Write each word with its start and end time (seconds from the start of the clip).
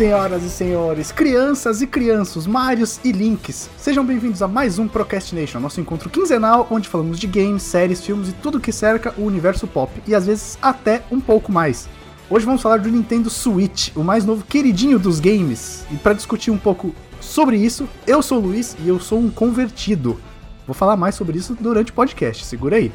Senhoras 0.00 0.42
e 0.42 0.48
senhores, 0.48 1.12
crianças 1.12 1.82
e 1.82 1.86
crianças, 1.86 2.46
Marios 2.46 2.98
e 3.04 3.12
Links. 3.12 3.68
Sejam 3.76 4.02
bem-vindos 4.02 4.40
a 4.40 4.48
mais 4.48 4.78
um 4.78 4.88
Procrastination, 4.88 5.60
nosso 5.60 5.78
encontro 5.78 6.08
quinzenal 6.08 6.66
onde 6.70 6.88
falamos 6.88 7.20
de 7.20 7.26
games, 7.26 7.62
séries, 7.64 8.00
filmes 8.00 8.30
e 8.30 8.32
tudo 8.32 8.58
que 8.58 8.72
cerca 8.72 9.12
o 9.18 9.24
universo 9.26 9.66
pop 9.66 9.92
e 10.06 10.14
às 10.14 10.24
vezes 10.24 10.58
até 10.62 11.02
um 11.10 11.20
pouco 11.20 11.52
mais. 11.52 11.86
Hoje 12.30 12.46
vamos 12.46 12.62
falar 12.62 12.78
do 12.78 12.88
Nintendo 12.88 13.28
Switch, 13.28 13.94
o 13.94 14.02
mais 14.02 14.24
novo 14.24 14.42
queridinho 14.42 14.98
dos 14.98 15.20
games. 15.20 15.84
E 15.90 15.96
para 15.96 16.14
discutir 16.14 16.50
um 16.50 16.56
pouco 16.56 16.94
sobre 17.20 17.58
isso, 17.58 17.86
eu 18.06 18.22
sou 18.22 18.38
o 18.38 18.46
Luiz 18.46 18.74
e 18.82 18.88
eu 18.88 18.98
sou 18.98 19.18
um 19.18 19.30
convertido. 19.30 20.18
Vou 20.66 20.72
falar 20.72 20.96
mais 20.96 21.14
sobre 21.14 21.36
isso 21.36 21.54
durante 21.60 21.90
o 21.90 21.94
podcast, 21.94 22.46
segura 22.46 22.76
aí. 22.76 22.90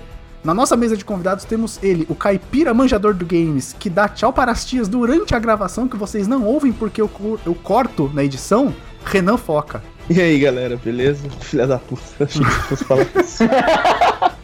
Na 0.46 0.54
nossa 0.54 0.78
mesa 0.78 0.96
de 0.96 1.04
convidados 1.04 1.44
temos 1.44 1.80
ele, 1.82 2.06
o 2.08 2.14
caipira 2.14 2.72
manjador 2.72 3.16
do 3.16 3.26
games, 3.26 3.76
que 3.80 3.90
dá 3.90 4.08
tchau 4.08 4.32
para 4.32 4.52
as 4.52 4.64
tias 4.64 4.88
durante 4.88 5.34
a 5.34 5.40
gravação, 5.40 5.88
que 5.88 5.98
vocês 5.98 6.28
não 6.28 6.46
ouvem 6.46 6.72
porque 6.72 7.02
eu, 7.02 7.10
eu 7.44 7.56
corto 7.56 8.12
na 8.14 8.24
edição, 8.24 8.72
Renan 9.04 9.38
Foca. 9.38 9.82
E 10.08 10.22
aí 10.22 10.38
galera, 10.38 10.78
beleza? 10.78 11.28
Filha 11.40 11.66
da 11.66 11.80
puta, 11.80 12.04
achei 12.24 12.44
que 12.44 12.52
fosse 12.52 12.84
falar 12.84 13.08
isso. 13.20 13.44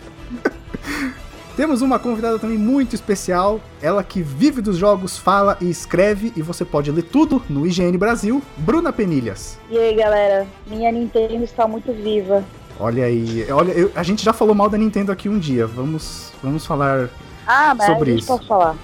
Temos 1.56 1.84
uma 1.84 2.00
convidada 2.00 2.40
também 2.40 2.58
muito 2.58 2.96
especial, 2.96 3.62
ela 3.80 4.04
que 4.04 4.24
vive 4.24 4.60
dos 4.60 4.78
jogos, 4.78 5.20
fala 5.20 5.56
e 5.62 5.70
escreve, 5.70 6.34
e 6.36 6.42
você 6.42 6.66
pode 6.66 6.90
ler 6.90 7.04
tudo 7.04 7.44
no 7.48 7.68
IGN 7.68 7.96
Brasil, 8.00 8.42
Bruna 8.58 8.92
Penilhas. 8.92 9.60
E 9.70 9.78
aí 9.78 9.96
galera, 9.96 10.48
minha 10.66 10.92
Nintendo 10.92 11.44
está 11.44 11.68
muito 11.68 11.94
viva. 11.94 12.44
Olha 12.82 13.06
aí, 13.06 13.46
olha, 13.52 13.72
eu, 13.74 13.92
a 13.96 14.02
gente 14.02 14.26
já 14.26 14.34
falou 14.34 14.56
mal 14.56 14.68
da 14.68 14.76
Nintendo 14.76 15.12
aqui 15.12 15.30
um 15.30 15.38
dia. 15.38 15.68
Vamos, 15.68 16.32
vamos 16.42 16.66
falar 16.66 17.10
ah, 17.46 17.76
mas 17.76 17.86
sobre 17.86 18.12
a 18.12 18.16
isso. 18.16 18.28
Posso 18.28 18.48
falar. 18.48 18.76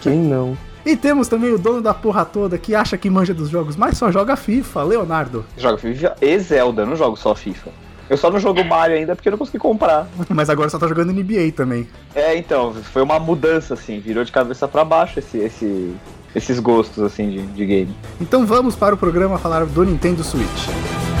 Quem 0.00 0.18
não? 0.18 0.56
E 0.84 0.96
temos 0.96 1.28
também 1.28 1.52
o 1.52 1.58
dono 1.58 1.80
da 1.80 1.94
porra 1.94 2.24
toda 2.24 2.58
que 2.58 2.74
acha 2.74 2.98
que 2.98 3.08
manja 3.08 3.32
dos 3.32 3.48
jogos, 3.48 3.76
mas 3.76 3.96
só 3.96 4.10
joga 4.10 4.34
FIFA, 4.34 4.82
Leonardo. 4.82 5.44
Joga 5.56 5.78
FIFA 5.78 6.16
e 6.20 6.36
Zelda, 6.40 6.84
não 6.84 6.96
jogo 6.96 7.16
só 7.16 7.36
FIFA. 7.36 7.70
Eu 8.10 8.16
só 8.16 8.28
não 8.28 8.40
jogo 8.40 8.64
Mario 8.64 8.96
ainda 8.96 9.14
porque 9.14 9.28
eu 9.28 9.30
não 9.30 9.38
consegui 9.38 9.60
comprar. 9.60 10.08
Mas 10.28 10.50
agora 10.50 10.68
só 10.68 10.80
tá 10.80 10.88
jogando 10.88 11.12
NBA 11.12 11.52
também. 11.54 11.86
É, 12.14 12.36
então, 12.36 12.74
foi 12.74 13.00
uma 13.00 13.20
mudança, 13.20 13.74
assim, 13.74 14.00
virou 14.00 14.24
de 14.24 14.32
cabeça 14.32 14.66
para 14.66 14.84
baixo 14.84 15.20
esse, 15.20 15.38
esse, 15.38 15.94
esses 16.34 16.58
gostos, 16.58 17.02
assim, 17.02 17.30
de, 17.30 17.42
de 17.46 17.64
game. 17.64 17.96
Então 18.20 18.44
vamos 18.44 18.74
para 18.74 18.94
o 18.94 18.98
programa 18.98 19.38
falar 19.38 19.64
do 19.64 19.84
Nintendo 19.84 20.24
Switch. 20.24 21.11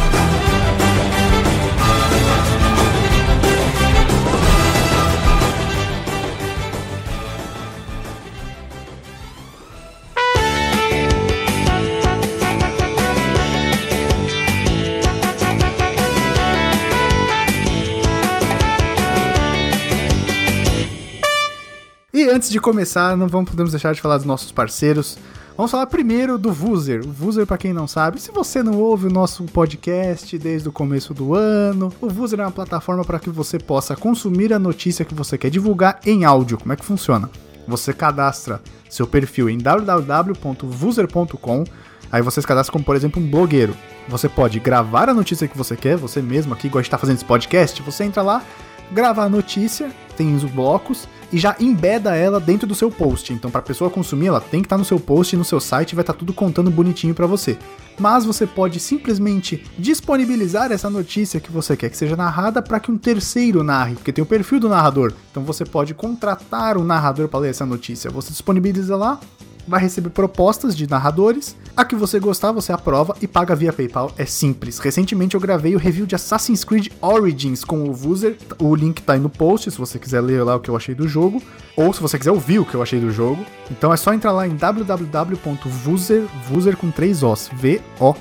Antes 22.32 22.50
de 22.50 22.58
começar, 22.58 23.16
não 23.16 23.28
vamos, 23.28 23.50
podemos 23.50 23.72
deixar 23.72 23.94
de 23.94 24.00
falar 24.00 24.16
dos 24.16 24.26
nossos 24.26 24.50
parceiros. 24.50 25.18
Vamos 25.54 25.70
falar 25.70 25.86
primeiro 25.86 26.38
do 26.38 26.50
Vuser. 26.50 27.02
O 27.04 27.12
Vuser, 27.12 27.46
para 27.46 27.58
quem 27.58 27.74
não 27.74 27.86
sabe, 27.86 28.18
se 28.20 28.32
você 28.32 28.62
não 28.62 28.78
ouve 28.78 29.06
o 29.06 29.12
nosso 29.12 29.44
podcast 29.44 30.38
desde 30.38 30.66
o 30.66 30.72
começo 30.72 31.12
do 31.12 31.34
ano, 31.34 31.92
o 32.00 32.08
Vuser 32.08 32.40
é 32.40 32.42
uma 32.42 32.50
plataforma 32.50 33.04
para 33.04 33.20
que 33.20 33.28
você 33.28 33.58
possa 33.58 33.94
consumir 33.94 34.54
a 34.54 34.58
notícia 34.58 35.04
que 35.04 35.14
você 35.14 35.36
quer 35.36 35.50
divulgar 35.50 36.00
em 36.06 36.24
áudio. 36.24 36.56
Como 36.56 36.72
é 36.72 36.76
que 36.76 36.84
funciona? 36.84 37.28
Você 37.68 37.92
cadastra 37.92 38.62
seu 38.88 39.06
perfil 39.06 39.50
em 39.50 39.58
www.vuser.com. 39.58 41.64
Aí 42.10 42.22
você 42.22 42.40
se 42.40 42.46
cadastra 42.46 42.72
como, 42.72 42.84
por 42.84 42.96
exemplo, 42.96 43.22
um 43.22 43.30
blogueiro. 43.30 43.76
Você 44.08 44.26
pode 44.28 44.58
gravar 44.58 45.10
a 45.10 45.14
notícia 45.14 45.46
que 45.46 45.56
você 45.56 45.76
quer, 45.76 45.96
você 45.96 46.22
mesmo 46.22 46.54
aqui 46.54 46.68
gosta 46.68 46.82
de 46.82 46.88
estar 46.88 46.98
fazendo 46.98 47.16
esse 47.16 47.24
podcast, 47.24 47.80
você 47.82 48.04
entra 48.04 48.22
lá, 48.22 48.42
grava 48.90 49.22
a 49.22 49.28
notícia, 49.28 49.92
tem 50.16 50.34
os 50.34 50.44
blocos 50.44 51.06
e 51.32 51.38
já 51.38 51.56
embeda 51.58 52.14
ela 52.14 52.38
dentro 52.38 52.66
do 52.66 52.74
seu 52.74 52.90
post. 52.90 53.32
Então, 53.32 53.50
para 53.50 53.60
a 53.60 53.64
pessoa 53.64 53.90
consumir, 53.90 54.26
ela 54.26 54.40
tem 54.40 54.60
que 54.60 54.66
estar 54.66 54.78
no 54.78 54.84
seu 54.84 55.00
post 55.00 55.36
no 55.36 55.44
seu 55.44 55.60
site 55.60 55.94
vai 55.94 56.02
estar 56.02 56.12
tudo 56.12 56.32
contando 56.32 56.70
bonitinho 56.70 57.14
para 57.14 57.26
você. 57.26 57.58
Mas 57.98 58.24
você 58.24 58.46
pode 58.46 58.80
simplesmente 58.80 59.64
disponibilizar 59.78 60.72
essa 60.72 60.88
notícia 60.90 61.40
que 61.40 61.50
você 61.50 61.76
quer 61.76 61.90
que 61.90 61.96
seja 61.96 62.16
narrada 62.16 62.62
para 62.62 62.80
que 62.80 62.90
um 62.90 62.98
terceiro 62.98 63.62
narre, 63.62 63.94
porque 63.94 64.12
tem 64.12 64.22
o 64.22 64.26
perfil 64.26 64.60
do 64.60 64.68
narrador. 64.68 65.12
Então 65.30 65.42
você 65.42 65.64
pode 65.64 65.94
contratar 65.94 66.76
um 66.76 66.84
narrador 66.84 67.28
para 67.28 67.40
ler 67.40 67.50
essa 67.50 67.66
notícia. 67.66 68.10
Você 68.10 68.30
disponibiliza 68.30 68.96
lá, 68.96 69.20
vai 69.66 69.80
receber 69.80 70.10
propostas 70.10 70.76
de 70.76 70.88
narradores. 70.88 71.56
A 71.76 71.84
que 71.84 71.94
você 71.94 72.20
gostar, 72.20 72.52
você 72.52 72.72
aprova 72.72 73.16
e 73.20 73.26
paga 73.26 73.56
via 73.56 73.72
PayPal. 73.72 74.12
É 74.18 74.26
simples. 74.26 74.78
Recentemente 74.78 75.34
eu 75.34 75.40
gravei 75.40 75.74
o 75.74 75.78
review 75.78 76.04
de 76.04 76.14
Assassin's 76.14 76.64
Creed 76.64 76.88
Origins 77.00 77.64
com 77.64 77.88
o 77.88 77.94
Vuser. 77.94 78.36
O 78.58 78.74
link 78.74 79.02
tá 79.02 79.14
aí 79.14 79.20
no 79.20 79.30
post 79.30 79.70
se 79.70 79.78
você 79.78 79.98
quiser 79.98 80.20
ler 80.20 80.42
lá 80.44 80.56
o 80.56 80.60
que 80.60 80.68
eu 80.68 80.76
achei 80.76 80.94
do 80.94 81.08
jogo. 81.08 81.42
Ou 81.74 81.90
se 81.92 82.00
você 82.00 82.18
quiser 82.18 82.30
ouvir 82.30 82.58
o 82.58 82.66
que 82.66 82.74
eu 82.74 82.82
achei 82.82 83.00
do 83.00 83.10
jogo. 83.10 83.42
Então 83.70 83.90
é 83.92 83.96
só 83.96 84.12
entrar 84.12 84.32
lá 84.32 84.46
em 84.46 84.54
www.vuser, 84.54 86.24
Vuser 86.48 86.76
com 86.76 86.92
Os, 87.32 87.50
V-O-O-O-Z-E-R.com. 87.54 88.12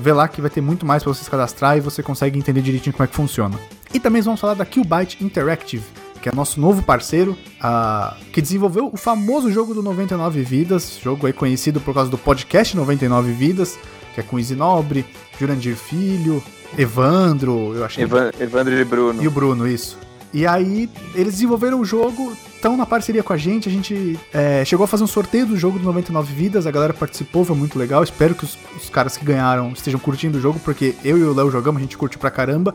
Vê 0.00 0.12
lá 0.12 0.26
que 0.26 0.40
vai 0.40 0.50
ter 0.50 0.60
muito 0.60 0.84
mais 0.84 1.04
para 1.04 1.14
você 1.14 1.22
se 1.22 1.30
cadastrar 1.30 1.76
e 1.76 1.80
você 1.80 2.02
consegue 2.02 2.36
entender 2.38 2.60
direitinho 2.62 2.92
como 2.92 3.04
é 3.04 3.06
que 3.06 3.14
funciona. 3.14 3.56
E 3.94 4.00
também 4.00 4.20
vamos 4.20 4.40
falar 4.40 4.54
da 4.54 4.66
Qbyte 4.66 5.22
Interactive 5.24 6.05
que 6.26 6.30
é 6.30 6.34
nosso 6.34 6.60
novo 6.60 6.82
parceiro, 6.82 7.38
uh, 7.62 8.16
que 8.32 8.42
desenvolveu 8.42 8.90
o 8.92 8.96
famoso 8.96 9.48
jogo 9.48 9.72
do 9.72 9.80
99 9.80 10.42
Vidas, 10.42 10.98
jogo 11.00 11.24
aí 11.24 11.32
conhecido 11.32 11.80
por 11.80 11.94
causa 11.94 12.10
do 12.10 12.18
podcast 12.18 12.76
99 12.76 13.30
Vidas, 13.30 13.78
que 14.12 14.18
é 14.18 14.24
com 14.24 14.36
Easy 14.36 14.56
Nobre, 14.56 15.06
Jurandir 15.38 15.76
Filho, 15.76 16.42
Evandro, 16.76 17.76
eu 17.76 17.84
achei. 17.84 18.02
Evan, 18.02 18.32
Evandro 18.40 18.74
e 18.74 18.84
Bruno. 18.84 19.22
E 19.22 19.28
o 19.28 19.30
Bruno, 19.30 19.68
isso. 19.68 19.96
E 20.32 20.46
aí, 20.46 20.90
eles 21.14 21.34
desenvolveram 21.34 21.80
o 21.80 21.84
jogo, 21.84 22.36
estão 22.54 22.76
na 22.76 22.84
parceria 22.84 23.22
com 23.22 23.32
a 23.32 23.36
gente. 23.36 23.68
A 23.68 23.72
gente 23.72 24.18
é, 24.32 24.64
chegou 24.64 24.84
a 24.84 24.86
fazer 24.86 25.04
um 25.04 25.06
sorteio 25.06 25.46
do 25.46 25.56
jogo 25.56 25.78
do 25.78 25.84
99 25.84 26.32
Vidas, 26.34 26.66
a 26.66 26.70
galera 26.70 26.92
participou, 26.92 27.44
foi 27.44 27.56
muito 27.56 27.78
legal. 27.78 28.02
Espero 28.02 28.34
que 28.34 28.44
os, 28.44 28.58
os 28.76 28.90
caras 28.90 29.16
que 29.16 29.24
ganharam 29.24 29.70
estejam 29.72 30.00
curtindo 30.00 30.38
o 30.38 30.40
jogo, 30.40 30.58
porque 30.60 30.94
eu 31.04 31.16
e 31.16 31.22
o 31.22 31.34
Léo 31.34 31.50
jogamos, 31.50 31.78
a 31.78 31.82
gente 31.82 31.96
curte 31.96 32.18
pra 32.18 32.30
caramba. 32.30 32.74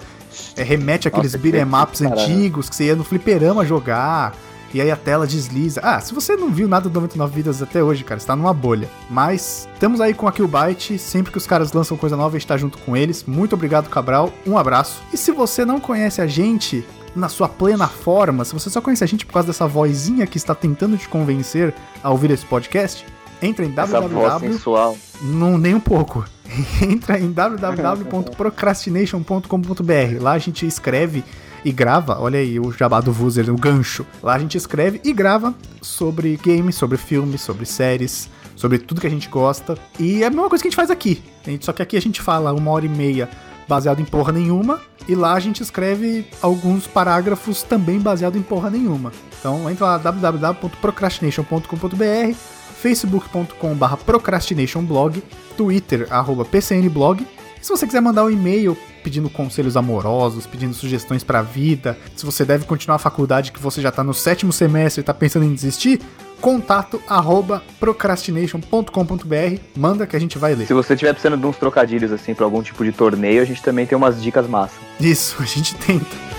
É, 0.56 0.64
remete 0.64 1.08
aqueles 1.08 1.36
beat'em 1.36 1.64
ups 1.64 2.02
antigos 2.02 2.70
que 2.70 2.76
você 2.76 2.86
ia 2.86 2.96
no 2.96 3.04
fliperama 3.04 3.66
jogar. 3.66 4.34
E 4.74 4.80
aí 4.80 4.90
a 4.90 4.96
tela 4.96 5.28
desliza. 5.28 5.82
Ah, 5.84 6.00
se 6.00 6.14
você 6.14 6.38
não 6.38 6.50
viu 6.50 6.68
nada 6.68 6.88
do 6.88 6.94
99 6.94 7.36
Vidas 7.36 7.62
até 7.62 7.84
hoje, 7.84 8.06
cara, 8.06 8.20
está 8.20 8.36
numa 8.36 8.54
bolha. 8.54 8.90
Mas 9.10 9.68
estamos 9.74 10.00
aí 10.00 10.14
com 10.14 10.28
a 10.28 10.32
Killbyte. 10.32 10.98
Sempre 10.98 11.32
que 11.32 11.38
os 11.38 11.46
caras 11.46 11.74
lançam 11.74 11.98
coisa 11.98 12.16
nova, 12.16 12.38
a 12.38 12.40
gente 12.40 12.48
tá 12.48 12.56
junto 12.56 12.78
com 12.78 12.96
eles. 12.96 13.26
Muito 13.26 13.54
obrigado, 13.54 13.90
Cabral. 13.90 14.32
Um 14.48 14.58
abraço. 14.58 15.02
E 15.12 15.18
se 15.18 15.32
você 15.34 15.66
não 15.66 15.80
conhece 15.80 16.22
a 16.22 16.28
gente 16.28 16.86
na 17.16 17.30
sua 17.30 17.50
plena 17.50 17.88
forma, 17.88 18.46
se 18.46 18.54
você 18.54 18.70
só 18.70 18.82
conhece 18.82 19.04
a 19.04 19.08
gente 19.08 19.26
por 19.26 19.34
causa 19.34 19.48
dessa 19.48 19.68
vozinha 19.68 20.28
que 20.28 20.38
está 20.38 20.56
tentando 20.56 20.98
te 20.98 21.10
convencer 21.10 21.74
a 22.04 22.10
ouvir 22.10 22.32
esse 22.32 22.46
podcast, 22.46 23.06
entra 23.42 23.66
em 23.66 23.72
Essa 23.72 24.00
www. 24.00 24.98
Não, 25.22 25.58
nem 25.58 25.76
um 25.76 25.80
pouco. 25.80 26.26
Entra 26.82 27.20
em 27.20 27.32
www.procrastination.com.br. 27.32 30.22
Lá 30.22 30.34
a 30.34 30.38
gente 30.38 30.66
escreve 30.66 31.24
e 31.64 31.72
grava, 31.72 32.20
olha 32.20 32.40
aí 32.40 32.60
o 32.60 32.70
jabá 32.72 33.00
do 33.00 33.14
Vuzer, 33.14 33.50
o 33.50 33.56
gancho. 33.56 34.06
Lá 34.22 34.34
a 34.34 34.40
gente 34.40 34.58
escreve 34.58 35.00
e 35.04 35.14
grava 35.14 35.56
sobre 35.82 36.38
games, 36.44 36.76
sobre 36.76 36.98
filmes, 36.98 37.40
sobre 37.42 37.66
séries, 37.66 38.30
sobre 38.56 38.80
tudo 38.80 39.00
que 39.00 39.08
a 39.08 39.12
gente 39.12 39.30
gosta. 39.30 39.78
E 40.00 40.24
é 40.24 40.26
a 40.26 40.30
mesma 40.30 40.50
coisa 40.50 40.62
que 40.62 40.68
a 40.68 40.72
gente 40.72 40.76
faz 40.76 40.92
aqui. 40.92 41.24
Só 41.62 41.72
que 41.72 41.82
aqui 41.82 41.96
a 41.96 42.02
gente 42.02 42.22
fala 42.22 42.52
uma 42.54 42.70
hora 42.72 42.86
e 42.86 42.90
meia 42.90 43.30
baseado 43.72 44.02
em 44.02 44.06
porra 44.06 44.34
nenhuma, 44.34 44.82
e 45.08 45.16
lá 45.16 45.32
a 45.32 45.40
gente 45.40 45.64
escreve 45.64 46.26
alguns 46.42 46.88
parágrafos 46.88 47.64
também 47.64 48.02
baseado 48.02 48.38
em 48.38 48.42
porra 48.42 48.70
nenhuma. 48.70 49.14
Então 49.40 49.70
entra 49.70 49.86
lá 49.86 49.98
www.procrastination.com.br 49.98 52.36
facebook.com.br 52.82 53.96
procrastinationblog, 54.06 55.24
twitter, 55.56 56.06
arroba 56.10 56.44
pcnblog. 56.44 57.26
Se 57.62 57.70
você 57.70 57.88
quiser 57.88 58.02
mandar 58.02 58.26
um 58.26 58.30
e-mail 58.30 58.78
pedindo 59.02 59.30
conselhos 59.30 59.78
amorosos, 59.78 60.46
pedindo 60.46 60.74
sugestões 60.74 61.24
pra 61.24 61.42
vida, 61.42 61.98
se 62.14 62.26
você 62.26 62.44
deve 62.44 62.66
continuar 62.66 62.98
a 62.98 63.00
faculdade 63.00 63.54
que 63.54 63.62
você 63.62 63.82
já 63.82 63.90
tá 63.90 64.04
no 64.04 64.14
sétimo 64.14 64.52
semestre 64.52 65.00
e 65.00 65.04
tá 65.04 65.14
pensando 65.14 65.46
em 65.46 65.54
desistir, 65.54 66.02
contato 66.42 67.00
arroba 67.08 67.64
procrastination.com.br, 67.80 69.62
manda 69.78 70.08
que 70.08 70.16
a 70.16 70.20
gente 70.20 70.40
vai 70.40 70.56
ler. 70.56 70.66
Se 70.66 70.74
você 70.74 70.96
tiver 70.96 71.14
precisando 71.14 71.40
de 71.40 71.46
uns 71.46 71.56
trocadilhos, 71.56 72.12
assim, 72.12 72.34
pra 72.34 72.44
algum 72.44 72.64
tipo 72.64 72.84
de 72.84 72.92
torneio, 72.92 73.42
a 73.42 73.46
gente 73.46 73.62
também 73.62 73.86
tem 73.86 73.96
umas 73.96 74.22
dicas 74.22 74.48
massa. 74.48 74.76
Isso, 75.00 75.38
a 75.40 75.46
gente 75.46 75.76
tenta. 75.76 76.32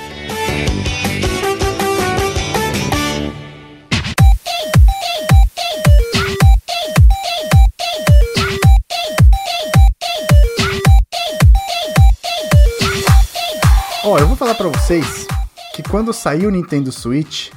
Ó, 14.05 14.19
eu 14.19 14.27
vou 14.27 14.37
falar 14.37 14.57
pra 14.57 14.67
vocês 14.67 15.29
que 15.77 15.83
quando 15.85 16.13
saiu 16.13 16.49
o 16.49 16.53
Nintendo 16.53 16.91
Switch, 16.91 17.51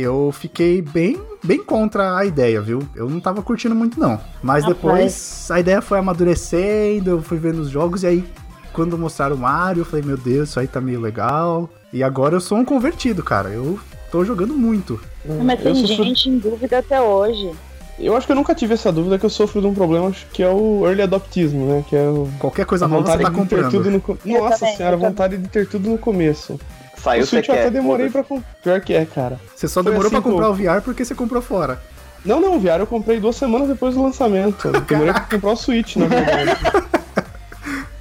eu 0.00 0.30
fiquei 0.32 0.80
bem, 0.80 1.20
bem 1.42 1.62
contra 1.64 2.16
a 2.16 2.24
ideia, 2.24 2.60
viu? 2.60 2.80
Eu 2.94 3.08
não 3.08 3.18
tava 3.20 3.42
curtindo 3.42 3.74
muito, 3.74 3.98
não. 3.98 4.20
Mas 4.42 4.62
Rapaz. 4.64 4.76
depois 4.76 5.48
a 5.50 5.58
ideia 5.60 5.82
foi 5.82 5.98
amadurecendo, 5.98 7.10
eu 7.10 7.22
fui 7.22 7.38
vendo 7.38 7.58
os 7.60 7.68
jogos 7.70 8.02
e 8.02 8.06
aí, 8.06 8.24
quando 8.72 8.96
mostraram 8.96 9.34
o 9.36 9.38
Mario, 9.38 9.80
eu 9.80 9.84
falei, 9.84 10.04
meu 10.04 10.16
Deus, 10.16 10.50
isso 10.50 10.60
aí 10.60 10.66
tá 10.66 10.80
meio 10.80 11.00
legal. 11.00 11.68
E 11.92 12.02
agora 12.02 12.36
eu 12.36 12.40
sou 12.40 12.58
um 12.58 12.64
convertido, 12.64 13.22
cara. 13.22 13.48
Eu 13.48 13.78
tô 14.10 14.24
jogando 14.24 14.54
muito. 14.54 15.00
Mas 15.44 15.58
eu, 15.64 15.72
tem 15.72 15.86
sofro- 15.86 16.04
gente 16.04 16.28
em 16.28 16.38
dúvida 16.38 16.78
até 16.78 17.00
hoje. 17.00 17.50
eu 17.98 18.16
acho 18.16 18.26
que 18.26 18.32
eu 18.32 18.36
nunca 18.36 18.54
tive 18.54 18.74
essa 18.74 18.92
dúvida, 18.92 19.18
que 19.18 19.26
eu 19.26 19.30
sofro 19.30 19.60
de 19.60 19.66
um 19.66 19.74
problema 19.74 20.12
que 20.32 20.42
é 20.42 20.48
o 20.48 20.86
early 20.86 21.02
adoptismo, 21.02 21.66
né? 21.66 21.84
Que 21.88 21.96
é 21.96 22.02
o, 22.08 22.28
Qualquer 22.38 22.66
coisa 22.66 22.84
a 22.84 22.88
nova 22.88 23.02
você 23.10 23.16
vontade 23.24 23.24
tá 23.24 23.42
de 23.42 23.48
ter 23.48 23.70
tudo 23.70 24.00
comprando. 24.00 24.20
no 24.24 24.38
Nossa 24.38 24.58
também, 24.58 24.76
senhora, 24.76 24.94
a 24.94 24.96
eu 24.96 25.00
também. 25.00 25.10
vontade 25.10 25.36
de 25.38 25.48
ter 25.48 25.66
tudo 25.66 25.88
no 25.90 25.98
começo. 25.98 26.60
Saiu 27.10 27.22
o 27.22 27.26
Switch 27.26 27.48
eu 27.48 27.54
quer. 27.54 27.60
até 27.62 27.70
demorei 27.70 28.10
pra 28.10 28.22
comprar. 28.24 28.54
Pior 28.62 28.80
que 28.80 28.94
é, 28.94 29.04
cara. 29.04 29.38
Você 29.54 29.66
só 29.68 29.82
Foi 29.82 29.90
demorou 29.92 30.08
assim 30.10 30.20
pra 30.22 30.30
comprar 30.30 30.50
o 30.50 30.54
VR 30.54 30.82
porque 30.82 31.04
você 31.04 31.14
comprou 31.14 31.42
fora. 31.42 31.80
Não, 32.24 32.40
não, 32.40 32.56
o 32.56 32.60
VR 32.60 32.80
eu 32.80 32.86
comprei 32.86 33.20
duas 33.20 33.36
semanas 33.36 33.68
depois 33.68 33.94
do 33.94 34.02
lançamento. 34.02 34.68
Eu 34.68 34.80
demorei 34.80 35.12
pra 35.12 35.20
comprar 35.22 35.50
o 35.52 35.56
Switch, 35.56 35.96
na 35.96 36.06
verdade. 36.06 36.50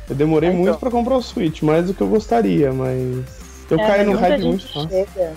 Eu 0.09 0.15
demorei 0.15 0.50
Então. 0.50 0.62
muito 0.62 0.77
pra 0.80 0.89
comprar 0.89 1.15
o 1.18 1.21
Switch, 1.21 1.62
mais 1.63 1.88
do 1.88 1.94
que 1.94 2.00
eu 2.00 2.07
gostaria, 2.07 2.71
mas. 2.71 3.25
Eu 3.69 3.77
É, 3.77 3.86
caí 3.88 3.98
mas 4.06 4.07
no 4.07 4.18
hype 4.18 4.42
muito 4.44 4.68
fácil. 4.71 4.89
É, 5.18 5.33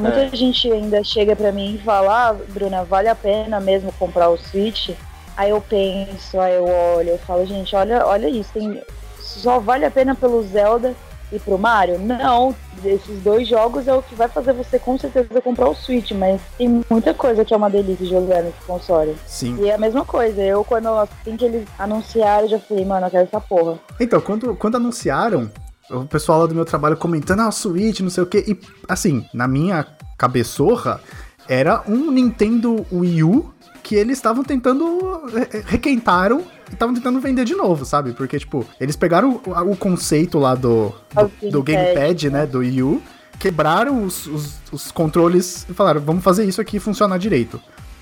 muita 0.00 0.34
gente 0.34 0.72
ainda 0.72 1.04
chega 1.04 1.36
pra 1.36 1.52
mim 1.52 1.74
e 1.74 1.78
fala, 1.84 2.30
ah, 2.30 2.34
Bruna, 2.48 2.82
vale 2.82 3.08
a 3.08 3.14
pena 3.14 3.60
mesmo 3.60 3.92
comprar 3.98 4.30
o 4.30 4.38
Switch? 4.38 4.90
Aí 5.36 5.50
eu 5.50 5.60
penso, 5.60 6.40
aí 6.40 6.54
eu 6.54 6.64
olho, 6.66 7.10
eu 7.10 7.18
falo, 7.18 7.44
gente, 7.44 7.76
olha, 7.76 8.06
olha 8.06 8.26
isso, 8.26 8.48
tem, 8.54 8.82
só 9.20 9.58
vale 9.60 9.84
a 9.84 9.90
pena 9.90 10.14
pelo 10.14 10.42
Zelda 10.44 10.94
e 11.32 11.38
pro 11.38 11.58
Mario? 11.58 11.98
Não, 11.98 12.54
esses 12.84 13.20
dois 13.22 13.48
jogos 13.48 13.88
é 13.88 13.94
o 13.94 14.02
que 14.02 14.14
vai 14.14 14.28
fazer 14.28 14.52
você 14.52 14.78
com 14.78 14.96
certeza 14.98 15.40
comprar 15.40 15.68
o 15.68 15.74
Switch, 15.74 16.12
mas 16.12 16.40
tem 16.56 16.82
muita 16.88 17.12
coisa 17.14 17.44
que 17.44 17.52
é 17.52 17.56
uma 17.56 17.68
delícia 17.70 18.06
jogar 18.06 18.42
nesse 18.42 18.60
console. 18.66 19.16
Sim. 19.26 19.56
E 19.60 19.68
é 19.68 19.74
a 19.74 19.78
mesma 19.78 20.04
coisa, 20.04 20.40
eu 20.42 20.62
quando 20.64 20.88
assim 20.88 21.36
que 21.36 21.44
eles 21.44 21.66
anunciaram, 21.78 22.48
já 22.48 22.58
falei, 22.58 22.84
mano, 22.84 23.06
eu 23.06 23.10
quero 23.10 23.24
essa 23.24 23.40
porra. 23.40 23.78
Então, 23.98 24.20
quando, 24.20 24.54
quando 24.56 24.76
anunciaram, 24.76 25.50
o 25.90 26.04
pessoal 26.04 26.40
lá 26.40 26.46
do 26.46 26.54
meu 26.54 26.64
trabalho 26.64 26.96
comentando, 26.96 27.40
ah, 27.40 27.50
Switch, 27.50 28.00
não 28.00 28.10
sei 28.10 28.22
o 28.22 28.26
quê. 28.26 28.44
E, 28.46 28.58
assim, 28.88 29.24
na 29.32 29.46
minha 29.48 29.86
cabeçorra, 30.18 31.00
era 31.48 31.82
um 31.86 32.10
Nintendo 32.10 32.84
Wii 32.92 33.22
U 33.22 33.54
que 33.82 33.94
eles 33.94 34.18
estavam 34.18 34.42
tentando. 34.42 35.22
re- 35.26 35.62
Requentaram 35.64 36.42
estavam 36.72 36.94
tentando 36.94 37.20
vender 37.20 37.44
de 37.44 37.54
novo, 37.54 37.84
sabe? 37.84 38.12
Porque, 38.12 38.38
tipo, 38.38 38.66
eles 38.80 38.96
pegaram 38.96 39.40
o, 39.44 39.72
o 39.72 39.76
conceito 39.76 40.38
lá 40.38 40.54
do, 40.54 40.92
do, 41.14 41.50
do 41.50 41.62
Gamepad, 41.62 41.94
Gamepad, 41.94 42.30
né? 42.30 42.46
Do 42.46 42.58
Wii 42.58 42.82
U, 42.82 43.02
quebraram 43.38 44.02
os, 44.02 44.26
os, 44.26 44.58
os 44.72 44.90
controles 44.90 45.66
e 45.68 45.74
falaram, 45.74 46.00
vamos 46.00 46.24
fazer 46.24 46.44
isso 46.44 46.60
aqui 46.60 46.78
funcionar 46.78 47.18
direito. 47.18 47.60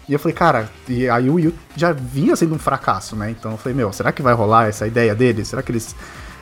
E 0.08 0.12
eu 0.12 0.18
falei, 0.18 0.34
cara, 0.34 0.70
e 0.88 1.08
aí 1.08 1.30
o 1.30 1.34
Wii 1.34 1.48
U 1.48 1.54
já 1.76 1.92
vinha 1.92 2.36
sendo 2.36 2.54
um 2.54 2.58
fracasso, 2.58 3.16
né? 3.16 3.30
Então 3.30 3.52
eu 3.52 3.58
falei, 3.58 3.74
meu, 3.74 3.92
será 3.92 4.12
que 4.12 4.22
vai 4.22 4.34
rolar 4.34 4.68
essa 4.68 4.86
ideia 4.86 5.14
deles? 5.14 5.48
Será 5.48 5.62
que 5.62 5.72
eles. 5.72 5.94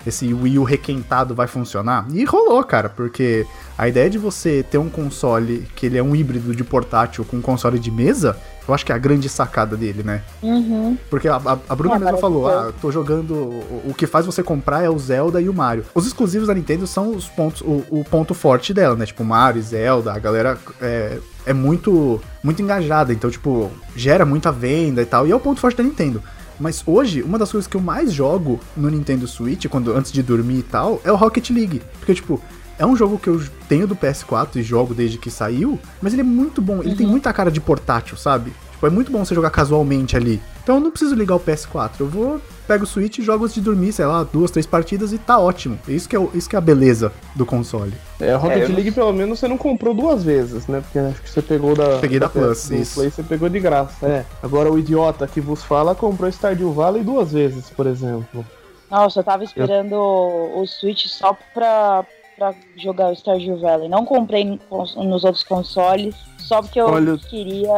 Esse 0.04 0.34
Wii 0.34 0.58
U 0.58 0.64
requentado 0.64 1.32
vai 1.32 1.46
funcionar? 1.46 2.04
E 2.12 2.24
rolou, 2.24 2.62
cara, 2.64 2.88
porque 2.88 3.46
a 3.78 3.86
ideia 3.86 4.10
de 4.10 4.18
você 4.18 4.64
ter 4.68 4.76
um 4.76 4.90
console 4.90 5.68
que 5.76 5.86
ele 5.86 5.96
é 5.96 6.02
um 6.02 6.16
híbrido 6.16 6.56
de 6.56 6.64
portátil 6.64 7.24
com 7.24 7.36
um 7.36 7.40
console 7.40 7.78
de 7.78 7.88
mesa, 7.88 8.36
eu 8.66 8.74
acho 8.74 8.84
que 8.86 8.92
é 8.92 8.94
a 8.94 8.98
grande 8.98 9.28
sacada 9.28 9.76
dele, 9.76 10.02
né? 10.02 10.22
Uhum. 10.42 10.96
Porque 11.10 11.28
a, 11.28 11.36
a, 11.36 11.58
a 11.68 11.74
Bruna 11.74 11.96
É, 11.96 11.98
mesma 11.98 12.18
falou, 12.18 12.48
ah, 12.48 12.72
tô 12.80 12.90
jogando. 12.92 13.34
O, 13.34 13.90
o 13.90 13.94
que 13.94 14.06
faz 14.06 14.24
você 14.24 14.42
comprar 14.42 14.82
é 14.82 14.88
o 14.90 14.98
Zelda 14.98 15.40
e 15.40 15.48
o 15.48 15.54
Mario. 15.54 15.84
Os 15.94 16.06
exclusivos 16.06 16.48
da 16.48 16.54
Nintendo 16.54 16.86
são 16.86 17.14
os 17.14 17.28
pontos, 17.28 17.60
o, 17.62 17.84
o 17.90 18.04
ponto 18.04 18.34
forte 18.34 18.72
dela, 18.72 18.94
né? 18.94 19.06
Tipo, 19.06 19.24
Mario, 19.24 19.62
Zelda, 19.62 20.12
a 20.12 20.18
galera 20.18 20.58
é, 20.80 21.18
é 21.46 21.52
muito, 21.52 22.20
muito 22.42 22.62
engajada, 22.62 23.12
então, 23.12 23.30
tipo, 23.30 23.70
gera 23.96 24.24
muita 24.24 24.52
venda 24.52 25.02
e 25.02 25.06
tal. 25.06 25.26
E 25.26 25.32
é 25.32 25.36
o 25.36 25.40
ponto 25.40 25.60
forte 25.60 25.76
da 25.76 25.82
Nintendo. 25.82 26.22
Mas 26.60 26.82
hoje, 26.86 27.22
uma 27.22 27.38
das 27.38 27.50
coisas 27.50 27.66
que 27.66 27.76
eu 27.76 27.80
mais 27.80 28.12
jogo 28.12 28.60
no 28.76 28.88
Nintendo 28.88 29.26
Switch, 29.26 29.66
quando 29.66 29.92
antes 29.96 30.12
de 30.12 30.22
dormir 30.22 30.58
e 30.58 30.62
tal, 30.62 31.00
é 31.02 31.10
o 31.10 31.16
Rocket 31.16 31.50
League. 31.50 31.82
Porque, 31.98 32.14
tipo, 32.14 32.40
é 32.82 32.86
um 32.86 32.96
jogo 32.96 33.18
que 33.18 33.28
eu 33.28 33.40
tenho 33.68 33.86
do 33.86 33.94
PS4 33.94 34.56
e 34.56 34.62
jogo 34.62 34.92
desde 34.92 35.16
que 35.16 35.30
saiu, 35.30 35.78
mas 36.00 36.12
ele 36.12 36.22
é 36.22 36.24
muito 36.24 36.60
bom. 36.60 36.82
Ele 36.82 36.96
tem 36.96 37.06
muita 37.06 37.32
cara 37.32 37.50
de 37.50 37.60
portátil, 37.60 38.16
sabe? 38.16 38.52
Tipo, 38.72 38.86
é 38.88 38.90
muito 38.90 39.12
bom 39.12 39.24
você 39.24 39.34
jogar 39.34 39.50
casualmente 39.50 40.16
ali. 40.16 40.42
Então 40.62 40.76
eu 40.76 40.80
não 40.80 40.90
preciso 40.90 41.14
ligar 41.14 41.36
o 41.36 41.40
PS4. 41.40 41.90
Eu 42.00 42.08
vou, 42.08 42.40
pego 42.66 42.82
o 42.82 42.86
Switch, 42.86 43.20
jogo 43.20 43.44
antes 43.44 43.54
de 43.54 43.60
dormir, 43.60 43.92
sei 43.92 44.04
lá, 44.06 44.24
duas, 44.24 44.50
três 44.50 44.66
partidas 44.66 45.12
e 45.12 45.18
tá 45.18 45.38
ótimo. 45.38 45.78
Isso 45.86 46.08
que 46.08 46.16
é, 46.16 46.28
isso 46.34 46.48
que 46.50 46.56
é 46.56 46.58
a 46.58 46.60
beleza 46.60 47.12
do 47.36 47.46
console. 47.46 47.92
É, 48.20 48.32
a 48.32 48.36
Rocket 48.36 48.58
É, 48.58 48.64
eu 48.64 48.68
não- 48.70 48.74
League 48.76 48.90
pelo 48.90 49.12
menos 49.12 49.38
você 49.38 49.46
não 49.46 49.56
comprou 49.56 49.94
duas 49.94 50.24
vezes, 50.24 50.66
né? 50.66 50.80
Porque 50.80 50.98
acho 50.98 51.22
que 51.22 51.30
você 51.30 51.40
pegou 51.42 51.76
da. 51.76 51.98
Peguei 52.00 52.18
da 52.18 52.28
Plus, 52.28 52.68
do 52.68 52.74
isso. 52.74 52.94
Play, 52.96 53.10
você 53.10 53.22
pegou 53.22 53.48
de 53.48 53.60
graça, 53.60 54.04
é. 54.06 54.24
Agora 54.42 54.72
o 54.72 54.76
idiota 54.76 55.26
que 55.28 55.40
vos 55.40 55.62
fala 55.62 55.94
comprou 55.94 56.28
Stardew 56.30 56.72
Valley 56.72 57.04
duas 57.04 57.30
vezes, 57.32 57.70
por 57.70 57.86
exemplo. 57.86 58.44
Nossa, 58.90 59.20
eu 59.20 59.24
tava 59.24 59.44
esperando 59.44 59.92
o 59.94 60.60
o 60.62 60.66
Switch 60.66 61.06
só 61.06 61.36
pra, 61.54 62.04
pra 62.42 62.54
jogar 62.76 63.10
o 63.10 63.12
Stardew 63.14 63.58
Valley. 63.60 63.88
Não 63.88 64.04
comprei 64.04 64.58
nos 64.70 65.24
outros 65.24 65.44
consoles, 65.44 66.14
só 66.38 66.60
porque 66.60 66.80
eu 66.80 66.86
Olha- 66.86 67.16
queria. 67.18 67.72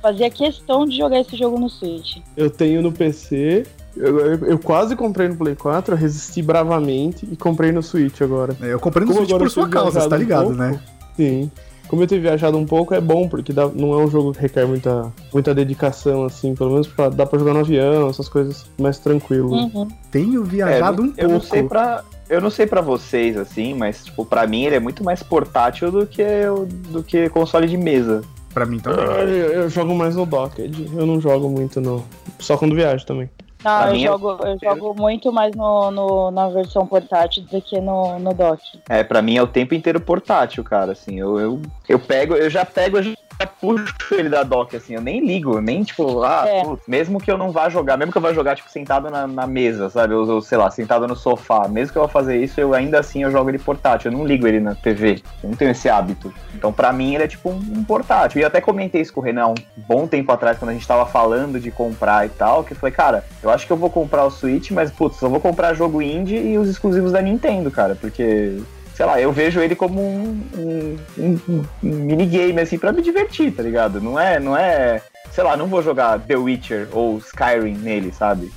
Fazia 0.00 0.30
questão 0.30 0.86
de 0.86 0.96
jogar 0.96 1.18
esse 1.18 1.36
jogo 1.36 1.58
no 1.58 1.68
Switch. 1.68 2.18
Eu 2.36 2.48
tenho 2.48 2.80
no 2.80 2.92
PC. 2.92 3.66
Eu, 3.96 4.20
eu- 4.20 4.44
eu 4.46 4.58
quase 4.60 4.94
comprei 4.94 5.26
no 5.26 5.34
Play 5.36 5.56
4, 5.56 5.94
eu 5.94 5.98
resisti 5.98 6.40
bravamente 6.40 7.26
e 7.30 7.36
comprei 7.36 7.72
no 7.72 7.82
Switch 7.82 8.20
agora. 8.20 8.56
É, 8.62 8.72
Eu 8.74 8.78
comprei 8.78 9.04
no 9.04 9.12
Como 9.12 9.26
Switch 9.26 9.36
por 9.36 9.46
eu 9.46 9.50
sua 9.50 9.68
causa, 9.68 10.00
você 10.00 10.08
tá 10.08 10.14
um 10.14 10.18
ligado, 10.20 10.42
pouco, 10.44 10.56
né? 10.56 10.78
Sim. 11.16 11.50
Como 11.88 12.02
eu 12.02 12.06
tenho 12.06 12.20
viajado 12.22 12.56
um 12.56 12.64
pouco, 12.66 12.94
é 12.94 13.00
bom, 13.00 13.28
porque 13.28 13.52
dá- 13.52 13.66
não 13.74 13.92
é 13.92 13.96
um 14.04 14.08
jogo 14.08 14.32
que 14.32 14.40
requer 14.40 14.66
muita, 14.66 15.12
muita 15.32 15.52
dedicação, 15.52 16.22
assim. 16.22 16.54
Pelo 16.54 16.70
menos 16.70 16.86
pra, 16.86 17.08
dá 17.08 17.26
pra 17.26 17.36
jogar 17.38 17.54
no 17.54 17.60
avião, 17.60 18.08
essas 18.08 18.28
coisas 18.28 18.66
mais 18.78 18.98
tranquilo. 19.00 19.50
Uhum. 19.52 19.88
Tenho 20.12 20.44
viajado 20.44 21.02
um 21.02 21.06
eu 21.06 21.12
pouco. 21.14 21.32
não 21.32 21.40
sei 21.40 21.62
pra 21.64 22.04
eu 22.28 22.40
não 22.40 22.50
sei 22.50 22.66
para 22.66 22.80
vocês 22.80 23.36
assim, 23.36 23.74
mas 23.74 24.04
tipo 24.04 24.24
para 24.24 24.46
mim 24.46 24.64
ele 24.64 24.76
é 24.76 24.80
muito 24.80 25.02
mais 25.04 25.22
portátil 25.22 25.90
do 25.90 26.06
que 26.06 26.22
o- 26.22 26.66
do 26.66 27.02
que 27.02 27.28
console 27.30 27.66
de 27.66 27.76
mesa. 27.76 28.22
Pra 28.54 28.64
mim 28.66 28.78
também. 28.80 29.04
Ah, 29.04 29.20
Eu, 29.22 29.52
eu 29.62 29.68
jogo 29.70 29.94
mais 29.94 30.16
no 30.16 30.24
docked, 30.26 30.90
eu 30.96 31.06
não 31.06 31.20
jogo 31.20 31.48
muito 31.48 31.80
no. 31.80 32.04
Só 32.38 32.56
quando 32.56 32.74
viajo 32.74 33.04
também. 33.06 33.28
Não, 33.64 33.78
Pra 33.78 33.88
eu 33.90 33.94
é- 33.94 33.98
jogo, 33.98 34.38
eu 34.44 34.58
jogo 34.62 34.94
muito 34.94 35.32
mais 35.32 35.54
no, 35.54 35.90
no- 35.90 36.30
na 36.30 36.48
versão 36.48 36.86
portátil 36.86 37.42
do 37.50 37.60
que 37.60 37.80
no, 37.80 38.18
no 38.18 38.32
dock. 38.32 38.62
É, 38.88 39.02
para 39.02 39.20
mim 39.20 39.36
é 39.36 39.42
o 39.42 39.46
tempo 39.48 39.74
inteiro 39.74 40.00
portátil, 40.00 40.62
cara, 40.62 40.92
assim. 40.92 41.18
Eu, 41.18 41.38
eu, 41.40 41.62
eu 41.88 41.98
pego, 41.98 42.34
eu 42.34 42.48
já 42.48 42.64
pego, 42.64 42.98
eu 42.98 43.02
já 43.02 43.14
puxo 43.60 43.94
ele 44.12 44.28
da 44.28 44.42
dock, 44.42 44.74
assim, 44.76 44.94
eu 44.94 45.00
nem 45.00 45.24
ligo, 45.24 45.60
nem 45.60 45.84
tipo, 45.84 46.22
ah, 46.24 46.44
É. 46.46 46.64
putz, 46.64 46.82
mesmo 46.88 47.20
que 47.20 47.30
eu 47.30 47.38
não 47.38 47.52
vá 47.52 47.68
jogar, 47.68 47.96
mesmo 47.96 48.10
que 48.10 48.18
eu 48.18 48.22
vá 48.22 48.32
jogar, 48.32 48.56
tipo, 48.56 48.68
sentado 48.68 49.10
na, 49.10 49.26
na 49.28 49.46
mesa, 49.46 49.88
sabe? 49.90 50.12
Eu, 50.14 50.28
eu, 50.28 50.40
sei 50.40 50.58
lá, 50.58 50.68
sentado 50.70 51.06
no 51.06 51.14
sofá, 51.14 51.68
mesmo 51.68 51.92
que 51.92 51.98
eu 51.98 52.02
vá 52.02 52.08
fazer 52.08 52.36
isso, 52.42 52.60
eu 52.60 52.74
ainda 52.74 52.98
assim 52.98 53.22
eu 53.22 53.30
jogo 53.30 53.48
ele 53.50 53.58
portátil, 53.58 54.10
eu 54.10 54.18
não 54.18 54.26
ligo 54.26 54.46
ele 54.46 54.58
na 54.58 54.74
TV, 54.74 55.22
eu 55.42 55.50
não 55.50 55.56
tenho 55.56 55.70
esse 55.70 55.88
hábito. 55.88 56.32
Então, 56.52 56.72
pra 56.72 56.92
mim, 56.92 57.14
ele 57.14 57.24
é 57.24 57.28
tipo 57.28 57.48
um, 57.50 57.54
um 57.76 57.84
portátil. 57.84 58.40
E 58.40 58.42
eu 58.42 58.48
até 58.48 58.60
comentei 58.60 59.00
isso 59.02 59.12
com 59.12 59.20
o 59.20 59.22
Renan 59.24 59.48
um 59.48 59.54
bom 59.76 60.08
tempo 60.08 60.32
atrás, 60.32 60.58
quando 60.58 60.70
a 60.70 60.74
gente 60.74 60.86
tava 60.86 61.06
falando 61.06 61.60
de 61.60 61.70
comprar 61.70 62.26
e 62.26 62.30
tal, 62.30 62.64
que 62.64 62.72
eu 62.72 62.76
falei, 62.76 62.92
cara, 62.92 63.24
eu 63.40 63.47
acho 63.50 63.66
que 63.66 63.72
eu 63.72 63.76
vou 63.76 63.90
comprar 63.90 64.24
o 64.24 64.30
Switch, 64.30 64.70
mas, 64.70 64.90
putz, 64.90 65.20
eu 65.22 65.30
vou 65.30 65.40
comprar 65.40 65.74
jogo 65.74 66.00
indie 66.02 66.36
e 66.36 66.58
os 66.58 66.68
exclusivos 66.68 67.12
da 67.12 67.20
Nintendo, 67.22 67.70
cara, 67.70 67.94
porque 67.94 68.58
sei 68.94 69.06
lá, 69.06 69.20
eu 69.20 69.30
vejo 69.30 69.60
ele 69.60 69.76
como 69.76 70.00
um, 70.00 70.40
um, 70.56 70.96
um- 71.18 71.40
um 71.48 71.64
minigame, 71.88 72.60
assim, 72.60 72.78
pra 72.78 72.90
me 72.92 73.00
divertir, 73.00 73.52
tá 73.52 73.62
ligado? 73.62 74.00
Não 74.00 74.18
é, 74.18 74.40
não 74.40 74.56
é, 74.56 75.00
sei 75.30 75.44
lá, 75.44 75.56
não 75.56 75.66
vou 75.68 75.82
jogar 75.82 76.18
The 76.18 76.36
Witcher 76.36 76.88
ou 76.92 77.18
Skyrim 77.18 77.74
nele, 77.78 78.12
sabe? 78.12 78.50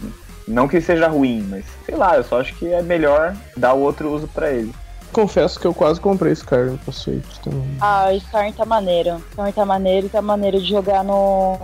Não 0.47 0.67
que 0.67 0.81
seja 0.81 1.07
ruim, 1.07 1.45
mas 1.49 1.63
sei 1.85 1.95
lá, 1.95 2.17
eu 2.17 2.23
só 2.23 2.39
acho 2.41 2.55
que 2.55 2.67
é 2.73 2.81
melhor 2.81 3.35
dar 3.55 3.73
o 3.73 3.81
outro 3.81 4.09
uso 4.11 4.27
pra 4.27 4.49
ele. 4.51 4.73
Confesso 5.11 5.59
que 5.59 5.67
eu 5.67 5.73
quase 5.73 5.99
comprei 5.99 6.31
Skyrim 6.33 6.77
pra 6.77 6.93
Switch 6.93 7.37
também. 7.43 7.77
Ah, 7.81 8.07
o 8.11 8.15
Skyrim 8.15 8.53
tá 8.53 8.65
maneiro. 8.65 9.21
Skyrim 9.31 9.51
tá 9.51 9.65
maneiro 9.65 10.05
e 10.05 10.09
tá 10.09 10.21
maneiro 10.21 10.59
de 10.61 10.69
jogar 10.69 11.03
no, 11.03 11.57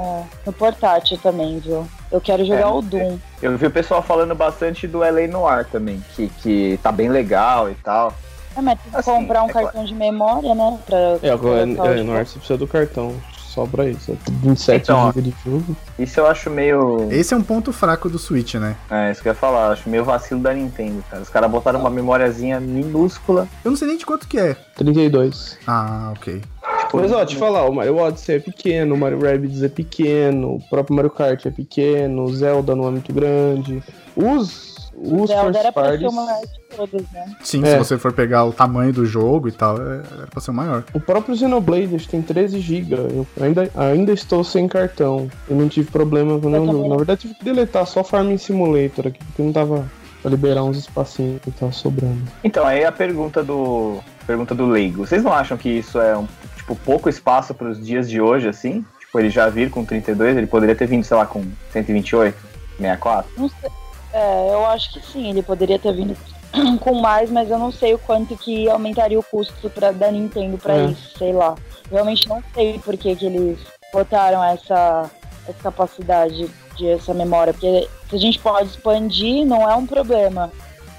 no 0.46 0.54
portátil 0.54 1.18
também, 1.18 1.60
viu? 1.60 1.88
Eu 2.12 2.20
quero 2.22 2.46
jogar 2.46 2.62
É, 2.62 2.66
o 2.68 2.82
Doom. 2.82 3.18
Eu 3.42 3.58
vi 3.58 3.66
o 3.68 3.72
pessoal 3.72 4.01
falando 4.01 4.36
bastante 4.36 4.88
do 4.88 5.00
LA 5.00 5.27
Noir 5.30 5.66
também, 5.72 6.04
que, 6.16 6.27
que 6.42 6.80
tá 6.84 6.92
bem 6.92 7.10
legal 7.10 7.70
e 7.70 7.75
tal. 7.75 8.13
É, 8.56 8.62
mas 8.62 8.80
tem 8.82 8.92
que 8.92 8.98
Assim, 8.98 9.12
comprar 9.12 9.44
um 9.44 9.50
é 9.50 9.54
cartão 9.54 9.86
de 9.86 9.94
memória, 9.94 10.54
né? 10.56 10.80
Pra, 10.86 10.98
É, 11.22 11.30
agora 11.30 11.63
colocar 11.66 11.84
o 11.84 11.88
é, 11.94 11.98
jogo. 11.98 12.10
no 12.12 12.18
ar 12.18 12.25
você 12.25 12.39
precisa 12.39 12.58
do 12.58 12.68
cartão. 12.68 13.16
Só 13.58 13.66
pra 13.66 13.90
isso. 13.90 14.16
27 14.44 14.84
Então, 14.84 15.00
ó. 15.00 15.12
GB 15.12 15.22
de 15.24 15.34
jogo. 15.44 15.76
Isso 15.98 16.20
eu 16.20 16.28
acho 16.28 16.48
meio. 16.52 17.08
Esse 17.12 17.34
é 17.34 17.38
um 17.38 17.42
ponto 17.42 17.74
fraco 17.74 18.08
do 18.08 18.20
Switch, 18.20 18.54
né? 18.54 18.76
É, 18.88 19.12
isso 19.12 19.20
que 19.24 19.28
eu 19.28 19.32
ia 19.32 19.36
falar, 19.36 19.72
acho 19.72 19.90
meio 19.90 20.06
vacilo 20.06 20.40
da 20.40 20.54
Nintendo, 20.54 21.04
cara. 21.10 21.24
Os 21.24 21.30
caras 21.30 21.50
botaram 21.50 21.80
uma 21.80 21.90
memóriazinha 21.90 22.60
minúscula. 22.60 23.48
Eu 23.66 23.72
não 23.72 23.76
sei 23.78 23.88
nem 23.88 23.98
de 23.98 24.06
quanto 24.06 24.28
que 24.28 24.38
é. 24.38 24.56
32. 24.76 25.58
Ah, 25.66 26.14
ok. 26.16 26.40
Tipo, 26.82 26.98
Mas 26.98 27.12
ó, 27.12 27.26
te 27.26 27.36
falar, 27.36 27.66
o 27.68 27.74
Mario 27.74 27.98
Odyssey 27.98 28.36
é 28.36 28.40
pequeno, 28.40 28.94
o 28.94 28.98
Mario 28.98 29.20
Rabbids 29.20 29.64
é 29.64 29.68
pequeno, 29.70 30.56
o 30.58 30.62
próprio 30.70 30.96
Mario 30.96 31.10
Kart 31.10 31.44
é 31.48 31.50
pequeno, 31.50 32.26
o 32.26 32.34
Zelda 32.36 32.76
não 32.76 32.88
é 32.88 32.92
muito 32.92 33.12
grande. 33.12 33.82
Os, 34.16 34.76
os 34.98 35.27
Zelda 35.30 35.44
first 35.44 35.60
era 35.60 35.72
pra 35.72 35.84
ser 35.84 35.89
parties. 35.89 36.12
o 36.12 36.16
maior 36.16 36.42
de 36.42 36.75
todos, 36.75 37.12
né? 37.12 37.36
Sim, 37.44 37.63
É. 37.63 37.72
se 37.72 37.77
você 37.77 37.98
for 37.98 38.12
pegar 38.13 38.46
o 38.46 38.51
tamanho 38.51 38.92
do 38.92 39.06
jogo 39.06 39.48
e 39.48 39.51
tal, 39.51 39.77
é- 39.77 40.01
era 40.18 40.27
pra 40.30 40.42
ser 40.42 40.51
o 40.51 40.54
maior. 40.54 40.84
O 40.94 41.00
próprio 41.00 41.36
Xenoblade 41.36 41.96
acho 41.96 42.06
que 42.06 42.12
tem 42.12 42.22
13 42.22 42.60
GB. 42.60 42.96
Eu 42.96 43.27
ainda, 43.39 43.70
ainda 43.75 44.12
estou 44.12 44.44
sem 44.44 44.68
cartão. 44.68 45.30
Eu 45.50 45.56
não 45.56 45.70
tive 45.70 45.92
problema 45.92 46.39
com 46.39 46.50
nenhum 46.50 46.72
jogo. 46.72 46.89
Na 46.89 46.96
verdade, 46.98 47.22
tive 47.22 47.36
que 47.36 47.46
deletar 47.46 47.86
só 47.86 48.04
Farming 48.04 48.38
Simulator 48.38 49.08
aqui, 49.08 49.20
porque 49.24 49.42
não 49.44 49.54
tava 49.54 49.88
pra 50.22 50.32
liberar 50.32 50.63
uns 50.63 50.77
espacinhos 50.77 51.42
que 51.42 51.51
tava 51.51 51.72
sobrando. 51.72 52.24
Então, 52.44 52.66
aí 52.66 52.84
a 52.84 52.92
pergunta 52.92 53.44
do. 53.44 54.00
Pergunta 54.25 54.54
do 54.56 54.66
leigo. 54.66 55.06
Vocês 55.06 55.24
não 55.24 55.32
acham 55.32 55.56
que 55.58 55.70
isso 55.70 56.00
é 56.01 56.18
um 56.18 56.27
tipo 56.58 56.75
pouco 56.75 57.08
espaço 57.08 57.54
para 57.54 57.70
os 57.70 57.86
dias 57.86 58.10
de 58.10 58.20
hoje, 58.20 58.48
assim? 58.50 58.84
Tipo, 59.00 59.20
ele 59.20 59.30
já 59.30 59.48
vir 59.48 59.70
com 59.70 59.86
32, 59.86 60.36
ele 60.36 60.48
poderia 60.48 60.75
ter 60.75 60.86
vindo, 60.86 61.04
sei 61.06 61.16
lá, 61.16 61.25
com 61.25 61.46
128, 61.72 62.36
64? 62.77 63.32
Não 63.38 63.48
sei. 63.48 63.70
É, 64.17 64.50
eu 64.51 64.65
acho 64.65 64.91
que 64.93 65.05
sim, 65.05 65.29
ele 65.29 65.43
poderia 65.43 65.77
ter 65.77 65.93
vindo 65.93 66.17
com 66.81 66.95
mais, 66.95 67.29
mas 67.29 67.51
eu 67.51 67.59
não 67.59 67.71
sei 67.71 67.93
o 67.93 68.00
quanto 68.00 68.36
que 68.36 68.67
aumentaria 68.67 69.19
o 69.19 69.24
custo 69.24 69.69
pra, 69.69 69.91
da 69.91 70.09
Nintendo 70.12 70.57
pra 70.57 70.75
É. 70.75 70.86
isso, 70.86 71.17
sei 71.19 71.31
lá. 71.33 71.53
Realmente 71.91 72.27
não 72.27 72.41
sei 72.53 72.79
por 72.79 72.97
que, 72.97 73.15
que 73.15 73.25
eles 73.27 73.59
botaram 73.93 74.43
essa, 74.43 75.09
essa 75.47 75.59
capacidade 75.62 76.50
de 76.75 76.88
essa 76.89 77.13
memória, 77.13 77.53
porque 77.53 77.88
se 78.09 78.15
a 78.15 78.19
gente 78.19 78.39
pode 78.39 78.69
expandir, 78.69 79.45
não 79.45 79.69
é 79.69 79.75
um 79.75 79.86
problema 79.86 80.51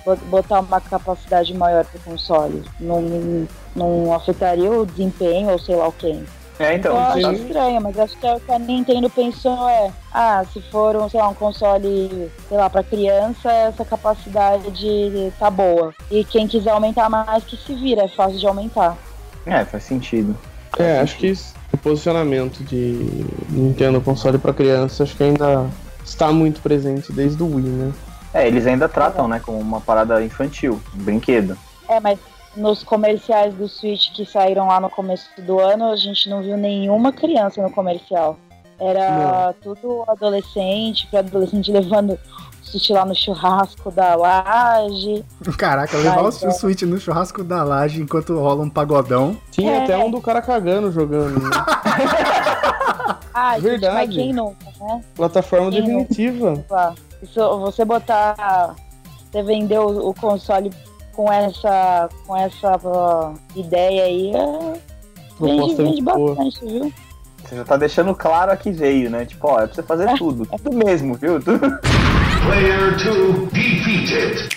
bo- 0.05 0.17
botar 0.27 0.61
uma 0.61 0.81
capacidade 0.81 1.53
maior 1.55 1.85
pro 1.87 2.01
console. 2.01 2.65
Não, 2.79 3.01
não, 3.03 3.49
não 3.75 4.13
afetaria 4.15 4.71
o 4.71 4.87
desempenho 4.87 5.51
ou 5.51 5.59
sei 5.59 5.75
lá 5.77 5.89
o 5.89 5.93
quê. 5.93 6.19
É, 6.59 6.75
então. 6.75 6.93
eu 6.93 7.01
acho 7.01 7.37
sim. 7.37 7.47
estranho, 7.47 7.81
mas 7.81 7.99
acho 7.99 8.17
que 8.19 8.27
é 8.27 8.35
o 8.35 8.41
que 8.41 8.51
a 8.51 8.59
Nintendo 8.59 9.09
pensou 9.09 9.69
é, 9.69 9.93
ah, 10.13 10.45
se 10.53 10.61
for 10.63 10.97
um, 10.97 11.09
sei 11.09 11.21
lá, 11.21 11.29
um 11.29 11.35
console, 11.35 12.31
sei 12.49 12.59
lá, 12.59 12.69
pra 12.69 12.83
criança, 12.83 13.51
essa 13.51 13.85
capacidade 13.85 15.33
tá 15.39 15.51
boa. 15.51 15.95
E 16.11 16.25
quem 16.25 16.49
quiser 16.49 16.71
aumentar 16.71 17.09
mais 17.09 17.45
que 17.45 17.57
se 17.57 17.75
vira, 17.75 18.03
é 18.05 18.09
fácil 18.09 18.39
de 18.39 18.47
aumentar. 18.47 18.97
É, 19.47 19.65
faz 19.65 19.85
sentido. 19.85 20.37
É, 20.79 20.99
acho 20.99 21.17
que 21.17 21.29
isso- 21.29 21.55
o 21.73 21.77
posicionamento 21.77 22.65
de 22.65 23.25
Nintendo 23.51 24.01
console 24.01 24.39
pra 24.39 24.53
criança 24.53 25.03
acho 25.05 25.17
que 25.17 25.23
ainda 25.23 25.67
está 26.05 26.33
muito 26.33 26.61
presente 26.61 27.13
desde 27.13 27.43
o 27.43 27.55
Wii, 27.55 27.65
né? 27.67 27.93
É, 28.35 28.47
eles 28.47 28.67
ainda 28.67 28.89
tratam, 28.89 29.29
né, 29.29 29.41
como 29.45 29.59
uma 29.59 29.81
parada 29.81 30.23
infantil, 30.25 30.81
um 30.95 31.03
brinquedo. 31.03 31.57
É, 31.89 31.99
mas 32.01 32.19
nos 32.57 32.83
comerciais 32.83 33.55
do 33.55 33.69
Switch 33.69 34.13
que 34.13 34.25
saíram 34.25 34.67
lá 34.69 34.81
no 34.81 34.91
começo 34.91 35.29
do 35.43 35.59
ano, 35.61 35.91
a 35.91 35.97
gente 35.97 36.29
não 36.29 36.43
viu 36.43 36.57
nenhuma 36.57 37.13
criança 37.13 37.63
no 37.63 37.71
comercial. 37.71 38.37
Era 38.81 39.55
tudo 39.63 40.05
adolescente, 40.07 41.07
para 41.09 41.21
adolescente 41.21 41.71
levando 41.73 42.13
o 42.13 42.67
Switch 42.67 42.91
lá 42.91 43.05
no 43.05 43.15
churrasco 43.15 43.91
da 43.91 44.15
laje. 44.15 45.25
Caraca, 45.57 45.97
levar 45.97 46.23
Mas, 46.23 46.43
o 46.43 46.47
é. 46.49 46.51
Switch 46.53 46.83
no 46.83 46.99
churrasco 46.99 47.43
da 47.43 47.65
laje 47.65 48.01
enquanto 48.03 48.39
rola 48.39 48.63
um 48.65 48.71
pagodão. 48.71 49.37
Tinha 49.51 49.73
É. 49.73 49.85
até 49.85 49.97
um 49.99 50.11
do 50.11 50.21
cara 50.21 50.41
cagando 50.43 50.93
jogando, 50.93 51.41
né? 51.43 51.51
Ah, 53.41 53.55
gente, 53.55 53.63
Verdade. 53.69 53.95
mas 53.95 54.15
quem 54.15 54.33
nunca, 54.33 54.67
né? 54.81 55.01
Plataforma 55.15 55.71
Sim. 55.71 55.81
definitiva. 55.81 56.65
Lá. 56.69 56.93
Isso, 57.23 57.59
você 57.61 57.85
botar. 57.85 58.75
Você 59.31 59.43
vender 59.45 59.79
o, 59.79 60.09
o 60.09 60.15
console 60.15 60.71
com 61.19 61.33
essa, 61.33 62.09
com 62.25 62.37
essa 62.37 62.81
ó, 62.85 63.33
ideia 63.57 64.05
aí, 64.05 64.31
é, 64.31 64.73
vende, 65.41 65.57
Proposta 65.57 65.83
vende 65.83 66.01
bastante, 66.01 66.61
viu? 66.65 66.93
Você 67.43 67.57
já 67.57 67.65
tá 67.65 67.77
deixando 67.77 68.15
claro 68.15 68.53
a 68.53 68.57
que 68.57 68.71
veio, 68.71 69.11
né? 69.11 69.25
Tipo, 69.25 69.49
ó, 69.49 69.59
é 69.59 69.67
pra 69.67 69.75
você 69.75 69.83
fazer 69.83 70.17
tudo. 70.17 70.47
Tudo 70.47 70.77
mesmo, 70.77 71.15
viu? 71.15 71.41
Player 71.43 72.97
2 73.05 73.51
defeated. 73.51 74.49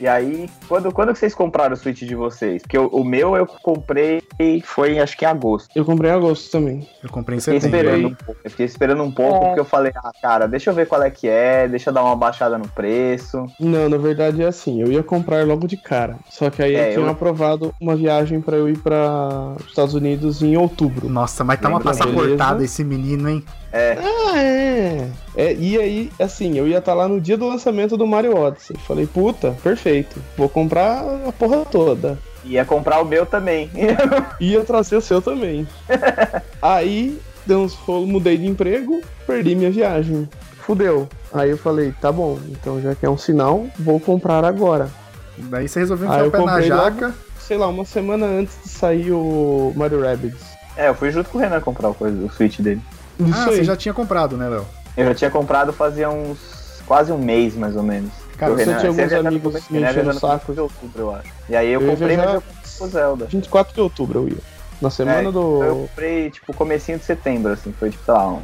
E 0.00 0.06
aí, 0.06 0.48
quando, 0.68 0.92
quando 0.92 1.12
que 1.12 1.18
vocês 1.18 1.34
compraram 1.34 1.74
o 1.74 1.76
Switch 1.76 2.02
de 2.02 2.14
vocês? 2.14 2.62
Porque 2.62 2.78
o, 2.78 2.86
o 2.86 3.04
meu 3.04 3.34
eu 3.36 3.46
comprei 3.46 4.22
foi 4.64 4.98
acho 5.00 5.16
que 5.16 5.24
em 5.24 5.28
agosto. 5.28 5.68
Eu 5.74 5.84
comprei 5.84 6.10
em 6.10 6.14
agosto 6.14 6.50
também. 6.52 6.88
Eu 7.02 7.10
comprei 7.10 7.38
em 7.38 7.40
Fiquei 7.40 7.60
setembro. 7.60 7.78
esperando 7.88 8.06
um 8.08 8.14
pouco. 8.14 8.40
Eu 8.44 8.50
fiquei 8.50 8.66
esperando 8.66 9.02
um 9.02 9.10
pouco 9.10 9.36
É. 9.36 9.46
porque 9.46 9.60
eu 9.60 9.64
falei, 9.64 9.92
ah, 9.96 10.12
cara, 10.22 10.46
deixa 10.46 10.70
eu 10.70 10.74
ver 10.74 10.86
qual 10.86 11.02
é 11.02 11.10
que 11.10 11.26
é, 11.28 11.66
deixa 11.66 11.90
eu 11.90 11.94
dar 11.94 12.04
uma 12.04 12.14
baixada 12.14 12.56
no 12.56 12.68
preço. 12.68 13.46
Não, 13.58 13.88
na 13.88 13.96
verdade 13.96 14.42
é 14.42 14.46
assim, 14.46 14.80
eu 14.80 14.92
ia 14.92 15.02
comprar 15.02 15.44
logo 15.46 15.66
de 15.66 15.76
cara. 15.76 16.16
Só 16.30 16.48
que 16.50 16.62
aí 16.62 16.74
É, 16.76 16.90
tinham 16.92 17.04
eu- 17.06 17.10
aprovado 17.10 17.74
uma 17.80 17.96
viagem 17.96 18.40
pra 18.40 18.56
eu 18.56 18.68
ir 18.68 18.78
para 18.78 19.54
os 19.60 19.66
Estados 19.66 19.94
Unidos 19.94 20.42
em 20.42 20.56
outubro. 20.56 21.08
Nossa, 21.08 21.42
mas 21.42 21.60
tá 21.60 21.68
uma 21.68 21.80
passaportada 21.80 22.54
beleza? 22.54 22.64
esse 22.64 22.84
menino, 22.84 23.28
hein? 23.28 23.44
Ah, 23.72 24.38
é. 24.38 25.08
é. 25.36 25.54
E 25.54 25.78
aí, 25.78 26.10
assim, 26.18 26.56
eu 26.56 26.66
ia 26.66 26.78
estar 26.78 26.94
lá 26.94 27.06
no 27.06 27.20
dia 27.20 27.36
do 27.36 27.46
lançamento 27.46 27.96
do 27.96 28.06
Mario 28.06 28.36
Odyssey. 28.36 28.76
Falei, 28.86 29.06
puta, 29.06 29.56
perfeito. 29.62 30.20
Vou 30.36 30.48
comprar 30.48 31.02
a 31.26 31.32
porra 31.32 31.64
toda. 31.64 32.18
Ia 32.44 32.64
comprar 32.64 33.00
o 33.00 33.04
meu 33.04 33.26
também. 33.26 33.70
Ia 34.40 34.64
trazer 34.64 34.96
o 34.96 35.00
seu 35.00 35.20
também. 35.20 35.66
aí, 36.62 37.20
deu 37.46 37.60
uns 37.60 37.74
rolos, 37.74 38.08
mudei 38.08 38.36
de 38.36 38.46
emprego, 38.46 39.02
perdi 39.26 39.54
minha 39.54 39.70
viagem. 39.70 40.28
Fudeu. 40.60 41.08
Aí 41.32 41.50
eu 41.50 41.58
falei, 41.58 41.92
tá 42.00 42.10
bom, 42.10 42.38
então 42.50 42.80
já 42.80 42.94
que 42.94 43.04
é 43.04 43.10
um 43.10 43.18
sinal, 43.18 43.66
vou 43.78 44.00
comprar 44.00 44.44
agora. 44.44 44.90
Daí 45.36 45.68
você 45.68 45.80
resolveu 45.80 46.08
enfiar 46.08 46.26
o 46.26 46.30
pé 46.30 46.44
na 46.44 46.60
jaca. 46.60 47.14
Sei 47.38 47.56
lá, 47.56 47.68
uma 47.68 47.84
semana 47.84 48.26
antes 48.26 48.58
de 48.62 48.68
sair 48.68 49.10
o 49.10 49.72
Mario 49.74 50.02
Rabbids. 50.02 50.42
é, 50.76 50.88
eu 50.88 50.94
fui 50.94 51.10
junto 51.10 51.30
com 51.30 51.38
o 51.38 51.40
Renan 51.40 51.60
comprar 51.60 51.88
o, 51.88 51.94
coisa, 51.94 52.22
o 52.22 52.30
Switch 52.30 52.60
dele. 52.60 52.82
Isso 53.18 53.34
Ah, 53.34 53.44
aí. 53.46 53.56
você 53.56 53.64
já 53.64 53.76
tinha 53.76 53.92
comprado, 53.94 54.36
né, 54.36 54.48
Léo? 54.48 54.66
Eu 54.96 55.06
já 55.06 55.14
tinha 55.14 55.30
comprado 55.30 55.72
fazia 55.72 56.08
uns 56.10 56.38
quase 56.86 57.12
um 57.12 57.18
mês, 57.18 57.54
mais 57.54 57.76
ou 57.76 57.82
menos. 57.82 58.10
Cara, 58.36 58.52
você 58.54 58.64
tinha 58.64 58.88
alguns 58.88 59.12
amigos 59.12 59.42
começo- 59.52 59.72
me 59.72 59.82
enchendo 59.82 60.10
o 60.10 60.14
saco. 60.14 60.52
de 60.54 60.60
outubro, 60.60 61.02
eu 61.02 61.14
acho. 61.14 61.28
E 61.48 61.56
aí 61.56 61.72
eu, 61.72 61.80
Eu 61.82 61.90
comprei, 61.90 62.16
mas 62.16 62.34
eu 62.34 62.40
comprei 62.42 62.62
o 62.80 62.86
Zelda. 62.86 63.24
24 63.26 63.74
de 63.74 63.80
outubro 63.80 64.20
eu 64.20 64.28
ia. 64.28 64.36
Na 64.80 64.90
semana 64.90 65.28
É, 65.28 65.32
do. 65.32 65.62
Eu 65.64 65.76
comprei, 65.88 66.30
tipo, 66.30 66.54
comecinho 66.54 66.98
de 66.98 67.04
setembro, 67.04 67.52
assim. 67.52 67.72
Foi, 67.78 67.90
tipo, 67.90 68.04
sei 68.04 68.14
lá, 68.14 68.28
um- 68.28 68.42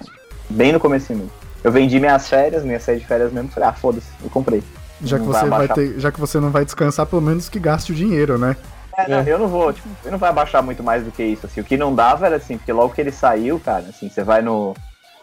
bem 0.51 0.73
no 0.73 0.81
comecinho 0.81 1.21
mesmo. 1.21 1.33
Eu 1.63 1.71
vendi 1.71 1.99
minhas 2.01 2.29
férias, 2.29 2.65
minha 2.65 2.81
sair 2.81 2.99
de 2.99 3.07
férias 3.07 3.33
mesmo. 3.33 3.49
Falei, 3.51 3.69
ah, 3.69 3.73
foda-se, 3.73 4.07
eu 4.23 4.29
comprei. 4.29 4.63
Já 5.03 5.19
que, 5.19 5.25
você 5.25 5.33
vai 5.41 5.47
abaixar. 5.47 5.75
ter, 5.77 5.99
já 6.01 6.11
que 6.13 6.21
você 6.21 6.41
não 6.41 6.51
vai 6.51 6.65
descansar, 6.65 7.07
pelo 7.07 7.23
menos 7.23 7.49
que 7.49 7.59
gaste 7.61 7.93
o 7.93 7.95
dinheiro, 7.95 8.37
né? 8.37 8.57
É, 8.97 9.09
não, 9.09 9.19
É. 9.19 9.25
eu 9.27 9.39
não 9.39 9.49
vou, 9.49 9.73
tipo, 9.73 9.89
eu 10.05 10.11
não 10.13 10.19
vai 10.19 10.31
abaixar 10.31 10.63
muito 10.63 10.83
mais 10.83 11.05
do 11.05 11.11
que 11.11 11.23
isso, 11.23 11.47
assim. 11.47 11.61
O 11.61 11.65
que 11.65 11.77
não 11.77 11.95
dava 11.95 12.27
era 12.27 12.37
assim, 12.37 12.57
porque 12.59 12.73
logo 12.73 12.95
que 12.95 13.01
ele 13.01 13.13
saiu, 13.13 13.59
cara, 13.61 13.87
assim, 13.89 14.09
você 14.09 14.23
vai 14.23 14.43
no 14.43 14.75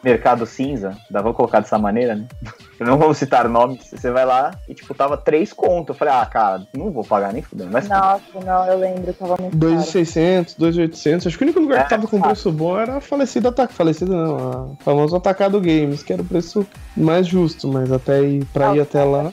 mercado 0.04 0.48
cinza, 0.48 0.98
dá, 1.12 1.22
vou 1.22 1.32
colocar 1.32 1.60
dessa 1.60 1.78
maneira, 1.78 2.16
né? 2.16 2.26
Eu 2.82 2.88
não 2.88 2.98
vou 2.98 3.14
citar 3.14 3.48
nomes, 3.48 3.92
você 3.92 4.10
vai 4.10 4.26
lá 4.26 4.50
e, 4.68 4.74
tipo, 4.74 4.92
tava 4.96 5.16
três 5.16 5.54
contos. 5.54 5.90
Eu 5.90 5.94
falei, 5.94 6.16
ah, 6.16 6.26
cara, 6.26 6.64
não 6.76 6.90
vou 6.90 7.04
pagar 7.04 7.32
nem 7.32 7.44
fudendo, 7.44 7.70
mas 7.72 7.88
Nossa, 7.88 8.24
não, 8.44 8.66
eu 8.66 8.80
lembro, 8.80 9.14
tava 9.14 9.36
muito 9.40 9.52
caro. 9.56 9.76
2,600, 9.76 10.56
2,800. 10.56 11.28
Acho 11.28 11.38
que 11.38 11.44
o 11.44 11.46
único 11.46 11.60
lugar 11.60 11.82
É, 11.82 11.84
que 11.84 11.90
tava 11.92 12.08
com 12.08 12.20
tá. 12.20 12.26
preço 12.30 12.52
bom 12.52 12.76
era 12.80 12.98
a 12.98 13.00
falecida 13.00 13.50
Atacado. 13.50 13.76
Falecida 13.76 14.12
não, 14.12 14.74
a 14.80 14.84
famoso 14.84 15.16
Atacado 15.16 15.62
Games, 15.62 16.02
que 16.02 16.12
era 16.12 16.24
o 16.24 16.26
preço 16.26 16.66
mais 16.98 17.28
justo, 17.28 17.68
mas 17.68 17.92
até 17.92 18.24
ir, 18.24 18.46
pra 18.46 18.76
ir 18.76 18.82
até 18.82 19.04
lá. 19.04 19.32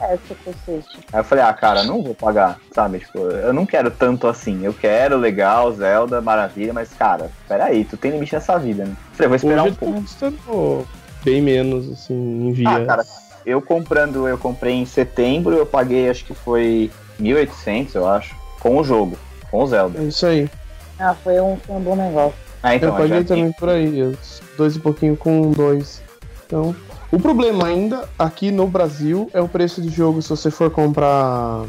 Essa 0.00 0.34
cacete. 0.44 0.98
Aí 1.12 1.20
eu 1.20 1.24
falei, 1.24 1.44
ah, 1.44 1.52
cara, 1.52 1.84
não 1.84 2.02
vou 2.02 2.14
pagar, 2.14 2.58
sabe? 2.72 3.00
Tipo, 3.00 3.18
eu 3.18 3.52
não 3.52 3.66
quero 3.66 3.90
tanto 3.90 4.26
assim. 4.26 4.64
Eu 4.64 4.72
quero, 4.72 5.16
legal, 5.16 5.70
Zelda, 5.72 6.20
maravilha, 6.20 6.72
mas, 6.72 6.92
cara, 6.94 7.30
peraí, 7.46 7.84
tu 7.84 7.96
tem 7.96 8.10
limite 8.10 8.34
nessa 8.34 8.58
vida, 8.58 8.84
né? 8.84 8.92
Eu 8.92 9.14
falei, 9.14 9.28
vou 9.28 9.36
esperar 9.36 9.62
Hoje 9.64 9.72
um 9.72 9.76
pouco. 9.76 10.00
custando 10.00 10.88
bem 11.24 11.42
menos, 11.42 11.90
assim, 11.90 12.14
em 12.14 12.52
vias. 12.52 12.72
Ah, 12.72 12.86
cara, 12.86 13.04
eu 13.44 13.60
comprando, 13.60 14.26
eu 14.26 14.38
comprei 14.38 14.74
em 14.74 14.86
setembro, 14.86 15.54
eu 15.54 15.66
paguei, 15.66 16.08
acho 16.08 16.24
que 16.24 16.34
foi 16.34 16.90
1.800, 17.20 17.94
eu 17.94 18.08
acho, 18.08 18.34
com 18.58 18.78
o 18.78 18.84
jogo, 18.84 19.16
com 19.50 19.62
o 19.62 19.66
Zelda. 19.66 20.00
É 20.00 20.04
isso 20.04 20.26
aí. 20.26 20.48
Ah, 20.98 21.14
foi 21.14 21.40
um, 21.40 21.56
foi 21.56 21.76
um 21.76 21.80
bom 21.80 21.96
negócio. 21.96 22.34
Ah, 22.62 22.74
então, 22.74 22.90
eu 22.90 22.94
paguei 22.94 23.18
já 23.18 23.24
também 23.24 23.52
por 23.52 23.68
aí, 23.70 24.16
dois 24.56 24.76
e 24.76 24.80
pouquinho 24.80 25.16
com 25.16 25.50
dois. 25.50 26.02
Então, 26.46 26.74
o 27.12 27.18
problema 27.18 27.66
ainda 27.66 28.08
aqui 28.18 28.50
no 28.50 28.66
Brasil 28.66 29.28
é 29.34 29.40
o 29.40 29.48
preço 29.48 29.80
de 29.82 29.88
jogo. 29.90 30.22
Se 30.22 30.30
você 30.30 30.50
for 30.50 30.70
comprar 30.70 31.64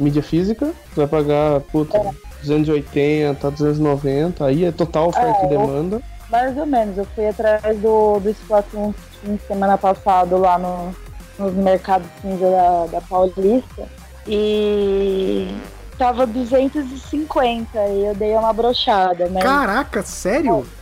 mídia 0.00 0.22
física, 0.22 0.66
você 0.94 1.00
vai 1.04 1.06
pagar, 1.06 1.60
puta, 1.60 1.98
280, 2.42 3.50
290, 3.50 4.44
aí 4.44 4.64
é 4.64 4.72
total 4.72 5.08
oferta 5.08 5.40
É, 5.40 5.42
e 5.42 5.44
eu- 5.54 5.60
demanda. 5.60 6.00
Mais 6.30 6.56
ou 6.56 6.64
menos, 6.64 6.96
eu 6.96 7.06
fui 7.14 7.28
atrás 7.28 7.78
do, 7.78 8.18
do 8.18 8.30
Splatoon 8.30 8.94
semana 9.46 9.76
passado 9.76 10.38
lá 10.38 10.58
no, 10.58 10.94
nos 11.38 11.52
mercados 11.54 12.06
cinza 12.22 12.50
da, 12.50 12.86
da 12.86 13.00
Paulista 13.02 13.86
e 14.26 15.54
tava 15.98 16.26
250 16.26 17.78
e 17.78 18.06
eu 18.06 18.14
dei 18.14 18.34
uma 18.34 18.50
brochada, 18.52 19.28
mas, 19.30 19.42
Caraca, 19.42 20.02
sério? 20.02 20.60
É, 20.60 20.81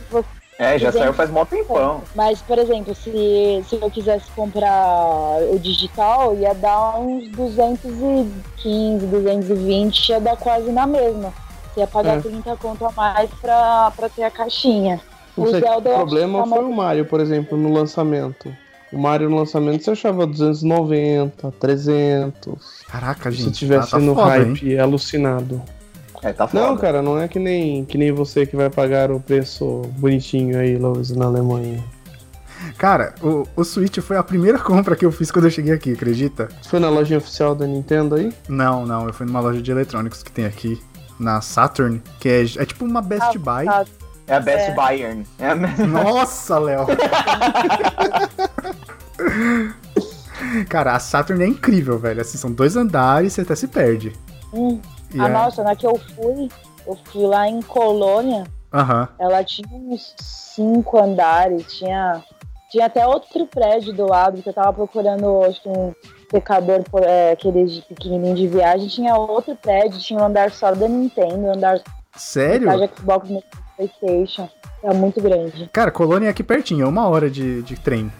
já 0.79 0.91
saiu 0.91 1.13
faz 1.13 1.29
mó 1.29 1.43
tempão. 1.45 2.01
mas 2.15 2.41
por 2.41 2.57
exemplo, 2.59 2.93
se, 2.93 3.63
se 3.67 3.75
eu 3.81 3.89
quisesse 3.89 4.29
comprar 4.35 5.39
o 5.51 5.57
digital, 5.59 6.35
ia 6.35 6.53
dar 6.53 6.97
uns 6.99 7.27
215, 7.29 9.05
220, 9.07 10.09
ia 10.09 10.19
dar 10.19 10.37
quase 10.37 10.71
na 10.71 10.85
mesma. 10.85 11.33
Você 11.73 11.79
ia 11.79 11.87
pagar 11.87 12.17
É. 12.17 12.21
30 12.21 12.55
conto 12.57 12.85
a 12.85 12.91
mais 12.91 13.29
pra, 13.41 13.91
pra 13.95 14.09
ter 14.09 14.23
a 14.23 14.31
caixinha. 14.31 14.99
Não 15.37 15.45
O 15.45 15.49
sei, 15.49 15.61
Zelda 15.61 15.89
o 15.89 15.95
problema 15.95 16.43
tá 16.43 16.49
foi 16.49 16.65
o 16.65 16.75
Mario, 16.75 17.05
por 17.05 17.19
exemplo, 17.21 17.57
no 17.57 17.71
lançamento. 17.71 18.53
O 18.91 18.97
Mario 18.97 19.29
no 19.29 19.37
lançamento 19.37 19.81
você 19.83 19.91
achava 19.91 20.27
290, 20.27 21.49
300. 21.59 22.83
Caraca, 22.89 23.31
Se 23.31 23.37
gente. 23.37 23.51
tivesse 23.57 23.91
tá, 23.91 23.97
tá 23.97 24.03
no 24.03 24.13
foda, 24.13 24.37
hein? 24.39 24.43
hype 24.53 24.77
alucinado. 24.77 25.61
É, 26.23 26.31
tá 26.33 26.47
foda. 26.47 26.67
Não, 26.67 26.77
cara, 26.77 27.01
não 27.01 27.19
é 27.19 27.27
que 27.27 27.39
nem, 27.39 27.83
que 27.85 27.97
nem 27.97 28.11
você 28.11 28.45
que 28.45 28.55
vai 28.55 28.69
pagar 28.69 29.11
o 29.11 29.19
preço 29.19 29.81
bonitinho 29.97 30.57
aí, 30.59 30.77
Lois, 30.77 31.09
na 31.11 31.25
Alemanha. 31.25 31.83
Cara, 32.77 33.15
o, 33.23 33.43
o 33.55 33.63
Switch 33.63 33.97
foi 33.99 34.17
a 34.17 34.23
primeira 34.23 34.57
compra 34.63 34.95
que 34.95 35.03
eu 35.05 35.11
fiz 35.11 35.31
quando 35.31 35.45
eu 35.45 35.51
cheguei 35.51 35.73
aqui, 35.73 35.93
acredita? 35.93 36.47
Você 36.61 36.69
foi 36.69 36.79
na 36.79 36.89
lojinha 36.89 37.17
oficial 37.17 37.55
da 37.55 37.65
Nintendo 37.65 38.15
aí? 38.15 38.31
Não, 38.47 38.85
não, 38.85 39.07
eu 39.07 39.13
fui 39.13 39.25
numa 39.25 39.39
loja 39.39 39.61
de 39.61 39.71
eletrônicos 39.71 40.21
que 40.21 40.31
tem 40.31 40.45
aqui 40.45 40.79
na 41.19 41.41
Saturn, 41.41 42.01
que 42.19 42.29
é, 42.29 42.41
é 42.43 42.65
tipo 42.65 42.85
uma 42.85 43.01
Best 43.01 43.37
Buy. 43.39 43.67
Ah, 43.67 43.83
É 44.27 44.35
a 44.35 44.39
Best 44.39 44.69
É. 44.69 44.73
Bayern. 44.75 45.25
É 45.39 45.47
a. 45.49 45.55
Nossa, 45.55 46.59
Léo! 46.59 46.85
Cara, 50.69 50.95
a 50.95 50.99
Saturn 50.99 51.43
é 51.43 51.47
incrível, 51.47 51.97
velho. 51.99 52.21
Assim, 52.21 52.37
são 52.37 52.51
dois 52.51 52.75
andares, 52.75 53.33
você 53.33 53.41
até 53.41 53.55
se 53.55 53.67
perde. 53.67 54.13
hum. 54.53 54.79
E 55.13 55.19
Ah, 55.19 55.27
é- 55.27 55.29
nossa, 55.29 55.63
na 55.63 55.75
que 55.75 55.85
eu 55.85 55.95
fui, 56.15 56.49
eu 56.87 56.97
fui 57.05 57.25
lá 57.25 57.47
em 57.47 57.61
Colônia, 57.61 58.43
Aham. 58.73 59.07
ela 59.19 59.43
tinha 59.43 59.67
uns 59.71 60.13
cinco 60.17 60.97
andares, 61.01 61.65
tinha, 61.73 62.21
tinha 62.69 62.85
até 62.85 63.05
outro 63.05 63.45
prédio 63.47 63.93
do 63.93 64.07
lado, 64.07 64.41
que 64.41 64.47
eu 64.49 64.53
tava 64.53 64.71
procurando, 64.73 65.43
acho 65.43 65.61
que 65.61 65.69
um 65.69 65.93
pecador, 66.31 66.83
por- 66.89 67.03
é, 67.03 67.31
aqueles 67.31 67.71
de 67.73 67.81
pequenininho 67.81 68.35
de 68.35 68.47
viagem, 68.47 68.87
tinha 68.87 69.15
outro 69.15 69.55
prédio, 69.55 69.99
tinha 69.99 70.19
um 70.19 70.23
andar 70.25 70.51
só 70.51 70.71
da 70.73 70.87
Nintendo, 70.87 71.37
um 71.47 71.53
andar 71.53 71.81
Sério? 72.15 72.69
de 72.69 72.95
Xbox 72.95 73.29
e 73.29 73.43
Playstation, 73.77 74.47
é 74.83 74.93
muito 74.93 75.21
grande. 75.21 75.69
Cara, 75.73 75.91
Colônia 75.91 76.27
é 76.27 76.29
aqui 76.29 76.43
pertinho, 76.43 76.85
é 76.85 76.87
uma 76.87 77.07
hora 77.09 77.29
de, 77.29 77.61
de 77.63 77.75
trem. 77.77 78.11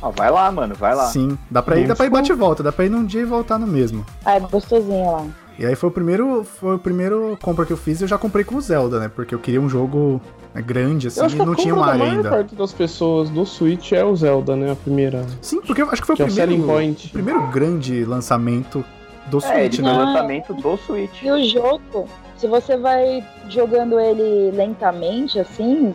Ah, 0.00 0.10
vai 0.10 0.30
lá, 0.30 0.50
mano, 0.50 0.74
vai 0.74 0.94
lá. 0.94 1.04
Sim, 1.06 1.38
dá 1.50 1.62
pra 1.62 1.76
ir, 1.78 1.86
dá 1.86 1.94
pra 1.94 2.06
ir 2.06 2.10
bate 2.10 2.32
e 2.32 2.34
volta, 2.34 2.62
dá 2.62 2.72
pra 2.72 2.84
ir 2.84 2.88
num 2.90 3.04
dia 3.04 3.20
e 3.22 3.24
voltar 3.24 3.56
no 3.58 3.66
mesmo. 3.68 4.04
Ah, 4.24 4.34
é 4.34 4.40
gostosinho 4.40 5.12
lá. 5.12 5.26
E 5.58 5.66
aí 5.66 5.74
foi 5.74 5.88
o 5.90 5.92
primeiro, 5.92 6.44
foi 6.44 6.76
o 6.76 6.78
primeiro 6.78 7.38
compra 7.42 7.64
que 7.66 7.72
eu 7.72 7.76
fiz, 7.76 8.00
eu 8.00 8.08
já 8.08 8.16
comprei 8.18 8.44
com 8.44 8.56
o 8.56 8.60
Zelda, 8.60 8.98
né? 8.98 9.10
Porque 9.14 9.34
eu 9.34 9.38
queria 9.38 9.60
um 9.60 9.68
jogo 9.68 10.20
né, 10.54 10.62
grande, 10.62 11.08
assim, 11.08 11.20
Eu 11.20 11.26
acho 11.26 11.34
e 11.34 11.38
que 11.38 11.42
a 11.42 11.46
não 11.46 11.54
tinha 11.54 11.74
o 11.74 11.76
compra 11.76 11.92
da 11.92 11.98
Mario 11.98 12.12
maior 12.14 12.24
ainda. 12.26 12.30
parte 12.36 12.54
das 12.56 12.72
pessoas 12.72 13.28
do 13.30 13.44
Switch 13.44 13.92
é 13.92 14.04
o 14.04 14.16
Zelda, 14.16 14.56
né? 14.56 14.72
A 14.72 14.76
primeira. 14.76 15.24
Sim, 15.40 15.60
porque 15.60 15.82
eu 15.82 15.90
acho 15.90 16.00
que 16.00 16.06
foi 16.06 16.16
Que 16.16 16.22
é 16.22 16.24
o 16.24 16.28
o 16.28 16.30
primeiro, 16.32 16.52
selling 16.52 16.66
point. 16.66 17.06
o 17.06 17.10
primeiro 17.10 17.46
grande 17.48 18.04
lançamento 18.04 18.84
do 19.30 19.38
É, 19.38 19.40
Switch, 19.40 19.78
né? 19.80 19.92
Não. 19.92 19.98
lançamento 20.04 20.54
do 20.54 20.76
Switch. 20.78 21.22
E 21.22 21.30
o 21.30 21.44
jogo, 21.44 22.08
se 22.36 22.46
você 22.46 22.76
vai 22.76 23.22
jogando 23.48 24.00
ele 24.00 24.50
lentamente, 24.56 25.38
assim, 25.38 25.94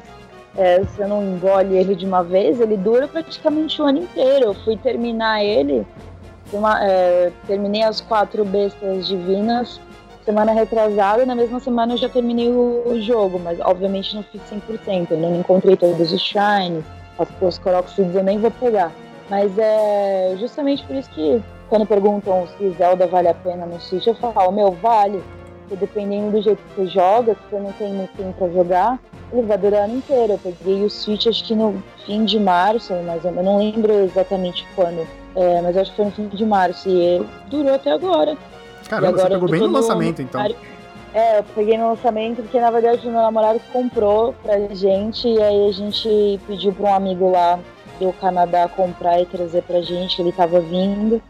é, 0.56 0.80
você 0.80 1.06
não 1.06 1.22
engole 1.24 1.76
ele 1.76 1.96
de 1.96 2.06
uma 2.06 2.24
vez, 2.24 2.60
ele 2.62 2.78
dura 2.78 3.08
praticamente 3.08 3.82
o 3.82 3.86
ano 3.86 4.00
inteiro. 4.00 4.46
Eu 4.46 4.54
fui 4.54 4.78
terminar 4.78 5.44
ele, 5.44 5.86
uma- 6.54 6.84
é, 6.84 7.32
terminei 7.46 7.84
as 7.84 8.02
quatro 8.02 8.44
bestas 8.46 9.08
divinas 9.08 9.80
semana 10.24 10.52
retrasada, 10.52 11.26
na 11.26 11.34
mesma 11.34 11.58
semana 11.62 11.94
eu 11.94 11.98
já 11.98 12.10
terminei 12.10 12.50
o, 12.50 12.84
o 12.86 13.02
jogo, 13.02 13.40
mas 13.40 13.62
obviamente 13.62 14.14
não 14.14 14.22
fiz 14.24 14.42
100%, 14.52 15.12
eu 15.12 15.18
não 15.18 15.34
encontrei 15.40 15.78
todos 15.78 16.12
os 16.12 16.22
shines, 16.22 16.84
as, 17.18 17.30
os 17.40 17.58
Korok 17.58 17.90
Seeds 17.90 18.14
eu 18.14 18.24
nem 18.26 18.38
vou 18.38 18.52
pegar. 18.52 18.92
Mas 19.30 19.58
é 19.58 20.36
justamente 20.38 20.84
por 20.84 20.98
isso 20.98 21.10
que 21.12 21.42
quando 21.70 21.86
perguntam 21.86 22.46
se 22.58 22.70
Zelda 22.72 23.08
vale 23.08 23.30
a 23.30 23.34
pena 23.34 23.66
no 23.66 23.80
Switch, 23.80 24.06
eu 24.08 24.16
falo, 24.16 24.52
meu, 24.52 24.72
vale. 24.72 25.24
Porque 25.68 25.86
dependendo 25.86 26.32
do 26.32 26.42
jeito 26.42 26.62
que 26.62 26.76
você 26.82 26.88
joga, 26.88 27.34
se 27.34 27.40
você 27.50 27.60
não 27.62 27.72
tem 27.74 27.94
muito 27.94 28.12
tempo 28.16 28.34
pra 28.38 28.50
jogar, 28.50 29.00
ele 29.34 29.42
vai 29.44 29.58
durar 29.58 29.82
o 29.82 29.84
ano 29.86 29.98
inteiro. 29.98 30.34
Eu 30.34 30.40
peguei 30.40 30.84
o 30.84 30.90
Switch 30.90 31.28
acho 31.28 31.44
que 31.44 31.56
no 31.56 31.82
fim 32.06 32.24
de 32.24 32.40
março, 32.40 32.94
mas 33.06 33.24
eu 33.26 33.32
não 33.32 33.58
lembro 33.58 33.94
exatamente 33.94 34.66
quando. 34.76 35.06
É, 35.38 35.62
mas 35.62 35.78
acho 35.78 35.92
que 35.92 35.98
foi 35.98 36.06
no 36.06 36.12
fim 36.12 36.28
de 36.30 36.44
março 36.44 36.90
e 36.90 37.24
durou 37.48 37.76
até 37.76 37.92
agora. 37.92 38.36
Caramba, 38.90 39.12
E 39.12 39.14
você 39.14 39.20
agora 39.20 39.36
pegou 39.36 39.50
bem 39.50 39.60
no 39.60 39.68
lançamento, 39.68 40.20
então. 40.20 40.42
É, 41.14 41.38
eu 41.38 41.44
peguei 41.56 41.78
no 41.78 41.90
lançamento 41.90 42.42
porque 42.42 42.60
na 42.60 42.72
verdade 42.72 43.08
o 43.08 43.12
meu 43.12 43.22
namorado 43.22 43.62
comprou 43.72 44.34
pra 44.42 44.58
gente 44.74 45.28
e 45.28 45.42
aí 45.42 45.70
a 45.70 45.72
gente 45.72 46.40
pediu 46.48 46.74
pra 46.74 46.90
um 46.90 46.94
amigo 46.96 47.30
lá 47.30 47.60
do 48.00 48.12
Canadá 48.14 48.68
comprar 48.68 49.22
e 49.22 49.26
trazer 49.28 49.62
pra 49.62 49.80
gente, 49.82 50.16
que 50.16 50.22
ele 50.24 50.32
tava 50.32 50.60
vindo. 50.60 51.22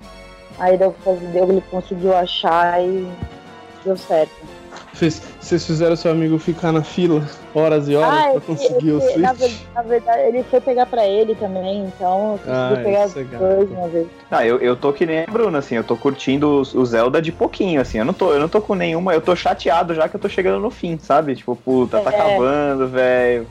Aí 0.57 0.77
deu, 0.77 0.95
deu, 1.33 1.49
ele 1.49 1.63
conseguiu 1.69 2.15
achar 2.15 2.81
e 2.81 3.07
deu 3.83 3.97
certo. 3.97 4.33
Fez- 4.97 5.21
Vocês 5.39 5.65
fizeram 5.65 5.95
seu 5.95 6.11
amigo 6.11 6.37
ficar 6.39 6.71
na 6.71 6.83
fila 6.83 7.21
horas 7.53 7.87
e 7.87 7.95
horas 7.95 8.19
ah, 8.19 8.29
pra 8.29 8.37
esse- 8.37 8.45
conseguir 8.47 8.91
o 8.91 8.97
esse- 8.97 9.13
Switch? 9.13 9.21
na, 9.21 9.33
na 9.75 9.81
verdade, 9.87 10.21
ele 10.23 10.43
foi 10.43 10.59
pegar 10.59 10.85
pra 10.87 11.05
ele 11.07 11.35
também, 11.35 11.85
então 11.85 12.33
eu 12.33 12.39
consegui 12.39 12.51
Ah, 12.51 12.81
pegar 12.83 13.05
os 13.05 13.17
é 13.17 13.23
gato. 13.23 13.39
dois 13.43 13.69
uma 13.71 13.87
vez. 13.87 14.07
Ah, 14.31 14.45
eu, 14.45 14.57
eu 14.59 14.75
tô 14.75 14.91
que 14.91 15.05
nem 15.05 15.19
a 15.23 15.25
Bruna, 15.31 15.59
assim, 15.59 15.75
eu 15.75 15.83
tô 15.83 15.95
curtindo 15.95 16.47
o, 16.49 16.61
o 16.79 16.85
Zelda 16.85 17.21
de 17.21 17.31
pouquinho, 17.31 17.79
assim, 17.79 17.99
eu 17.99 18.05
não, 18.05 18.13
tô, 18.13 18.33
eu 18.33 18.39
não 18.39 18.49
tô 18.49 18.59
com 18.59 18.73
nenhuma, 18.75 19.13
eu 19.13 19.21
tô 19.21 19.35
chateado 19.35 19.93
já 19.93 20.09
que 20.09 20.15
eu 20.15 20.19
tô 20.19 20.27
chegando 20.27 20.59
no 20.59 20.71
fim, 20.71 20.97
sabe? 20.99 21.35
Tipo, 21.35 21.55
puta, 21.55 21.99
tá 21.99 22.11
É. 22.11 22.13
acabando, 22.15 22.87
velho. 22.87 23.47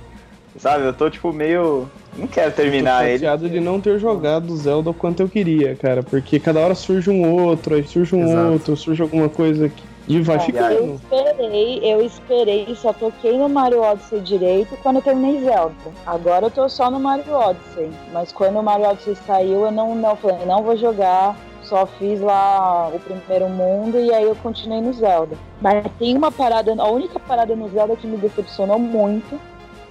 Sabe, 0.59 0.85
eu 0.87 0.93
tô, 0.95 1.09
tipo, 1.11 1.33
meio. 1.33 1.87
Não 2.17 2.27
quero 2.27 2.51
terminar 2.51 3.01
Tô 3.01 3.05
ele. 3.05 3.13
chateado 3.19 3.49
de 3.49 3.61
não 3.61 3.79
ter 3.79 3.99
jogado 3.99 4.57
Zelda 4.57 4.89
o 4.91 4.95
quanto 4.95 5.21
eu 5.21 5.29
queria, 5.29 5.77
cara. 5.77 6.03
Porque 6.03 6.41
cada 6.41 6.61
hora 6.61 6.75
surge 6.75 7.11
um 7.11 7.31
outro, 7.31 7.75
aí 7.75 7.87
surge 7.87 8.17
um 8.17 8.23
Exato. 8.25 8.53
outro, 8.53 8.77
surge 8.77 9.03
alguma 9.03 9.29
coisa 9.29 9.67
aqui. 9.67 9.83
E 10.09 10.21
vai 10.21 10.37
Eu 10.37 10.41
ficando. 10.41 10.95
esperei, 10.95 11.81
eu 11.83 12.03
esperei, 12.03 12.77
só 12.77 12.93
toquei 12.93 13.37
no 13.37 13.49
Mario 13.49 13.83
Odyssey 13.83 14.21
direito 14.21 14.77
quando 14.83 14.97
eu 14.97 15.03
terminei 15.03 15.41
Zelda. 15.43 15.75
Agora 16.07 16.47
eu 16.47 16.51
tô 16.51 16.69
só 16.69 16.91
no 16.91 17.01
Mario 17.01 17.33
Odyssey. 17.35 17.91
Mas 18.13 18.31
quando 18.31 18.59
o 18.59 18.63
Mario 18.63 18.87
Odyssey 18.87 19.17
saiu, 19.27 19.65
eu 19.65 19.71
não, 19.73 19.95
não 19.95 20.15
falei, 20.17 20.47
não 20.47 20.63
vou 20.63 20.77
jogar. 20.77 21.37
Só 21.63 21.85
fiz 21.85 22.21
lá 22.21 22.93
o 22.95 23.01
primeiro 23.01 23.49
mundo 23.49 23.99
e 23.99 24.15
aí 24.15 24.23
eu 24.23 24.37
continuei 24.37 24.81
no 24.81 24.93
Zelda. 24.93 25.37
Mas 25.61 25.85
tem 25.99 26.17
uma 26.17 26.31
parada, 26.31 26.73
a 26.79 26.89
única 26.89 27.19
parada 27.19 27.57
no 27.57 27.69
Zelda 27.71 27.97
que 27.97 28.07
me 28.07 28.17
decepcionou 28.17 28.79
muito 28.79 29.41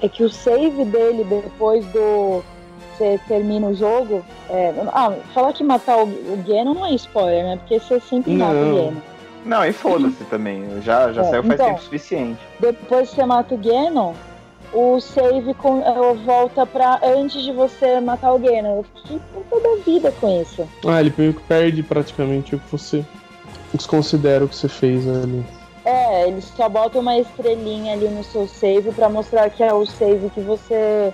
é 0.02 0.08
que 0.08 0.24
o 0.24 0.30
save 0.30 0.86
dele 0.86 1.26
depois 1.26 1.86
do. 1.88 2.42
Você 2.98 3.20
termina 3.28 3.68
o 3.68 3.76
jogo. 3.76 4.24
É, 4.50 4.74
ah, 4.94 5.12
falar 5.34 5.52
que 5.52 5.66
matar 5.66 5.98
o, 5.98 6.04
o 6.04 6.44
Ganon 6.48 6.76
não 6.76 6.86
é 6.86 6.94
spoiler, 6.94 7.44
né? 7.44 7.58
Porque 7.58 7.78
você 7.78 8.00
sempre 8.00 8.32
mata 8.34 8.54
o 8.54 8.92
Não. 8.94 9.15
Não, 9.46 9.64
e 9.64 9.72
foda-se 9.72 10.24
também. 10.30 10.66
Já, 10.82 11.14
já 11.14 11.22
É, 11.22 11.26
saiu 11.26 11.44
faz 11.44 11.54
então. 11.54 11.68
tempo 11.68 11.82
suficiente. 11.82 12.40
depois 12.60 13.10
que 13.10 13.16
você 13.16 13.26
mata 13.26 13.54
o 13.56 13.58
Ganon, 13.58 14.14
o 14.74 15.00
save 15.00 15.54
com, 15.54 15.80
eh, 15.82 16.14
volta 16.26 16.66
pra 16.66 17.00
antes 17.04 17.42
de 17.44 17.54
você 17.54 18.00
matar 18.02 18.34
o 18.34 18.40
Ganon. 18.40 18.78
Eu 18.80 18.86
fiquei 18.96 19.22
com 19.34 19.42
toda 19.44 19.68
a 19.74 19.78
vida 19.86 20.12
com 20.20 20.42
isso. 20.42 20.68
Ah, 20.86 21.00
ele 21.00 21.14
meio 21.18 21.34
que 21.34 21.42
perde 21.44 21.82
praticamente 21.84 22.56
o 22.56 22.60
que 22.60 22.72
você 22.72 23.06
desconsidera 23.74 24.44
o 24.44 24.50
que 24.50 24.56
você 24.56 24.68
fez 24.68 25.08
ali. 25.08 25.46
É, 25.86 26.28
eles 26.28 26.46
só 26.58 26.68
botam 26.68 27.00
uma 27.02 27.16
estrelinha 27.18 27.94
ali 27.94 28.08
no 28.08 28.24
seu 28.24 28.48
save 28.48 28.92
pra 28.92 29.08
mostrar 29.08 29.50
que 29.52 29.62
é 29.64 29.72
o 29.72 29.86
save 29.86 30.30
que 30.32 30.42
você 30.42 31.14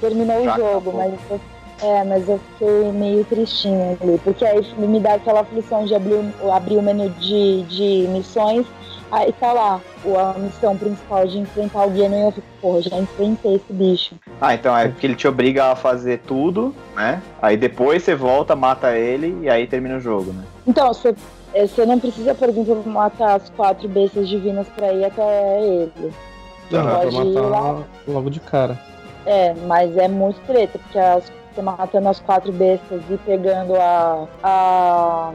terminou 0.00 0.42
Já 0.44 0.54
o 0.54 0.56
jogo, 0.56 0.90
acabou. 0.90 0.94
mas 0.94 1.40
é, 1.82 2.04
mas 2.04 2.28
eu 2.28 2.38
fiquei 2.52 2.92
meio 2.92 3.24
tristinha 3.24 3.96
ali, 4.00 4.18
porque 4.24 4.44
aí 4.44 4.60
me 4.78 5.00
dá 5.00 5.14
aquela 5.14 5.40
aflição 5.40 5.84
de 5.84 5.94
abrir, 5.94 6.14
o- 6.42 6.50
abrir 6.52 6.76
o 6.76 6.82
menu 6.82 7.08
de, 7.10 7.62
de 7.64 8.08
missões, 8.08 8.66
aí 9.10 9.32
tá 9.32 9.52
lá, 9.52 9.80
a 10.04 10.38
missão 10.38 10.76
principal 10.76 11.26
de 11.26 11.38
enfrentar 11.38 11.86
o 11.86 11.90
Ganon 11.90 12.16
e 12.18 12.22
eu 12.26 12.32
fico, 12.32 12.46
porra, 12.60 12.82
já 12.82 12.96
enfrentei 12.98 13.54
esse 13.54 13.72
bicho. 13.72 14.14
Ah, 14.40 14.54
então 14.54 14.76
é 14.76 14.88
porque 14.88 15.06
ele 15.06 15.14
te 15.16 15.26
obriga 15.26 15.66
a 15.72 15.76
fazer 15.76 16.18
tudo, 16.26 16.74
né? 16.94 17.22
Aí 17.40 17.56
depois 17.56 18.02
você 18.02 18.14
volta, 18.14 18.54
mata 18.54 18.96
ele 18.96 19.36
e 19.42 19.48
aí 19.50 19.66
termina 19.66 19.96
o 19.96 20.00
jogo, 20.00 20.32
né? 20.32 20.42
Então, 20.66 20.88
você, 20.92 21.14
eh, 21.54 21.66
você 21.66 21.84
não 21.86 21.98
precisa, 21.98 22.34
por 22.34 22.48
exemplo, 22.48 22.82
matar 22.86 23.36
as 23.36 23.50
quatro 23.50 23.88
bestas 23.88 24.28
divinas 24.28 24.66
pra 24.76 24.92
ir 24.92 25.04
até 25.04 25.60
ele. 25.64 26.12
Pra 26.70 26.84
pode 26.98 27.16
ir 27.16 27.34
matar 27.34 27.48
lá. 27.48 27.82
logo 28.06 28.30
de 28.30 28.40
cara. 28.40 28.78
É, 29.26 29.54
mas 29.66 29.96
é 29.96 30.06
muito 30.06 30.38
treta, 30.46 30.78
porque 30.78 30.98
as, 30.98 31.24
você 31.58 31.62
matando 31.62 32.08
as 32.08 32.20
quatro 32.20 32.52
bestas 32.52 33.02
e 33.10 33.16
pegando 33.18 33.74
a, 33.74 34.26
a 34.42 35.32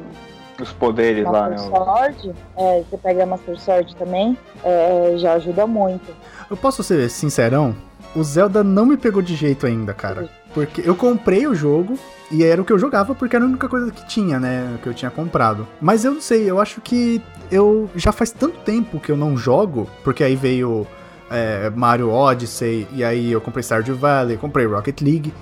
Os 0.59 0.71
poderes 0.71 1.25
lá, 1.25 1.49
Master 1.49 1.69
né? 1.69 1.77
Sword, 1.77 2.35
é, 2.57 2.83
você 2.89 2.97
pega 2.97 3.23
a 3.23 3.25
Master 3.25 3.59
Sword 3.59 3.95
também, 3.95 4.37
é, 4.63 5.13
já 5.17 5.33
ajuda 5.33 5.67
muito. 5.67 6.13
Eu 6.49 6.57
posso 6.57 6.81
ser 6.83 7.09
sincerão? 7.09 7.75
O 8.15 8.23
Zelda 8.23 8.63
não 8.63 8.85
me 8.85 8.95
pegou 8.95 9.21
de 9.21 9.35
jeito 9.35 9.65
ainda, 9.65 9.93
cara. 9.93 10.29
Porque 10.53 10.87
eu 10.87 10.95
comprei 10.95 11.47
o 11.47 11.55
jogo 11.55 11.97
e 12.31 12.43
era 12.43 12.61
o 12.61 12.65
que 12.65 12.71
eu 12.71 12.77
jogava 12.77 13.15
porque 13.15 13.35
era 13.35 13.43
a 13.43 13.47
única 13.47 13.67
coisa 13.67 13.91
que 13.91 14.05
tinha, 14.05 14.39
né? 14.39 14.77
Que 14.83 14.87
eu 14.87 14.93
tinha 14.93 15.09
comprado. 15.09 15.67
Mas 15.81 16.05
eu 16.05 16.13
não 16.13 16.21
sei, 16.21 16.49
eu 16.49 16.59
acho 16.61 16.79
que 16.79 17.21
eu 17.51 17.89
já 17.95 18.11
faz 18.11 18.31
tanto 18.31 18.59
tempo 18.59 18.99
que 18.99 19.11
eu 19.11 19.17
não 19.17 19.35
jogo, 19.35 19.89
porque 20.03 20.23
aí 20.23 20.35
veio 20.35 20.85
é, 21.31 21.71
Mario 21.71 22.11
Odyssey, 22.11 22.87
e 22.91 23.03
aí 23.03 23.31
eu 23.31 23.41
comprei 23.41 23.63
Stardew 23.63 23.95
Valley, 23.95 24.37
comprei 24.37 24.67
Rocket 24.67 25.01
League, 25.01 25.33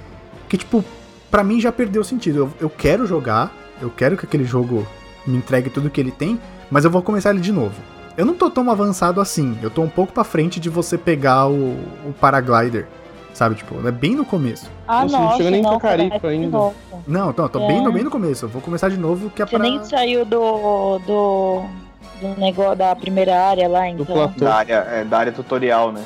que 0.51 0.57
tipo, 0.57 0.83
pra 1.29 1.45
mim 1.45 1.61
já 1.61 1.71
perdeu 1.71 2.01
o 2.01 2.05
sentido. 2.05 2.39
Eu, 2.39 2.53
eu 2.59 2.69
quero 2.69 3.07
jogar, 3.07 3.53
eu 3.81 3.89
quero 3.89 4.17
que 4.17 4.25
aquele 4.25 4.43
jogo 4.43 4.85
me 5.25 5.37
entregue 5.37 5.69
tudo 5.69 5.89
que 5.89 6.01
ele 6.01 6.11
tem, 6.11 6.37
mas 6.69 6.83
eu 6.83 6.91
vou 6.91 7.01
começar 7.01 7.29
ele 7.29 7.39
de 7.39 7.53
novo. 7.53 7.75
Eu 8.17 8.25
não 8.25 8.33
tô 8.33 8.49
tão 8.49 8.69
avançado 8.69 9.21
assim, 9.21 9.57
eu 9.63 9.69
tô 9.69 9.81
um 9.81 9.87
pouco 9.87 10.11
pra 10.11 10.25
frente 10.25 10.59
de 10.59 10.69
você 10.69 10.97
pegar 10.97 11.47
o, 11.47 11.71
o 12.05 12.13
paraglider 12.19 12.85
Sabe, 13.33 13.55
tipo, 13.55 13.87
é 13.87 13.91
bem 13.91 14.13
no 14.13 14.25
começo. 14.25 14.69
Ah, 14.85 15.03
Nossa, 15.03 15.17
não 15.17 15.37
chega 15.37 15.51
nem 15.51 15.61
em 15.61 15.63
não, 15.63 15.79
Cacarico 15.79 16.27
ainda. 16.27 16.73
Não, 17.07 17.31
tô, 17.31 17.47
tô 17.47 17.63
É. 17.63 17.67
bem, 17.67 17.81
no, 17.81 17.89
bem 17.93 18.03
no 18.03 18.11
começo. 18.11 18.43
Eu 18.43 18.49
vou 18.49 18.61
começar 18.61 18.89
de 18.89 18.97
novo, 18.97 19.29
que 19.29 19.41
é 19.41 19.45
Você 19.45 19.55
pra... 19.55 19.63
nem 19.63 19.81
saiu 19.85 20.25
do, 20.25 20.99
do, 20.99 21.63
do 22.19 22.27
negócio 22.37 22.75
da 22.75 22.93
primeira 22.93 23.41
área 23.41 23.69
lá, 23.69 23.83
Do 23.83 24.03
então. 24.03 24.05
platô. 24.05 24.43
Da 24.43 24.55
área, 24.55 24.73
é, 24.91 25.05
da 25.05 25.17
área 25.17 25.31
tutorial, 25.31 25.93
né? 25.93 26.03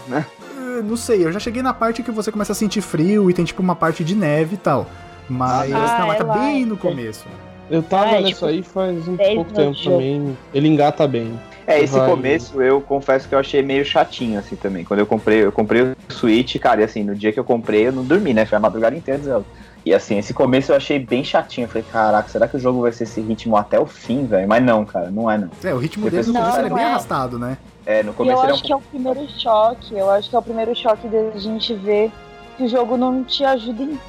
Não 0.81 0.97
sei, 0.97 1.25
eu 1.25 1.31
já 1.31 1.39
cheguei 1.39 1.61
na 1.61 1.73
parte 1.73 2.03
que 2.03 2.11
você 2.11 2.31
começa 2.31 2.51
a 2.51 2.55
sentir 2.55 2.81
frio 2.81 3.29
e 3.29 3.33
tem 3.33 3.45
tipo 3.45 3.61
uma 3.61 3.75
parte 3.75 4.03
de 4.03 4.15
neve 4.15 4.55
e 4.55 4.57
tal. 4.57 4.87
Mas 5.29 5.71
Ah, 5.73 5.97
não, 5.99 6.07
mas 6.07 6.15
é 6.15 6.19
tá 6.19 6.25
lá, 6.25 6.37
bem 6.37 6.65
no 6.65 6.77
começo. 6.77 7.25
Eu 7.69 7.81
tava 7.81 8.05
Ah, 8.05 8.11
é, 8.17 8.21
nessa 8.21 8.27
tipo, 8.27 8.45
aí 8.45 8.61
faz 8.61 9.07
um 9.07 9.15
10 9.15 9.35
pouco 9.35 9.53
tempo 9.53 9.83
também. 9.83 10.37
Ele 10.53 10.67
engata 10.67 11.07
bem. 11.07 11.39
É, 11.65 11.81
esse 11.81 11.97
Vai. 11.97 12.07
começo 12.07 12.61
eu 12.61 12.79
confesso 12.79 13.27
que 13.27 13.33
eu 13.33 13.39
achei 13.39 13.63
meio 13.63 13.83
chatinho, 13.83 14.37
assim, 14.37 14.55
também. 14.55 14.85
Quando 14.85 14.99
eu 14.99 15.05
comprei, 15.07 15.43
eu 15.45 15.51
comprei 15.51 15.81
o 15.81 15.95
Switch, 16.09 16.57
cara, 16.59 16.81
e 16.81 16.83
assim, 16.83 17.03
no 17.03 17.15
dia 17.15 17.31
que 17.31 17.39
eu 17.39 17.43
comprei, 17.43 17.87
eu 17.87 17.91
não 17.91 18.03
dormi, 18.03 18.35
né? 18.35 18.45
Foi 18.45 18.57
a 18.57 18.61
madrugada 18.61 18.95
inteira 18.95 19.19
de 19.19 19.25
Zelda. 19.25 19.45
E 19.83 19.93
assim, 19.93 20.17
esse 20.17 20.33
começo 20.33 20.71
eu 20.71 20.75
achei 20.75 20.99
bem 20.99 21.23
chatinho. 21.23 21.65
Eu 21.65 21.69
falei, 21.69 21.85
caraca, 21.91 22.29
será 22.29 22.47
que 22.47 22.57
o 22.57 22.59
jogo 22.59 22.81
vai 22.81 22.91
ser 22.91 23.03
esse 23.03 23.21
ritmo 23.21 23.55
até 23.57 23.79
o 23.79 23.85
fim, 23.85 24.25
velho? 24.25 24.47
Mas 24.47 24.63
não, 24.63 24.85
cara, 24.85 25.09
não 25.09 25.29
é 25.29 25.37
não. 25.37 25.49
É, 25.63 25.73
o 25.73 25.77
ritmo 25.77 26.09
dele 26.09 26.27
no 26.27 26.33
começo 26.33 26.59
é 26.59 26.69
bem 26.69 26.83
é. 26.83 26.87
arrastado, 26.87 27.39
né? 27.39 27.57
É, 27.85 28.01
no 28.01 28.13
começo 28.13 28.37
eu 28.41 28.43
é 28.43 28.47
um 28.47 28.53
acho 28.53 28.63
que 28.63 28.73
é 28.73 28.75
o 28.75 28.81
primeiro 28.81 29.27
choque. 29.29 29.95
Eu 29.95 30.09
acho 30.09 30.29
que 30.29 30.35
é 30.35 30.39
o 30.39 30.41
primeiro 30.41 30.75
choque 30.75 31.07
da 31.07 31.37
gente 31.37 31.73
ver 31.73 32.11
que 32.57 32.63
o 32.63 32.67
jogo 32.67 32.97
não 32.97 33.23
te 33.23 33.43
ajuda 33.43 33.83
em 33.83 33.99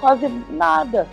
quase 0.00 0.28
nada. 0.50 1.06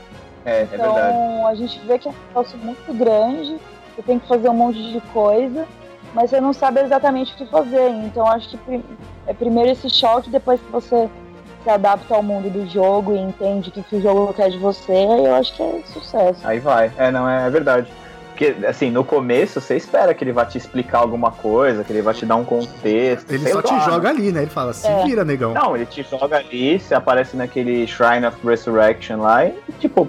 É, 0.46 0.62
é 0.62 0.64
Então 0.64 0.94
verdade. 0.96 1.46
a 1.48 1.56
gente 1.56 1.80
vê 1.86 2.00
que 2.00 2.08
é 2.08 2.12
um 2.12 2.16
negócio 2.30 2.58
muito 2.58 2.94
grande, 2.98 3.58
você 3.96 4.02
tem 4.02 4.18
que 4.20 4.28
fazer 4.28 4.50
um 4.50 4.54
monte 4.54 4.82
de 4.92 5.02
coisa, 5.14 5.68
mas 6.14 6.30
você 6.30 6.40
não 6.42 6.54
sabe 6.54 6.82
exatamente 6.82 7.34
o 7.34 7.36
que 7.38 7.46
fazer. 7.46 7.90
Então 7.90 8.26
acho 8.26 8.50
que 8.58 8.84
é 9.28 9.34
primeiro 9.34 9.72
esse 9.72 9.90
choque, 9.90 10.30
depois 10.30 10.60
que 10.60 10.72
você 10.72 11.10
se 11.64 11.70
adapta 11.70 12.16
ao 12.16 12.24
mundo 12.24 12.50
do 12.50 12.66
jogo 12.68 13.14
e 13.14 13.20
entende 13.20 13.70
o 13.70 13.72
que, 13.72 13.84
que 13.84 13.98
o 13.98 14.02
jogo 14.02 14.34
quer 14.34 14.50
de 14.50 14.58
você, 14.58 14.94
aí 14.94 15.26
eu 15.26 15.36
acho 15.36 15.54
que 15.54 15.62
é 15.62 15.82
sucesso. 15.86 16.40
Aí 16.48 16.60
vai. 16.60 16.90
É, 16.98 17.12
não, 17.12 17.30
é, 17.30 17.46
é 17.46 17.50
verdade. 17.50 17.92
Porque, 18.40 18.66
assim, 18.66 18.90
no 18.90 19.04
começo 19.04 19.60
você 19.60 19.76
espera 19.76 20.14
que 20.14 20.24
ele 20.24 20.32
vai 20.32 20.46
te 20.46 20.58
explicar 20.58 21.00
alguma 21.00 21.30
coisa, 21.30 21.84
que 21.84 21.92
ele 21.92 22.02
vai 22.02 22.14
te 22.14 22.26
dar 22.26 22.38
um 22.38 22.46
contexto. 22.46 23.30
Ele 23.34 23.52
só 23.52 23.62
te 23.62 23.74
lá, 23.74 23.80
joga 23.82 24.08
ali, 24.08 24.32
né? 24.32 24.44
Ele 24.44 24.50
fala, 24.50 24.72
se 24.72 24.88
É. 24.88 25.04
vira, 25.04 25.26
negão. 25.26 25.54
Não, 25.54 25.76
ele 25.76 25.86
te 25.86 26.02
joga 26.10 26.38
ali, 26.38 26.80
você 26.80 26.96
aparece 26.96 27.36
naquele 27.36 27.86
Shrine 27.86 28.26
of 28.26 28.38
Resurrection 28.48 29.18
lá 29.20 29.46
e, 29.46 29.54
tipo. 29.82 30.08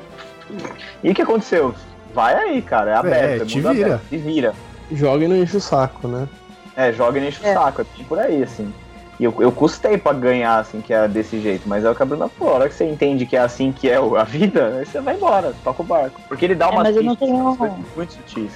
E 1.03 1.11
o 1.11 1.15
que 1.15 1.23
aconteceu? 1.23 1.75
Vai 2.15 2.37
aí, 2.37 2.63
cara, 2.63 2.93
é 2.93 2.95
aberto. 2.95 3.43
É, 3.43 3.45
te 3.47 3.57
mundo 3.61 3.73
vira. 3.75 3.87
aberto, 3.87 4.09
te 4.09 4.17
vira. 4.17 4.55
Joga 4.93 5.25
e 5.25 5.29
não 5.29 5.37
enche 5.37 5.57
o 5.57 5.61
saco, 5.61 6.07
né? 6.07 6.29
É, 6.77 6.93
joga 6.93 7.19
e 7.19 7.27
enche 7.27 7.45
É. 7.45 7.51
o 7.51 7.55
saco, 7.55 7.83
é 7.83 7.85
por 8.05 8.19
aí, 8.21 8.45
assim. 8.45 8.73
E 9.21 9.25
eu, 9.25 9.35
eu 9.39 9.53
custei 9.53 9.99
pra 9.99 10.15
ganhar, 10.15 10.59
assim, 10.59 10.81
que 10.81 10.95
é 10.95 11.07
desse 11.07 11.39
jeito, 11.43 11.69
mas 11.69 11.85
é 11.85 11.91
o 11.91 11.95
que 11.95 12.03
a 12.03 12.07
Bruna 12.07 12.27
falou, 12.27 12.55
a 12.55 12.57
hora 12.57 12.69
que 12.71 12.75
você 12.75 12.87
entende 12.87 13.27
que 13.27 13.37
é 13.37 13.41
assim 13.41 13.71
que 13.71 13.87
é 13.91 13.97
a 13.97 14.25
vida, 14.25 14.79
aí 14.79 14.87
você 14.87 14.99
vai 14.99 15.15
embora, 15.15 15.55
toca 15.63 15.83
o 15.83 15.85
barco. 15.85 16.19
Porque 16.27 16.47
ele 16.47 16.55
dá 16.55 16.69
É, 16.69 16.71
umas 16.71 16.85
mas 16.85 16.97
eu 16.97 17.03
não 17.03 17.15
pistas, 17.15 17.29
tenho- 17.59 17.85
muito 17.95 18.13
sutis. 18.15 18.53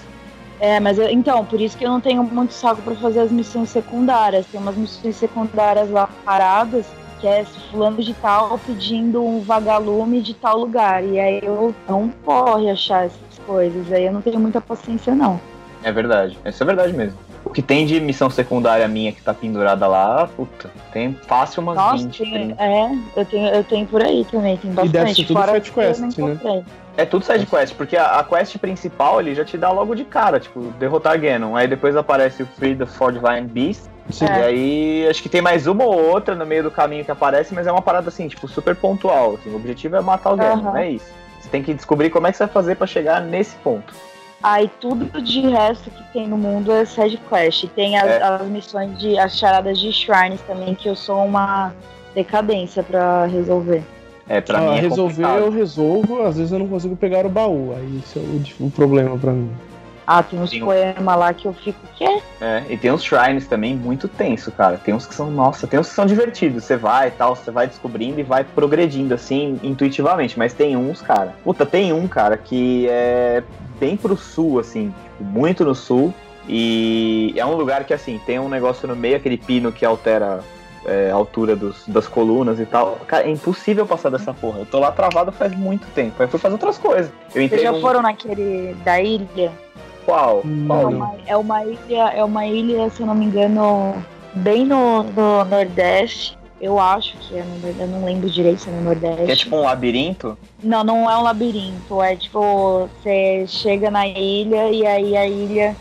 É, 0.59 0.81
mas 0.81 0.99
eu- 0.99 1.11
então, 1.11 1.45
por 1.45 1.61
isso 1.61 1.77
que 1.77 1.85
eu 1.85 1.91
não 1.91 2.01
tenho 2.01 2.23
muito 2.25 2.55
saco 2.55 2.81
pra 2.81 2.95
fazer 2.95 3.21
as 3.21 3.31
missões 3.31 3.69
secundárias. 3.69 4.47
Tem 4.47 4.59
umas 4.59 4.75
missões 4.75 5.15
secundárias 5.17 5.91
lá 5.91 6.09
paradas, 6.25 6.87
que 7.21 7.27
é 7.27 7.45
fulano 7.71 7.99
de 8.03 8.15
tal 8.15 8.59
pedindo 8.67 9.23
um 9.23 9.41
vagalume 9.41 10.23
de 10.23 10.33
tal 10.33 10.57
lugar. 10.57 11.05
E 11.05 11.21
aí 11.21 11.41
eu 11.43 11.75
não 11.87 12.11
corre 12.25 12.71
achar 12.71 13.05
essas 13.05 13.19
coisas. 13.47 13.93
Aí 13.93 14.07
eu 14.07 14.13
não 14.15 14.23
tenho 14.23 14.41
muita 14.41 14.63
paciência, 14.63 15.15
não. 15.15 15.39
É 15.83 15.93
verdade, 15.93 16.39
isso 16.47 16.63
é 16.63 16.67
verdade 16.67 16.95
mesmo. 16.95 17.19
O 17.45 17.51
que 17.51 17.61
tem 17.61 17.85
de 17.85 18.01
missão 18.01 18.31
secundária 18.31 18.89
minha 18.89 19.13
que 19.13 19.21
tá 19.21 19.35
pendurada 19.35 19.87
lá, 19.87 20.29
puta, 20.35 20.71
tem 20.93 21.13
fácil 21.27 21.63
umas 21.63 21.77
Nossa, 21.77 22.05
20, 22.05 22.19
tem, 22.19 22.33
30. 22.33 22.63
é, 22.63 22.99
eu 23.17 23.25
tenho, 23.27 23.49
eu 23.49 23.65
tenho 23.65 23.87
por 23.87 24.03
aí 24.03 24.27
também, 24.31 24.57
tem 24.57 24.73
bastante. 24.73 24.93
deve 24.93 25.15
ser 25.15 25.25
tudo 25.25 25.41
fora 25.41 25.53
side 25.53 25.73
quest, 25.73 26.19
né? 26.19 26.65
É 26.97 27.05
tudo 27.05 27.25
side 27.25 27.45
quest, 27.45 27.75
porque 27.75 27.97
a, 27.97 28.21
a 28.21 28.25
quest 28.25 28.57
principal 28.59 29.21
ele 29.21 29.35
já 29.35 29.45
te 29.45 29.59
dá 29.59 29.71
logo 29.71 29.95
de 29.95 30.05
cara, 30.05 30.41
tipo, 30.41 30.61
derrotar 30.79 31.21
Ganon. 31.21 31.57
Aí 31.57 31.67
depois 31.67 31.97
aparece 31.97 32.43
o 32.43 32.47
Free 32.47 32.77
the 32.77 32.87
Fortivine 32.87 33.49
Beast. 33.49 33.83
Sim. 34.11 34.27
E 34.27 34.29
aí 34.29 35.09
acho 35.09 35.23
que 35.23 35.29
tem 35.29 35.43
mais 35.43 35.67
uma 35.67 35.85
ou 35.85 36.11
outra 36.11 36.35
no 36.35 36.47
meio 36.47 36.63
do 36.63 36.71
caminho 36.71 37.05
que 37.05 37.11
aparece, 37.11 37.53
mas 37.55 37.67
é 37.67 37.73
uma 37.73 37.83
parada 37.83 38.09
assim, 38.09 38.29
tipo, 38.29 38.47
super 38.47 38.77
pontual. 38.77 39.35
assim. 39.35 39.51
O 39.51 39.57
objetivo 39.57 39.97
é 39.97 40.01
matar 40.01 40.33
o 40.33 40.37
Ganon, 40.37 40.77
é 40.77 40.91
isso. 40.91 41.07
Você 41.41 41.49
tem 41.49 41.63
que 41.63 41.75
descobrir 41.75 42.11
como 42.11 42.27
é 42.27 42.31
que 42.31 42.39
você 42.39 42.45
vai 42.45 42.53
fazer 42.53 42.77
pra 42.77 42.87
chegar 42.87 43.21
nesse 43.21 43.57
ponto. 43.57 43.93
Aí 44.47 44.71
tudo 44.79 45.23
de 45.23 45.41
resto 45.41 45.91
que 45.91 46.03
tem 46.13 46.29
no 46.29 46.37
mundo 46.37 46.71
é 46.71 46.85
side 46.85 47.19
quest. 47.31 47.65
E 47.65 47.69
Tem 47.69 47.97
as, 47.97 48.05
É. 48.07 48.23
as 48.23 48.43
missões 48.47 48.99
de. 48.99 49.19
as 49.19 49.39
charadas 49.39 49.79
de 49.79 49.91
shrines 49.91 50.41
também, 50.43 50.75
que 50.75 50.87
eu 50.87 50.95
sou 50.95 51.25
uma 51.25 51.73
decadência 52.15 52.83
pra 52.83 53.25
resolver. 53.25 53.83
É, 54.29 54.43
pra 54.43 54.59
Ah, 54.59 54.61
mim 54.61 54.77
é 54.77 54.81
resolver 54.81 55.23
complicado. 55.23 55.39
eu 55.45 55.51
resolvo, 55.51 56.23
às 56.23 56.37
vezes 56.37 56.53
eu 56.53 56.59
não 56.59 56.69
consigo 56.69 56.95
pegar 56.95 57.25
o 57.25 57.31
baú. 57.31 57.75
Aí 57.75 58.01
isso 58.05 58.19
é 58.19 58.23
o, 58.63 58.67
o 58.67 58.71
problema 58.71 59.17
pra 59.17 59.33
mim. 59.33 59.51
Ah, 60.07 60.23
tem 60.23 60.39
uns 60.39 60.53
um- 60.53 60.61
poemas 60.61 61.19
lá 61.19 61.33
que 61.33 61.47
eu 61.47 61.53
fico, 61.55 61.79
quê? 61.97 62.21
É, 62.41 62.63
e 62.69 62.77
tem 62.77 62.93
uns 62.93 63.03
shrines 63.03 63.47
também 63.47 63.75
muito 63.75 64.07
tenso, 64.07 64.53
cara. 64.53 64.77
Tem 64.77 64.93
uns 64.95 65.07
que 65.07 65.15
são, 65.15 65.31
nossa, 65.31 65.67
tem 65.67 65.81
uns 65.81 65.89
que 65.89 65.95
são 65.95 66.05
divertidos. 66.05 66.65
Você 66.65 66.77
vai 66.77 67.09
e 67.09 67.11
tal, 67.13 67.35
você 67.35 67.51
vai 67.51 67.67
descobrindo 67.67 68.21
e 68.21 68.23
vai 68.23 68.45
progredindo 68.45 69.15
assim, 69.15 69.59
intuitivamente. 69.63 70.39
Mas 70.39 70.53
tem 70.53 70.77
uns, 70.77 71.01
cara. 71.01 71.35
Puta, 71.43 71.65
tem 71.65 71.93
um, 71.93 72.07
cara, 72.07 72.37
que 72.37 72.87
é 72.91 73.43
bem 73.81 73.97
pro 73.97 74.17
sul, 74.17 74.59
assim, 74.59 74.93
tipo, 75.05 75.25
muito 75.25 75.65
no 75.65 75.75
sul. 75.75 76.13
E 76.47 77.33
é 77.37 77.45
um 77.47 77.55
lugar 77.55 77.85
que, 77.85 77.95
assim, 77.95 78.21
tem 78.27 78.39
um 78.39 78.49
negócio 78.49 78.87
no 78.87 78.95
meio, 78.95 79.17
aquele 79.17 79.39
pino 79.39 79.73
que 79.73 79.85
altera 79.85 80.41
é, 80.87 81.11
a 81.11 81.15
altura 81.15 81.57
dos- 81.57 81.83
das 81.89 82.07
colunas 82.07 82.61
e 82.61 82.67
tal. 82.67 82.99
Cara, 83.07 83.25
é 83.27 83.31
impossível 83.31 83.87
passar 83.87 84.11
dessa 84.11 84.35
porra. 84.35 84.59
Eu 84.59 84.67
tô 84.67 84.79
lá 84.79 84.93
travado 84.93 85.33
faz 85.33 85.55
muito 85.57 85.87
tempo. 85.95 86.23
Aí 86.23 86.29
fui 86.29 86.39
fazer 86.39 86.53
outras 86.53 86.77
coisas. 86.77 87.11
Eu 87.35 87.49
Vocês 87.49 87.63
já 87.63 87.73
foram 87.73 88.03
naquele 88.03 88.77
da 88.85 89.01
ilha? 89.01 89.51
Qual? 90.05 90.43
Não. 90.45 90.67
Qual? 90.67 90.83
É 90.83 90.87
uma, 90.87 91.15
é 91.27 91.37
uma 91.37 91.65
ilha, 91.65 92.03
é 92.15 92.25
uma 92.25 92.47
ilha, 92.47 92.91
se 92.91 93.01
eu 93.01 93.07
não 93.07 93.15
me 93.15 93.27
engano, 93.27 93.95
bem 94.35 94.65
no, 94.65 95.03
no 95.03 95.45
Nordeste. 95.45 96.39
Eu 96.61 96.79
acho 96.79 97.17
que 97.19 97.37
é 97.37 97.43
no 97.43 97.51
Nordeste, 97.51 97.81
eu 97.81 97.89
não 97.89 98.05
lembro 98.05 98.31
direito 98.31 98.61
se 98.61 98.71
é 98.71 98.73
no 98.73 98.83
Nordeste. 98.83 99.25
Que 99.27 99.33
é 99.33 99.37
tipo 99.37 99.57
um 99.57 99.63
labirinto? 99.63 100.39
Não, 100.63 100.83
não 100.83 101.11
é 101.11 101.19
um 101.19 101.23
labirinto. 101.23 102.01
É 102.01 102.17
tipo, 102.17 102.89
você 103.03 103.45
chega 103.47 103.91
na 103.91 104.07
ilha 104.07 104.71
e 104.71 104.87
aí 104.87 105.17
a 105.17 105.27
ilha 105.27 105.77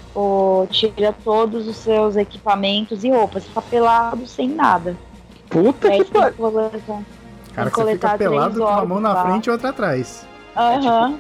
tira 0.70 1.16
todos 1.24 1.68
os 1.68 1.78
seus 1.78 2.18
equipamentos 2.18 3.04
e 3.04 3.10
roupas. 3.10 3.44
Você 3.44 3.50
tá 3.54 3.62
pelado 3.62 4.28
sem 4.28 4.50
nada. 4.50 4.98
Puta 5.50 5.90
aí 5.90 6.04
que 6.04 6.12
você 6.12 6.32
tem 6.32 6.42
pariu. 6.42 7.06
Cara, 7.54 7.70
que 7.70 7.78
você 7.78 7.94
fica 7.94 8.18
pelado 8.18 8.60
com 8.60 8.66
uma 8.66 8.86
mão 8.86 9.00
na 9.00 9.14
lá. 9.14 9.26
frente 9.26 9.46
e 9.46 9.52
outra 9.52 9.70
atrás. 9.70 10.26
Aham. 10.56 11.20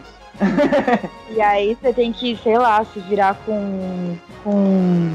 E 1.30 1.42
aí 1.42 1.78
você 1.80 1.94
tem 1.94 2.12
que, 2.12 2.36
sei 2.44 2.58
lá, 2.58 2.84
se 2.86 3.00
virar 3.02 3.36
com, 3.46 4.16
com 4.44 5.12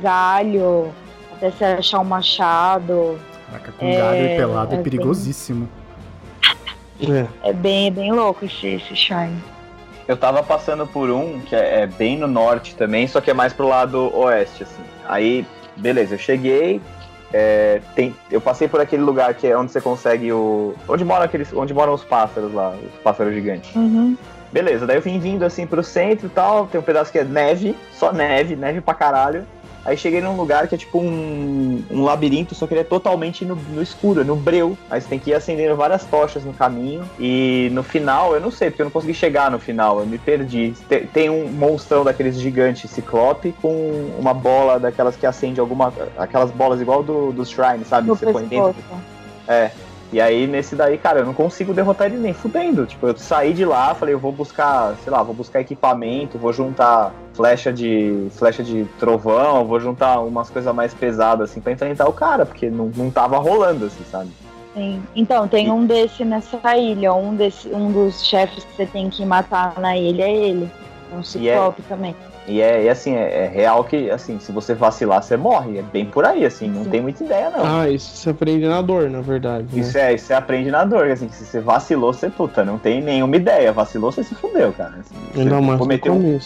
galho, 0.00 0.92
até 1.32 1.50
você 1.50 1.64
achar 1.64 2.00
um 2.00 2.04
machado. 2.04 3.18
Caraca, 3.50 3.72
com 3.72 3.86
É, 3.86 3.96
galho 3.96 4.24
e 4.24 4.36
pelado 4.36 4.70
é, 4.70 4.74
é 4.74 4.76
bem- 4.76 4.84
perigosíssimo. 4.84 5.68
É. 7.00 7.26
É 7.48 7.52
bem, 7.52 7.88
é 7.88 7.90
bem 7.90 8.12
louco 8.12 8.44
esse, 8.44 8.66
esse 8.66 8.94
Shine. 8.94 9.42
Eu 10.06 10.16
tava 10.16 10.42
passando 10.42 10.86
por 10.86 11.10
um 11.10 11.40
que 11.40 11.54
é, 11.54 11.82
é 11.82 11.86
bem 11.86 12.18
no 12.18 12.26
norte 12.26 12.74
também, 12.74 13.06
só 13.08 13.20
que 13.20 13.30
é 13.30 13.34
mais 13.34 13.52
pro 13.52 13.68
lado 13.68 14.10
oeste, 14.16 14.62
assim. 14.64 14.82
Aí, 15.08 15.46
beleza, 15.76 16.14
eu 16.14 16.18
cheguei. 16.18 16.80
é, 17.32 17.80
tem, 17.94 18.14
eu 18.30 18.40
passei 18.40 18.68
por 18.68 18.80
aquele 18.80 19.02
lugar 19.02 19.32
que 19.34 19.46
é 19.46 19.56
onde 19.56 19.72
você 19.72 19.80
consegue 19.80 20.32
o. 20.32 20.74
Onde 20.88 21.04
moram 21.04 21.24
aqueles. 21.24 21.52
Onde 21.52 21.72
moram 21.72 21.94
os 21.94 22.04
pássaros 22.04 22.52
lá, 22.52 22.70
os 22.70 23.00
pássaros 23.02 23.32
gigantes. 23.34 23.74
Uhum. 23.74 24.16
Beleza, 24.52 24.86
daí 24.86 24.96
eu 24.96 25.02
vim 25.02 25.18
vindo 25.18 25.44
assim 25.44 25.66
pro 25.66 25.82
centro 25.82 26.26
e 26.26 26.30
tal. 26.30 26.66
Tem 26.66 26.78
um 26.80 26.84
pedaço 26.84 27.10
que 27.10 27.18
é 27.18 27.24
neve, 27.24 27.74
só 27.94 28.12
neve, 28.12 28.54
neve 28.54 28.80
pra 28.80 28.94
caralho. 28.94 29.46
Aí 29.84 29.96
cheguei 29.96 30.20
num 30.20 30.36
lugar 30.36 30.68
que 30.68 30.76
é 30.76 30.78
tipo 30.78 31.00
um, 31.00 31.82
um 31.90 32.04
labirinto, 32.04 32.54
só 32.54 32.68
que 32.68 32.74
ele 32.74 32.82
é 32.82 32.84
totalmente 32.84 33.44
no, 33.44 33.56
no 33.56 33.82
escuro, 33.82 34.24
no 34.24 34.36
breu. 34.36 34.78
Aí 34.88 35.00
você 35.00 35.08
tem 35.08 35.18
que 35.18 35.30
ir 35.30 35.34
acendendo 35.34 35.74
várias 35.74 36.04
tochas 36.04 36.44
no 36.44 36.52
caminho. 36.52 37.02
E 37.18 37.68
no 37.72 37.82
final, 37.82 38.34
eu 38.34 38.40
não 38.40 38.50
sei, 38.50 38.70
porque 38.70 38.82
eu 38.82 38.84
não 38.84 38.92
consegui 38.92 39.14
chegar 39.14 39.50
no 39.50 39.58
final, 39.58 39.98
eu 39.98 40.06
me 40.06 40.18
perdi. 40.18 40.72
Tem, 40.88 41.06
tem 41.06 41.30
um 41.30 41.48
monstrão 41.48 42.04
daqueles 42.04 42.38
gigantes 42.38 42.90
ciclope 42.90 43.52
com 43.60 44.12
uma 44.18 44.32
bola 44.32 44.78
daquelas 44.78 45.16
que 45.16 45.26
acende 45.26 45.58
alguma. 45.58 45.92
aquelas 46.16 46.52
bolas 46.52 46.80
igual 46.80 47.02
do, 47.02 47.32
dos 47.32 47.48
shrines, 47.48 47.88
sabe? 47.88 48.06
No 48.06 48.16
que 48.16 48.24
você 48.24 48.32
põe 48.32 48.46
dentro. 48.46 48.76
É. 49.48 49.72
E 50.12 50.20
aí, 50.20 50.46
nesse 50.46 50.76
daí, 50.76 50.98
cara, 50.98 51.20
eu 51.20 51.26
não 51.26 51.32
consigo 51.32 51.72
derrotar 51.72 52.06
ele 52.06 52.18
nem 52.18 52.34
fudendo. 52.34 52.84
Tipo, 52.84 53.06
eu 53.06 53.16
saí 53.16 53.54
de 53.54 53.64
lá, 53.64 53.94
falei, 53.94 54.14
eu 54.14 54.18
vou 54.18 54.30
buscar, 54.30 54.94
sei 55.02 55.10
lá, 55.10 55.22
vou 55.22 55.34
buscar 55.34 55.60
equipamento, 55.60 56.36
vou 56.36 56.52
juntar 56.52 57.14
flecha 57.32 57.72
de. 57.72 58.28
flecha 58.32 58.62
de 58.62 58.84
trovão, 58.98 59.64
vou 59.64 59.80
juntar 59.80 60.20
umas 60.20 60.50
coisas 60.50 60.74
mais 60.74 60.92
pesadas, 60.92 61.50
assim, 61.50 61.62
pra 61.62 61.72
enfrentar 61.72 62.06
o 62.06 62.12
cara, 62.12 62.44
porque 62.44 62.68
não, 62.68 62.90
não 62.94 63.10
tava 63.10 63.38
rolando, 63.38 63.86
assim, 63.86 64.04
sabe? 64.10 64.30
Sim. 64.74 65.02
Então, 65.16 65.48
tem 65.48 65.70
um 65.70 65.86
desse 65.86 66.24
nessa 66.24 66.76
ilha. 66.76 67.14
Um, 67.14 67.34
desse, 67.34 67.68
um 67.68 67.90
dos 67.90 68.22
chefes 68.22 68.64
que 68.64 68.76
você 68.76 68.86
tem 68.86 69.08
que 69.08 69.24
matar 69.24 69.78
na 69.80 69.96
ilha 69.96 70.24
é 70.24 70.34
ele. 70.34 70.70
É 71.10 71.16
um 71.16 71.22
ciclope 71.22 71.82
também. 71.82 72.14
E 72.46 72.60
é, 72.60 72.82
e, 72.84 72.88
assim, 72.88 73.14
é, 73.14 73.44
é 73.44 73.46
real 73.48 73.84
que, 73.84 74.10
assim, 74.10 74.40
se 74.40 74.50
você 74.50 74.74
vacilar, 74.74 75.22
você 75.22 75.36
morre. 75.36 75.78
É 75.78 75.82
bem 75.82 76.04
por 76.04 76.24
aí, 76.24 76.44
assim, 76.44 76.68
não 76.68 76.84
tem 76.84 77.00
muita 77.00 77.22
ideia, 77.22 77.50
não. 77.50 77.64
Ah, 77.80 77.88
isso 77.88 78.16
se 78.16 78.28
aprende 78.28 78.66
na 78.66 78.82
dor, 78.82 79.08
na 79.08 79.20
verdade. 79.20 79.66
né? 79.72 79.80
Isso 79.80 79.96
é, 79.96 80.12
isso 80.12 80.26
você 80.26 80.34
aprende 80.34 80.68
na 80.70 80.84
dor, 80.84 81.08
assim, 81.08 81.28
que 81.28 81.36
se 81.36 81.44
você 81.44 81.60
vacilou, 81.60 82.12
você 82.12 82.28
puta, 82.28 82.64
não 82.64 82.78
tem 82.78 83.00
nenhuma 83.00 83.36
ideia. 83.36 83.72
Vacilou, 83.72 84.10
você 84.10 84.24
se 84.24 84.34
fudeu, 84.34 84.72
cara. 84.72 84.94
Assim, 84.98 85.14
você 85.32 85.40
Ainda 85.40 85.54
mais 85.60 85.66
no 85.72 85.78
cometeu, 85.78 86.14
um, 86.14 86.38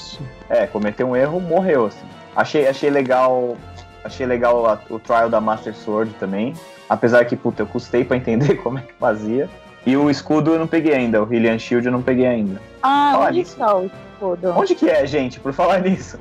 é, 0.51 0.67
cometeu 0.67 1.07
um 1.09 1.17
erro, 1.17 1.41
morreu, 1.41 1.87
assim. 1.87 2.05
Achei, 2.35 2.69
achei 2.69 2.91
legal. 2.91 3.57
Achei 4.05 4.27
legal 4.27 4.67
a- 4.67 4.79
o 4.91 4.99
trial 4.99 5.31
da 5.31 5.41
Master 5.41 5.75
Sword 5.75 6.13
também. 6.21 6.53
Apesar 6.89 7.25
que, 7.25 7.35
puta, 7.35 7.63
eu 7.63 7.67
custei 7.67 8.05
pra 8.05 8.17
entender 8.19 8.57
como 8.63 8.79
é 8.79 8.83
que 8.83 8.93
fazia. 9.01 9.49
E 9.87 9.97
o 9.97 10.11
escudo 10.11 10.53
eu 10.53 10.59
não 10.59 10.67
peguei 10.67 10.95
ainda, 10.95 11.23
o 11.23 11.25
Hylian 11.25 11.59
Shield 11.59 11.87
eu 11.87 11.93
não 11.93 12.03
peguei 12.03 12.27
ainda. 12.27 12.61
Ah, 12.83 13.11
Fala 13.15 13.29
onde 13.29 13.41
está 13.41 13.77
o 13.77 13.91
Onde 14.57 14.75
que 14.75 14.89
é, 14.89 15.07
gente, 15.07 15.41
por 15.41 15.53
falar 15.53 15.81
nisso? 15.81 16.19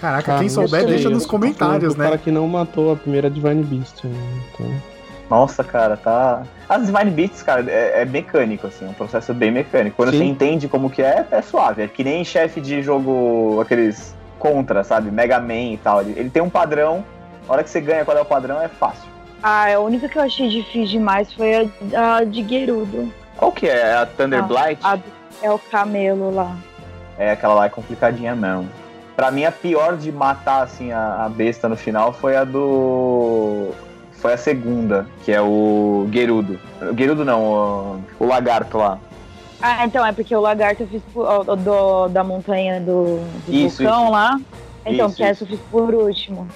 Caraca, 0.00 0.22
Cara, 0.24 0.38
quem 0.40 0.48
souber, 0.48 0.80
sei, 0.80 0.86
deixa 0.86 1.08
nos 1.08 1.24
comentários, 1.24 1.94
falando 1.94 1.94
do 1.94 1.96
cara 1.96 2.16
né? 2.16 2.20
que 2.22 2.30
não 2.30 2.46
matou 2.46 2.92
a 2.92 2.96
primeira 2.96 3.30
Divine 3.30 3.62
Beast. 3.62 4.04
Né? 4.04 4.42
Então... 4.52 4.66
Nossa, 5.30 5.64
cara, 5.64 5.96
tá. 5.96 6.42
As 6.68 6.86
Divine 6.86 7.10
Beats, 7.10 7.42
cara, 7.42 7.64
é, 7.70 8.02
é 8.02 8.04
mecânico, 8.04 8.66
assim, 8.66 8.84
é 8.84 8.88
um 8.88 8.92
processo 8.92 9.32
bem 9.32 9.50
mecânico. 9.50 9.96
Quando 9.96 10.10
Sim. 10.10 10.18
você 10.18 10.24
entende 10.24 10.68
como 10.68 10.90
que 10.90 11.02
é, 11.02 11.26
é 11.30 11.40
suave. 11.40 11.82
É 11.82 11.88
que 11.88 12.04
nem 12.04 12.24
chefe 12.24 12.60
de 12.60 12.82
jogo, 12.82 13.60
aqueles 13.60 14.14
contra, 14.38 14.84
sabe? 14.84 15.10
Mega 15.10 15.40
Man 15.40 15.72
e 15.72 15.76
tal. 15.78 16.02
Ele, 16.02 16.14
ele 16.18 16.30
tem 16.30 16.42
um 16.42 16.50
padrão, 16.50 17.04
a 17.48 17.52
hora 17.52 17.64
que 17.64 17.70
você 17.70 17.80
ganha 17.80 18.04
qual 18.04 18.16
é 18.16 18.20
o 18.20 18.26
padrão, 18.26 18.60
é 18.60 18.68
fácil. 18.68 19.08
Ah, 19.42 19.72
a 19.72 19.78
única 19.78 20.08
que 20.08 20.18
eu 20.18 20.22
achei 20.22 20.48
difícil 20.48 20.98
demais 20.98 21.32
foi 21.32 21.70
a, 21.94 22.16
a 22.16 22.24
de 22.24 22.46
Gerudo. 22.46 23.12
Qual 23.36 23.52
que 23.52 23.68
é? 23.68 23.94
A 23.94 24.06
Thunder 24.06 24.40
Ah, 24.40 24.42
Blight? 24.42 24.80
A 24.82 24.98
é 25.42 25.50
o 25.50 25.58
camelo 25.58 26.30
lá. 26.34 26.56
É, 27.18 27.30
aquela 27.32 27.54
lá 27.54 27.66
é 27.66 27.68
complicadinha 27.68 28.34
mesmo. 28.34 28.68
Pra 29.16 29.30
mim, 29.30 29.44
a 29.44 29.52
pior 29.52 29.96
de 29.96 30.10
matar, 30.10 30.62
assim, 30.62 30.90
a, 30.90 31.24
a 31.24 31.28
besta 31.28 31.68
no 31.68 31.76
final 31.76 32.12
foi 32.12 32.36
a 32.36 32.42
do... 32.44 33.70
Foi 34.14 34.32
a 34.32 34.36
segunda, 34.38 35.06
que 35.24 35.30
é 35.32 35.40
o 35.40 36.08
Gerudo. 36.10 36.58
O 36.80 36.96
Gerudo 36.96 37.24
não, 37.24 37.42
o, 37.44 38.00
o 38.20 38.26
lagarto 38.26 38.78
lá. 38.78 38.98
Ah, 39.60 39.84
então 39.84 40.04
é 40.04 40.12
porque 40.12 40.34
o 40.34 40.40
lagarto 40.40 40.82
eu 40.82 40.86
fiz 40.88 41.02
por, 41.12 41.26
ó, 41.26 41.42
do, 41.54 42.08
da 42.08 42.24
montanha 42.24 42.80
do, 42.80 43.18
do 43.46 43.52
Isso, 43.54 43.82
vulcão 43.82 44.10
lá. 44.10 44.40
Então, 44.84 45.06
Isso, 45.06 45.16
que 45.16 45.22
essa 45.22 45.44
eu 45.44 45.48
fiz 45.48 45.60
por 45.70 45.94
último. 45.94 46.48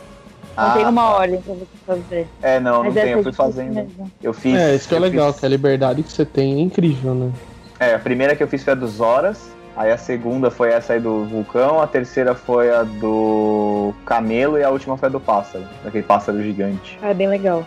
Não 0.57 0.64
Ah, 0.64 0.71
tem 0.73 0.87
uma 0.87 1.03
tá. 1.03 1.16
ordem 1.18 1.40
pra 1.40 1.55
você 1.55 1.66
fazer. 1.87 2.29
É, 2.42 2.59
não, 2.59 2.79
não 2.79 2.85
Mas 2.85 2.94
tem, 2.94 3.03
essa 3.05 3.12
eu 3.12 3.21
é 3.21 3.23
fui 3.23 3.33
fazendo. 3.33 3.75
mesmo. 3.75 4.12
Eu 4.23 4.33
fiz. 4.33 4.59
É, 4.59 4.75
isso 4.75 4.88
que 4.88 4.94
é 4.94 4.99
legal, 4.99 5.31
fiz- 5.31 5.40
que 5.40 5.47
a 5.47 5.49
liberdade 5.49 6.03
que 6.03 6.11
você 6.12 6.25
tem 6.25 6.55
é 6.55 6.61
incrível, 6.61 7.14
né? 7.14 7.33
É, 7.79 7.94
a 7.94 7.99
primeira 7.99 8.35
que 8.35 8.42
eu 8.42 8.49
fiz 8.49 8.64
foi 8.64 8.73
a 8.73 8.77
dos 8.77 9.01
Horas. 9.01 9.51
Aí 9.79 9.93
a 9.93 9.97
segunda 9.97 10.51
foi 10.51 10.71
essa 10.73 10.95
aí 10.95 11.01
do 11.01 11.25
vulcão, 11.27 11.81
a 11.81 11.87
terceira 11.87 12.35
foi 12.35 12.69
a 12.75 12.83
do 12.83 13.95
camelo 14.05 14.59
e 14.59 14.64
a 14.64 14.71
última 14.71 14.97
foi 14.97 15.09
a 15.09 15.12
do 15.12 15.21
pássaro, 15.21 15.64
daquele 15.85 16.03
pássaro 16.03 16.43
gigante. 16.43 16.99
Ah, 17.01 17.11
é 17.11 17.14
bem 17.14 17.29
legal. 17.29 17.64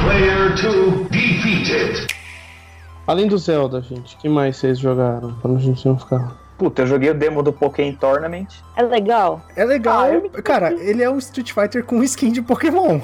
Player 0.00 0.54
2 0.54 1.08
defeated. 1.10 2.06
Além 3.04 3.26
do 3.26 3.36
Zelda, 3.36 3.82
gente, 3.82 4.16
que 4.16 4.28
mais 4.28 4.56
vocês 4.56 4.78
jogaram? 4.78 5.34
Pra 5.42 5.52
gente 5.56 5.84
não 5.88 5.98
ficar. 5.98 6.36
Puta, 6.56 6.82
eu 6.82 6.86
joguei 6.86 7.10
o 7.10 7.14
demo 7.14 7.42
do 7.42 7.52
Pokémon 7.52 7.92
Tournament. 7.96 8.46
É 8.76 8.82
legal? 8.84 9.40
É 9.56 9.64
legal. 9.64 10.02
Ah, 10.04 10.10
eu- 10.10 10.30
Cara, 10.42 10.72
ele 10.72 11.02
é 11.02 11.10
um 11.10 11.18
Street 11.18 11.50
Fighter 11.52 11.84
com 11.84 12.00
skin 12.04 12.30
de 12.30 12.42
Pokémon. 12.42 13.00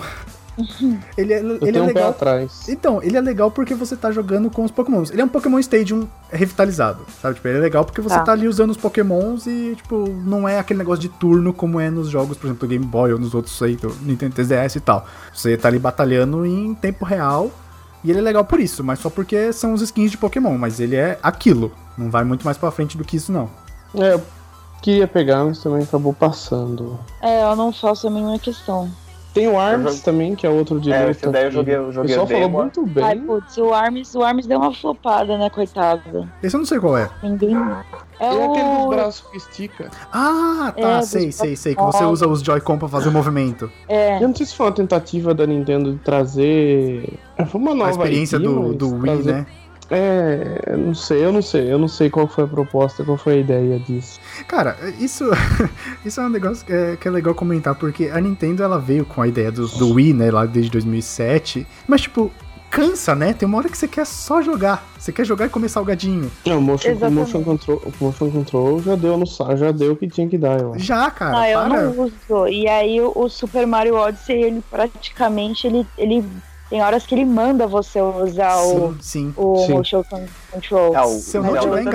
Ele 1.16 1.32
é, 1.32 1.40
Eu 1.40 1.58
ele 1.62 1.78
é 1.78 1.82
um 1.82 1.86
pé 1.86 1.92
legal. 1.94 2.10
atrás. 2.10 2.68
Então, 2.68 3.02
ele 3.02 3.16
é 3.16 3.20
legal 3.20 3.50
porque 3.50 3.74
você 3.74 3.96
tá 3.96 4.10
jogando 4.10 4.50
com 4.50 4.64
os 4.64 4.70
Pokémons. 4.70 5.10
Ele 5.10 5.20
é 5.20 5.24
um 5.24 5.28
Pokémon 5.28 5.58
Stadium 5.58 6.06
revitalizado, 6.30 7.04
sabe? 7.20 7.34
Tipo, 7.36 7.48
ele 7.48 7.58
é 7.58 7.60
legal 7.60 7.84
porque 7.84 8.00
você 8.00 8.14
tá. 8.16 8.24
Tá. 8.24 8.32
ali 8.32 8.46
usando 8.46 8.70
os 8.70 8.76
Pokémons 8.76 9.46
e, 9.46 9.74
tipo, 9.76 10.08
não 10.24 10.48
é 10.48 10.58
aquele 10.58 10.78
negócio 10.78 11.00
de 11.00 11.08
turno 11.08 11.52
como 11.52 11.80
é 11.80 11.90
nos 11.90 12.08
jogos, 12.08 12.36
por 12.36 12.46
exemplo, 12.46 12.66
do 12.66 12.70
Game 12.70 12.84
Boy 12.84 13.12
ou 13.12 13.18
nos 13.18 13.34
outros 13.34 13.60
aí, 13.62 13.76
do 13.76 13.94
Nintendo 14.02 14.34
3DS 14.36 14.76
e 14.76 14.80
tal. 14.80 15.06
Você 15.32 15.56
tá 15.56 15.68
ali 15.68 15.78
batalhando 15.78 16.46
em 16.46 16.74
tempo 16.74 17.04
real 17.04 17.50
e 18.02 18.10
ele 18.10 18.18
é 18.20 18.22
legal 18.22 18.44
por 18.44 18.60
isso, 18.60 18.82
mas 18.82 18.98
só 18.98 19.10
porque 19.10 19.52
são 19.52 19.74
os 19.74 19.82
skins 19.82 20.10
de 20.10 20.16
Pokémon, 20.16 20.56
mas 20.56 20.80
ele 20.80 20.96
é 20.96 21.18
aquilo. 21.22 21.72
Não 21.98 22.10
vai 22.10 22.24
muito 22.24 22.44
mais 22.44 22.56
pra 22.56 22.70
frente 22.70 22.96
do 22.96 23.04
que 23.04 23.16
isso, 23.16 23.30
não. 23.30 23.50
É, 23.94 24.14
eu 24.14 24.22
queria 24.80 25.06
pegar, 25.06 25.44
mas 25.44 25.58
também 25.58 25.82
acabou 25.82 26.14
passando. 26.14 26.98
É, 27.20 27.42
eu 27.42 27.54
não 27.56 27.72
faço 27.72 28.06
a 28.06 28.10
mínima 28.10 28.38
questão. 28.38 28.90
Tem 29.32 29.46
o 29.48 29.58
Arms 29.58 30.00
também, 30.00 30.34
que 30.34 30.44
é 30.46 30.50
outro 30.50 30.80
de 30.80 30.92
É, 30.92 30.98
luta. 30.98 31.10
esse 31.12 31.28
daí 31.28 31.44
eu 31.44 31.50
joguei- 31.52 31.76
eu 31.76 31.88
O 31.88 31.92
joguei 31.92 32.08
pessoal 32.08 32.24
o 32.26 32.28
falou 32.28 32.42
demo. 32.48 32.58
muito 32.62 32.86
bem. 32.86 33.04
Ai, 33.04 33.16
putz, 33.16 33.56
o 33.58 33.72
Arms, 33.72 34.14
o 34.16 34.22
Arms 34.24 34.46
deu 34.46 34.58
uma 34.58 34.74
flopada, 34.74 35.38
né, 35.38 35.48
coitado. 35.48 36.28
Esse 36.42 36.56
eu 36.56 36.58
não 36.58 36.66
sei 36.66 36.80
qual 36.80 36.98
é. 36.98 37.08
Ninguém. 37.22 37.54
É, 38.18 38.24
É 38.26 38.44
aquele 38.44 38.68
dos 38.76 38.84
o. 38.84 38.88
braços 38.88 39.26
que 39.30 39.36
estica. 39.36 39.88
Ah, 40.12 40.74
tá, 40.78 40.88
É, 40.98 41.02
sei, 41.02 41.30
sei, 41.32 41.54
sei. 41.56 41.74
Que 41.74 41.82
você 41.82 42.04
usa 42.04 42.26
os 42.28 42.40
Joy-Con 42.42 42.76
pra 42.78 42.88
fazer 42.88 43.08
o 43.08 43.12
movimento. 43.12 43.70
É, 43.88 44.16
Eu 44.22 44.28
não 44.28 44.34
sei 44.34 44.44
se 44.46 44.54
foi 44.54 44.66
uma 44.66 44.72
tentativa 44.72 45.32
da 45.32 45.46
Nintendo 45.46 45.92
de 45.92 45.98
trazer. 46.00 47.18
é, 47.38 47.44
Foi 47.46 47.60
uma 47.60 47.72
nova 47.74 47.88
A 47.88 47.92
experiência 47.92 48.36
IP, 48.36 48.44
do, 48.46 48.74
do 48.74 48.90
Wii, 48.94 49.02
trazer- 49.02 49.32
né? 49.32 49.46
É, 49.90 50.62
eu 50.68 50.78
não 50.78 50.94
sei, 50.94 51.24
eu 51.24 51.32
não 51.32 51.42
sei, 51.42 51.72
eu 51.72 51.78
não 51.78 51.88
sei 51.88 52.08
qual 52.08 52.28
foi 52.28 52.44
a 52.44 52.46
proposta, 52.46 53.04
qual 53.04 53.16
foi 53.16 53.34
a 53.34 53.38
ideia 53.38 53.78
disso. 53.80 54.20
Cara, 54.46 54.76
isso, 54.98 55.24
isso 56.04 56.20
é 56.20 56.24
um 56.24 56.28
negócio 56.28 56.64
que 56.64 56.72
é, 56.72 56.96
que 56.96 57.08
é 57.08 57.10
legal 57.10 57.34
comentar, 57.34 57.74
porque 57.74 58.06
a 58.06 58.20
Nintendo 58.20 58.62
ela 58.62 58.78
veio 58.78 59.04
com 59.04 59.20
a 59.20 59.26
ideia 59.26 59.50
do, 59.50 59.66
do 59.66 59.94
Wii, 59.94 60.14
né, 60.14 60.30
lá 60.30 60.46
desde 60.46 60.70
2007, 60.70 61.66
mas 61.88 62.02
tipo, 62.02 62.30
cansa, 62.70 63.14
né? 63.16 63.32
Tem 63.32 63.46
uma 63.46 63.58
hora 63.58 63.68
que 63.68 63.76
você 63.76 63.88
quer 63.88 64.06
só 64.06 64.40
jogar. 64.40 64.86
Você 64.96 65.10
quer 65.10 65.26
jogar 65.26 65.46
e 65.46 65.48
comer 65.48 65.68
salgadinho. 65.68 66.30
Não, 66.46 66.58
o 66.58 66.62
motion, 66.62 66.92
o 66.92 67.10
motion 67.10 67.42
control, 67.42 67.82
o 67.84 68.04
motion 68.04 68.30
control 68.30 68.80
já 68.80 68.94
deu 68.94 69.18
no 69.18 69.26
já 69.26 69.72
deu 69.72 69.92
o 69.92 69.96
que 69.96 70.06
tinha 70.06 70.28
que 70.28 70.38
dar, 70.38 70.60
eu 70.60 70.74
acho. 70.74 70.84
Já, 70.84 71.10
cara, 71.10 71.32
não, 71.32 71.44
eu 71.46 71.58
para. 71.58 71.82
não 71.82 72.04
uso. 72.04 72.48
E 72.48 72.68
aí 72.68 73.00
o, 73.00 73.12
o 73.14 73.28
Super 73.28 73.66
Mario 73.66 73.96
Odyssey, 73.96 74.40
ele 74.40 74.62
praticamente, 74.70 75.66
ele, 75.66 75.86
ele 75.98 76.24
tem 76.70 76.80
horas 76.80 77.04
que 77.04 77.14
ele 77.14 77.24
manda 77.24 77.66
você 77.66 78.00
usar 78.00 78.56
o, 78.62 78.92
Sim, 78.94 78.98
sim. 79.00 79.34
o 79.36 79.56
Sim. 79.66 79.72
motion 79.74 80.04
con- 80.08 80.24
control. 80.52 80.96
É, 80.96 81.02
o, 81.02 81.08
Se 81.18 81.36
eu 81.36 81.42
o 81.42 81.44
não 81.44 81.52
Mas 81.52 81.62
Zelda 81.62 81.78
tiver 81.78 81.88
eu 81.88 81.92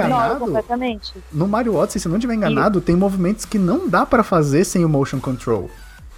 também. 0.63 0.93
enganado-. 0.93 1.23
No 1.31 1.47
Mario 1.47 1.75
Odyssey, 1.75 2.01
se 2.01 2.07
eu 2.07 2.09
não 2.11 2.17
estiver 2.17 2.33
enganado, 2.35 2.81
tem 2.81 2.95
movimentos 2.95 3.45
que 3.45 3.57
não 3.57 3.87
dá 3.87 4.05
pra 4.05 4.21
fazer 4.23 4.65
sem 4.65 4.83
o 4.85 4.89
motion 4.89 5.19
control. 5.19 5.69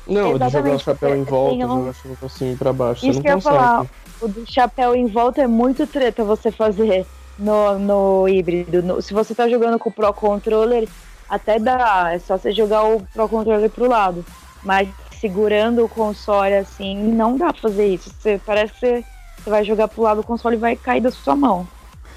Não, 0.08 0.38
de 0.38 0.50
jogar 0.50 0.72
o 0.76 0.80
chapéu 0.80 1.15
em 1.15 1.24
volta, 1.24 1.65
um- 1.65 1.70
jogar 1.80 1.93
chapéu 1.93 2.17
pra 2.20 2.30
cima 2.30 2.52
e 2.52 2.56
pra 2.56 2.74
baixo, 2.74 3.06
Isso 3.06 3.13
você 3.20 3.22
que 3.22 3.28
eu 3.30 3.36
ia 3.36 3.41
falar. 3.41 3.86
O 4.20 4.28
do 4.28 4.43
chapéu 4.52 4.96
em 4.96 5.06
volta 5.06 5.41
é 5.43 5.48
muito 5.48 5.86
treta 5.86 6.24
você 6.24 6.52
fazer 6.52 7.06
no, 7.38 7.78
no 7.78 8.28
híbrido. 8.28 8.82
No- 8.82 9.02
se 9.02 9.13
você 9.13 9.36
tá 9.36 9.48
jogando 9.48 9.78
com 9.78 9.89
o 9.89 9.91
Pro 9.93 10.12
Controller, 10.13 10.88
até 11.30 11.60
dá. 11.60 12.10
É 12.13 12.17
só 12.20 12.38
você 12.38 12.52
jogar 12.52 12.84
o 12.84 13.02
Pro 13.13 13.30
Controller 13.30 13.70
pro 13.70 13.88
lado. 13.88 14.26
Mas 14.63 14.88
segurando 15.20 15.84
o 15.84 15.90
console 15.90 16.54
assim, 16.56 16.96
não 16.98 17.38
dá 17.38 17.52
pra 17.54 17.62
fazer 17.62 17.88
isso. 17.88 18.12
Você, 18.20 18.40
parece 18.46 18.74
que 18.74 18.80
você, 18.80 19.06
você 19.44 19.50
vai 19.50 19.64
jogar 19.64 19.88
pro 19.88 20.02
lado, 20.04 20.22
o 20.22 20.24
console 20.24 20.58
vai 20.58 20.76
cair 20.76 21.02
da 21.02 21.12
sua 21.12 21.36
mão. 21.36 21.68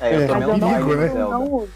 É, 0.00 0.14
eu 0.16 0.20
É, 0.22 0.26
tomei 0.26 0.48
eu 0.48 0.52
uns 0.54 0.60
bailes 0.60 0.86
né? 0.86 0.94
no 0.94 1.12
Zelda. 1.12 1.38
não. 1.38 1.68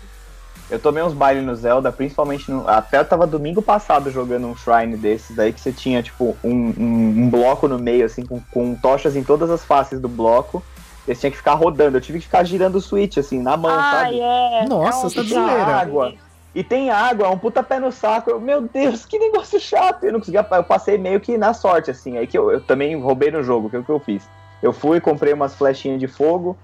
Eu 0.70 0.78
tomei 0.78 1.02
uns 1.02 1.12
bailes 1.12 1.44
no 1.44 1.54
Zelda, 1.54 1.92
principalmente 1.92 2.50
no. 2.50 2.66
Até 2.66 2.98
eu 2.98 3.04
tava 3.04 3.26
domingo 3.26 3.60
passado 3.60 4.10
jogando 4.10 4.46
um 4.46 4.56
shrine 4.56 4.96
desses 4.96 5.36
daí 5.36 5.52
que 5.52 5.60
você 5.60 5.70
tinha, 5.70 6.02
tipo, 6.02 6.34
um, 6.42 6.50
um, 6.78 7.14
um 7.18 7.30
bloco 7.30 7.68
no 7.68 7.78
meio, 7.78 8.06
assim, 8.06 8.24
com, 8.24 8.40
com 8.50 8.74
tochas 8.74 9.14
em 9.14 9.22
todas 9.22 9.50
as 9.50 9.62
faces 9.62 10.00
do 10.00 10.08
bloco. 10.08 10.62
E 11.06 11.14
você 11.14 11.20
tinha 11.20 11.30
que 11.30 11.36
ficar 11.36 11.52
rodando. 11.52 11.98
Eu 11.98 12.00
tive 12.00 12.18
que 12.18 12.24
ficar 12.24 12.44
girando 12.44 12.76
o 12.76 12.80
switch, 12.80 13.18
assim, 13.18 13.42
na 13.42 13.58
mão, 13.58 13.70
sabe? 13.70 14.22
Ai, 14.22 14.62
é. 14.62 14.66
Nossa, 14.66 15.06
é 15.06 15.10
você 15.10 15.16
tá 15.16 15.22
de 15.22 15.34
água. 15.36 16.14
E 16.54 16.62
tem 16.62 16.90
água, 16.90 17.28
um 17.30 17.38
puta 17.38 17.62
pé 17.62 17.80
no 17.80 17.90
saco. 17.90 18.30
Eu, 18.30 18.40
meu 18.40 18.60
Deus, 18.60 19.04
que 19.04 19.18
negócio 19.18 19.58
chato. 19.58 20.04
Eu 20.04 20.12
não 20.12 20.20
conseguia. 20.20 20.46
Eu 20.52 20.64
passei 20.64 20.96
meio 20.96 21.18
que 21.20 21.36
na 21.36 21.52
sorte, 21.52 21.90
assim. 21.90 22.16
Aí 22.16 22.26
que 22.26 22.38
eu, 22.38 22.50
eu 22.50 22.60
também 22.60 22.96
roubei 23.00 23.30
no 23.30 23.42
jogo, 23.42 23.68
que 23.68 23.76
é 23.76 23.78
o 23.80 23.84
que 23.84 23.90
eu 23.90 23.98
fiz. 23.98 24.22
Eu 24.62 24.72
fui, 24.72 25.00
comprei 25.00 25.32
umas 25.32 25.54
flechinhas 25.54 25.98
de 25.98 26.06
fogo, 26.06 26.56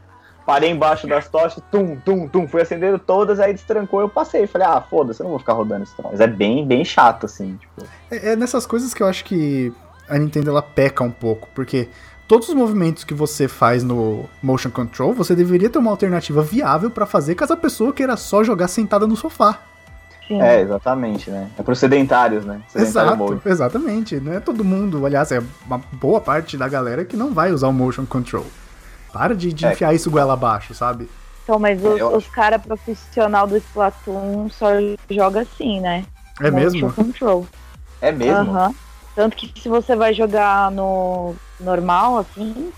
parei 0.47 0.71
embaixo 0.71 1.07
das 1.07 1.29
tochas, 1.29 1.63
tum, 1.71 1.97
tum, 1.97 2.27
tum, 2.29 2.49
fui 2.49 2.63
acendendo 2.63 2.99
todas, 2.99 3.39
aí 3.41 3.53
destrancou, 3.53 4.01
eu 4.01 4.09
passei. 4.09 4.47
Falei, 4.47 4.67
ah, 4.67 4.81
foda-se, 4.81 5.21
eu 5.21 5.25
não 5.25 5.31
vou 5.31 5.39
ficar 5.41 5.55
rodando 5.55 5.85
troço. 5.85 6.09
Mas 6.11 6.21
é 6.21 6.27
bem, 6.27 6.65
bem 6.65 6.85
chato, 6.85 7.27
assim, 7.27 7.57
tipo. 7.57 7.83
É, 8.11 8.33
é 8.33 8.37
nessas 8.37 8.65
coisas 8.67 8.95
que 8.95 9.03
eu 9.03 9.09
acho 9.09 9.25
que 9.25 9.73
a 10.09 10.17
Nintendo 10.19 10.51
ela 10.51 10.63
peca 10.63 11.03
um 11.03 11.11
pouco, 11.11 11.49
porque 11.55 11.89
todos 12.29 12.49
os 12.49 12.55
movimentos 12.55 13.03
que 13.03 13.13
você 13.13 13.49
faz 13.49 13.83
no 13.83 14.25
motion 14.41 14.71
control, 14.71 15.13
você 15.13 15.35
deveria 15.35 15.69
ter 15.69 15.79
uma 15.79 15.91
alternativa 15.91 16.43
viável 16.43 16.91
pra 16.91 17.07
fazer 17.07 17.35
caso 17.35 17.53
a 17.53 17.57
pessoa 17.57 17.93
queira 17.93 18.17
só 18.17 18.45
jogar 18.45 18.69
sentada 18.69 19.07
no 19.07 19.17
sofá. 19.17 19.70
Sim. 20.31 20.41
É, 20.41 20.61
exatamente, 20.61 21.29
né? 21.29 21.51
É 21.59 21.63
pros 21.63 21.81
sedentários, 21.81 22.45
né? 22.45 22.61
Sedentário 22.69 23.11
Exato, 23.11 23.17
mode. 23.17 23.41
exatamente. 23.45 24.21
Não 24.21 24.33
é 24.33 24.39
todo 24.39 24.65
mundo, 24.65 25.05
aliás, 25.05 25.33
é 25.33 25.43
uma 25.67 25.79
boa 25.95 26.21
parte 26.21 26.57
da 26.57 26.69
galera 26.69 27.05
que 27.05 27.17
não 27.17 27.35
vai 27.35 27.51
usar 27.51 27.67
o 27.67 27.73
motion 27.73 28.07
control. 28.07 28.47
Para 29.13 29.35
de, 29.35 29.53
de 29.53 29.67
É. 29.67 29.73
enfiar 29.73 29.93
isso 29.93 30.09
goela 30.09 30.35
abaixo, 30.35 30.73
sabe? 30.73 31.11
Então, 31.43 31.59
mas 31.59 31.83
É, 31.85 31.89
os, 31.89 31.99
eu 31.99 32.17
os 32.17 32.29
caras 32.29 32.63
profissional 32.63 33.45
do 33.49 33.57
Splatoon 33.57 34.49
só 34.51 34.69
joga 35.11 35.41
assim, 35.41 35.81
né? 35.81 36.05
É 36.41 36.49
mesmo? 36.49 36.83
Motion 36.87 37.05
Control. 37.05 37.47
É 38.01 38.13
mesmo? 38.13 38.53
Aham. 38.53 38.73
Tanto 39.17 39.37
que 39.37 39.53
se 39.61 39.69
você 39.69 39.97
vai 39.97 40.15
jogar 40.15 40.71
no 40.71 41.35
normal, 41.59 42.19
assim, 42.19 42.71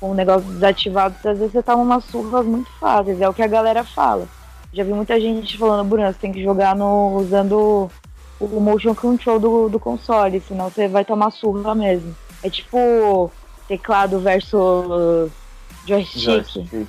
com 0.00 0.10
o 0.10 0.14
negócio 0.14 0.50
desativado, 0.50 1.14
às 1.24 1.38
vezes 1.38 1.52
você 1.52 1.62
toma 1.62 1.80
umas 1.84 2.04
surras 2.06 2.44
muito 2.44 2.68
fáceis. 2.80 3.20
É 3.20 3.28
o 3.28 3.32
que 3.32 3.42
a 3.42 3.46
galera 3.46 3.84
fala. 3.84 4.26
Já 4.72 4.84
vi 4.84 4.92
muita 4.92 5.18
gente 5.20 5.56
falando, 5.56 5.88
Bruno, 5.88 6.06
você 6.06 6.18
tem 6.18 6.32
que 6.32 6.42
jogar 6.42 6.76
no, 6.76 7.16
usando 7.16 7.90
o 8.38 8.60
motion 8.60 8.94
control 8.94 9.38
do, 9.38 9.68
do 9.68 9.80
console, 9.80 10.42
senão 10.46 10.70
você 10.70 10.86
vai 10.86 11.04
tomar 11.04 11.30
surra 11.30 11.74
mesmo. 11.74 12.14
É 12.42 12.50
tipo 12.50 13.30
teclado 13.66 14.20
versus 14.20 15.30
joystick. 15.86 16.22
Joystick. 16.22 16.86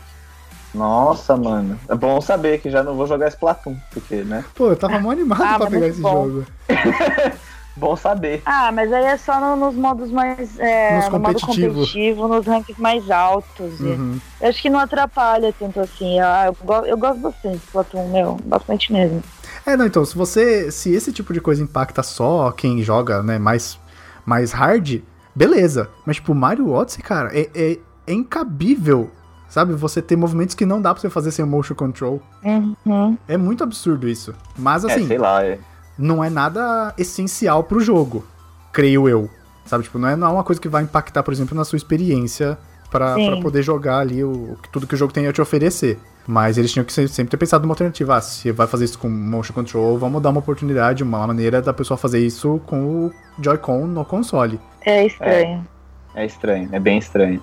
Nossa, 0.74 1.36
mano. 1.36 1.80
É 1.90 1.96
bom 1.96 2.22
saber 2.22 2.60
que 2.62 2.70
já 2.70 2.84
não 2.84 2.96
vou 2.96 3.08
jogar 3.08 3.28
Splatoon, 3.30 3.76
porque, 3.92 4.18
né? 4.18 4.46
Pô, 4.56 4.70
eu 4.70 4.76
tava 4.76 5.00
mó 5.00 5.10
animado 5.12 5.42
Ah, 5.44 5.58
pra 5.58 5.70
pegar 5.70 5.88
esse 5.88 6.02
bom. 6.02 6.26
jogo. 6.26 6.46
Bom 7.80 7.96
saber. 7.96 8.42
Ah, 8.46 8.72
mas 8.72 8.92
aí 8.92 9.06
é 9.06 9.18
só 9.18 9.40
no- 9.40 9.56
nos 9.56 9.74
modos 9.76 10.12
mais. 10.12 10.60
É, 10.60 10.98
Nos 10.98 11.10
no 11.10 11.20
modo 11.20 11.40
competitivo, 11.40 12.28
nos 12.28 12.46
ranks 12.46 12.78
mais 12.78 13.10
altos. 13.10 13.80
Uhum. 13.80 14.20
Eu 14.42 14.50
acho 14.50 14.62
que 14.62 14.70
não 14.70 14.80
atrapalha 14.80 15.54
tanto 15.58 15.80
assim. 15.80 16.20
Ah, 16.20 16.48
eu, 16.48 16.58
go- 16.66 16.86
eu 16.86 16.98
gosto 16.98 17.20
bastante 17.22 17.58
de 17.58 17.64
Splatoon, 17.64 18.10
meu, 18.10 18.38
bastante 18.46 18.92
mesmo. 18.92 19.24
É, 19.66 19.78
não, 19.78 19.86
então, 19.86 20.04
se 20.04 20.16
você. 20.16 20.70
Se 20.72 20.94
esse 20.94 21.14
tipo 21.14 21.32
de 21.34 21.40
coisa 21.40 21.64
impacta 21.64 22.04
só 22.04 22.52
quem 22.52 22.82
joga, 22.84 23.24
né, 23.24 23.40
mais, 23.40 23.80
mais 24.26 24.52
hard, 24.52 25.02
beleza. 25.34 25.90
Mas, 26.06 26.18
tipo, 26.18 26.36
Mario 26.36 26.70
Odyssey, 26.72 27.02
cara, 27.02 27.30
é, 27.38 27.50
é, 27.56 27.78
é 28.08 28.14
incabível, 28.14 29.10
sabe? 29.48 29.74
Você 29.74 30.02
ter 30.02 30.16
movimentos 30.16 30.54
que 30.56 30.66
não 30.66 30.82
dá 30.82 30.94
pra 30.94 31.00
você 31.02 31.10
fazer 31.10 31.32
sem 31.32 31.46
o 31.46 31.48
motion 31.48 31.76
control. 31.76 32.22
Uhum. 32.44 33.18
É 33.28 33.38
muito 33.38 33.64
absurdo 33.64 34.08
isso. 34.08 34.34
Mas, 34.58 34.84
é, 34.84 34.94
assim, 34.94 35.08
sei 35.08 35.18
lá. 35.18 35.44
É. 35.46 35.60
não 36.00 36.24
é 36.24 36.30
nada 36.30 36.94
essencial 36.98 37.64
pro 37.64 37.80
jogo, 37.80 38.26
creio 38.72 39.08
eu. 39.08 39.30
Sabe, 39.66 39.84
tipo, 39.84 40.00
não 40.00 40.08
é, 40.10 40.16
não 40.16 40.28
é 40.28 40.32
uma 40.32 40.44
coisa 40.44 40.60
que 40.60 40.68
vai 40.68 40.82
impactar, 40.82 41.22
por 41.22 41.32
exemplo, 41.32 41.56
na 41.56 41.64
sua 41.64 41.78
experiência 41.78 42.58
pra 42.90 43.14
poder 43.42 43.62
jogar 43.62 44.00
ali 44.00 44.24
o, 44.24 44.58
tudo 44.72 44.88
que 44.88 44.96
o 44.96 44.98
jogo 44.98 45.14
tem 45.14 45.28
a 45.28 45.34
te 45.34 45.40
oferecer. 45.42 46.00
Mas 46.26 46.58
eles 46.58 46.72
tinham 46.72 46.84
que 46.86 46.94
se- 46.94 47.08
sempre 47.08 47.30
ter 47.32 47.38
pensado 47.38 47.64
numa 47.64 47.74
alternativa. 47.74 48.16
Ah, 48.16 48.22
se 48.22 48.52
vai 48.52 48.66
fazer 48.68 48.86
isso 48.86 48.98
com 49.00 49.10
motion 49.10 49.54
control, 49.54 49.98
vamos 49.98 50.22
dar 50.22 50.30
uma 50.30 50.40
oportunidade, 50.40 51.04
uma 51.04 51.26
maneira 51.28 51.62
da 51.62 51.74
pessoa 51.74 51.98
fazer 51.98 52.20
isso 52.20 52.60
com 52.66 53.06
o 53.08 53.12
Joy-Con 53.42 53.86
no 53.88 54.04
console. 54.06 54.60
É 54.86 55.06
estranho. 55.06 55.68
É 56.16 56.26
estranho, 56.26 56.70
é 56.72 56.80
bem 56.80 56.98
estranho. 56.98 57.42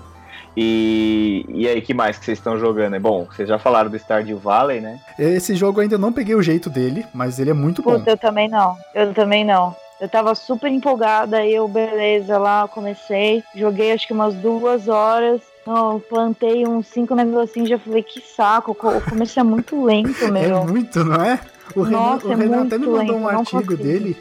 E, 0.57 1.45
e 1.49 1.69
aí, 1.69 1.83
que 1.83 1.93
mais 1.93 2.19
que 2.19 2.25
vocês 2.25 2.39
estão 2.39 2.59
jogando? 2.59 2.97
É 2.97 2.99
bom, 2.99 3.27
vocês 3.27 3.49
já 3.49 3.59
falaram 3.59 3.91
do 3.91 3.97
Stardew 3.99 4.39
Valley, 4.39 4.81
né? 4.81 4.99
Esse 5.19 5.55
jogo 5.55 5.79
eu 5.81 5.83
ainda 5.83 5.99
não 5.99 6.13
peguei 6.13 6.35
o 6.35 6.43
jeito 6.43 6.71
dele, 6.71 7.05
mas 7.13 7.39
ele 7.39 7.51
é 7.51 7.55
muito 7.55 7.83
bom. 7.83 7.99
Puta, 7.99 8.11
eu 8.13 8.17
também 8.17 8.49
não. 8.49 8.77
Eu 8.95 9.13
também 9.13 9.45
não. 9.45 9.77
Eu 10.01 10.09
tava 10.09 10.35
super 10.35 10.71
empolgada, 10.71 11.39
aí 11.39 11.55
eu, 11.55 11.67
beleza, 11.69 12.39
lá 12.39 12.69
comecei. 12.69 13.43
Joguei 13.55 13.93
acho 13.93 14.07
que 14.07 14.13
umas 14.13 14.35
duas 14.35 14.89
horas. 14.89 15.41
Não, 15.67 15.99
plantei 15.99 16.67
uns 16.67 16.87
cinco 16.87 17.15
negocinhos 17.15 17.69
já 17.69 17.79
falei, 17.79 18.03
que 18.03 18.21
saco. 18.21 18.71
O 18.73 18.75
começo 18.75 19.39
é 19.41 19.43
muito 19.43 19.83
lento, 19.85 20.15
É 20.25 20.31
meu. 20.31 20.65
muito, 20.65 21.05
não 21.05 21.17
é? 21.23 21.41
O 21.75 21.83
Renan, 21.83 21.99
Nossa, 21.99 22.29
o 22.29 22.33
é 22.33 22.37
Renan 22.37 22.63
até 22.65 22.79
me 22.79 22.87
muito 22.87 22.99
mandou 22.99 23.17
um 23.17 23.19
lento, 23.27 23.33
não 23.33 23.41
artigo 23.41 23.63
consigo. 23.63 23.77
dele 23.83 24.17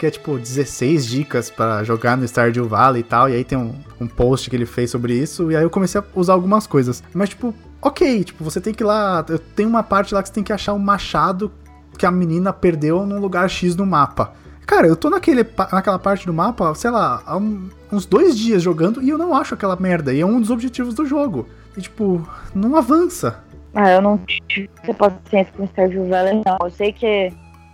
que 0.00 0.06
é 0.06 0.10
tipo 0.10 0.38
16 0.38 1.04
dicas 1.04 1.50
pra 1.50 1.84
jogar 1.84 2.16
no 2.16 2.26
Stardew 2.26 2.66
Valley 2.66 3.00
e 3.00 3.04
tal, 3.04 3.28
e 3.28 3.34
aí 3.34 3.44
tem 3.44 3.58
um, 3.58 3.74
um 4.00 4.06
post 4.06 4.48
que 4.48 4.56
ele 4.56 4.64
fez 4.64 4.90
sobre 4.90 5.12
isso, 5.12 5.52
e 5.52 5.56
aí 5.56 5.62
eu 5.62 5.68
comecei 5.68 6.00
a 6.00 6.04
usar 6.14 6.32
algumas 6.32 6.66
coisas. 6.66 7.02
Mas 7.12 7.28
tipo, 7.28 7.54
ok, 7.82 8.24
tipo, 8.24 8.42
você 8.42 8.62
tem 8.62 8.72
que 8.72 8.82
ir 8.82 8.86
lá, 8.86 9.22
eu- 9.28 9.38
tem 9.38 9.66
uma 9.66 9.82
parte 9.82 10.14
lá 10.14 10.22
que 10.22 10.28
você 10.30 10.34
tem 10.34 10.42
que 10.42 10.54
achar 10.54 10.72
um 10.72 10.78
machado 10.78 11.52
que 11.98 12.06
a 12.06 12.10
menina 12.10 12.50
perdeu 12.50 13.04
num 13.04 13.20
lugar 13.20 13.50
X 13.50 13.76
no 13.76 13.84
mapa. 13.84 14.32
Cara, 14.66 14.86
eu 14.86 14.96
tô 14.96 15.10
naquele, 15.10 15.44
naquela 15.70 15.98
parte 15.98 16.24
do 16.24 16.32
mapa, 16.32 16.74
sei 16.74 16.90
lá, 16.90 17.22
há 17.26 17.36
um- 17.36 17.68
uns 17.92 18.06
dois 18.06 18.38
dias 18.38 18.62
jogando 18.62 19.02
e 19.02 19.10
eu 19.10 19.18
não 19.18 19.36
acho 19.36 19.52
aquela 19.52 19.76
merda. 19.76 20.14
E 20.14 20.20
é 20.22 20.24
um 20.24 20.40
dos 20.40 20.48
objetivos 20.48 20.94
do 20.94 21.04
jogo. 21.04 21.46
E 21.76 21.82
tipo, 21.82 22.26
não 22.54 22.74
avança. 22.74 23.40
Ah, 23.74 23.90
eu 23.90 24.00
não 24.00 24.18
tive 24.48 24.70
paciência 24.96 25.52
com 25.54 25.66
Stardew 25.66 26.08
Valley, 26.08 26.40
não. 26.46 26.56
Eu 26.64 26.70
sei 26.70 26.90
que 26.90 27.30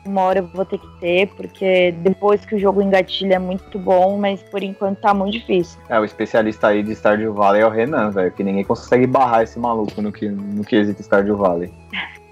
uma 0.07 0.23
hora 0.23 0.41
eu 0.41 0.47
vou 0.47 0.65
ter 0.65 0.79
que 0.79 0.87
ter, 1.01 1.29
porque 1.37 1.93
depois 1.99 2.45
que 2.45 2.55
o 2.55 2.59
jogo 2.59 2.83
engatilha 2.83 3.35
é 3.35 3.39
muito 3.39 3.79
bom, 3.79 4.19
mas 4.19 4.43
por 4.43 4.63
enquanto 4.63 5.01
tá 5.01 5.13
muito 5.13 5.33
difícil. 5.33 5.79
É, 5.89 5.99
o 5.99 6.05
especialista 6.05 6.69
aí 6.69 6.83
de 6.83 6.95
Stardew 6.95 7.33
Valley 7.35 7.63
é 7.63 7.67
o 7.67 7.71
Renan, 7.71 8.11
velho. 8.11 8.31
Que 8.33 8.43
ninguém 8.43 8.65
consegue 8.65 9.07
barrar 9.07 9.43
esse 9.43 9.59
maluco 9.59 10.01
no 10.01 10.13
que, 10.13 10.29
no 10.29 10.65
quesito 10.65 11.03
Stardew 11.03 11.37
Valley. 11.37 11.73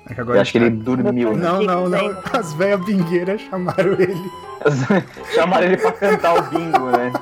É 0.09 0.15
que 0.15 0.21
Eu 0.21 0.25
agora 0.25 0.41
acho 0.41 0.53
que 0.53 0.59
ele 0.59 0.71
dormiu, 0.71 1.35
né? 1.35 1.43
Não, 1.43 1.63
não, 1.63 1.89
não. 1.89 2.17
As 2.33 2.53
velhas 2.55 2.85
bingueiras 2.85 3.41
chamaram 3.41 3.93
ele. 3.93 4.31
Chamaram 5.35 5.67
ele 5.67 5.77
pra 5.77 5.93
cantar 5.93 6.39
o 6.39 6.43
bingo, 6.43 6.87
né? 6.91 7.13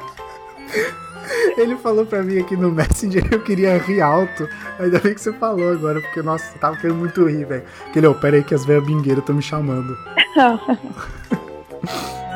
Ele 1.57 1.77
falou 1.77 2.05
pra 2.07 2.23
mim 2.23 2.39
aqui 2.39 2.57
no 2.57 2.71
Messenger 2.71 3.27
eu 3.31 3.41
queria 3.41 3.79
rir 3.79 4.01
alto. 4.01 4.49
Ainda 4.79 4.99
bem 4.99 5.15
que 5.15 5.21
você 5.21 5.33
falou 5.33 5.73
agora, 5.73 6.01
porque, 6.01 6.23
nossa, 6.23 6.59
tava 6.59 6.77
querendo 6.77 6.97
muito 6.97 7.27
rir, 7.27 7.45
velho. 7.45 7.63
Que 7.93 7.99
ele, 7.99 8.07
ô, 8.07 8.15
pera 8.15 8.37
aí 8.37 8.45
que 8.45 8.55
as 8.55 8.65
velhas 8.65 8.85
bingueiras 8.85 9.23
estão 9.23 9.35
me 9.37 9.43
chamando. 9.43 9.97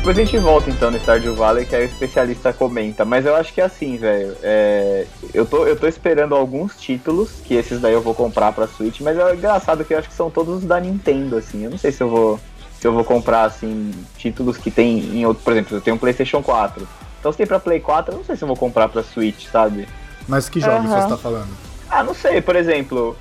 depois 0.00 0.16
a 0.16 0.24
gente 0.24 0.38
volta 0.38 0.70
então 0.70 0.90
no 0.90 0.98
Stardew 0.98 1.34
Valley, 1.34 1.66
que 1.66 1.76
aí 1.76 1.82
o 1.82 1.84
especialista 1.84 2.54
comenta. 2.54 3.04
Mas 3.04 3.26
eu 3.26 3.36
acho 3.36 3.52
que 3.52 3.60
é 3.60 3.64
assim, 3.64 3.98
velho. 3.98 4.34
é, 4.42 5.06
eu, 5.34 5.44
tô, 5.44 5.66
eu 5.66 5.76
tô 5.78 5.86
esperando 5.86 6.34
alguns 6.34 6.74
títulos, 6.80 7.32
que 7.44 7.52
esses 7.54 7.78
daí 7.82 7.92
eu 7.92 8.00
vou 8.00 8.14
comprar 8.14 8.50
pra 8.52 8.66
Switch, 8.66 9.02
mas 9.02 9.18
é 9.18 9.34
engraçado 9.34 9.84
que 9.84 9.92
eu 9.92 9.98
acho 9.98 10.08
que 10.08 10.14
são 10.14 10.30
todos 10.30 10.64
da 10.64 10.80
Nintendo, 10.80 11.36
assim. 11.36 11.64
Eu 11.64 11.70
não 11.70 11.76
sei 11.76 11.92
se 11.92 12.02
eu 12.02 12.08
vou. 12.08 12.40
Se 12.80 12.86
eu 12.86 12.94
vou 12.94 13.04
comprar, 13.04 13.44
assim, 13.44 13.92
títulos 14.16 14.56
que 14.56 14.70
tem 14.70 15.00
em 15.00 15.26
outro. 15.26 15.44
Por 15.44 15.52
exemplo, 15.52 15.76
eu 15.76 15.82
tenho 15.82 15.96
um 15.96 15.98
Playstation 15.98 16.42
4. 16.42 16.88
Então 17.18 17.30
se 17.30 17.36
tem 17.36 17.46
pra 17.46 17.60
Play 17.60 17.78
4, 17.78 18.14
eu 18.14 18.16
não 18.16 18.24
sei 18.24 18.36
se 18.36 18.42
eu 18.42 18.48
vou 18.48 18.56
comprar 18.56 18.88
pra 18.88 19.02
Switch, 19.02 19.48
sabe? 19.52 19.86
Mas 20.26 20.48
que 20.48 20.60
jogos 20.60 20.90
Aham. 20.90 21.02
você 21.02 21.08
tá 21.08 21.16
falando? 21.18 21.50
Ah, 21.90 22.02
não 22.02 22.14
sei, 22.14 22.40
por 22.40 22.56
exemplo, 22.56 23.14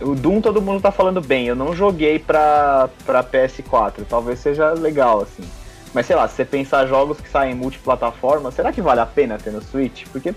o 0.00 0.14
Doom 0.14 0.40
todo 0.40 0.62
mundo 0.62 0.80
tá 0.80 0.90
falando 0.90 1.20
bem, 1.20 1.46
eu 1.46 1.54
não 1.54 1.76
joguei 1.76 2.18
pra, 2.18 2.88
pra 3.04 3.22
PS4, 3.22 4.06
talvez 4.08 4.38
seja 4.38 4.72
legal, 4.72 5.20
assim. 5.20 5.46
Mas 5.94 6.06
sei 6.06 6.16
lá, 6.16 6.26
se 6.28 6.36
você 6.36 6.44
pensar 6.44 6.86
jogos 6.86 7.20
que 7.20 7.28
saem 7.28 7.54
multiplataforma, 7.54 8.50
será 8.50 8.72
que 8.72 8.80
vale 8.80 9.00
a 9.00 9.06
pena 9.06 9.38
ter 9.38 9.50
no 9.50 9.62
Switch? 9.62 10.04
Porque, 10.10 10.34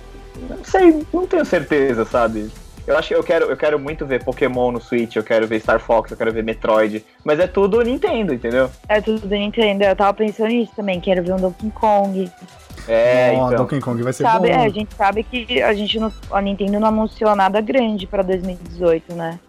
não 0.50 0.64
sei, 0.64 1.06
não 1.14 1.26
tenho 1.26 1.46
certeza, 1.46 2.04
sabe? 2.06 2.50
Eu 2.86 2.96
acho 2.98 3.08
que 3.08 3.16
eu 3.16 3.24
quero, 3.24 3.46
eu 3.46 3.58
quero 3.58 3.80
muito 3.80 4.06
ver 4.06 4.24
Pokémon 4.24 4.72
no 4.72 4.80
Switch, 4.80 5.16
eu 5.16 5.24
quero 5.24 5.48
ver 5.48 5.60
Star 5.60 5.80
Fox, 5.80 6.12
eu 6.12 6.18
quero 6.18 6.32
ver 6.32 6.44
Metroid, 6.44 7.04
mas 7.24 7.40
é 7.40 7.48
tudo 7.48 7.82
Nintendo, 7.82 8.32
entendeu? 8.34 8.70
É 8.88 9.02
tudo 9.02 9.22
do 9.28 9.34
Nintendo. 9.36 9.84
Eu 9.84 9.96
tava 9.96 10.14
pensando 10.14 10.50
nisso 10.50 10.72
também. 10.76 11.00
Quero 11.02 11.24
ver 11.24 11.34
um 11.34 11.38
Donkey 11.38 11.72
Kong. 11.72 12.30
É, 12.88 13.34
Ó, 13.36 13.48
então. 13.48 13.64
Donkey 13.64 13.80
Kong 13.80 14.04
vai 14.04 14.14
ser 14.14 14.22
Sabe, 14.22 14.50
bom. 14.50 14.54
é, 14.54 14.66
a 14.66 14.70
gente 14.70 14.94
sabe 14.94 15.24
que 15.24 15.64
a 15.64 15.74
gente 15.74 16.00
não, 16.00 16.12
a 16.32 16.40
Nintendo 16.42 16.80
não 16.80 16.90
anunciou 16.90 17.36
nada 17.36 17.60
grande 17.60 18.06
pra 18.06 18.22
2018, 18.22 19.16
né? 19.16 19.40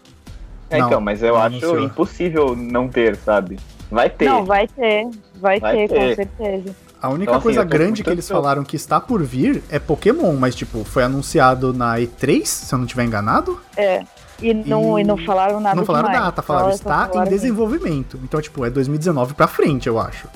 É, 0.70 0.78
Não, 0.78 0.86
então, 0.86 1.00
mas 1.02 1.22
eu 1.22 1.36
acho 1.36 1.46
anunciou. 1.46 1.78
impossível 1.80 2.56
não 2.56 2.88
ter, 2.88 3.16
sabe? 3.16 3.58
Vai 3.90 4.08
ter. 4.08 4.24
Não, 4.24 4.44
vai 4.46 4.66
ter. 4.66 5.06
Vai, 5.40 5.60
Vai 5.60 5.76
ter, 5.76 5.88
ter. 5.88 6.08
com 6.08 6.14
certeza. 6.14 6.76
A 7.00 7.08
única 7.08 7.24
Então, 7.24 7.34
assim, 7.34 7.42
coisa 7.42 7.62
tô 7.62 7.68
grande 7.68 8.02
que 8.02 8.10
eles 8.10 8.26
falaram 8.28 8.64
que 8.64 8.74
está 8.76 8.98
por 9.00 9.22
vir 9.22 9.62
é 9.70 9.78
Pokémon, 9.78 10.32
mas, 10.34 10.54
tipo, 10.54 10.82
foi 10.84 11.02
anunciado 11.04 11.72
na 11.72 11.96
E3, 11.98 12.44
se 12.46 12.72
eu 12.74 12.78
não 12.78 12.86
estiver 12.86 13.04
enganado. 13.04 13.60
É. 13.76 14.02
E 14.40 14.52
não, 14.52 14.98
E 14.98 15.02
e 15.02 15.04
não 15.04 15.16
falaram 15.18 15.60
nada 15.60 15.76
não 15.76 15.84
falaram 15.84 16.08
demais. 16.08 16.24
data, 16.26 16.42
falaram 16.42 16.70
Só- 16.72 16.76
só 16.78 16.82
está 16.90 17.06
em 17.06 17.08
falaram 17.12 17.30
desenvolvimento. 17.30 18.18
Então, 18.24 18.40
tipo, 18.40 18.64
é 18.64 18.70
2019 18.70 19.34
pra 19.34 19.46
frente, 19.46 19.86
eu 19.88 19.98
acho. 19.98 20.26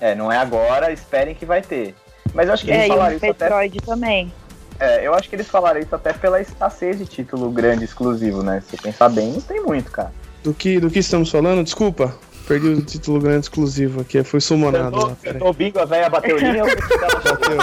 É, 0.00 0.14
não 0.14 0.30
é 0.30 0.36
agora, 0.38 0.92
esperem 0.92 1.34
que 1.34 1.44
vai 1.46 1.60
ter. 1.62 1.94
Mas 2.34 2.48
eu 2.48 2.54
acho 2.54 2.64
que 2.64 2.70
eles 2.70 2.82
É, 2.82 2.86
e 2.86 2.90
o 2.90 2.94
falaram 2.94 3.16
isso 3.16 3.26
até 3.30 3.44
Metroid 3.44 3.76
também. 3.84 4.32
É, 4.80 5.06
eu 5.06 5.14
acho 5.14 5.28
que 5.28 5.36
eles 5.36 5.46
falaram 5.48 5.80
isso 5.80 5.94
até 5.94 6.12
pela 6.12 6.40
escassez 6.40 6.98
de 6.98 7.06
título 7.06 7.50
grande 7.50 7.84
exclusivo, 7.84 8.42
né? 8.42 8.62
Se 8.68 8.76
pensar 8.76 9.08
bem, 9.08 9.32
não 9.32 9.40
tem 9.40 9.62
muito, 9.62 9.90
cara. 9.90 10.12
Do 10.42 10.52
que, 10.52 10.80
do 10.80 10.90
que 10.90 10.98
estamos 10.98 11.30
falando? 11.30 11.62
Desculpa. 11.62 12.14
Perdi 12.46 12.68
o 12.68 12.82
título 12.82 13.20
grande 13.20 13.46
exclusivo 13.46 14.02
aqui. 14.02 14.22
Foi 14.22 14.38
sumonado 14.40 14.96
lá. 14.96 15.16
Peraí. 15.20 15.32
Cantou 15.34 15.48
o 15.48 15.52
bingo, 15.54 15.78
a 15.78 15.84
velha 15.86 16.10
bateu 16.10 16.36
linha, 16.36 16.62
Bateu. 16.64 17.56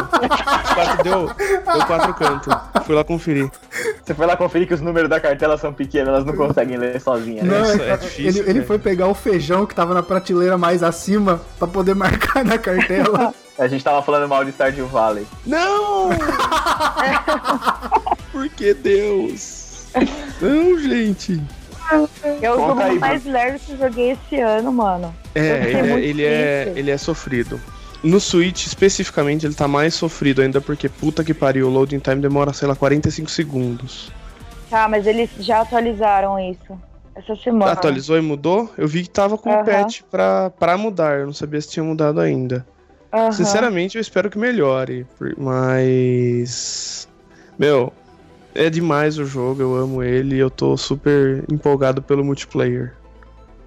Quatro, 0.73 1.03
deu, 1.03 1.29
deu 1.73 1.85
quatro 1.85 2.13
cantos. 2.15 2.53
Fui 2.85 2.95
lá 2.95 3.03
conferir. 3.03 3.51
você 4.03 4.13
foi 4.15 4.25
lá 4.25 4.35
conferir 4.35 4.67
que 4.67 4.73
os 4.73 4.81
números 4.81 5.07
da 5.09 5.19
cartela 5.19 5.55
são 5.57 5.71
pequenos, 5.71 6.07
elas 6.09 6.25
não 6.25 6.33
conseguem 6.35 6.77
ler 6.77 6.99
sozinhas. 6.99 7.45
né? 7.45 7.59
Não, 7.59 7.63
Isso 7.73 7.81
é- 7.83 7.89
é 7.91 7.97
difícil, 7.97 8.25
ele, 8.25 8.39
ele 8.39 8.53
velho. 8.53 8.65
foi 8.65 8.79
pegar 8.79 9.07
o 9.07 9.13
feijão 9.13 9.65
que 9.67 9.75
tava 9.75 9.93
na 9.93 10.01
prateleira 10.01 10.57
mais 10.57 10.81
acima 10.81 11.39
pra 11.59 11.67
poder 11.67 11.93
marcar 11.97 12.43
na 12.43 12.57
cartela. 12.57 13.33
A 13.59 13.67
gente 13.67 13.83
tava 13.83 14.01
falando 14.01 14.27
mal 14.27 14.43
de 14.43 14.51
Stardew 14.51 14.87
Valley. 14.87 15.27
Não! 15.45 16.09
Por 18.31 18.49
que 18.49 18.73
Deus? 18.73 19.85
Não, 20.41 20.79
gente. 20.79 21.39
É 22.41 22.51
o 22.51 22.55
jogo 22.55 22.79
aí, 22.79 22.99
mais 22.99 23.25
leve 23.25 23.59
que 23.59 23.71
eu 23.73 23.77
joguei 23.77 24.11
esse 24.11 24.39
ano, 24.39 24.71
mano. 24.71 25.13
É, 25.33 25.39
ele, 25.39 25.77
é, 25.77 25.99
ele, 25.99 26.23
é, 26.23 26.73
ele 26.75 26.91
é 26.91 26.97
sofrido. 26.97 27.59
No 28.03 28.19
Switch, 28.19 28.65
especificamente, 28.65 29.45
ele 29.45 29.53
tá 29.53 29.67
mais 29.67 29.93
sofrido 29.93 30.41
ainda 30.41 30.59
porque, 30.59 30.89
puta 30.89 31.23
que 31.23 31.33
pariu, 31.33 31.67
o 31.67 31.69
loading 31.69 31.99
time 31.99 32.21
demora, 32.21 32.51
sei 32.53 32.67
lá, 32.67 32.75
45 32.75 33.29
segundos. 33.29 34.11
Tá, 34.69 34.87
mas 34.87 35.05
eles 35.05 35.29
já 35.39 35.61
atualizaram 35.61 36.39
isso. 36.39 36.79
Essa 37.13 37.35
semana. 37.35 37.73
Atualizou 37.73 38.17
e 38.17 38.21
mudou? 38.21 38.69
Eu 38.77 38.87
vi 38.87 39.03
que 39.03 39.09
tava 39.09 39.37
com 39.37 39.51
o 39.51 39.65
patch 39.65 40.01
pra, 40.09 40.49
pra 40.49 40.77
mudar. 40.77 41.19
Eu 41.19 41.25
não 41.25 41.33
sabia 41.33 41.61
se 41.61 41.69
tinha 41.69 41.83
mudado 41.83 42.19
ainda. 42.19 42.65
Sinceramente, 43.33 43.97
eu 43.97 44.01
espero 44.01 44.29
que 44.29 44.37
melhore. 44.37 45.05
Mas. 45.37 47.07
Meu, 47.59 47.91
é 48.55 48.69
demais 48.69 49.17
o 49.17 49.25
jogo. 49.25 49.61
Eu 49.61 49.75
amo 49.75 50.03
ele 50.03 50.35
e 50.35 50.39
eu 50.39 50.49
tô 50.49 50.75
super 50.77 51.43
empolgado 51.51 52.01
pelo 52.01 52.23
multiplayer. 52.23 52.93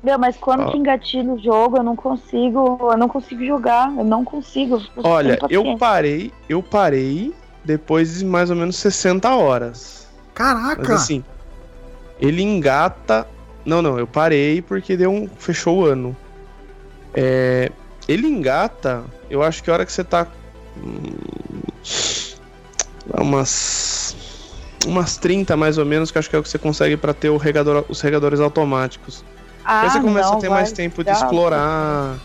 Meu, 0.02 0.18
mas 0.18 0.36
quando 0.36 0.70
que 0.70 0.76
engatilha 0.76 1.32
o 1.32 1.38
jogo, 1.38 1.78
eu 1.78 1.82
não 1.82 1.96
consigo. 1.96 2.78
Eu 2.90 2.96
não 2.96 3.08
consigo 3.08 3.44
jogar. 3.44 3.90
Eu 3.96 4.04
não 4.04 4.22
consigo. 4.24 4.78
sem 4.78 4.90
Olha, 5.02 5.38
eu 5.48 5.78
parei, 5.78 6.30
eu 6.46 6.62
parei 6.62 7.34
depois 7.64 8.18
de 8.18 8.24
mais 8.24 8.50
ou 8.50 8.56
menos 8.56 8.76
60 8.76 9.34
horas. 9.34 10.06
Caraca! 10.34 10.82
Mas 10.82 10.90
assim, 10.90 11.24
ele 12.20 12.42
engata. 12.42 13.26
Não, 13.64 13.80
não, 13.80 13.98
eu 13.98 14.06
parei 14.06 14.60
porque 14.60 14.96
deu 14.96 15.10
um. 15.10 15.26
Fechou 15.26 15.78
o 15.78 15.84
ano. 15.86 16.14
É, 17.14 17.72
ele 18.06 18.26
engata, 18.26 19.04
eu 19.30 19.42
acho 19.42 19.62
que 19.62 19.70
a 19.70 19.74
hora 19.74 19.86
que 19.86 19.92
você 19.92 20.04
tá. 20.04 20.26
hum, 20.76 21.14
Umas. 23.18 24.16
Umas 24.84 25.16
30 25.16 25.56
mais 25.56 25.78
ou 25.78 25.84
menos, 25.84 26.10
que 26.10 26.18
acho 26.18 26.28
que 26.30 26.36
é 26.36 26.38
o 26.38 26.42
que 26.42 26.48
você 26.48 26.58
consegue 26.58 26.96
pra 26.96 27.12
ter 27.14 27.28
o 27.30 27.36
regador, 27.36 27.84
os 27.88 28.00
regadores 28.00 28.40
automáticos. 28.40 29.24
Ah, 29.64 29.82
Aí 29.82 29.90
você 29.90 30.00
começa 30.00 30.28
não, 30.30 30.36
a 30.38 30.40
ter 30.40 30.48
mais 30.50 30.72
tempo 30.72 31.02
de 31.02 31.10
explorar. 31.10 32.16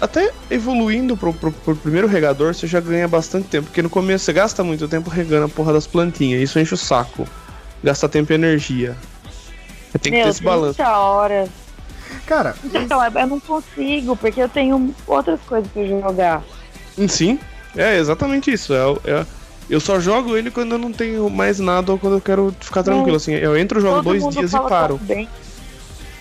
Até 0.00 0.30
evoluindo 0.50 1.16
pro, 1.16 1.32
pro, 1.32 1.50
pro 1.50 1.74
primeiro 1.74 2.06
regador, 2.06 2.54
você 2.54 2.66
já 2.66 2.80
ganha 2.80 3.08
bastante 3.08 3.48
tempo. 3.48 3.66
Porque 3.66 3.80
no 3.80 3.88
começo 3.88 4.24
você 4.26 4.32
gasta 4.32 4.62
muito 4.62 4.86
tempo 4.86 5.08
regando 5.08 5.46
a 5.46 5.48
porra 5.48 5.72
das 5.72 5.86
plantinhas. 5.86 6.42
Isso 6.42 6.58
enche 6.60 6.74
o 6.74 6.76
saco. 6.76 7.26
Gasta 7.82 8.06
tempo 8.08 8.30
e 8.30 8.34
energia. 8.34 8.94
Tem 9.92 10.12
que 10.12 10.18
ter 10.18 10.22
Meu, 10.24 10.28
esse 10.28 10.42
balanço. 10.42 10.74
30 10.74 10.98
horas. 10.98 11.48
Cara, 12.26 12.54
Então, 12.74 13.02
eu 13.02 13.26
não 13.26 13.40
consigo, 13.40 14.14
porque 14.16 14.40
eu 14.42 14.48
tenho 14.48 14.94
outras 15.06 15.40
coisas 15.46 15.70
pra 15.72 15.84
jogar. 15.86 16.42
Sim, 17.08 17.38
é 17.74 17.96
exatamente 17.96 18.52
isso. 18.52 18.74
É, 18.74 18.84
o- 18.86 19.00
é- 19.04 19.24
eu 19.68 19.80
só 19.80 19.98
jogo 20.00 20.36
ele 20.36 20.50
quando 20.50 20.72
eu 20.72 20.78
não 20.78 20.92
tenho 20.92 21.28
mais 21.30 21.58
nada 21.58 21.92
ou 21.92 21.98
quando 21.98 22.14
eu 22.14 22.20
quero 22.20 22.54
ficar 22.60 22.82
tranquilo. 22.82 23.16
Assim, 23.16 23.32
eu 23.34 23.56
entro, 23.56 23.80
jogo 23.80 23.96
Todo 23.96 24.04
dois 24.04 24.22
mundo 24.22 24.32
dias 24.32 24.50
e 24.50 24.52
fala 24.52 24.68
paro. 24.68 24.98
bem. 25.02 25.28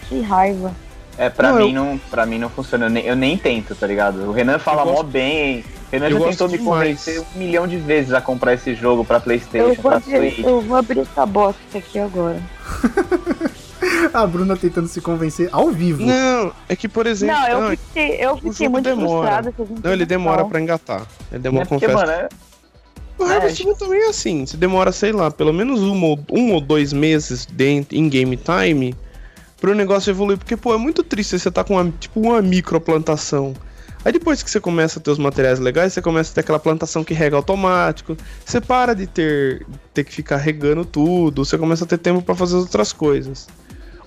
Que 0.09 0.21
raiva. 0.21 0.71
É, 1.17 1.29
pra 1.29 1.51
Não, 1.53 1.59
mim 1.65 1.73
não, 1.73 1.97
pra 2.11 2.25
mim 2.25 2.37
não 2.37 2.49
funciona. 2.49 2.87
Eu 2.87 2.89
nem, 2.89 3.05
eu 3.05 3.15
nem 3.15 3.37
tento, 3.37 3.73
tá 3.73 3.87
ligado? 3.87 4.27
O 4.27 4.31
Renan 4.33 4.59
fala 4.59 4.81
Eu 4.81 4.85
gosto- 4.87 4.97
mó 4.97 5.03
bem. 5.03 5.59
O 5.59 5.91
Renan 5.91 6.09
eu 6.09 6.19
já 6.19 6.25
tentou 6.29 6.49
me 6.49 6.57
convencer 6.57 7.21
um 7.21 7.39
milhão 7.39 7.65
de 7.67 7.77
vezes 7.77 8.11
a 8.13 8.19
comprar 8.19 8.53
esse 8.53 8.75
jogo 8.75 9.05
pra 9.05 9.17
Eu 9.17 9.21
Playstation, 9.21 9.65
vou, 9.67 9.75
pra 9.91 9.95
abrir, 9.97 10.31
Switch. 10.33 10.39
eu 10.45 10.61
vou 10.61 10.75
abrir 10.77 10.99
essa 10.99 11.25
bosta 11.25 11.77
aqui 11.77 11.99
agora. 11.99 12.41
a 14.13 14.25
Bruna 14.27 14.57
tentando 14.57 14.87
se 14.87 14.99
convencer 14.99 15.49
ao 15.51 15.69
vivo. 15.71 16.05
Não, 16.05 16.51
é 16.67 16.75
que, 16.75 16.87
por 16.89 17.07
exemplo. 17.07 17.35
Não, 17.35 17.47
eu 17.47 17.61
não, 17.61 17.69
fiquei, 17.71 18.09
eu 18.19 18.37
fiquei 18.37 18.67
muito 18.69 18.83
demora. 18.85 19.41
frustrada. 19.41 19.53
não 19.83 19.91
ele 19.93 20.05
demora 20.05 20.43
pra 20.45 20.59
engatar. 20.59 21.01
Ele 21.31 21.37
É 21.37 21.39
demora, 21.39 21.65
porque, 21.65 21.87
confesso. 21.87 22.05
mano, 22.07 22.11
é, 22.11 22.29
O 23.17 23.23
Harvest 23.23 23.63
Moon 23.63 23.75
também 23.75 24.01
é 24.01 24.09
assim. 24.09 24.45
Você 24.45 24.57
demora, 24.57 24.91
sei 24.91 25.11
lá, 25.11 25.31
pelo 25.31 25.53
menos 25.53 25.79
um 25.81 26.03
ou, 26.03 26.19
um 26.31 26.53
ou 26.53 26.59
dois 26.61 26.91
meses 26.91 27.45
dentro, 27.45 27.95
em 27.97 28.09
game 28.09 28.37
time 28.37 28.95
pro 29.59 29.73
negócio 29.73 30.09
evoluir. 30.11 30.37
Porque, 30.37 30.57
pô, 30.57 30.73
é 30.73 30.77
muito 30.77 31.03
triste 31.03 31.39
você 31.39 31.49
tá 31.49 31.63
com 31.63 31.75
uma, 31.75 31.91
tipo, 31.99 32.19
uma 32.19 32.41
microplantação. 32.41 33.53
Aí 34.03 34.11
depois 34.11 34.43
que 34.43 34.51
você 34.51 34.59
começa 34.59 34.99
a 34.99 35.01
ter 35.01 35.09
os 35.09 35.17
materiais 35.17 35.59
legais, 35.59 35.93
você 35.93 36.01
começa 36.01 36.31
a 36.31 36.35
ter 36.35 36.41
aquela 36.41 36.59
plantação 36.59 37.03
que 37.03 37.13
rega 37.13 37.35
automático. 37.35 38.15
Você 38.45 38.61
para 38.61 38.93
de 38.93 39.07
ter, 39.07 39.65
ter 39.93 40.03
que 40.03 40.11
ficar 40.11 40.37
regando 40.37 40.85
tudo. 40.85 41.43
Você 41.43 41.57
começa 41.57 41.85
a 41.85 41.87
ter 41.87 41.97
tempo 41.97 42.21
pra 42.21 42.35
fazer 42.35 42.57
outras 42.57 42.93
coisas. 42.93 43.47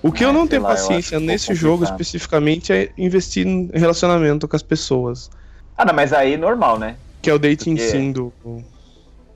O 0.01 0.11
que 0.13 0.23
Ah, 0.23 0.27
eu 0.27 0.33
não 0.33 0.47
tenho 0.47 0.61
lá, 0.61 0.69
paciência 0.69 1.19
nesse 1.19 1.53
jogo 1.53 1.83
especificamente 1.83 2.71
é 2.71 2.89
investir 2.97 3.45
em 3.45 3.69
relacionamento 3.73 4.47
com 4.47 4.55
as 4.55 4.63
pessoas. 4.63 5.29
Ah, 5.77 5.83
não, 5.83 5.93
mas 5.93 6.13
aí 6.13 6.37
normal, 6.37 6.79
né? 6.79 6.95
Que 7.21 7.29
é 7.29 7.33
o 7.33 7.39
dating 7.39 7.75
Porque- 7.75 7.91
sim 7.91 8.11
do, 8.13 8.31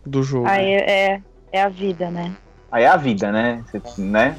do 0.06 0.24
jogo. 0.24 0.48
Aí 0.48 0.66
é, 0.74 1.22
é 1.52 1.62
a 1.64 1.70
vida, 1.70 2.10
né? 2.10 2.32
Aí 2.72 2.84
é 2.84 2.88
a 2.88 2.98
vida, 2.98 3.32
né? 3.32 3.64
Você- 3.72 4.02
né? 4.02 4.36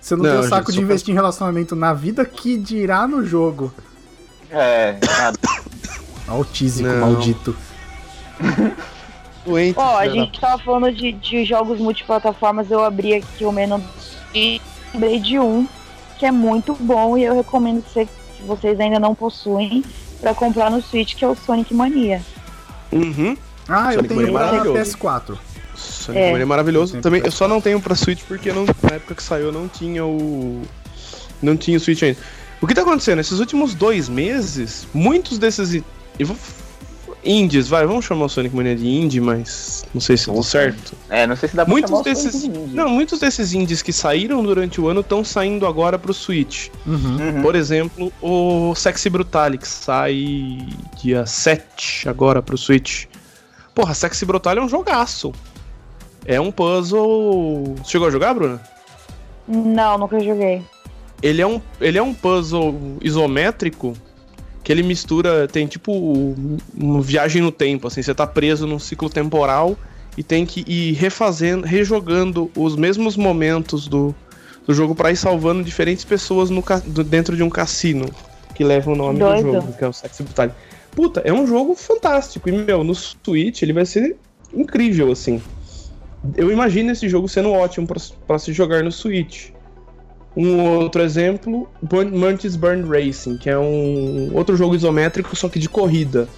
Você 0.00 0.16
não, 0.16 0.22
Não, 0.24 0.30
tem 0.30 0.38
o 0.38 0.42
gente, 0.42 0.50
saco 0.50 0.72
de 0.72 0.80
investir 0.80 1.12
em 1.12 1.14
relacionamento 1.16 1.74
na 1.76 1.92
vida 1.92 2.24
que 2.24 2.56
dirá 2.56 3.06
no 3.06 3.24
jogo. 3.26 3.72
É, 4.50 4.96
ah, 5.20 5.32
Autísico, 6.28 6.88
Não. 6.88 7.00
maldito. 7.00 7.54
Doente, 9.44 9.78
Ó, 9.78 9.96
a 9.96 10.08
gente 10.08 10.38
tava 10.40 10.62
falando 10.62 10.92
de, 10.92 11.12
de 11.12 11.44
jogos 11.44 11.78
multiplataformas, 11.80 12.70
eu 12.70 12.84
abri 12.84 13.14
aqui 13.14 13.44
o 13.44 13.52
menu 13.52 13.82
e 14.34 14.60
lembrei 14.92 15.18
de 15.20 15.38
um 15.38 15.66
que 16.18 16.26
é 16.26 16.30
muito 16.30 16.74
bom 16.74 17.16
e 17.16 17.24
eu 17.24 17.34
recomendo 17.34 17.82
que 17.82 17.90
você- 17.90 18.08
se 18.36 18.42
vocês 18.42 18.78
ainda 18.78 18.98
não 19.00 19.14
possuem 19.14 19.82
pra 20.20 20.34
comprar 20.34 20.70
no 20.70 20.82
Switch, 20.82 21.14
que 21.14 21.24
é 21.24 21.28
o 21.28 21.34
Sonic 21.34 21.72
Mania. 21.74 22.20
Uhum. 22.92 23.36
Ah, 23.68 23.90
eu 23.92 23.96
Sonic 23.96 24.08
tenho 24.08 24.20
Mania 24.20 24.30
é 24.30 24.32
pra 24.38 24.52
maravilhoso. 24.52 24.96
PS4. 24.96 25.38
Sonic 25.76 26.20
É. 26.22 26.30
Mania 26.30 26.42
é 26.42 26.46
maravilhoso. 26.46 26.86
Sempre 26.92 27.02
Também, 27.02 27.22
eu 27.24 27.30
só 27.30 27.46
não 27.46 27.60
tenho 27.60 27.80
pra 27.80 27.94
Switch 27.94 28.22
porque 28.26 28.52
não, 28.52 28.64
na 28.64 28.96
época 28.96 29.14
que 29.14 29.22
saiu 29.22 29.46
eu 29.46 29.52
não 29.52 29.68
tinha 29.68 30.04
o. 30.04 30.62
Não 31.42 31.56
tinha 31.56 31.76
o 31.76 31.80
Switch 31.80 32.02
ainda. 32.02 32.18
O 32.60 32.66
que 32.66 32.74
tá 32.74 32.82
acontecendo? 32.82 33.20
Esses 33.20 33.38
últimos 33.38 33.74
dois 33.74 34.08
meses, 34.08 34.88
muitos 34.92 35.38
desses. 35.38 35.82
Eu 36.18 36.26
vou. 36.26 36.36
Indies, 37.24 37.66
vai, 37.68 37.84
vamos 37.84 38.04
chamar 38.04 38.26
o 38.26 38.28
Sonic 38.28 38.54
Mania 38.54 38.76
de 38.76 38.86
indie, 38.86 39.20
mas 39.20 39.84
não 39.92 40.00
sei 40.00 40.16
se 40.16 40.30
deu 40.30 40.40
certo. 40.42 40.94
é, 41.10 41.26
não 41.26 41.34
sei 41.36 41.48
se 41.48 41.56
dá 41.56 41.64
pra 41.64 41.72
Muitos 41.72 41.90
chamar 41.90 42.00
o 42.00 42.04
desses. 42.04 42.30
Sonic 42.32 42.48
de 42.48 42.58
indie. 42.60 42.76
Não, 42.76 42.88
muitos 42.88 43.18
desses 43.18 43.52
indies 43.52 43.82
que 43.82 43.92
saíram 43.92 44.42
durante 44.42 44.80
o 44.80 44.88
ano 44.88 45.00
estão 45.00 45.24
saindo 45.24 45.66
agora 45.66 45.98
pro 45.98 46.14
Switch. 46.14 46.68
Uhum. 46.86 47.16
Uhum. 47.18 47.42
Por 47.42 47.56
exemplo, 47.56 48.12
o 48.22 48.72
Sexy 48.76 49.10
Brutale, 49.10 49.58
que 49.58 49.66
sai 49.68 50.58
dia 51.02 51.26
7 51.26 52.08
agora 52.08 52.40
pro 52.40 52.56
Switch. 52.56 53.06
Porra, 53.78 53.94
Sexy 53.94 54.26
Brutale 54.26 54.58
é 54.58 54.62
um 54.64 54.68
jogaço. 54.68 55.32
É 56.26 56.40
um 56.40 56.50
puzzle. 56.50 57.76
Você 57.76 57.92
chegou 57.92 58.08
a 58.08 58.10
jogar, 58.10 58.34
Bruna? 58.34 58.60
Não, 59.46 59.96
nunca 59.96 60.18
joguei. 60.18 60.64
Ele 61.22 61.40
é 61.40 61.46
um, 61.46 61.62
ele 61.80 61.96
é 61.96 62.02
um 62.02 62.12
puzzle 62.12 62.74
isométrico 63.00 63.94
que 64.64 64.72
ele 64.72 64.82
mistura. 64.82 65.46
Tem 65.46 65.64
tipo 65.68 65.92
uma 66.76 67.00
viagem 67.00 67.40
no 67.40 67.52
tempo, 67.52 67.86
assim. 67.86 68.02
Você 68.02 68.12
tá 68.12 68.26
preso 68.26 68.66
num 68.66 68.80
ciclo 68.80 69.08
temporal 69.08 69.76
e 70.16 70.24
tem 70.24 70.44
que 70.44 70.64
ir 70.66 70.94
refazendo, 70.94 71.64
rejogando 71.64 72.50
os 72.56 72.74
mesmos 72.74 73.16
momentos 73.16 73.86
do, 73.86 74.12
do 74.66 74.74
jogo 74.74 74.92
pra 74.92 75.12
ir 75.12 75.16
salvando 75.16 75.62
diferentes 75.62 76.04
pessoas 76.04 76.50
no, 76.50 76.64
dentro 77.04 77.36
de 77.36 77.44
um 77.44 77.48
cassino 77.48 78.06
que 78.56 78.64
leva 78.64 78.90
o 78.90 78.96
nome 78.96 79.20
Doido. 79.20 79.44
do 79.44 79.52
jogo, 79.52 79.72
que 79.72 79.84
é 79.84 79.88
o 79.88 79.92
Sexy 79.92 80.24
Brutale. 80.24 80.50
Puta, 80.94 81.20
é 81.24 81.32
um 81.32 81.46
jogo 81.46 81.74
fantástico. 81.74 82.48
E, 82.48 82.52
meu, 82.52 82.82
no 82.82 82.94
Switch 82.94 83.62
ele 83.62 83.72
vai 83.72 83.86
ser 83.86 84.16
incrível, 84.52 85.10
assim. 85.12 85.40
Eu 86.36 86.50
imagino 86.50 86.90
esse 86.90 87.08
jogo 87.08 87.28
sendo 87.28 87.50
ótimo 87.52 87.86
pra- 87.86 88.00
pra 88.26 88.38
se 88.38 88.52
jogar 88.52 88.82
no 88.82 88.90
Switch. 88.90 89.50
Um 90.36 90.60
outro 90.80 91.02
exemplo, 91.02 91.68
Mantis 92.12 92.54
Burn 92.54 92.82
Racing, 92.88 93.38
que 93.38 93.48
é 93.50 93.58
um 93.58 94.30
outro 94.34 94.56
jogo 94.56 94.74
isométrico, 94.74 95.34
só 95.34 95.48
que 95.48 95.58
de 95.58 95.68
corrida. 95.68 96.28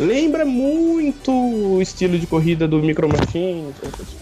Lembra 0.00 0.44
muito 0.44 1.30
o 1.30 1.80
estilo 1.80 2.18
de 2.18 2.26
corrida 2.26 2.66
do 2.66 2.78
Micro 2.78 3.08
Machines. 3.08 3.74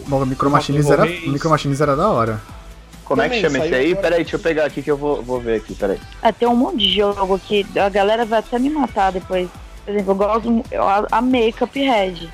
Bom, 0.07 0.25
Micro 0.25 0.49
Machines, 0.49 0.85
era, 0.89 1.05
Micro 1.31 1.49
Machines 1.49 1.81
era 1.81 1.95
da 1.95 2.09
hora. 2.09 2.41
Como 3.11 3.21
é 3.21 3.29
que 3.29 3.41
Também 3.41 3.41
chama 3.51 3.65
esse 3.65 3.75
aí? 3.75 3.91
agora. 3.91 4.01
Peraí, 4.01 4.23
deixa 4.23 4.35
eu 4.37 4.39
pegar 4.39 4.65
aqui 4.65 4.81
que 4.81 4.89
eu 4.89 4.95
vou, 4.95 5.21
vou 5.21 5.39
ver 5.39 5.57
aqui, 5.57 5.75
peraí. 5.75 5.97
Ah, 6.21 6.31
tem 6.31 6.47
um 6.47 6.55
monte 6.55 6.77
de 6.77 6.93
jogo 6.95 7.37
que 7.39 7.65
a 7.77 7.89
galera 7.89 8.23
vai 8.25 8.39
até 8.39 8.57
me 8.57 8.69
matar 8.69 9.11
depois. 9.11 9.49
Por 9.83 9.91
exemplo, 9.93 10.11
eu 10.11 10.15
gosto, 10.15 10.63
eu 10.71 10.83
amei 11.11 11.51
Cuphead. 11.51 12.29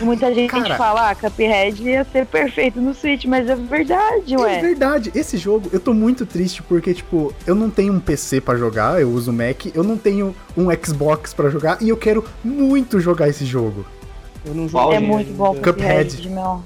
Muita 0.00 0.32
gente 0.34 0.50
Cara. 0.50 0.76
fala, 0.76 1.10
ah, 1.10 1.14
Cuphead 1.14 1.82
ia 1.82 2.04
ser 2.04 2.24
perfeito 2.26 2.80
no 2.80 2.94
Switch, 2.94 3.24
mas 3.26 3.48
é 3.48 3.54
verdade, 3.54 4.34
É 4.34 4.38
ué. 4.38 4.60
verdade, 4.60 5.10
esse 5.14 5.36
jogo 5.36 5.68
eu 5.72 5.80
tô 5.80 5.92
muito 5.92 6.24
triste 6.26 6.62
porque, 6.62 6.94
tipo, 6.94 7.34
eu 7.46 7.54
não 7.54 7.68
tenho 7.70 7.92
um 7.92 8.00
PC 8.00 8.40
pra 8.40 8.56
jogar, 8.56 9.00
eu 9.00 9.08
uso 9.10 9.30
Mac, 9.32 9.66
eu 9.74 9.82
não 9.82 9.96
tenho 9.98 10.34
um 10.56 10.66
Xbox 10.84 11.32
pra 11.34 11.48
jogar 11.50 11.78
e 11.82 11.88
eu 11.90 11.96
quero 11.96 12.24
muito 12.44 12.98
jogar 13.00 13.28
esse 13.28 13.44
jogo. 13.44 13.84
Eu 14.44 14.54
não 14.54 14.66
joguei 14.68 14.96
É 14.96 15.00
muito 15.00 15.32
bom. 15.34 15.54
Cuphead. 15.56 16.28
meu. 16.30 16.62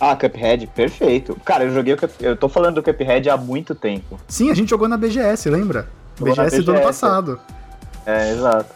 Ah, 0.00 0.14
Cuphead, 0.14 0.66
perfeito. 0.68 1.36
Cara, 1.44 1.64
eu 1.64 1.70
joguei 1.74 1.94
o 1.94 1.96
Cup... 1.96 2.10
Eu 2.20 2.36
tô 2.36 2.48
falando 2.48 2.76
do 2.76 2.82
Cuphead 2.82 3.28
há 3.28 3.36
muito 3.36 3.74
tempo. 3.74 4.18
Sim, 4.28 4.50
a 4.50 4.54
gente 4.54 4.68
jogou 4.70 4.86
na 4.88 4.96
BGS, 4.96 5.50
lembra? 5.50 5.88
Na 6.20 6.26
BGS 6.26 6.62
do 6.62 6.70
ano 6.70 6.80
BGS. 6.80 6.86
passado. 6.86 7.40
É, 8.06 8.30
exato. 8.32 8.72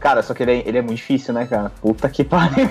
Cara, 0.00 0.22
só 0.22 0.34
que 0.34 0.42
ele 0.42 0.52
é, 0.52 0.68
ele 0.68 0.78
é 0.78 0.82
muito 0.82 0.96
difícil, 0.96 1.32
né, 1.32 1.46
cara? 1.46 1.70
Puta 1.80 2.08
que 2.08 2.24
pariu. 2.24 2.68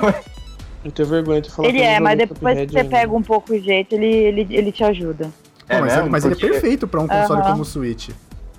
Eu 0.84 0.92
tenho 0.92 1.08
vergonha 1.08 1.42
de 1.42 1.50
falar 1.52 1.68
Ele 1.70 1.80
eu 1.80 1.84
é, 1.84 2.00
mas 2.00 2.18
depois 2.18 2.58
que 2.60 2.68
você 2.74 2.84
pega 2.84 3.14
um 3.14 3.22
pouco 3.22 3.54
o 3.54 3.60
jeito, 3.60 3.94
ele, 3.96 4.08
ele, 4.08 4.48
ele 4.50 4.72
te 4.72 4.84
ajuda. 4.84 5.30
É 5.68 5.76
Pô, 5.78 5.86
mas 5.86 5.96
mesmo? 5.96 6.10
mas 6.10 6.26
ele 6.26 6.34
é 6.34 6.38
Porque- 6.38 6.52
perfeito 6.52 6.88
pra 6.88 7.00
um 7.02 7.08
console 7.08 7.42
Aham. 7.42 7.52
como 7.52 7.62
o 7.62 7.66
Switch. 7.66 8.10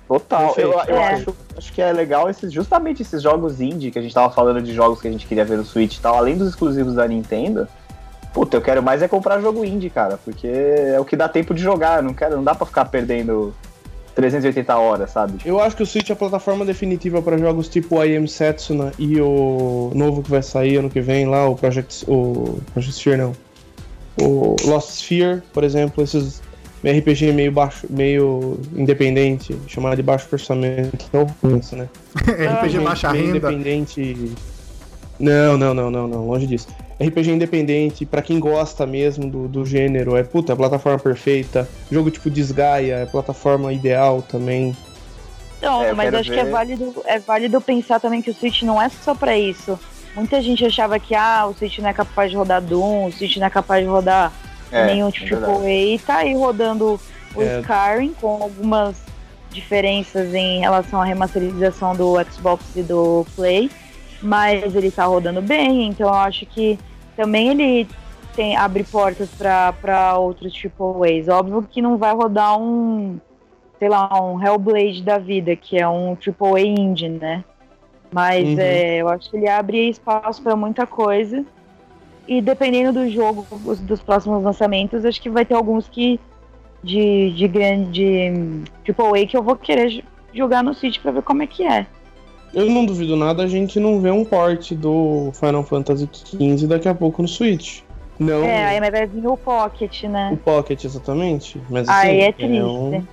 Total. 0.07 0.53
Eu, 0.57 0.71
Perfeito. 0.73 0.89
eu 0.89 0.97
É. 0.97 1.13
acho, 1.13 1.35
acho 1.57 1.73
que 1.73 1.81
é 1.81 1.91
legal 1.93 2.29
esses, 2.29 2.51
justamente 2.51 3.01
esses 3.01 3.21
jogos 3.21 3.61
indie 3.61 3.91
que 3.91 3.99
a 3.99 4.01
gente 4.01 4.13
tava 4.13 4.29
falando 4.33 4.61
de 4.61 4.73
jogos 4.73 4.99
que 5.01 5.07
a 5.07 5.11
gente 5.11 5.25
queria 5.25 5.45
ver 5.45 5.57
no 5.57 5.63
Switch 5.63 5.95
e 5.97 6.01
tal, 6.01 6.15
além 6.17 6.35
dos 6.37 6.49
exclusivos 6.49 6.95
da 6.95 7.07
Nintendo. 7.07 7.67
Puta, 8.33 8.57
eu 8.57 8.61
quero 8.61 8.81
mais 8.81 9.01
é 9.01 9.07
comprar 9.07 9.41
jogo 9.41 9.65
indie, 9.65 9.89
cara, 9.89 10.17
porque 10.23 10.47
é 10.47 10.99
o 10.99 11.05
que 11.05 11.15
dá 11.15 11.27
tempo 11.27 11.53
de 11.53 11.61
jogar. 11.61 12.01
Não 12.01 12.13
quero, 12.13 12.37
não 12.37 12.43
dá 12.43 12.55
pra 12.55 12.65
ficar 12.65 12.85
perdendo 12.85 13.53
380 14.15 14.75
horas, 14.75 15.11
sabe? 15.11 15.39
Eu 15.45 15.59
acho 15.59 15.75
que 15.75 15.83
o 15.83 15.85
Switch 15.85 16.09
é 16.09 16.13
a 16.13 16.15
plataforma 16.15 16.65
definitiva 16.65 17.21
para 17.21 17.37
jogos 17.37 17.67
tipo 17.67 17.97
o 17.97 18.03
I 18.03 18.15
Am 18.15 18.27
Setsuna 18.27 18.91
e 18.97 19.19
o 19.19 19.91
novo 19.93 20.23
que 20.23 20.29
vai 20.29 20.41
sair 20.41 20.77
ano 20.77 20.89
que 20.89 21.01
vem 21.01 21.25
lá, 21.27 21.47
o 21.47 21.55
Project, 21.55 22.05
o 22.07 22.59
Project 22.73 22.95
Sphere 22.95 23.17
não. 23.17 23.33
O 24.21 24.55
Lost 24.65 24.91
Sphere, 24.91 25.41
por 25.53 25.63
exemplo, 25.63 26.03
esses 26.03 26.41
RPG 26.83 27.31
meio 27.31 27.51
baixo, 27.51 27.87
meio 27.89 28.59
independente, 28.75 29.55
chamado 29.67 29.95
de 29.95 30.03
baixo 30.03 30.27
orçamento, 30.31 31.05
não 31.13 31.25
pensa, 31.25 31.75
né? 31.75 31.89
RPG 32.15 32.79
baixa 32.79 33.11
meio 33.11 33.25
renda. 33.25 33.37
independente. 33.37 34.31
Não, 35.19 35.57
não, 35.57 35.73
não, 35.73 35.91
não, 35.91 36.07
não, 36.07 36.27
longe 36.27 36.47
disso. 36.47 36.67
RPG 37.01 37.31
independente, 37.31 38.05
pra 38.05 38.21
quem 38.21 38.39
gosta 38.39 38.85
mesmo 38.85 39.29
do, 39.29 39.47
do 39.47 39.65
gênero, 39.65 40.15
é 40.15 40.23
puta, 40.23 40.51
é 40.51 40.53
a 40.53 40.57
plataforma 40.57 40.99
perfeita. 40.99 41.67
Jogo 41.91 42.11
tipo 42.11 42.29
Desgaia, 42.29 42.95
é 42.95 43.03
a 43.03 43.07
plataforma 43.07 43.71
ideal 43.73 44.21
também. 44.21 44.75
Não, 45.61 45.83
É, 45.83 45.91
eu 45.91 45.95
mas 45.95 46.13
acho 46.13 46.31
que 46.31 46.39
é 46.39 46.43
ver. 46.43 46.51
válido, 46.51 46.95
é 47.05 47.19
válido 47.19 47.61
pensar 47.61 47.99
também 47.99 48.21
que 48.21 48.29
o 48.31 48.33
Switch 48.33 48.63
não 48.63 48.81
é 48.81 48.89
só 48.89 49.13
pra 49.15 49.37
isso. 49.37 49.79
Muita 50.15 50.41
gente 50.41 50.65
achava 50.65 50.99
que 50.99 51.15
ah, 51.15 51.45
o 51.47 51.53
Switch 51.53 51.79
não 51.79 51.89
é 51.89 51.93
capaz 51.93 52.29
de 52.31 52.35
rodar 52.37 52.61
Doom, 52.61 53.05
o 53.07 53.11
Switch 53.11 53.37
não 53.37 53.47
é 53.47 53.49
capaz 53.49 53.83
de 53.83 53.89
rodar 53.89 54.31
É, 54.71 54.85
nenhum 54.87 55.07
é 55.09 55.11
tipo 55.11 55.29
verdade. 55.29 55.53
AAA, 55.53 55.69
e 55.69 55.99
tá 55.99 56.15
aí 56.17 56.33
rodando 56.33 56.99
o 57.35 57.41
É. 57.41 57.59
Skyrim 57.61 58.13
com 58.19 58.41
algumas 58.43 58.95
diferenças 59.51 60.33
em 60.33 60.59
relação 60.61 61.01
à 61.01 61.05
remasterização 61.05 61.95
do 61.95 62.15
Xbox 62.31 62.63
e 62.75 62.81
do 62.81 63.25
Play, 63.35 63.69
mas 64.21 64.75
ele 64.75 64.89
tá 64.91 65.05
rodando 65.05 65.41
bem, 65.41 65.87
então 65.87 66.07
eu 66.07 66.13
acho 66.13 66.45
que 66.45 66.79
também 67.15 67.49
ele 67.49 67.87
tem, 68.35 68.55
abre 68.55 68.83
portas 68.83 69.29
para 69.37 70.17
outros 70.17 70.53
AAAs. 70.53 71.27
Óbvio 71.27 71.67
que 71.69 71.81
não 71.81 71.97
vai 71.97 72.13
rodar 72.13 72.57
um, 72.59 73.19
sei 73.79 73.89
lá, 73.89 74.09
um 74.21 74.41
Hellblade 74.41 75.03
da 75.03 75.17
vida, 75.17 75.55
que 75.55 75.77
é 75.77 75.87
um 75.87 76.15
AAA 76.15 76.61
indie, 76.61 77.09
né? 77.09 77.43
Mas 78.13 78.49
Uhum. 78.49 78.55
é, 78.59 78.97
eu 78.97 79.09
acho 79.09 79.29
que 79.29 79.37
ele 79.37 79.47
abre 79.49 79.89
espaço 79.89 80.41
para 80.41 80.55
muita 80.55 80.85
coisa. 80.85 81.45
E 82.27 82.41
dependendo 82.41 82.93
do 82.93 83.09
jogo, 83.09 83.45
os- 83.65 83.79
dos 83.79 84.01
próximos 84.01 84.43
lançamentos, 84.43 85.03
acho 85.05 85.21
que 85.21 85.29
vai 85.29 85.43
ter 85.45 85.55
alguns 85.55 85.87
que 85.89 86.19
de, 86.83 87.31
de 87.31 87.47
grande 87.47 88.31
hum, 88.33 88.63
AAA 88.87 89.25
que 89.27 89.35
eu 89.37 89.43
vou 89.43 89.55
querer 89.55 90.03
jogar 90.33 90.63
no 90.63 90.73
Switch 90.73 90.99
pra 90.99 91.11
ver 91.11 91.21
como 91.23 91.43
é 91.43 91.47
que 91.47 91.63
é. 91.65 91.85
Eu 92.53 92.69
não 92.69 92.85
duvido 92.85 93.15
nada 93.15 93.43
a 93.43 93.47
gente 93.47 93.79
não 93.79 94.01
ver 94.01 94.11
um 94.11 94.25
port 94.25 94.73
do 94.73 95.31
Final 95.33 95.63
Fantasy 95.63 96.09
XV 96.13 96.67
daqui 96.67 96.87
a 96.87 96.93
pouco 96.93 97.21
no 97.21 97.27
Switch. 97.27 97.81
Não 98.19 98.43
É, 98.43 98.65
aí 98.67 98.91
vai 98.91 99.07
vir 99.07 99.25
o 99.25 99.37
Pocket, 99.37 100.03
o 100.03 100.09
né? 100.09 100.37
Pocket 100.43 100.83
exatamente, 100.83 101.61
mas 101.69 101.87
assim, 101.89 102.07
Aí 102.07 102.19
é 102.21 102.31
triste. 102.31 102.61
um- 102.61 103.03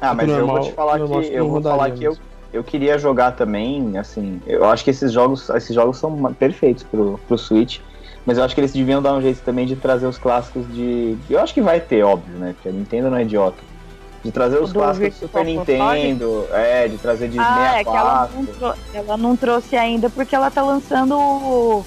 Ah, 0.00 0.14
mas 0.14 0.28
eu 0.30 0.38
normal- 0.38 0.56
vou 0.62 0.70
te 0.70 0.74
falar 0.74 0.98
normal 0.98 1.20
que 1.20 1.28
que 1.28 1.34
eu 1.34 1.48
vou 1.48 1.62
falar 1.62 1.90
que 1.90 2.04
eu, 2.04 2.10
mesmo. 2.10 2.24
eu 2.52 2.64
queria 2.64 2.98
jogar 2.98 3.32
também, 3.32 3.98
assim, 3.98 4.40
eu 4.46 4.64
acho 4.64 4.82
que 4.84 4.90
esses 4.90 5.12
jogos, 5.12 5.48
esses 5.50 5.74
jogos 5.74 5.98
são 5.98 6.32
perfeitos 6.34 6.84
pro, 6.84 7.18
pro 7.28 7.36
Switch, 7.36 7.80
mas 8.24 8.38
eu 8.38 8.44
acho 8.44 8.54
que 8.54 8.60
eles 8.60 8.72
deviam 8.72 9.02
dar 9.02 9.14
um 9.14 9.20
jeito 9.20 9.42
também 9.42 9.66
de 9.66 9.76
trazer 9.76 10.06
os 10.06 10.18
clássicos 10.18 10.66
de. 10.72 11.16
Eu 11.28 11.40
acho 11.40 11.52
que 11.52 11.60
vai 11.60 11.80
ter, 11.80 12.02
óbvio, 12.04 12.38
né? 12.38 12.52
Porque 12.54 12.68
a 12.68 12.72
Nintendo 12.72 13.10
não 13.10 13.18
é 13.18 13.22
idiota. 13.22 13.62
De 14.24 14.32
trazer 14.32 14.60
os 14.60 14.72
Do 14.72 14.80
clássicos 14.80 15.20
do 15.20 15.26
Super? 15.28 15.44
Nintendo, 15.44 16.46
é, 16.52 16.88
de 16.88 16.98
trazer 16.98 17.28
de 17.28 17.38
Ah, 17.38 17.78
é 17.78 17.84
que 17.84 17.88
ela 17.90 18.26
64. 18.28 18.36
não, 18.36 18.46
trou- 18.46 18.74
ela 18.94 19.16
não 19.16 19.36
trouxe 19.36 19.76
ainda 19.76 20.10
porque 20.10 20.34
ela 20.34 20.50
tá 20.50 20.60
lançando 20.60 21.16
o- 21.16 21.84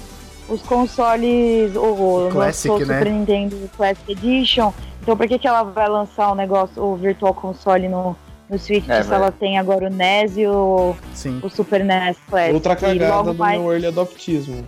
os 0.48 0.62
consoles, 0.62 1.76
o, 1.76 2.28
Classic, 2.32 2.70
o 2.74 2.78
né? 2.78 2.98
Super 2.98 3.10
Nintendo 3.12 3.56
Classic 3.76 4.12
Edition. 4.12 4.72
Então 5.02 5.16
por 5.16 5.26
que, 5.28 5.38
que 5.38 5.46
ela 5.46 5.62
vai 5.62 5.88
lançar 5.88 6.30
o 6.32 6.34
negócio, 6.34 6.82
o 6.82 6.96
Virtual 6.96 7.34
Console 7.34 7.86
no, 7.88 8.16
no 8.48 8.58
Switch, 8.58 8.88
É, 8.88 9.02
se 9.02 9.08
vai. 9.10 9.18
ela 9.18 9.30
tem 9.30 9.58
agora 9.58 9.86
o 9.86 9.90
NES 9.90 10.36
e 10.38 10.46
o, 10.46 10.94
Sim. 11.12 11.38
o 11.42 11.50
Super 11.50 11.84
NES 11.84 12.16
Classic? 12.30 12.54
outra 12.54 12.74
cagada 12.76 13.32
do 13.32 13.34
mais, 13.38 13.60
meu 13.60 13.72
early 13.72 13.86
adoptismo. 13.88 14.64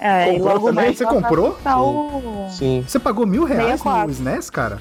é, 0.00 0.28
e 0.30 0.32
Comprou 0.38 0.54
logo 0.54 0.66
também? 0.68 0.84
mais 0.86 0.96
Você 0.96 1.04
comprou? 1.04 1.48
lançar 1.50 1.80
o... 1.82 2.46
Sim. 2.50 2.82
Você 2.86 2.98
pagou 2.98 3.26
mil 3.26 3.44
reais 3.44 3.80
64. 3.82 4.06
no 4.06 4.12
SNES, 4.12 4.48
cara? 4.50 4.78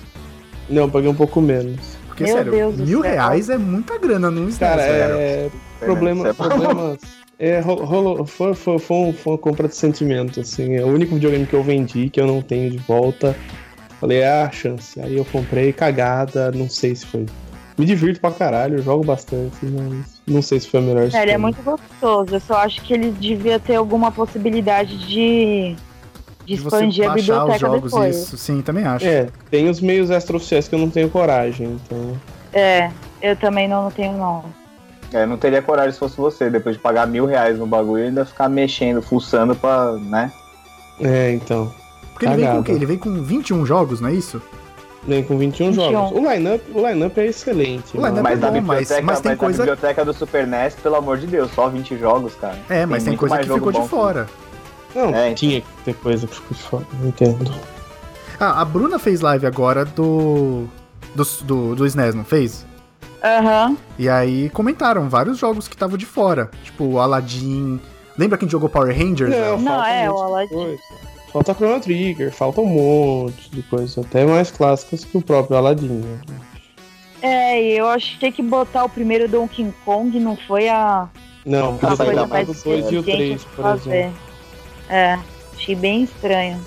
Não, 0.70 0.84
eu 0.84 0.90
paguei 0.90 1.10
um 1.10 1.16
pouco 1.16 1.42
menos. 1.42 1.97
Porque, 2.18 2.24
Meu 2.24 2.34
sério, 2.36 2.52
Deus 2.52 2.76
do 2.78 2.84
mil 2.86 3.02
céu. 3.04 3.12
reais 3.12 3.48
é 3.50 3.58
muita 3.60 3.98
grana 4.00 4.32
no 4.32 4.50
SNES, 4.50 4.58
Cara, 4.58 4.82
velho. 4.82 5.14
é. 5.20 5.50
Problema, 5.80 6.24
Você- 6.24 6.34
problemas. 6.34 6.98
É, 7.40 7.60
ro- 7.60 7.86
rolou, 7.86 8.26
foi, 8.26 8.56
foi, 8.56 8.80
foi, 8.80 8.98
um- 8.98 9.14
foi 9.14 9.34
uma 9.34 9.38
compra 9.38 9.68
de 9.68 9.76
sentimento, 9.76 10.40
assim. 10.40 10.76
É 10.76 10.84
o 10.84 10.88
único 10.88 11.14
videogame 11.14 11.46
que 11.46 11.54
eu 11.54 11.62
vendi, 11.62 12.10
que 12.10 12.20
eu 12.20 12.26
não 12.26 12.42
tenho 12.42 12.72
de 12.72 12.78
volta. 12.80 13.36
Falei, 14.02 14.24
ah, 14.24 14.50
chance. 14.52 15.00
Aí 15.00 15.16
eu 15.16 15.26
comprei, 15.26 15.72
cagada, 15.72 16.52
não 16.52 16.68
sei 16.68 16.96
se 16.96 17.06
foi. 17.06 17.28
Me 17.78 17.86
divirto 17.86 18.20
pra 18.20 18.32
caralho, 18.32 18.80
eu 18.80 18.82
jogo 18.82 19.04
bastante, 19.06 19.56
mas 19.64 20.20
não 20.26 20.42
sei 20.42 20.60
se 20.60 20.68
foi 20.68 20.80
a 20.80 20.84
melhor 20.84 21.10
É, 21.14 21.22
ele 21.22 21.32
é 21.32 21.38
muito 21.38 21.62
gostoso. 21.62 22.34
Eu 22.34 22.40
só 22.40 22.56
acho 22.56 22.82
que 22.82 22.96
eles 22.96 23.14
deviam 23.14 23.60
ter 23.60 23.76
alguma 23.76 24.12
possibilidade 24.12 24.98
de, 25.08 25.76
de 26.48 26.54
expandir 26.54 27.04
a 27.06 27.10
baixar 27.10 27.16
os 27.18 27.26
biblioteca 27.26 27.60
jogos, 27.60 27.92
depois. 27.92 28.16
isso. 28.16 28.38
Sim, 28.38 28.62
também 28.62 28.86
acho. 28.86 29.06
É, 29.06 29.28
tem 29.52 29.70
os 29.70 29.82
meios 29.82 30.10
extraoficiais 30.10 30.68
que 30.68 30.74
eu 30.76 30.80
não 30.80 30.90
tenho 30.90 31.10
coragem, 31.10 31.74
então. 31.86 32.18
É, 32.54 32.90
eu 33.22 33.36
também 33.36 33.68
não 33.68 33.92
tenho, 33.92 34.18
não. 34.18 34.46
É, 35.14 35.26
não 35.26 35.38
teria 35.38 35.62
coragem 35.62 35.92
se 35.92 36.00
fosse 36.00 36.18
você, 36.18 36.50
depois 36.50 36.76
de 36.78 36.82
pagar 36.82 37.06
mil 37.06 37.26
reais 37.26 37.58
no 37.60 37.68
bagulho 37.68 38.04
e 38.04 38.08
ainda 38.08 38.26
ficar 38.26 38.48
mexendo, 38.50 39.02
fuçando 39.02 39.56
pra, 39.56 39.94
né? 39.94 40.32
É, 41.02 41.32
então. 41.32 41.72
Porque 42.14 42.26
ele 42.26 42.36
vem 42.38 42.48
com 42.52 42.60
o 42.60 42.64
quê? 42.64 42.72
Ele 42.72 42.86
vem 42.86 42.98
com 42.98 43.24
21 43.24 43.66
jogos, 43.66 44.02
não 44.02 44.10
é 44.10 44.14
isso? 44.14 44.42
Vem 45.08 45.24
com 45.24 45.38
21, 45.38 45.72
21. 45.72 45.92
jogos. 45.92 46.12
O 46.18 46.32
lineup, 46.34 46.62
o 46.74 46.88
lineup 46.88 47.18
é 47.18 47.26
excelente. 47.28 47.96
O 47.98 48.02
né? 48.02 48.08
lineup 48.10 48.24
mas 48.24 48.38
é 48.38 48.42
da 48.42 48.48
bom, 48.52 48.62
mas- 48.62 48.80
biblioteca, 48.80 49.02
mas 49.06 49.22
tem 49.22 49.32
da 49.32 49.38
coisa- 49.38 49.64
biblioteca 49.64 50.04
do 50.06 50.14
Super 50.14 50.48
NES, 50.48 50.76
pelo 50.76 50.96
amor 50.96 51.18
de 51.18 51.28
Deus, 51.28 51.52
só 51.54 51.70
20 51.70 51.98
jogos, 51.98 52.36
cara. 52.36 52.58
É, 52.70 52.86
mas 52.86 53.04
tem, 53.04 53.12
muito 53.12 53.20
coisa 53.20 53.36
mais 53.36 53.48
que 53.48 53.54
ficou 53.54 53.72
de 53.72 53.78
bom 53.78 53.84
que 53.84 53.90
fora. 53.90 54.28
Não, 54.98 55.14
É, 55.16 55.34
tinha 55.34 55.62
que 55.62 55.68
ter 55.86 55.94
coisa 55.96 56.26
que 56.26 56.34
ficou 56.36 56.58
de 56.58 56.64
fora, 56.64 56.86
não 57.00 57.10
entendo. 57.10 57.54
Ah, 58.40 58.62
a 58.62 58.66
Bruna 58.66 58.98
fez 59.00 59.22
live 59.22 59.46
agora 59.46 59.86
do. 59.86 60.66
do, 61.16 61.24
do, 61.44 61.76
do 61.76 61.86
SNES, 61.86 62.16
não 62.16 62.24
fez? 62.26 62.66
Aham. 63.24 63.76
E 63.98 64.08
aí 64.10 64.50
comentaram 64.50 65.08
vários 65.10 65.38
jogos 65.38 65.68
que 65.68 65.76
estavam 65.76 65.98
de 65.98 66.06
fora. 66.06 66.50
Tipo, 66.64 66.84
o 66.86 67.00
Aladdin. 67.00 67.80
Lembra 68.18 68.38
quem 68.38 68.50
jogou 68.50 68.70
Power 68.70 68.96
Rangers? 68.98 69.30
Não, 69.36 69.58
Não, 69.60 69.74
falta 69.76 69.90
é, 69.90 70.10
um 70.10 70.14
o 70.14 70.22
Aladdin. 70.22 70.54
coisa. 70.54 70.82
Falta 71.34 71.54
Chrono 71.54 71.80
Trigger, 71.80 72.32
falta 72.32 72.62
um 72.62 72.66
monte 72.66 73.52
de 73.52 73.62
coisa, 73.64 74.02
até 74.02 74.26
mais 74.26 74.50
clássicas 74.50 75.04
que 75.04 75.18
o 75.18 75.22
próprio 75.22 75.58
Aladdin. 75.58 75.88
né? 75.88 76.20
É, 77.22 77.62
e 77.62 77.78
eu 77.78 77.88
achei 77.88 78.32
que 78.32 78.42
botar 78.42 78.86
o 78.86 78.90
primeiro 78.90 79.28
Donkey 79.28 79.74
Kong 79.84 80.20
não 80.20 80.36
foi 80.48 80.70
a, 80.70 81.08
Não, 81.46 81.78
ter 81.78 81.88
coisa 81.88 82.28
mais 82.28 82.48
botado 82.48 82.52
o 82.52 82.64
2 82.64 82.92
e 82.92 82.96
o 82.96 83.00
inteligente 83.00 83.06
3, 83.06 83.42
a 83.46 83.56
por 83.56 83.64
fazer. 83.64 83.90
exemplo. 83.96 84.27
É, 84.90 85.18
achei 85.54 85.76
bem 85.76 86.04
estranho. 86.04 86.60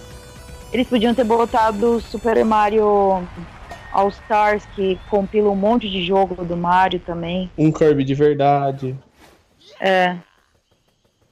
Eles 0.73 0.87
podiam 0.87 1.14
ter 1.14 1.25
botado 1.25 1.97
o 1.97 2.01
Super 2.01 2.45
Mario 2.45 3.23
All 3.93 4.09
Stars, 4.09 4.64
que 4.75 4.99
compila 5.09 5.51
um 5.51 5.57
monte 5.57 5.89
de 5.89 6.05
jogo 6.05 6.45
do 6.45 6.57
Mario 6.57 7.01
também. 7.01 7.51
Um 7.59 7.73
Kirby 7.73 8.05
de 8.05 8.14
verdade. 8.14 8.97
É. 9.81 10.16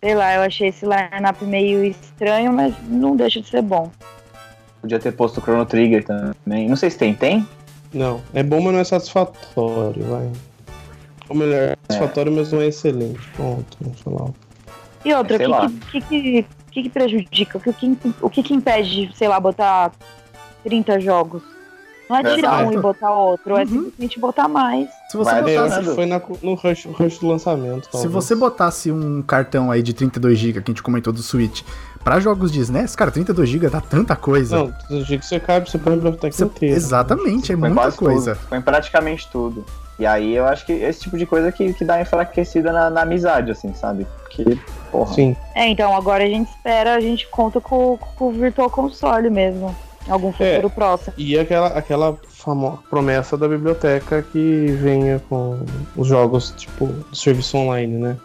Sei 0.02 0.14
lá, 0.14 0.34
eu 0.34 0.42
achei 0.42 0.68
esse 0.68 0.84
line-up 0.84 1.44
meio 1.44 1.84
estranho, 1.84 2.52
mas 2.52 2.74
não 2.88 3.16
deixa 3.16 3.40
de 3.40 3.48
ser 3.48 3.62
bom. 3.62 3.90
Podia 4.80 4.98
ter 4.98 5.12
posto 5.12 5.38
o 5.38 5.42
Chrono 5.42 5.66
Trigger 5.66 6.04
também. 6.04 6.68
Não 6.68 6.76
sei 6.76 6.90
se 6.90 6.98
tem, 6.98 7.14
tem? 7.14 7.46
Não, 7.92 8.20
é 8.32 8.42
bom, 8.42 8.60
mas 8.60 8.72
não 8.72 8.80
é 8.80 8.84
satisfatório, 8.84 10.04
vai. 10.04 10.30
Ou 11.28 11.36
melhor, 11.36 11.70
é 11.70 11.76
satisfatório, 11.90 12.32
mas 12.32 12.52
não 12.52 12.60
é 12.60 12.66
excelente. 12.66 13.20
Pronto, 13.34 13.76
vamos 13.80 14.00
falar. 14.00 14.30
E 15.04 15.14
outra, 15.14 15.44
o 15.44 15.50
lá. 15.50 15.68
que, 15.90 16.00
que, 16.00 16.00
que, 16.00 16.46
que, 16.82 16.82
que 16.84 16.88
prejudica? 16.90 17.58
O 17.58 17.60
que, 17.60 17.72
que, 17.72 18.14
o 18.22 18.30
que, 18.30 18.42
que 18.42 18.54
impede 18.54 19.06
de, 19.08 19.16
sei 19.16 19.28
lá, 19.28 19.38
botar 19.40 19.92
30 20.64 21.00
jogos? 21.00 21.42
Não 22.08 22.16
é 22.16 22.22
tirar 22.22 22.38
Exato. 22.60 22.64
um 22.64 22.72
e 22.72 22.78
botar 22.80 23.12
outro, 23.12 23.54
é 23.54 23.60
Uhum. 23.60 23.66
simplesmente 23.66 24.18
botar 24.18 24.48
mais. 24.48 24.88
Se 25.10 25.16
você 25.18 25.30
Vai 25.30 25.50
É, 25.50 25.56
eu 25.58 25.62
botasse. 25.62 25.80
acho 25.80 25.88
que 25.90 25.94
foi 25.94 26.06
na- 26.06 26.22
no 26.42 26.54
rush, 26.54 26.86
rush 26.86 27.18
do 27.18 27.28
lançamento. 27.28 27.84
Se 27.84 27.90
talvez. 27.92 28.12
você 28.12 28.34
botasse 28.34 28.90
um 28.90 29.20
cartão 29.20 29.70
aí 29.70 29.82
de 29.82 29.92
32GB 29.92 30.62
que 30.62 30.70
a 30.70 30.72
gente 30.72 30.82
comentou 30.82 31.12
do 31.12 31.22
Switch 31.22 31.60
pra 32.02 32.18
jogos 32.18 32.50
de 32.50 32.60
SNES, 32.60 32.96
cara, 32.96 33.10
32GB 33.10 33.68
dá 33.68 33.82
tanta 33.82 34.16
coisa. 34.16 34.56
Não, 34.56 34.72
do 34.88 35.04
jeito 35.04 35.20
que 35.20 35.26
você 35.26 35.38
cabe, 35.38 35.68
você 35.70 35.76
põe 35.76 35.92
a 35.92 35.96
biblioteca 35.96 36.34
Você- 36.34 36.44
inteira. 36.44 36.76
exatamente, 36.76 37.52
é 37.52 37.56
muita 37.56 37.92
coisa. 37.92 38.36
Tudo. 38.36 38.48
Põe 38.48 38.60
praticamente 38.62 39.28
tudo. 39.30 39.64
E 39.98 40.06
aí 40.06 40.34
eu 40.36 40.46
acho 40.46 40.64
que 40.64 40.72
esse 40.72 41.00
tipo 41.00 41.18
de 41.18 41.26
coisa 41.26 41.50
que, 41.50 41.72
que 41.72 41.84
dá 41.84 42.00
enfraquecida 42.00 42.72
na, 42.72 42.88
na 42.88 43.02
amizade, 43.02 43.50
assim, 43.50 43.74
sabe? 43.74 44.06
Porque, 44.22 44.56
porra. 44.92 45.12
Sim. 45.14 45.36
É, 45.54 45.66
então 45.68 45.96
agora 45.96 46.22
a 46.24 46.28
gente 46.28 46.48
espera, 46.50 46.94
a 46.94 47.00
gente 47.00 47.26
conta 47.28 47.60
com, 47.60 47.98
com 48.16 48.28
o 48.28 48.32
Virtual 48.32 48.70
Console 48.70 49.28
mesmo. 49.28 49.74
Algum 50.08 50.28
É. 50.38 50.54
futuro 50.54 50.70
próximo. 50.70 51.12
E 51.18 51.38
aquela, 51.38 51.66
aquela 51.68 52.16
famo- 52.28 52.78
promessa 52.88 53.36
da 53.36 53.46
biblioteca 53.46 54.22
que 54.22 54.66
venha 54.80 55.20
com 55.28 55.58
os 55.94 56.06
jogos, 56.08 56.54
tipo, 56.56 56.86
do 56.86 57.14
serviço 57.16 57.58
online, 57.58 57.92
né? 57.98 58.16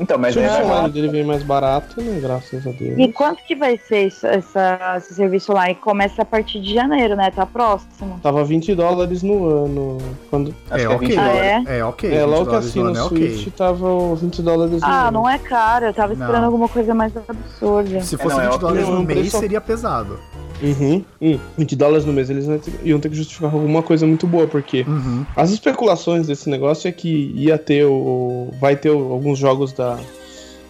Então, 0.00 0.16
mas 0.18 0.34
o 0.34 0.38
é, 0.40 0.42
serviço 0.48 0.56
vai 0.62 0.64
online 0.66 0.82
lá. 0.88 0.94
dele 0.94 1.08
veio 1.08 1.26
mais 1.26 1.42
barato, 1.42 2.00
né? 2.00 2.18
Graças 2.22 2.66
a 2.66 2.70
Deus. 2.70 2.98
E 2.98 3.12
quanto 3.12 3.44
que 3.44 3.54
vai 3.54 3.76
ser 3.76 4.06
isso- 4.06 4.26
essa, 4.26 4.94
esse 4.96 5.12
serviço 5.14 5.52
lá? 5.52 5.70
E 5.70 5.74
começa 5.74 6.22
a 6.22 6.24
partir 6.24 6.58
de 6.60 6.72
janeiro, 6.72 7.14
né? 7.14 7.30
Tá 7.30 7.44
próximo. 7.44 8.18
Tava 8.22 8.42
20 8.42 8.74
dólares 8.74 9.22
no 9.22 9.46
ano. 9.64 9.98
Quando... 10.30 10.54
Acho 10.70 10.84
é 10.84 10.86
que 10.86 10.92
é 10.92 10.96
ok. 10.96 11.08
20 11.08 11.18
Ah, 11.18 11.28
é? 11.36 11.78
É 11.78 11.84
ok. 11.84 12.10
É, 12.10 12.20
20 12.24 12.30
logo 12.30 12.56
assina 12.56 12.84
no 12.84 12.90
o 12.90 12.96
ano 12.96 13.04
é 13.04 13.08
Switch, 13.08 13.40
ok. 13.42 13.52
tava 13.56 14.14
20 14.16 14.42
dólares 14.42 14.80
no 14.80 14.86
Ah, 14.88 15.02
ano. 15.08 15.10
não 15.12 15.28
é 15.28 15.38
caro. 15.38 15.84
Eu 15.84 15.92
tava 15.94 16.14
esperando 16.14 16.38
Não. 16.38 16.44
alguma 16.46 16.68
coisa 16.68 16.94
mais 16.94 17.12
absurda. 17.16 18.00
Se 18.00 18.14
É, 18.14 18.18
fosse 18.18 18.36
não, 18.36 18.42
é 18.42 18.46
20 18.46 18.54
ok. 18.54 18.60
dólares 18.68 18.88
Não, 18.88 18.94
no 18.96 19.02
mês, 19.04 19.30
seria 19.32 19.60
pesado. 19.60 20.18
Uhum. 20.62 21.04
Hum, 21.22 21.38
20 21.56 21.74
dólares 21.76 22.04
no 22.04 22.12
mês, 22.12 22.28
eles 22.30 22.44
iam 22.84 23.00
ter- 23.00 23.08
que 23.08 23.14
justificar 23.16 23.52
alguma 23.52 23.82
coisa 23.82 24.06
muito 24.06 24.26
boa, 24.26 24.46
porque 24.46 24.82
Uhum. 24.82 25.24
as 25.36 25.50
especulações 25.50 26.26
desse 26.26 26.48
negócio 26.50 26.86
é 26.88 26.92
que 26.92 27.32
ia 27.34 27.56
ter 27.56 27.84
o. 27.86 28.48
Vai 28.60 28.76
ter 28.76 28.90
o- 28.90 29.12
alguns 29.12 29.38
jogos 29.38 29.72
da 29.72 29.98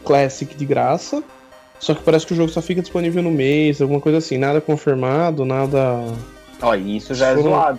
Classic 0.05 0.55
de 0.57 0.65
graça. 0.65 1.23
Só 1.79 1.95
que 1.95 2.03
parece 2.03 2.27
que 2.27 2.33
o 2.35 2.37
jogo 2.37 2.51
só 2.51 2.61
fica 2.61 2.81
disponível 2.83 3.23
no 3.23 3.31
mês, 3.31 3.81
alguma 3.81 4.01
coisa 4.01 4.19
assim. 4.19 4.37
Nada 4.39 4.61
confirmado, 4.61 5.45
nada. 5.45 6.05
Ó, 6.63 6.75
e 6.75 6.97
isso 6.99 7.15
já 7.15 7.29
é 7.29 7.35
Foram- 7.35 7.51
zoado. 7.51 7.79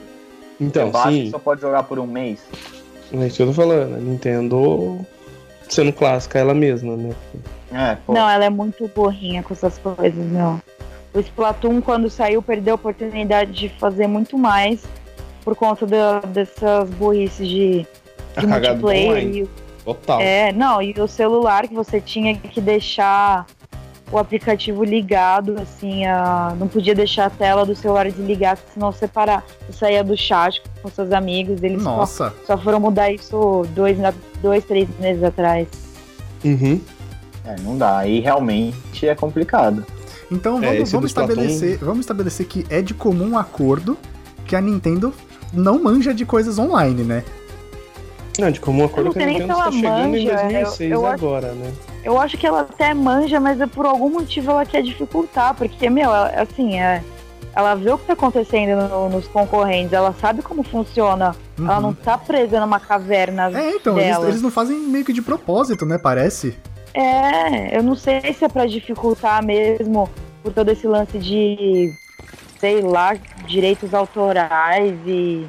Então, 0.60 0.92
Você 0.92 1.10
sim. 1.10 1.30
só 1.32 1.40
pode 1.40 1.62
jogar 1.62 1.84
por 1.84 1.98
um 2.00 2.08
mês. 2.08 2.40
É 3.14 3.28
isso 3.28 3.38
que 3.38 3.42
eu 3.44 3.48
tô 3.48 3.54
falando. 3.54 3.96
A 3.96 3.98
Nintendo 4.00 5.00
sendo 5.70 5.92
clássica 5.94 6.40
ela 6.40 6.54
mesma, 6.54 6.96
né? 6.98 7.14
É, 7.74 7.96
pô. 8.06 8.14
Não, 8.14 8.30
ela 8.30 8.44
é 8.46 8.50
muito 8.50 8.90
burrinha 8.94 9.42
com 9.44 9.54
essas 9.54 9.78
coisas, 9.78 10.14
meu. 10.26 10.60
O 11.14 11.20
Splatoon, 11.20 11.82
quando 11.82 12.10
saiu, 12.10 12.42
perdeu 12.42 12.74
a 12.74 12.76
oportunidade 12.76 13.52
de 13.52 13.70
fazer 13.70 14.08
muito 14.08 14.38
mais 14.38 14.84
por 15.44 15.56
conta 15.56 15.86
da- 15.86 16.20
dessas 16.20 16.90
burrices 16.92 17.48
de, 17.48 17.86
de 18.40 18.48
multiplayer. 18.48 19.24
E, 19.36 19.44
o- 19.44 19.50
Total. 19.84 20.22
é, 20.22 20.52
não, 20.54 20.82
e 20.82 20.94
o 21.00 21.08
celular 21.08 21.68
que 21.68 21.74
você 21.74 22.00
tinha 22.00 22.36
que 22.36 22.62
deixar 22.62 23.46
o 24.12 24.18
aplicativo 24.18 24.84
ligado, 24.84 25.56
assim, 25.60 26.06
a, 26.06 26.54
não 26.60 26.68
podia 26.68 26.94
deixar 26.94 27.26
a 27.26 27.30
tela 27.30 27.66
do 27.66 27.74
celular 27.76 28.06
desligada, 28.12 28.60
senão 28.74 28.92
separar. 28.92 29.44
Você 29.68 29.74
saía 29.80 30.04
do 30.04 30.16
chat 30.18 30.62
com 30.82 30.90
seus 30.90 31.12
amigos, 31.12 31.64
eles 31.64 31.82
só, 31.82 31.96
Nossa. 31.98 32.34
só 32.46 32.58
foram 32.58 32.80
mudar 32.80 33.10
isso 33.12 33.66
dois, 33.74 33.98
dois, 34.42 34.64
três 34.66 34.88
meses 35.00 35.24
atrás. 35.24 35.68
Uhum. 36.44 36.80
É, 37.46 37.56
não 37.62 37.78
dá. 37.78 38.00
Aí 38.00 38.20
realmente 38.20 39.08
é 39.08 39.16
complicado. 39.16 39.86
Então 40.32 40.58
É, 40.64 40.68
vamos, 40.68 40.82
esse 40.84 40.92
vamos 40.94 41.10
estabelecer, 41.12 41.78
vamos 41.80 42.00
estabelecer 42.00 42.46
que 42.48 42.66
é 42.70 42.82
de 42.82 42.94
comum 42.94 43.38
acordo 43.38 43.98
que 44.46 44.56
a 44.56 44.62
Nintendo 44.62 45.14
não 45.54 45.82
manja 45.84 46.14
de 46.14 46.26
coisas 46.26 46.58
online, 46.58 47.04
né? 47.04 47.24
Não, 48.40 48.50
de 48.50 48.62
comum 48.62 48.86
acordo 48.86 49.06
não 49.08 49.14
que 49.14 49.20
a 49.22 49.26
Nintendo 49.26 49.54
se 49.54 49.60
está 49.60 49.64
ela 49.64 49.72
chegando 49.72 50.16
em 50.18 50.26
manja, 50.26 50.32
eu- 50.32 50.50
2006 50.50 50.92
eu 50.92 51.06
acho- 51.06 51.14
agora, 51.26 51.52
né? 51.52 51.72
Eu 52.04 52.20
acho 52.20 52.38
que 52.38 52.48
ela 52.48 52.62
até 52.62 52.94
manja, 52.94 53.40
mas 53.40 53.60
é 53.60 53.68
por 53.68 53.86
algum 53.86 54.10
motivo 54.10 54.52
ela 54.52 54.66
quer 54.66 54.82
dificultar, 54.82 55.54
porque, 55.54 55.90
meu, 55.90 56.06
ela- 56.06 56.30
assim, 56.42 56.80
é, 56.80 57.04
ela 57.54 57.76
vê 57.76 57.92
o 57.92 57.98
que 57.98 58.06
tá 58.08 58.14
acontecendo 58.14 58.88
no- 58.88 59.10
nos 59.10 59.28
concorrentes, 59.28 59.92
ela 59.92 60.16
sabe 60.20 60.42
como 60.42 60.64
funciona, 60.64 61.36
Uhum. 61.60 61.66
ela 61.68 61.82
não 61.82 61.94
tá 61.94 62.18
presa 62.18 62.60
numa 62.62 62.80
caverna. 62.80 63.52
É, 63.54 63.72
então, 63.76 64.00
eles, 64.00 64.18
eles 64.24 64.42
não 64.42 64.50
fazem 64.50 64.80
meio 64.80 65.04
que 65.04 65.12
de 65.14 65.22
propósito, 65.22 65.86
né? 65.86 65.98
Parece. 66.02 66.56
É, 66.94 67.78
eu 67.78 67.84
não 67.84 67.96
sei 67.96 68.34
se 68.34 68.44
é 68.44 68.50
pra 68.50 68.66
dificultar 68.66 69.44
mesmo 69.44 70.10
por 70.44 70.52
todo 70.54 70.70
esse 70.70 70.86
lance 70.88 71.18
de, 71.18 71.94
sei 72.60 72.82
lá, 72.82 73.14
direitos 73.48 73.94
autorais 73.94 74.94
e. 75.06 75.46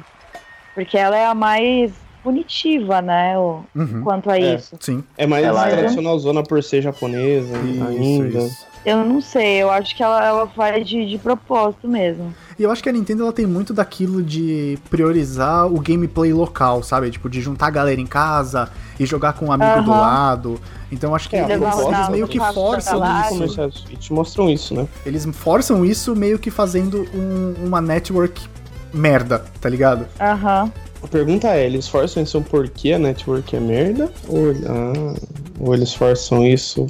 Porque 0.73 0.97
ela 0.97 1.15
é 1.17 1.25
a 1.25 1.35
mais 1.35 1.91
punitiva, 2.23 3.01
né, 3.01 3.37
o- 3.37 3.63
Uhum. 3.75 4.01
quanto 4.03 4.29
a 4.29 4.39
É. 4.39 4.55
isso. 4.55 4.75
Sim. 4.79 5.03
É 5.17 5.27
mais 5.27 5.45
Ela 5.45 5.67
é- 5.67 5.71
tradicional 5.71 6.17
zona 6.17 6.41
por 6.41 6.63
ser 6.63 6.81
japonesa 6.81 7.57
Isso, 7.59 7.83
ainda. 7.83 8.39
isso. 8.39 8.67
Eu 8.85 9.05
não 9.05 9.21
sei, 9.21 9.61
eu 9.61 9.69
acho 9.71 9.95
que 9.95 10.03
ela, 10.03 10.25
ela 10.25 10.47
faz 10.47 10.85
de, 10.87 11.05
de 11.07 11.17
propósito 11.17 11.87
mesmo. 11.87 12.33
E 12.59 12.63
eu 12.63 12.69
acho 12.69 12.83
que 12.83 12.89
a 12.89 12.91
Nintendo 12.91 13.23
ela 13.23 13.31
tem 13.31 13.45
muito 13.45 13.73
daquilo 13.73 14.21
de 14.21 14.77
priorizar 14.89 15.65
o 15.67 15.79
gameplay 15.79 16.33
local, 16.33 16.83
sabe? 16.83 17.09
Tipo, 17.09 17.29
de 17.29 17.39
juntar 17.41 17.67
a 17.67 17.71
galera 17.71 17.99
em 18.01 18.05
casa 18.05 18.69
e 18.99 19.05
jogar 19.05 19.33
com 19.33 19.45
um 19.47 19.51
amigo 19.51 19.81
do 19.83 19.91
Aham. 19.91 19.99
lado. 20.01 20.61
Então 20.91 21.11
eu 21.11 21.15
acho 21.15 21.29
que 21.29 21.35
É, 21.35 21.43
a 21.45 21.49
eles, 21.53 21.77
eles 21.79 22.05
do 22.07 22.11
meio 22.11 22.27
que 22.27 22.39
forçam 22.39 23.01
isso. 23.21 23.57
do 23.57 23.71
Switch 23.71 24.09
mostram 24.11 24.49
isso, 24.49 24.73
né? 24.75 24.87
Eles 25.05 25.25
forçam 25.31 25.83
isso 25.85 26.15
meio 26.15 26.37
que 26.37 26.51
fazendo 26.51 27.07
um- 27.13 27.65
uma 27.65 27.79
network 27.81 28.45
merda, 28.93 29.43
tá 29.61 29.69
ligado? 29.69 30.05
Aham. 30.19 30.71
A 31.01 31.07
pergunta 31.07 31.47
é, 31.47 31.65
eles 31.65 31.87
forçam 31.87 32.21
isso 32.23 32.41
porque 32.41 32.93
a 32.93 32.99
network 32.99 33.55
é 33.55 33.59
merda? 33.59 34.11
Ou, 34.27 34.51
ah, 34.67 35.15
ou 35.59 35.73
eles 35.73 35.93
forçam 35.93 36.45
isso? 36.45 36.87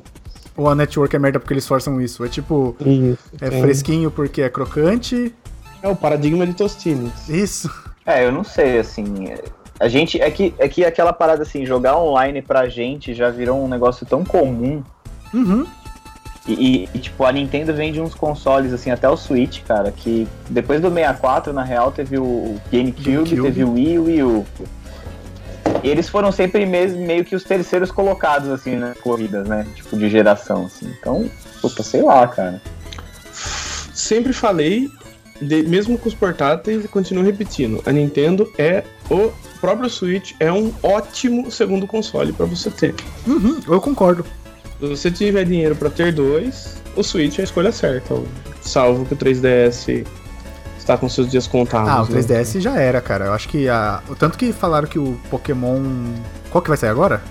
Ou 0.56 0.70
a 0.70 0.76
network 0.76 1.16
é 1.16 1.20
merda 1.20 1.40
porque 1.40 1.54
eles 1.54 1.68
forçam 1.68 2.00
isso. 2.00 2.24
É 2.24 2.30
tipo, 2.30 2.76
Isso. 2.80 3.18
é 3.42 3.50
tem- 3.50 3.62
fresquinho 3.62 4.12
porque 4.12 4.42
é 4.42 4.50
crocante. 4.50 5.34
É 5.82 5.88
o 5.88 5.96
paradigma 5.96 6.46
de 6.46 6.54
Tostines. 6.54 7.28
Isso. 7.28 7.70
É, 8.06 8.26
eu 8.26 8.32
não 8.32 8.44
sei, 8.44 8.78
assim. 8.80 9.28
é- 9.28 9.44
A 9.80 9.88
gente. 9.88 10.22
É 10.22 10.30
que, 10.30 10.54
é 10.60 10.68
que 10.70 10.86
aquela 10.86 11.12
parada 11.12 11.42
assim, 11.44 11.66
jogar 11.66 11.98
online 11.98 12.42
pra 12.42 12.70
gente 12.70 13.14
já 13.14 13.30
virou 13.30 13.64
um 13.64 13.68
negócio 13.68 14.06
tão 14.06 14.24
comum. 14.24 14.84
Uhum. 15.34 15.66
E, 16.48 16.54
e- 16.54 16.90
e, 16.94 17.00
tipo, 17.00 17.24
a 17.24 17.32
Nintendo 17.32 17.74
vende 17.74 18.00
uns 18.02 18.14
consoles, 18.14 18.72
assim, 18.74 18.92
até 18.92 19.10
o 19.10 19.16
Switch, 19.18 19.62
cara, 19.64 19.92
que 19.92 20.28
depois 20.50 20.80
do 20.82 20.90
64, 20.90 21.52
na 21.54 21.64
real, 21.64 21.92
teve 21.92 22.18
o 22.18 22.58
GameCube, 22.72 23.04
GameCube. 23.12 23.42
teve 23.42 23.64
o 23.64 23.74
Wii 23.74 23.94
e 23.94 23.98
o 24.00 24.04
Wii 24.06 24.24
U. 24.24 24.46
E 25.84 25.90
eles 25.90 26.08
foram 26.08 26.32
sempre 26.32 26.66
meio 26.66 27.26
que 27.26 27.36
os 27.36 27.44
terceiros 27.44 27.92
colocados, 27.92 28.50
assim, 28.50 28.76
nas 28.78 28.98
corridas, 29.00 29.48
né? 29.48 29.68
Tipo, 29.76 29.98
de 29.98 30.10
geração, 30.10 30.66
assim. 30.66 30.88
Então, 31.00 31.30
puta, 31.62 31.84
sei 31.84 32.02
lá, 32.02 32.26
cara. 32.28 32.62
Sempre 33.94 34.32
falei, 34.34 34.90
de- 35.42 35.64
mesmo 35.64 35.98
com 35.98 36.08
os 36.08 36.16
portáteis, 36.16 36.86
e 36.86 36.88
continuo 36.88 37.24
repetindo. 37.24 37.82
A 37.86 37.92
Nintendo 37.92 38.52
é 38.58 38.84
o 39.10 39.32
próprio 39.60 39.90
Switch 39.90 40.34
é 40.40 40.52
um 40.52 40.74
ótimo 40.82 41.52
segundo 41.52 41.86
console 41.86 42.32
pra 42.34 42.46
você 42.46 42.70
ter. 42.72 42.96
Uhum, 43.28 43.60
eu 43.68 43.82
concordo. 43.82 44.26
Se 44.80 44.88
você 44.88 45.12
tiver 45.12 45.46
dinheiro 45.46 45.76
pra 45.76 45.90
ter 45.90 46.12
dois, 46.14 46.76
o 46.96 47.04
Switch 47.04 47.38
é 47.40 47.42
a 47.42 47.44
escolha 47.46 47.72
certa. 47.72 48.16
Salvo 48.62 49.06
que 49.06 49.14
o 49.14 49.18
3DS 49.18 50.06
está 50.84 50.98
com 50.98 51.10
seus 51.10 51.30
dias 51.30 51.48
contados. 51.48 51.90
Ah, 51.90 52.04
o 52.04 52.06
né? 52.14 52.22
3DS 52.22 52.60
já 52.60 52.78
era, 52.78 53.02
cara. 53.02 53.26
Eu 53.26 53.34
acho 53.34 53.48
que 53.50 53.68
a. 53.68 54.02
o 54.10 54.16
Tanto 54.16 54.38
que 54.38 54.52
falaram 54.54 54.88
que 54.88 55.00
o 55.00 55.18
Pokémon. 55.30 55.82
Qual 56.50 56.62
que 56.62 56.70
vai 56.70 56.78
sair 56.78 56.90
agora? 56.90 57.22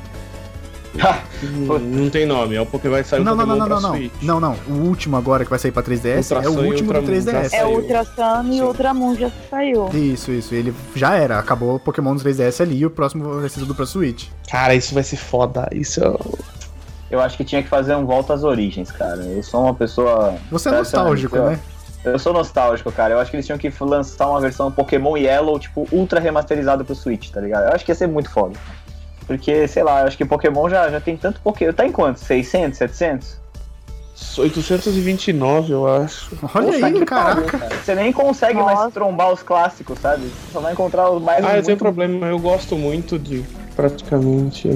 Hum, 1.42 1.78
Não 1.78 2.10
tem 2.10 2.26
nome, 2.26 2.54
é 2.54 2.60
o 2.60 2.66
Pokémon 2.66 2.92
vai 2.92 3.04
sair 3.04 3.24
não, 3.24 3.34
não, 3.34 3.46
não, 3.46 3.56
Pokémon 3.56 3.58
não, 3.58 3.66
pra 3.66 3.74
não, 3.76 3.88
não. 3.90 3.96
Switch. 3.96 4.12
Não, 4.22 4.40
não. 4.40 4.56
O 4.68 4.86
último 4.86 5.16
agora 5.16 5.42
que 5.44 5.48
vai 5.50 5.58
sair 5.58 5.72
pra 5.72 5.82
3DS 5.82 6.30
Ultra 6.30 6.44
é 6.44 6.48
o 6.48 6.64
último 6.66 6.92
do 6.92 6.98
Ultra 6.98 7.12
Moon, 7.14 7.22
já 7.24 7.32
3DS. 7.32 7.52
É. 7.54 7.66
Ultra 7.66 8.04
Sun 8.04 8.48
e 8.50 8.52
Sim. 8.52 8.62
Ultramon 8.62 9.14
já 9.14 9.30
saiu. 9.50 9.88
Isso, 9.94 10.30
isso. 10.32 10.54
Ele 10.54 10.74
já 10.94 11.14
era. 11.14 11.38
Acabou 11.38 11.76
o 11.76 11.80
Pokémon 11.80 12.14
do 12.14 12.22
3DS 12.22 12.60
ali 12.60 12.78
e 12.78 12.86
o 12.86 12.90
próximo 12.90 13.40
vai 13.40 13.48
ser 13.48 13.60
tudo 13.60 13.74
pra 13.74 13.86
Switch. 13.86 14.28
Cara, 14.50 14.74
isso 14.74 14.92
vai 14.92 15.02
ser 15.02 15.16
foda. 15.16 15.66
Isso 15.72 16.02
é... 16.04 16.14
Eu 17.10 17.20
acho 17.20 17.36
que 17.36 17.44
tinha 17.44 17.62
que 17.62 17.68
fazer 17.68 17.94
um 17.94 18.04
volta 18.06 18.34
às 18.34 18.42
origens, 18.44 18.90
cara. 18.90 19.22
Eu 19.22 19.42
sou 19.42 19.62
uma 19.64 19.74
pessoa. 19.74 20.34
Você 20.50 20.68
é 20.68 20.72
nostálgico, 20.72 21.36
né? 21.36 21.58
Eu 22.04 22.18
sou 22.18 22.32
nostálgico, 22.32 22.90
cara. 22.90 23.14
Eu 23.14 23.18
acho 23.20 23.30
que 23.30 23.36
eles 23.36 23.46
tinham 23.46 23.58
que 23.58 23.72
lançar 23.80 24.28
uma 24.28 24.40
versão 24.40 24.72
Pokémon 24.72 25.16
Yellow, 25.16 25.58
tipo, 25.58 25.86
ultra 25.92 26.18
remasterizada 26.18 26.82
pro 26.82 26.94
Switch, 26.94 27.30
tá 27.30 27.40
ligado? 27.40 27.68
Eu 27.68 27.74
acho 27.74 27.84
que 27.84 27.92
ia 27.92 27.94
ser 27.94 28.08
muito 28.08 28.30
foda. 28.30 28.58
Porque, 29.26 29.68
sei 29.68 29.84
lá, 29.84 30.00
eu 30.00 30.06
acho 30.08 30.16
que 30.16 30.24
Pokémon 30.24 30.68
já, 30.68 30.90
já 30.90 31.00
tem 31.00 31.16
tanto 31.16 31.40
Pokémon. 31.40 31.72
Tá 31.72 31.86
em 31.86 31.92
quanto? 31.92 32.18
600, 32.18 32.76
700? 32.76 33.42
829, 34.38 35.72
eu 35.72 35.86
acho. 35.86 36.36
Olha 36.54 36.72
Puta 36.72 36.86
aí, 36.86 36.92
que 36.92 37.04
caraca. 37.04 37.34
pariu, 37.34 37.58
cara. 37.58 37.74
Você 37.76 37.94
nem 37.94 38.12
consegue 38.12 38.60
mais 38.60 38.78
Nossa. 38.78 38.90
trombar 38.90 39.32
os 39.32 39.42
clássicos, 39.42 39.98
sabe? 39.98 40.22
Você 40.22 40.52
só 40.52 40.60
vai 40.60 40.72
encontrar 40.72 41.10
os 41.10 41.22
mais. 41.22 41.44
Ah, 41.44 41.56
eu 41.56 41.62
tenho 41.62 41.64
muito... 41.64 41.78
problema, 41.78 42.26
eu 42.26 42.38
gosto 42.38 42.76
muito 42.76 43.18
de 43.18 43.44
praticamente 43.74 44.68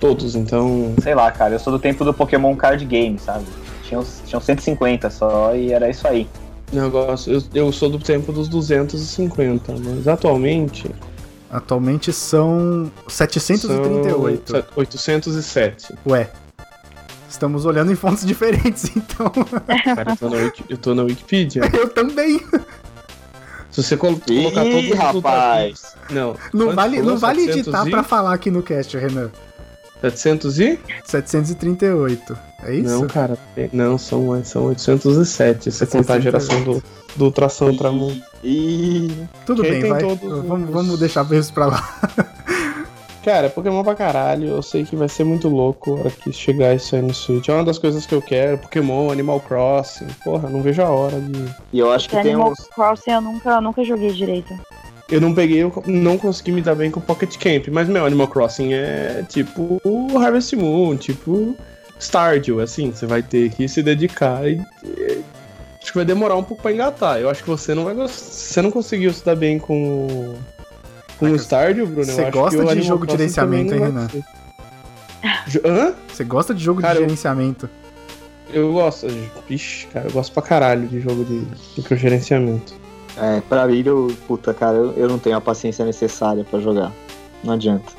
todos, 0.00 0.34
então. 0.34 0.94
Sei 1.02 1.14
lá, 1.14 1.30
cara. 1.30 1.54
Eu 1.54 1.58
sou 1.58 1.72
do 1.72 1.78
tempo 1.78 2.04
do 2.04 2.12
Pokémon 2.12 2.54
Card 2.56 2.84
Game, 2.84 3.18
sabe? 3.18 3.44
Tinham, 3.92 4.04
tinham 4.24 4.40
150 4.40 5.10
só 5.10 5.54
e 5.54 5.70
era 5.72 5.90
isso 5.90 6.08
aí. 6.08 6.26
Eu, 6.72 6.90
gosto, 6.90 7.30
eu, 7.30 7.42
eu 7.52 7.70
sou 7.72 7.90
do 7.90 7.98
tempo 7.98 8.32
dos 8.32 8.48
250, 8.48 9.74
mas 9.84 10.08
atualmente. 10.08 10.90
Atualmente 11.50 12.10
são 12.14 12.90
738. 13.06 14.50
São 14.52 14.64
807. 14.74 15.94
Ué. 16.06 16.30
Estamos 17.28 17.66
olhando 17.66 17.92
em 17.92 17.94
fontes 17.94 18.24
diferentes, 18.26 18.90
então. 18.96 19.30
Cara, 19.94 20.12
eu 20.12 20.16
tô 20.16 20.28
na, 20.30 20.36
Wiki- 20.36 20.64
eu 20.70 20.76
tô 20.78 20.94
na 20.94 21.02
Wikipedia. 21.02 21.62
Eu 21.74 21.88
também. 21.90 22.40
Se 23.70 23.82
você 23.82 23.96
col- 23.96 24.18
colocar 24.20 24.64
Ih, 24.66 24.70
todos 24.72 24.90
os 24.90 24.98
rapaz! 24.98 25.96
Não. 26.10 26.36
Não 26.52 26.74
vale, 26.74 27.00
não 27.02 27.16
vale 27.16 27.40
700 27.40 27.60
editar 27.66 27.86
e- 27.86 27.90
pra 27.90 28.02
falar 28.02 28.32
aqui 28.34 28.50
no 28.50 28.62
cast, 28.62 28.96
Renan. 28.96 29.30
700 30.02 30.58
e? 30.60 30.78
738. 31.04 32.38
É 32.64 32.74
isso? 32.74 32.88
Não, 33.00 33.06
cara. 33.06 33.38
é- 33.56 33.68
Não, 33.72 33.96
são, 33.98 34.44
são 34.44 34.66
807. 34.66 35.70
Se 35.70 35.78
você 35.78 35.86
contar 35.86 36.14
a 36.14 36.20
geração 36.20 36.62
do, 36.62 36.82
do 37.16 37.24
Ultração 37.26 37.68
Ultramon. 37.68 38.14
Ih, 38.44 39.12
Tudo 39.46 39.62
Quem 39.62 39.80
bem, 39.80 39.90
vai. 39.90 40.00
todos 40.00 40.20
Vamos, 40.46 40.68
os- 40.68 40.74
vamos 40.74 40.98
deixar 41.00 41.24
isso 41.32 41.52
pra 41.52 41.66
lá. 41.66 41.98
Cara, 43.24 43.46
é 43.46 43.48
Pokémon 43.50 43.84
pra 43.84 43.94
caralho. 43.94 44.48
Eu 44.48 44.62
sei 44.62 44.84
que 44.84 44.96
vai 44.96 45.08
ser 45.08 45.22
muito 45.22 45.48
louco 45.48 45.92
a 45.94 46.00
hora 46.00 46.10
que 46.10 46.32
chegar 46.32 46.74
isso 46.74 46.96
aí 46.96 47.02
no 47.02 47.14
Switch. 47.14 47.48
É 47.48 47.52
uma 47.52 47.62
das 47.64 47.78
coisas 47.78 48.04
que 48.04 48.12
eu 48.14 48.20
quero. 48.20 48.58
Pokémon, 48.58 49.12
Animal 49.12 49.38
Crossing. 49.38 50.08
Porra, 50.24 50.48
não 50.50 50.60
vejo 50.60 50.82
a 50.82 50.90
hora 50.90 51.20
de. 51.20 51.54
E 51.72 51.78
eu 51.78 51.92
acho 51.92 52.08
que 52.08 52.16
Porque 52.16 52.24
tem 52.24 52.34
Animal 52.34 52.50
uns. 52.52 52.66
Crossing 52.74 53.12
eu 53.12 53.20
nunca, 53.20 53.60
nunca 53.60 53.84
joguei 53.84 54.10
direito. 54.12 54.52
Eu 55.12 55.20
não 55.20 55.34
peguei, 55.34 55.62
eu 55.62 55.70
não 55.86 56.16
consegui 56.16 56.50
me 56.52 56.62
dar 56.62 56.74
bem 56.74 56.90
com 56.90 56.98
o 56.98 57.02
Pocket 57.02 57.36
Camp. 57.36 57.68
Mas, 57.70 57.86
meu, 57.86 58.06
Animal 58.06 58.28
Crossing 58.28 58.72
é 58.72 59.22
tipo 59.28 59.78
Harvest 60.18 60.54
Moon, 60.56 60.96
tipo 60.96 61.54
Stardew, 62.00 62.60
assim. 62.60 62.90
Você 62.90 63.04
vai 63.06 63.22
ter 63.22 63.50
que 63.50 63.68
se 63.68 63.82
dedicar 63.82 64.48
e. 64.48 64.60
e- 64.84 65.20
Acho 65.82 65.90
que 65.90 65.98
vai 65.98 66.04
demorar 66.04 66.36
um 66.36 66.44
pouco 66.44 66.62
pra 66.62 66.72
engatar. 66.72 67.18
Eu 67.20 67.28
acho 67.28 67.42
que 67.42 67.50
você 67.50 67.74
não 67.74 67.84
vai 67.84 67.92
você 67.94 68.62
não 68.62 68.70
conseguiu 68.70 69.12
se 69.12 69.24
dar 69.24 69.34
bem 69.36 69.58
com 69.58 70.06
o. 70.06 70.38
Com 71.18 71.30
o 71.30 71.36
Stardew, 71.38 71.86
Bruno. 71.86 72.02
eu 72.10 72.14
Você 72.14 72.30
gosta 72.30 72.74
de 72.74 72.82
jogo 72.82 73.04
de 73.06 73.12
gerenciamento, 73.12 73.74
hein. 73.74 74.24
Jo- 75.46 75.60
Hã? 75.64 75.94
Você 76.08 76.24
gosta 76.24 76.54
de 76.54 76.62
jogo 76.64 76.80
Cara, 76.80 76.94
de 76.94 77.00
eu- 77.00 77.04
gerenciamento? 77.04 77.68
Eu 78.52 78.72
gosto. 78.72 79.06
Ixi, 79.50 79.86
cara, 79.88 80.06
eu 80.08 80.12
gosto 80.12 80.32
pra 80.32 80.42
caralho 80.42 80.86
de 80.88 81.00
jogo 81.00 81.24
de 81.24 81.42
microgerenciamento. 81.76 82.74
É, 83.16 83.40
pra 83.48 83.66
mim, 83.66 83.82
eu, 83.84 84.14
puta, 84.26 84.54
cara, 84.54 84.76
eu, 84.76 84.92
eu 84.92 85.08
não 85.08 85.18
tenho 85.18 85.36
a 85.36 85.40
paciência 85.40 85.84
necessária 85.84 86.44
pra 86.44 86.60
jogar. 86.60 86.92
Não 87.44 87.54
adianta. 87.54 87.92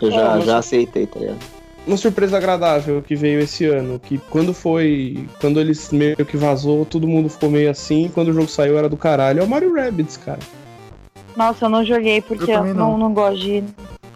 Eu 0.00 0.10
já, 0.10 0.36
mas- 0.36 0.44
já 0.44 0.58
aceitei, 0.58 1.06
tá 1.06 1.18
ligado? 1.20 1.38
Uma 1.86 1.96
surpresa 1.98 2.38
agradável 2.38 3.02
que 3.02 3.14
veio 3.14 3.40
esse 3.40 3.66
ano, 3.66 3.98
que 3.98 4.16
quando 4.30 4.54
foi. 4.54 5.28
Quando 5.38 5.60
eles 5.60 5.90
meio 5.92 6.16
que 6.16 6.36
vazou, 6.36 6.84
todo 6.86 7.06
mundo 7.06 7.28
ficou 7.28 7.50
meio 7.50 7.70
assim, 7.70 8.10
quando 8.12 8.28
o 8.28 8.32
jogo 8.32 8.48
saiu 8.48 8.78
era 8.78 8.88
do 8.88 8.96
caralho. 8.96 9.40
É 9.40 9.42
o 9.44 9.46
Mario 9.46 9.74
Rabbids, 9.74 10.16
cara. 10.16 10.38
Nossa, 11.36 11.66
eu 11.66 11.68
não 11.68 11.84
joguei 11.84 12.22
porque 12.22 12.50
Eu 12.50 12.64
eu, 12.66 12.74
não. 12.74 12.92
não. 12.92 12.98
Não, 12.98 13.12
gosto 13.14 13.38
de 13.38 13.62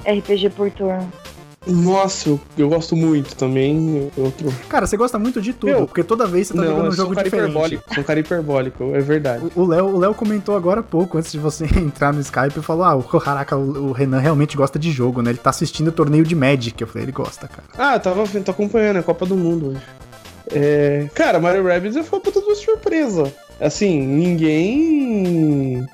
RPG 0.07 0.51
por 0.51 0.71
turno. 0.71 1.13
Nossa, 1.69 2.29
eu, 2.31 2.41
eu 2.57 2.69
gosto 2.69 2.95
muito 2.95 3.35
também. 3.35 4.11
Outro. 4.17 4.53
Cara, 4.69 4.87
você 4.87 4.97
gosta 4.97 5.19
muito 5.19 5.41
de 5.41 5.53
tudo, 5.53 5.71
Meu, 5.71 5.87
porque 5.87 6.03
toda 6.03 6.27
vez 6.27 6.49
você 6.49 6.55
tá 6.55 6.63
não, 6.63 6.69
jogando 6.69 6.89
um 6.89 6.93
jogo 6.93 7.15
diferente. 7.17 7.51
hiperbólico. 7.51 7.95
Sou 7.95 8.03
um 8.03 8.07
cara 8.07 8.21
hiperbólico, 8.21 8.95
é 8.95 9.01
verdade. 9.01 9.47
O 9.55 9.65
Léo, 9.65 9.87
o 9.87 9.99
Léo 9.99 10.15
comentou 10.15 10.57
agora 10.57 10.81
há 10.81 10.83
pouco, 10.83 11.19
antes 11.19 11.33
de 11.33 11.39
você 11.39 11.65
entrar 11.79 12.13
no 12.13 12.21
Skype, 12.21 12.59
e 12.59 12.63
falou: 12.63 12.85
Ah, 12.85 12.95
o 12.95 13.03
caraca, 13.03 13.57
o 13.57 13.89
o 13.89 13.93
Renan 13.93 14.19
realmente 14.19 14.57
gosta 14.57 14.79
de 14.79 14.91
jogo, 14.91 15.23
né? 15.23 15.31
Ele 15.31 15.39
tá 15.39 15.51
assistindo 15.51 15.89
o 15.89 15.93
torneio 15.93 16.25
de 16.25 16.35
Magic. 16.35 16.81
Eu 16.81 16.87
falei, 16.87 17.05
ele 17.05 17.13
gosta, 17.13 17.49
cara. 17.49 17.65
Ah, 17.77 17.97
eu 17.97 18.01
tava 18.01 18.25
vendo, 18.25 18.45
tô 18.45 18.51
acompanhando 18.51 18.99
a 18.99 19.03
Copa 19.03 19.25
do 19.27 19.37
Mundo 19.37 19.69
hoje. 19.69 19.81
É, 20.51 21.09
cara, 21.15 21.39
Mario 21.39 21.67
Rabbids 21.67 22.07
foi 22.07 22.19
uma 22.19 22.23
puta 22.25 22.41
de 22.41 22.55
surpresa. 22.57 23.33
Assim, 23.61 24.01
ninguém 24.07 25.87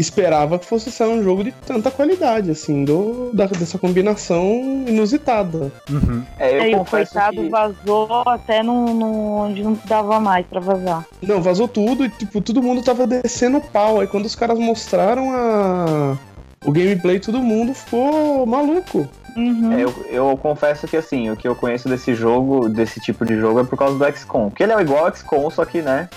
esperava 0.00 0.58
que 0.58 0.66
fosse 0.66 0.90
sair 0.90 1.08
um 1.10 1.22
jogo 1.22 1.44
de 1.44 1.52
tanta 1.52 1.90
qualidade, 1.90 2.50
assim, 2.50 2.84
do, 2.84 3.30
da- 3.32 3.46
dessa 3.46 3.78
combinação 3.78 4.44
inusitada. 4.86 5.70
Uhum. 5.90 6.22
É, 6.38 6.56
eu 6.58 6.62
Aí 6.62 6.74
o 6.74 6.78
confesso 6.78 7.12
coitado 7.12 7.36
que... 7.42 7.48
vazou 7.48 8.22
até 8.26 8.62
no, 8.62 8.94
no- 8.94 9.36
onde 9.46 9.62
não 9.62 9.76
dava 9.84 10.18
mais 10.18 10.46
pra 10.46 10.60
vazar. 10.60 11.04
Não, 11.22 11.40
vazou 11.42 11.68
tudo 11.68 12.04
e, 12.04 12.08
tipo, 12.08 12.40
todo 12.40 12.62
mundo 12.62 12.82
tava 12.82 13.06
descendo 13.06 13.58
o 13.58 13.60
pau. 13.60 14.00
Aí 14.00 14.06
quando 14.06 14.24
os 14.26 14.34
caras 14.34 14.58
mostraram 14.58 15.30
a... 15.34 16.16
o 16.64 16.72
gameplay, 16.72 17.20
todo 17.20 17.38
mundo 17.40 17.74
ficou 17.74 18.46
maluco. 18.46 19.08
Uhum. 19.36 19.72
É, 19.72 19.82
eu, 19.84 19.94
eu 20.10 20.36
confesso 20.36 20.88
que 20.88 20.96
assim, 20.96 21.30
o 21.30 21.36
que 21.36 21.46
eu 21.46 21.54
conheço 21.54 21.88
desse 21.88 22.14
jogo, 22.14 22.68
desse 22.68 22.98
tipo 23.00 23.24
de 23.24 23.36
jogo, 23.38 23.60
é 23.60 23.64
por 23.64 23.78
causa 23.78 23.96
do 23.96 24.16
XCOM. 24.16 24.48
Porque 24.48 24.62
ele 24.64 24.72
é 24.72 24.80
igual 24.80 25.06
ao 25.06 25.14
XCOM, 25.14 25.48
só 25.50 25.64
que, 25.64 25.80
né? 25.80 26.08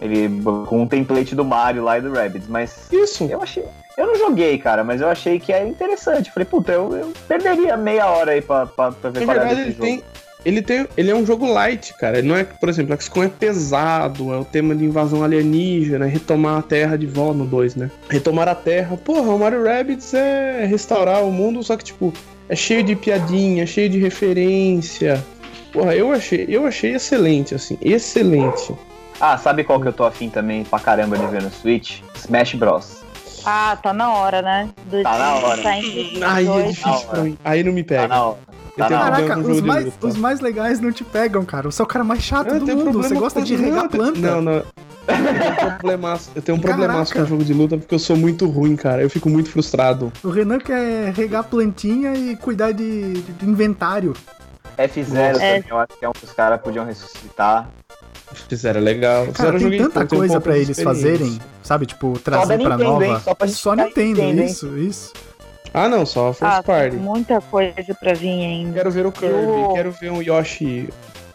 Ele 0.00 0.28
com 0.66 0.82
um 0.82 0.86
template 0.86 1.34
do 1.34 1.44
Mario 1.44 1.82
lá 1.82 1.98
e 1.98 2.00
do 2.02 2.12
Rabbids. 2.12 2.48
Mas 2.48 2.88
Isso. 2.92 3.24
eu 3.24 3.42
achei. 3.42 3.64
Eu 3.96 4.06
não 4.06 4.16
joguei, 4.16 4.56
cara, 4.58 4.84
mas 4.84 5.00
eu 5.00 5.08
achei 5.08 5.40
que 5.40 5.52
era 5.52 5.66
interessante. 5.66 6.30
Falei, 6.30 6.46
puta, 6.46 6.70
eu, 6.70 6.96
eu 6.96 7.12
perderia 7.26 7.76
meia 7.76 8.06
hora 8.06 8.32
aí 8.32 8.40
pra, 8.40 8.64
pra, 8.64 8.92
pra 8.92 9.10
ver 9.10 9.20
Na 9.20 9.26
qual 9.26 9.36
era 9.36 9.46
verdade, 9.46 9.60
ele 9.62 9.72
jogo. 9.72 9.82
tem, 9.82 10.04
ele 10.44 10.62
tem. 10.62 10.86
Ele 10.96 11.10
é 11.10 11.14
um 11.16 11.26
jogo 11.26 11.46
light, 11.52 11.92
cara. 11.94 12.18
Ele 12.18 12.28
não 12.28 12.36
é, 12.36 12.44
por 12.44 12.68
exemplo, 12.68 12.96
XCOM 13.00 13.24
é 13.24 13.28
pesado, 13.28 14.32
é 14.32 14.36
o 14.36 14.44
tema 14.44 14.72
de 14.72 14.84
invasão 14.84 15.24
alienígena, 15.24 16.06
é 16.06 16.08
retomar 16.08 16.58
a 16.58 16.62
Terra 16.62 16.96
de 16.96 17.06
volta 17.06 17.38
no 17.38 17.44
2, 17.44 17.74
né? 17.74 17.90
Retomar 18.08 18.46
a 18.46 18.54
Terra. 18.54 18.96
Porra, 18.96 19.32
o 19.32 19.38
Mario 19.38 19.64
Rabbids 19.64 20.14
é 20.14 20.64
restaurar 20.64 21.24
o 21.24 21.32
mundo, 21.32 21.60
só 21.64 21.76
que, 21.76 21.82
tipo, 21.82 22.14
é 22.48 22.54
cheio 22.54 22.84
de 22.84 22.94
piadinha, 22.94 23.66
cheio 23.66 23.90
de 23.90 23.98
referência. 23.98 25.24
Porra, 25.72 25.96
eu 25.96 26.12
achei, 26.12 26.46
eu 26.48 26.66
achei 26.66 26.94
excelente, 26.94 27.54
assim, 27.54 27.76
excelente. 27.82 28.72
Ah, 29.20 29.36
sabe 29.36 29.64
qual 29.64 29.80
que 29.80 29.88
eu 29.88 29.92
tô 29.92 30.04
afim 30.04 30.28
também 30.30 30.64
pra 30.64 30.78
caramba 30.78 31.18
de 31.18 31.26
ver 31.26 31.42
no 31.42 31.50
Switch? 31.50 32.00
Smash 32.14 32.54
Bros. 32.54 32.98
Ah, 33.44 33.76
tá 33.82 33.92
na 33.92 34.10
hora, 34.12 34.42
né? 34.42 34.68
Do- 34.86 35.02
Tá 35.02 35.18
na 35.18 35.34
hora. 35.34 35.62
Tá 35.62 35.70
Aí 36.34 36.46
é 36.48 36.62
difícil 36.68 37.08
pra 37.08 37.22
mim. 37.22 37.38
Aí 37.44 37.62
não 37.64 37.72
me 37.72 37.82
Tá 37.82 37.88
pega. 37.94 38.08
Tá 38.08 38.14
na 38.14 38.24
hora. 38.24 38.38
problema 38.76 38.98
Caraca, 39.26 39.38
os 39.40 39.60
mais, 39.60 39.92
os 40.00 40.16
mais 40.16 40.40
legais 40.40 40.78
não 40.80 40.92
te 40.92 41.02
pegam, 41.02 41.44
cara. 41.44 41.68
Você 41.70 41.82
é 41.82 41.84
o 41.84 41.88
cara 41.88 42.04
mais 42.04 42.22
chato 42.22 42.48
Eu 42.54 42.60
do 42.60 42.66
tenho 42.66 42.78
mundo. 42.78 42.90
problema 42.92 43.08
Você 43.08 43.14
gosta 43.20 43.42
de 43.42 43.56
regar 43.56 43.88
planta. 43.88 44.18
Não, 44.20 44.40
não. 44.40 44.52
Eu 45.12 46.42
tenho 46.42 46.58
um 46.58 46.60
problemaço, 46.60 47.12
um 47.12 47.16
com 47.16 47.24
jogo 47.26 47.44
de 47.44 47.52
luta 47.54 47.76
porque 47.78 47.94
eu 47.94 47.98
sou 47.98 48.16
muito 48.16 48.46
ruim, 48.46 48.76
cara. 48.76 49.02
Eu 49.02 49.10
fico 49.10 49.28
muito 49.28 49.50
frustrado. 49.50 50.12
O 50.22 50.28
Renan 50.28 50.58
quer 50.58 51.12
regar 51.12 51.42
plantinha 51.44 52.14
e 52.14 52.36
cuidar 52.36 52.72
de, 52.72 53.14
de 53.22 53.46
inventário. 53.48 54.14
F0 54.76 55.16
É. 55.16 55.32
também, 55.32 55.64
eu 55.70 55.78
acho 55.78 55.98
que 55.98 56.04
é 56.04 56.08
um 56.08 56.12
que 56.12 56.24
os 56.24 56.32
caras 56.32 56.60
podiam 56.60 56.84
ressuscitar. 56.84 57.68
Fizeram 58.48 58.80
legal. 58.80 59.26
Cara, 59.32 59.52
Fizeram 59.58 59.70
tem 59.70 59.78
tanta 59.78 60.06
tem 60.06 60.18
um 60.18 60.20
coisa 60.20 60.40
pra 60.40 60.52
de 60.54 60.60
eles 60.60 60.82
fazerem, 60.82 61.40
sabe? 61.62 61.86
Tipo, 61.86 62.18
trazer 62.18 62.56
Nintendo, 62.58 62.84
nova. 62.84 63.06
hein? 63.06 63.20
Só 63.24 63.34
pra 63.34 63.48
Só 63.48 63.74
Nintendo, 63.74 64.20
Nintendo, 64.22 64.40
hein? 64.42 64.46
isso, 64.46 64.78
isso. 64.78 65.12
Ah, 65.74 65.88
não, 65.88 66.06
só 66.06 66.32
First 66.32 66.42
Ah, 66.58 66.62
Party. 66.62 66.90
tem 66.96 66.98
muita 67.00 67.40
coisa 67.40 67.94
pra 68.00 68.14
vir 68.14 68.28
ainda. 68.44 68.72
Quero 68.74 68.90
ver 68.90 69.06
o 69.06 69.12
Kirby, 69.12 69.34
Eu- 69.34 69.70
quero 69.74 69.92
ver 69.92 70.10
um 70.12 70.22
Yoshi. 70.22 70.88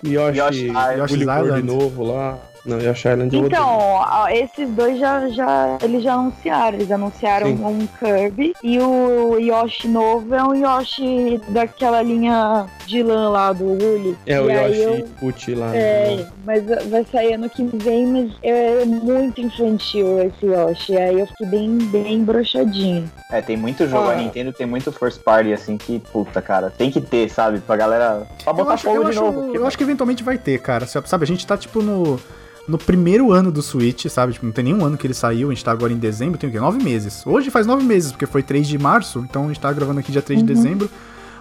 Yoshi, 0.05 0.67
Yoshi 0.67 0.69
Woolly 0.69 1.25
World 1.25 1.47
Island. 1.49 1.63
novo 1.63 2.03
lá. 2.03 2.37
Não, 2.66 2.80
Yoshi 2.80 3.09
Island 3.09 3.36
eu 3.36 3.45
Então, 3.47 3.68
ó, 3.68 4.28
esses 4.30 4.70
dois 4.70 4.97
já, 4.97 5.28
já, 5.30 5.78
eles 5.82 6.01
já 6.01 6.14
anunciaram. 6.14 6.78
Eles 6.78 6.91
anunciaram 6.91 7.47
Sim. 7.47 7.64
um 7.66 7.88
Kirby 7.99 8.53
e 8.64 8.80
o 8.80 9.38
Yoshi 9.38 9.88
novo 9.88 10.34
é 10.34 10.41
um 10.43 10.55
Yoshi 10.55 11.41
daquela 11.49 12.01
linha 12.01 12.66
de 12.86 13.03
lã 13.03 13.30
lá 13.30 13.51
do 13.51 13.66
Woolly. 13.66 14.18
É 14.26 14.39
o 14.39 14.49
e 14.49 14.51
aí 14.51 14.82
Yoshi 14.82 15.51
eu- 15.51 15.59
lá. 15.59 15.76
É, 15.76 16.26
mas 16.45 16.64
vai 16.89 17.05
sair 17.11 17.34
ano 17.34 17.49
que 17.49 17.64
vem, 17.78 18.05
mas 18.07 18.32
é 18.41 18.86
muito 18.86 19.41
infantil 19.41 20.22
esse 20.24 20.45
Yoshi. 20.45 20.95
Aí 20.97 21.20
eu 21.20 21.28
fiquei 21.28 21.47
bem, 21.47 21.78
bem 21.78 22.24
broxadinho. 22.24 23.11
É, 23.30 23.41
tem 23.41 23.57
muito 23.57 23.88
jogo, 23.89 24.07
Ah. 24.09 24.14
a 24.14 24.16
Nintendo 24.16 24.53
tem 24.53 24.66
muito 24.66 24.91
first 24.91 25.22
party, 25.22 25.51
assim, 25.51 25.78
que, 25.78 25.99
puta, 25.99 26.41
cara, 26.41 26.70
tem 26.70 26.89
que 26.89 27.01
ter, 27.01 27.30
sabe? 27.30 27.59
Pra 27.59 27.76
galera. 27.76 28.26
Pra 28.43 28.51
Eu 28.51 28.55
botar 28.55 28.74
acho, 28.76 28.84
fogo 28.84 29.03
de 29.03 29.09
acho, 29.09 29.20
novo. 29.22 29.41
porque- 29.43 29.57
eu 29.57 29.68
acho 29.68 29.78
que 29.78 29.84
eventualmente 29.84 30.24
vai 30.24 30.38
ter, 30.38 30.59
cara. 30.59 30.86
Sabe, 30.86 31.24
a 31.24 31.28
gente 31.28 31.45
tá 31.45 31.57
tipo 31.57 31.82
no, 31.82 32.20
no 32.68 32.78
primeiro 32.78 33.32
ano 33.32 33.51
do 33.51 33.61
Switch, 33.61 34.05
sabe? 34.07 34.34
Tipo, 34.34 34.45
não 34.45 34.53
tem 34.53 34.64
nenhum 34.66 34.86
ano 34.86 34.97
que 34.97 35.05
ele 35.07 35.14
saiu, 35.14 35.49
a 35.49 35.53
gente 35.53 35.64
tá 35.66 35.72
agora 35.72 35.91
em 35.91 35.97
dezembro, 35.97 36.38
tem 36.38 36.49
o 36.49 36.51
quê? 36.53 36.59
Nove 36.59 36.82
meses. 36.84 37.26
Hoje 37.26 37.49
faz 37.49 37.66
nove 37.68 37.84
meses, 37.84 38.11
porque 38.11 38.26
foi 38.26 38.41
3 38.43 38.68
de 38.68 38.78
março, 38.78 39.20
então 39.30 39.45
a 39.45 39.47
gente 39.47 39.59
tá 39.59 39.72
gravando 39.74 39.99
aqui 39.99 40.11
dia 40.11 40.22
3 40.22 40.41
de 40.43 40.49
Uhum. 40.49 40.55
dezembro. 40.55 40.89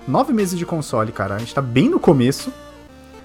Nove 0.09 0.33
meses 0.33 0.59
de 0.59 0.67
console, 0.67 1.13
cara. 1.13 1.37
A 1.37 1.39
gente 1.39 1.55
tá 1.55 1.63
bem 1.63 1.89
no 1.89 2.01
começo. 2.01 2.53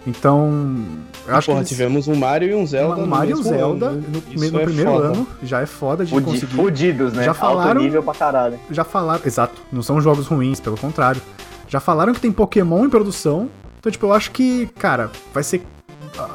Então. 0.05 0.85
Eu 1.27 1.35
acho 1.35 1.47
Porra, 1.47 1.57
que. 1.57 1.61
eles- 1.63 1.69
tivemos 1.69 2.07
um 2.07 2.15
Mario 2.15 2.49
e 2.51 2.55
um 2.55 2.65
Zelda. 2.65 2.95
no 3.01 3.07
Mario 3.07 3.31
e 3.31 3.35
mesmo 3.37 3.43
Zelda 3.43 3.85
ano, 3.87 3.95
né? 4.01 4.03
no, 4.07 4.11
no 4.51 4.59
é 4.59 4.63
primeiro 4.63 4.91
foda. 4.91 5.05
ano 5.07 5.27
já 5.43 5.59
é 5.61 5.65
foda 5.65 6.05
de 6.05 6.11
Fudi- 6.11 6.25
conseguir. 6.25 6.55
Fudidos, 6.55 7.13
né? 7.13 7.23
Já 7.25 7.33
falaram- 7.33 7.71
Alto 7.71 7.81
nível 7.81 8.03
pra 8.03 8.13
caralho. 8.13 8.59
já 8.71 8.83
falaram. 8.85 9.21
Exato, 9.25 9.61
não 9.71 9.81
são 9.81 9.99
jogos 9.99 10.27
ruins, 10.27 10.59
pelo 10.61 10.77
contrário. 10.77 11.21
Já 11.67 11.81
falaram 11.81 12.13
que 12.13 12.21
tem 12.21 12.31
Pokémon 12.31 12.85
em 12.85 12.89
produção. 12.89 13.49
Então, 13.79 13.91
tipo, 13.91 14.05
eu 14.05 14.13
acho 14.13 14.31
que, 14.31 14.67
cara, 14.79 15.11
vai 15.33 15.43
ser. 15.43 15.61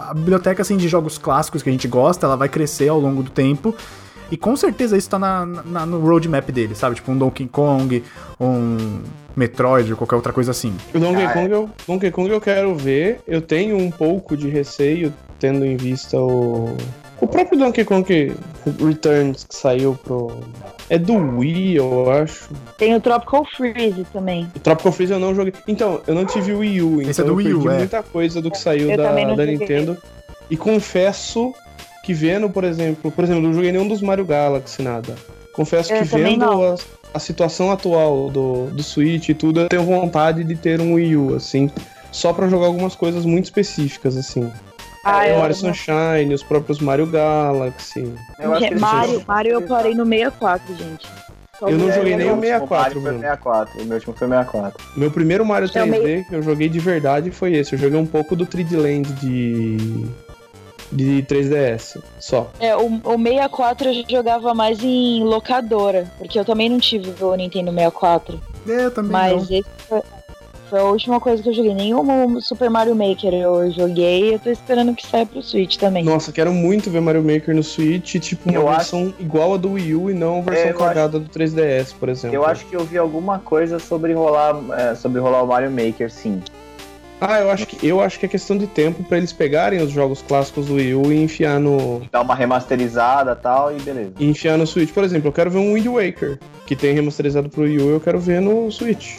A 0.09 0.15
biblioteca 0.15 0.63
assim, 0.63 0.77
de 0.77 0.89
jogos 0.89 1.19
clássicos 1.19 1.63
que 1.63 1.69
a 1.69 1.73
gente 1.73 1.89
gosta, 1.89 2.27
ela 2.27 2.37
vai 2.37 2.49
crescer 2.49 2.89
ao 2.89 2.99
longo 3.01 3.23
do 3.23 3.31
tempo. 3.31 3.75
E 4.31 4.37
com 4.37 4.57
certeza 4.57 4.97
isso 4.97 5.11
tá 5.11 5.19
na, 5.19 5.45
na- 5.45 5.85
no 5.87 6.01
roadmap 6.01 6.49
dele, 6.51 6.75
sabe? 6.75 6.97
Tipo 6.97 7.13
um 7.13 7.19
Donkey 7.19 7.47
Kong, 7.49 8.03
um 8.41 9.01
Metroid 9.37 9.91
ou 9.91 9.97
qualquer 9.99 10.17
outra 10.17 10.33
coisa 10.33 10.51
assim. 10.53 10.75
O 10.95 10.99
Donkey 10.99 11.23
Ah, 11.23 11.31
é. 11.31 11.33
Kong, 11.35 11.51
eu, 11.53 11.71
Donkey 11.87 12.11
Kong 12.11 12.31
eu 12.31 12.41
quero 12.41 12.75
ver. 12.75 13.21
Eu 13.27 13.43
tenho 13.43 13.77
um 13.77 13.91
pouco 13.91 14.35
de 14.37 14.49
receio, 14.49 15.13
tendo 15.39 15.65
em 15.67 15.77
vista 15.77 16.19
o. 16.19 16.75
O 17.21 17.27
próprio 17.27 17.59
Donkey 17.59 17.85
Kong 17.85 18.33
Returns 18.85 19.45
que 19.45 19.55
saiu 19.55 19.95
pro. 20.03 20.33
É 20.93 20.99
do 20.99 21.15
Wii, 21.39 21.77
eu 21.77 22.11
acho. 22.11 22.51
Tem 22.77 22.95
o 22.95 23.01
Tropical 23.01 23.47
Freeze 23.57 24.05
também. 24.13 24.47
O 24.55 24.61
Tropical 24.61 24.93
Freeze 24.93 25.11
eu 25.11 25.19
não 25.19 25.35
joguei. 25.35 25.55
Então, 25.67 26.03
eu 26.07 26.15
não 26.15 26.27
tive 26.27 26.53
o 26.53 26.59
Wii 26.59 26.83
U, 26.83 27.01
Esse 27.01 27.09
é 27.09 27.25
então 27.25 27.25
do 27.25 27.31
eu 27.31 27.37
Wii 27.37 27.55
U, 27.55 27.63
perdi 27.63 27.75
é. 27.75 27.79
muita 27.79 28.03
coisa 28.03 28.43
do 28.43 28.51
que 28.51 28.59
saiu 28.59 28.91
Eu 28.91 28.99
da, 28.99 29.11
da. 29.11 29.47
Nintendo. 29.47 29.97
E 30.51 30.57
confesso 30.57 31.55
que 32.05 32.13
vendo, 32.13 32.51
por 32.51 32.63
exemplo, 32.63 33.11
por 33.11 33.25
exemplo, 33.25 33.43
eu 33.43 33.47
não 33.47 33.55
joguei 33.55 33.73
nenhum 33.73 33.89
dos 33.89 34.03
Mario 34.03 34.27
Galaxy, 34.27 34.83
nada. 34.83 35.17
Confesso 35.55 35.95
Eu 35.95 36.01
que 36.01 36.05
vendo 36.05 36.45
a, 36.45 36.75
a 37.15 37.19
situação 37.19 37.73
atual 37.73 38.29
do, 38.29 38.67
do 38.67 38.83
Switch 38.83 39.31
e 39.31 39.35
tudo, 39.35 39.61
eu 39.61 39.69
tenho 39.71 39.85
vontade 39.85 40.45
de 40.45 40.55
ter 40.57 40.79
um 40.79 40.93
Wii 40.93 41.17
U, 41.17 41.35
assim, 41.35 41.71
só 42.11 42.35
pra 42.35 42.51
jogar 42.51 42.67
algumas 42.67 42.95
coisas 42.95 43.25
muito 43.25 43.47
específicas, 43.47 44.15
assim. 44.15 44.53
Ah, 45.05 45.21
o 45.21 45.25
eu, 45.27 45.39
Mario 45.41 45.57
Sunshine, 45.57 46.35
os 46.35 46.43
próprios 46.43 46.79
Mario 46.79 47.07
Galaxy. 47.07 48.15
Eu 48.39 48.53
acho 48.53 48.61
que 48.61 48.67
eles 48.67 48.81
Mario, 48.81 48.99
precisam- 49.01 49.25
Mario 49.27 49.53
eu 49.53 49.63
parei 49.63 49.95
no 49.95 50.07
64, 50.07 50.75
gente. 50.77 51.09
Eu 51.61 51.79
não 51.79 51.93
joguei 51.93 52.17
nem 52.17 52.31
o 52.31 52.37
Meu 52.37 52.53
último 52.61 52.69
64, 52.69 52.77
Mario 52.77 52.93
foi 52.95 53.03
Bruno. 53.03 53.21
64. 53.21 53.81
O 53.81 53.85
meu 53.85 53.95
último 53.95 54.15
foi 54.15 54.29
64. 54.29 54.85
Meu 54.97 55.11
primeiro 55.11 55.45
Mario 55.45 55.69
É 55.73 55.83
o 55.83 55.87
3D 55.87 56.25
que 56.29 56.35
eu 56.35 56.43
joguei 56.43 56.69
de 56.69 56.79
verdade 56.81 57.31
foi 57.31 57.53
esse. 57.55 57.75
Eu 57.75 57.79
joguei 57.79 57.99
um 57.99 58.07
pouco 58.07 58.35
do 58.35 58.45
3D 58.47 58.77
Land 58.77 59.13
de. 59.15 60.07
de 60.91 61.23
3DS. 61.23 62.03
Só. 62.19 62.51
É, 62.59 62.75
o, 62.77 62.87
o 63.05 63.17
64 63.19 63.89
eu 63.91 64.05
jogava 64.09 64.53
mais 64.55 64.83
em 64.83 65.23
locadora, 65.25 66.11
porque 66.19 66.39
eu 66.39 66.45
também 66.45 66.69
não 66.69 66.81
tive 66.81 67.13
o 67.23 67.35
Nintendo 67.37 67.71
64. 67.71 68.41
É, 68.69 68.85
eu 68.87 68.91
também 68.91 69.13
Mas 69.13 69.49
não. 69.49 69.59
esse 69.59 69.65
foi, 70.73 70.81
a 70.81 70.85
última 70.85 71.21
coisa 71.21 71.43
que 71.43 71.51
eu 71.51 71.53
joguei. 71.53 71.75
Nenhum 71.75 72.41
Super 72.41 72.71
Mario 72.71 72.97
Maker 72.97 73.35
eu 73.35 73.71
joguei. 73.71 74.35
Eu 74.35 74.39
tô 74.39 74.49
esperando 74.49 74.95
que 74.95 75.07
saia 75.07 75.27
pro 75.27 75.43
Switch 75.43 75.77
também. 75.77 76.03
Nossa, 76.03 76.33
quero 76.33 76.53
muito 76.53 76.91
ver 76.91 77.03
Mario 77.03 77.23
Maker 77.23 77.55
no 77.55 77.63
Switch, 77.63 78.15
tipo 78.19 78.49
uma 78.49 78.59
Eu 78.59 78.67
versão 78.67 79.13
igual 79.21 79.53
a 79.55 79.57
do 79.59 79.73
Wii 79.73 79.95
U 79.95 80.11
e 80.11 80.15
não 80.15 80.39
a 80.39 80.43
versão 80.43 80.71
É, 80.71 80.73
cagada 80.73 81.19
do 81.19 81.29
3DS, 81.29 81.95
por 82.01 82.09
exemplo. 82.09 82.35
Eu 82.35 82.47
acho 82.47 82.65
que 82.65 82.75
eu 82.75 82.85
vi 82.85 82.97
alguma 82.97 83.39
coisa 83.39 83.79
sobre 83.79 84.15
rolar, 84.15 84.57
é, 84.73 84.95
sobre 84.95 85.21
rolar 85.21 85.43
o 85.43 85.47
Mario 85.47 85.71
Maker, 85.71 86.11
sim. 86.11 86.41
Ah, 87.21 87.39
eu 87.39 87.51
acho 87.51 87.69
que 87.69 87.87
eu 87.87 88.01
acho 88.01 88.19
que 88.19 88.27
é 88.27 88.29
questão 88.29 88.59
de 88.59 88.67
tempo 88.67 89.05
pra 89.05 89.17
eles 89.17 89.33
pegarem 89.33 89.81
os 89.81 89.93
jogos 89.93 90.21
clássicos 90.23 90.67
do 90.67 90.75
Wii 90.75 90.95
U 90.95 91.13
e 91.13 91.23
enfiar 91.23 91.61
no 91.61 92.03
Dar 92.11 92.23
uma 92.23 92.35
remasterizada 92.35 93.33
e 93.39 93.43
tal, 93.43 93.77
e 93.77 93.81
beleza. 93.81 94.13
e 94.19 94.27
enfiar 94.27 94.59
no 94.59 94.67
Switch. 94.67 94.91
Por 94.93 95.05
exemplo, 95.05 95.29
eu 95.29 95.33
quero 95.33 95.51
ver 95.51 95.59
um 95.59 95.75
Wind 95.75 95.87
Waker 95.87 96.41
que 96.67 96.75
tem 96.75 96.95
remasterizado 96.95 97.49
pro 97.49 97.63
Wii 97.63 97.79
U, 97.79 97.91
eu 97.91 98.01
quero 98.01 98.19
ver 98.19 98.41
no 98.41 98.73
Switch. 98.73 99.19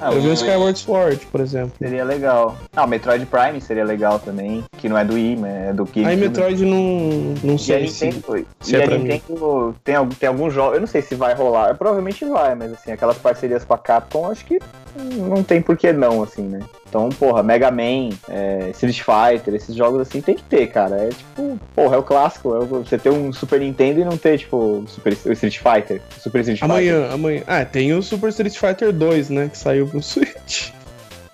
Ah, 0.00 0.10
ver 0.10 0.18
um 0.20 0.30
o- 0.30 0.32
Skyward 0.34 0.78
Sword, 0.78 1.26
por 1.30 1.40
exemplo. 1.40 1.72
Seria 1.78 2.04
legal. 2.04 2.56
Ah, 2.74 2.84
o 2.84 2.88
Metroid 2.88 3.24
Prime 3.26 3.60
seria 3.60 3.84
legal 3.84 4.18
também, 4.18 4.62
que 4.76 4.88
não 4.88 4.98
é 4.98 5.04
do 5.04 5.14
Wii, 5.14 5.36
mas 5.36 5.50
é 5.52 5.72
do 5.72 5.84
GameCube. 5.84 6.06
Aí 6.06 6.16
Metroid 6.16 6.64
não 6.66 7.34
não 7.42 7.56
sei 7.58 7.86
se 7.88 8.06
Nintendo, 8.06 8.46
se 8.60 8.72
e 8.76 8.76
é 8.80 8.84
a. 8.84 8.86
Nintendo 8.98 9.74
tem, 9.84 9.94
algum- 9.96 10.10
tem 10.14 10.28
alguns 10.28 10.52
jogos, 10.52 10.74
eu 10.74 10.80
não 10.80 10.86
sei 10.88 11.00
se 11.00 11.14
vai 11.14 11.34
rolar, 11.34 11.74
provavelmente 11.76 12.24
vai, 12.24 12.54
mas 12.54 12.72
assim, 12.72 12.90
aquelas 12.92 13.16
parcerias 13.18 13.64
com 13.64 13.72
a 13.74 13.78
Capcom, 13.78 14.30
acho 14.30 14.44
que 14.44 14.58
não 14.96 15.42
tem 15.42 15.62
por 15.62 15.76
que 15.76 15.92
não, 15.92 16.22
assim, 16.22 16.42
né? 16.42 16.60
Então, 16.94 17.08
porra, 17.08 17.42
Mega 17.42 17.72
Man, 17.72 18.10
é, 18.28 18.70
Street 18.70 19.00
Fighter, 19.02 19.52
esses 19.52 19.74
jogos 19.74 20.00
assim 20.00 20.20
tem 20.20 20.36
que 20.36 20.44
ter, 20.44 20.68
cara. 20.68 20.94
É 20.94 21.08
tipo, 21.08 21.58
porra, 21.74 21.96
é 21.96 21.98
o 21.98 22.04
clássico. 22.04 22.54
É 22.54 22.58
o- 22.60 22.66
você 22.84 22.96
ter 22.96 23.10
um 23.10 23.32
Super 23.32 23.58
Nintendo 23.58 23.98
e 23.98 24.04
não 24.04 24.16
ter, 24.16 24.38
tipo, 24.38 24.84
Super, 24.86 25.12
o 25.26 25.32
Street 25.32 25.58
Fighter. 25.58 26.00
Super 26.20 26.42
Street 26.42 26.60
Fighter. 26.60 26.70
Amanhã, 26.70 27.10
amanhã. 27.12 27.42
Ah, 27.48 27.64
tem 27.64 27.92
o 27.92 28.00
Super 28.00 28.28
Street 28.28 28.56
Fighter 28.56 28.92
2, 28.92 29.28
né? 29.28 29.48
Que 29.50 29.58
saiu 29.58 29.88
pro 29.88 29.98
Switch. 30.04 30.70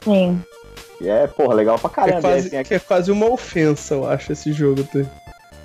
Sim. 0.03 0.43
E 0.99 1.11
é, 1.11 1.27
porra, 1.27 1.55
legal 1.57 1.79
pra 1.79 1.91
Que 1.91 1.97
caramba. 1.97 2.17
é, 2.17 2.21
quase, 2.23 2.49
e, 2.49 2.57
assim, 2.57 2.65
que 2.67 2.75
é 2.75 2.79
quase 2.79 3.13
uma 3.13 3.27
ofensa, 3.31 3.93
eu 3.97 4.09
acho, 4.09 4.33
esse 4.33 4.53
jogo 4.55 4.83
ter 4.85 5.07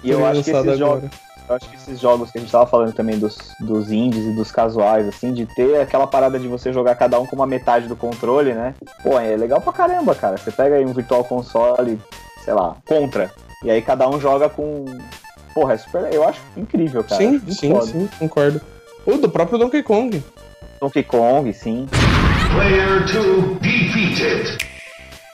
e 0.04 0.12
eu 0.12 0.26
acho 0.26 0.44
que 0.44 0.52
lançado 0.52 0.68
esses 0.68 0.80
jogos. 0.80 1.10
Eu 1.48 1.56
acho 1.56 1.70
que 1.70 1.76
esses 1.76 2.00
jogos 2.00 2.32
que 2.32 2.38
a 2.38 2.42
gente 2.42 2.52
tava 2.52 2.66
falando 2.66 2.94
também 2.94 3.20
dos, 3.20 3.38
dos 3.60 3.92
indies 3.92 4.26
e 4.26 4.36
dos 4.36 4.52
casuais, 4.52 5.08
assim, 5.08 5.32
de 5.34 5.46
ter 5.46 5.80
aquela 5.80 6.08
parada 6.08 6.40
de 6.40 6.48
você 6.48 6.74
jogar 6.74 6.96
cada 6.96 7.20
um 7.20 7.26
com 7.26 7.36
uma 7.36 7.46
metade 7.46 7.88
do 7.88 7.96
controle, 7.96 8.54
né? 8.54 8.74
Pô, 9.04 9.20
é 9.20 9.36
legal 9.36 9.62
pra 9.62 9.72
caramba, 9.72 10.16
cara. 10.16 10.38
Você 10.38 10.52
pega 10.52 10.76
aí 10.76 10.86
um 10.86 10.94
Virtual 10.94 11.24
Console, 11.24 12.00
sei 12.44 12.54
lá, 12.54 12.76
contra. 12.86 13.32
E 13.64 13.70
aí 13.70 13.82
cada 13.82 14.10
um 14.10 14.20
joga 14.20 14.50
com. 14.50 14.86
Porra, 15.54 15.74
é 15.74 15.78
super. 15.78 16.12
Eu 16.12 16.28
acho 16.28 16.42
incrível, 16.58 17.04
cara. 17.04 17.16
sim, 17.22 17.36
Acho 17.38 17.54
sim, 17.54 17.70
foda. 17.72 17.86
sim, 17.86 18.10
concordo. 18.20 18.60
O 19.06 19.18
do 19.18 19.30
próprio 19.30 19.60
Donkey 19.60 19.84
Kong. 19.84 20.24
Donkey 20.82 21.04
Kong, 21.04 21.54
sim. 21.54 21.88
Player 22.52 23.06
2 23.06 23.60
defeated. 23.60 24.58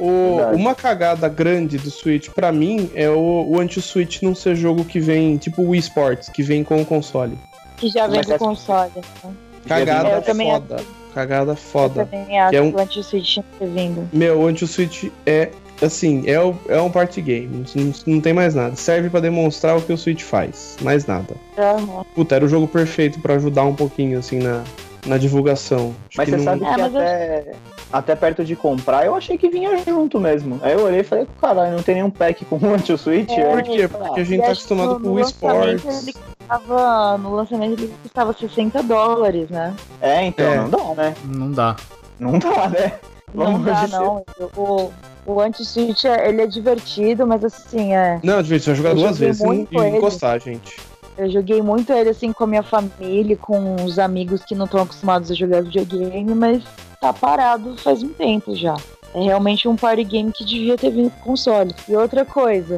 O- 0.03 0.55
uma 0.55 0.73
cagada 0.73 1.29
grande 1.29 1.77
do 1.77 1.91
Switch, 1.91 2.29
pra 2.29 2.51
mim, 2.51 2.89
é 2.95 3.09
o, 3.09 3.45
o 3.49 3.59
anti-Switch 3.59 4.21
não 4.23 4.33
ser 4.33 4.55
jogo 4.55 4.83
que 4.83 4.99
vem, 4.99 5.37
tipo 5.37 5.61
o 5.61 5.69
Wii 5.69 5.79
Sports, 5.79 6.29
que 6.29 6.41
vem 6.41 6.63
com 6.63 6.81
o 6.81 6.85
console. 6.85 7.37
Que 7.77 7.87
já 7.89 8.07
vem 8.07 8.23
com 8.23 8.31
é- 8.31 8.35
o 8.35 8.39
console. 8.39 8.91
né? 8.95 9.31
Cagada 9.67 10.09
É, 10.09 10.17
eu 10.17 10.35
foda. 10.35 10.83
Cagada 11.13 11.51
Eu 11.51 11.55
foda. 11.55 12.05
também 12.05 12.39
acho 12.39 12.49
Que 12.49 12.55
é 12.55 12.61
um- 12.61 12.71
que 12.71 12.77
o 12.77 12.81
anti-switch 12.81 13.25
tinha 13.33 13.43
que 13.51 13.59
ter 13.59 13.67
vindo. 13.69 14.09
Meu, 14.11 14.39
o 14.39 14.47
anti-Switch 14.47 15.05
é, 15.25 15.49
assim, 15.81 16.23
é, 16.25 16.39
o- 16.41 16.55
é 16.67 16.81
um 16.81 16.89
party 16.89 17.21
game. 17.21 17.65
Não, 17.75 17.93
não 18.07 18.21
tem 18.21 18.33
mais 18.33 18.55
nada. 18.55 18.75
Serve 18.75 19.09
pra 19.09 19.19
demonstrar 19.19 19.77
o 19.77 19.81
que 19.81 19.91
o 19.93 19.97
Switch 19.97 20.23
faz. 20.23 20.77
Mais 20.81 21.05
nada. 21.05 21.35
Aham. 21.57 22.03
Puta, 22.15 22.35
era 22.35 22.45
o 22.45 22.47
jogo 22.47 22.67
perfeito 22.67 23.19
pra 23.19 23.35
ajudar 23.35 23.65
um 23.65 23.75
pouquinho, 23.75 24.17
assim, 24.17 24.39
na, 24.39 24.63
na 25.05 25.17
divulgação. 25.17 25.93
Acho 26.09 26.17
Mas 26.17 26.25
que 26.29 26.31
você 26.31 26.37
não- 26.37 26.43
sabe 26.43 26.63
É, 26.65 26.73
que 26.75 26.81
mas 26.81 26.93
eu- 26.93 26.99
até, 27.01 27.51
até 27.91 28.15
perto 28.15 28.43
de 28.45 28.55
comprar, 28.55 29.05
eu 29.05 29.15
achei 29.15 29.37
que 29.37 29.49
vinha 29.49 29.77
junto 29.83 30.19
mesmo. 30.19 30.59
Aí 30.61 30.73
eu 30.73 30.83
olhei 30.85 30.99
e 31.01 31.03
falei, 31.03 31.27
caralho, 31.39 31.75
não 31.75 31.83
tem 31.83 31.95
nenhum 31.95 32.09
pack 32.09 32.45
com 32.45 32.55
o 32.61 32.73
anti-switch? 32.73 33.31
É, 33.31 33.43
Aí 33.53 33.63
Por 33.63 33.63
quê? 33.63 33.87
Porque 33.87 34.19
a 34.19 34.23
gente 34.23 34.39
E 34.39 34.45
tá 34.45 34.51
acostumado 34.51 34.99
com 34.99 35.09
o. 35.09 35.19
Ele 35.19 36.13
custava, 36.13 37.17
no 37.17 37.33
lançamento 37.35 37.81
ele 37.81 37.93
custava 38.03 38.33
60 38.33 38.83
dólares, 38.83 39.49
né? 39.49 39.73
É, 40.01 40.23
então, 40.25 40.45
É. 40.51 40.57
não 40.57 40.69
dá, 40.69 40.93
né? 40.95 41.15
Não 41.25 41.51
dá. 41.51 41.75
Não 42.19 42.39
dá, 42.39 42.69
né? 42.69 42.93
Pelo 43.31 43.43
Não 43.51 43.61
dá, 43.63 43.87
não. 43.87 44.23
O, 44.57 44.91
o 45.25 45.39
anti-switch, 45.39 46.05
é- 46.05 46.27
ele 46.29 46.41
é 46.41 46.47
divertido, 46.47 47.25
mas 47.25 47.43
assim, 47.45 47.93
é... 47.95 48.19
Não, 48.23 48.43
gente, 48.43 48.61
você 48.63 48.71
vai 48.71 48.75
jogar 48.75 48.93
duas 48.95 49.17
vezes 49.17 49.41
e 49.41 49.77
encostar, 49.87 50.39
gente. 50.39 50.77
Eu 51.21 51.29
joguei 51.29 51.61
muito 51.61 51.93
ele 51.93 52.09
assim 52.09 52.33
com 52.33 52.43
a 52.45 52.47
minha 52.47 52.63
família, 52.63 53.37
com 53.37 53.75
os 53.85 53.99
amigos 53.99 54.43
que 54.43 54.55
não 54.55 54.65
estão 54.65 54.81
acostumados 54.81 55.29
a 55.29 55.35
jogar 55.35 55.61
videogame, 55.61 56.33
mas 56.33 56.63
tá 56.99 57.13
parado 57.13 57.77
faz 57.77 58.01
um 58.01 58.09
tempo 58.09 58.55
já. 58.55 58.75
É 59.13 59.21
realmente 59.21 59.67
um 59.67 59.75
party 59.75 60.03
game 60.03 60.31
que 60.31 60.43
devia 60.43 60.75
ter 60.77 60.89
vindo 60.89 61.11
com 61.11 61.29
console. 61.31 61.75
E 61.87 61.95
outra 61.95 62.25
coisa, 62.25 62.77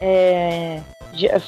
é, 0.00 0.80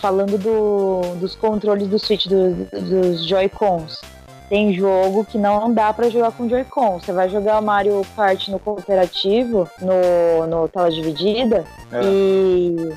falando 0.01 0.39
do- 0.39 1.17
dos 1.19 1.35
controles 1.35 1.89
do 1.89 1.99
Switch, 1.99 2.27
do- 2.29 2.55
dos 2.81 3.27
Joy-Cons. 3.27 4.01
Tem 4.49 4.73
jogo 4.73 5.25
que 5.25 5.37
não 5.39 5.75
dá 5.75 5.93
pra 5.93 6.09
jogar 6.09 6.31
com 6.31 6.49
Joy-Con. 6.49 7.01
Você 7.01 7.11
vai 7.13 7.29
jogar 7.29 7.61
Mario 7.61 8.07
Kart 8.15 8.47
no 8.51 8.61
cooperativo, 8.61 9.69
no, 9.81 10.47
no 10.47 10.69
tela 10.69 10.93
dividida, 10.93 11.65
É. 11.91 12.01
e 12.05 12.93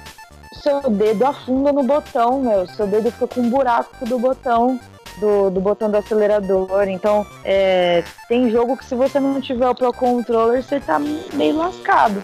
seu 0.53 0.81
dedo 0.89 1.25
afunda 1.25 1.71
no 1.71 1.83
botão, 1.83 2.41
meu. 2.41 2.67
Seu 2.67 2.87
dedo 2.87 3.11
fica 3.11 3.27
com 3.27 3.41
um 3.41 3.49
buraco 3.49 4.05
do 4.05 4.17
botão, 4.19 4.79
do, 5.19 5.49
do 5.49 5.59
botão 5.61 5.89
do 5.89 5.97
acelerador. 5.97 6.87
Então, 6.87 7.25
é, 7.43 8.03
tem 8.27 8.49
jogo 8.49 8.75
que 8.77 8.85
se 8.85 8.95
você 8.95 9.19
não 9.19 9.39
tiver 9.41 9.67
o 9.67 9.75
Pro 9.75 9.93
Controller, 9.93 10.63
você 10.63 10.79
tá 10.79 10.99
meio 11.33 11.57
lascado. 11.57 12.23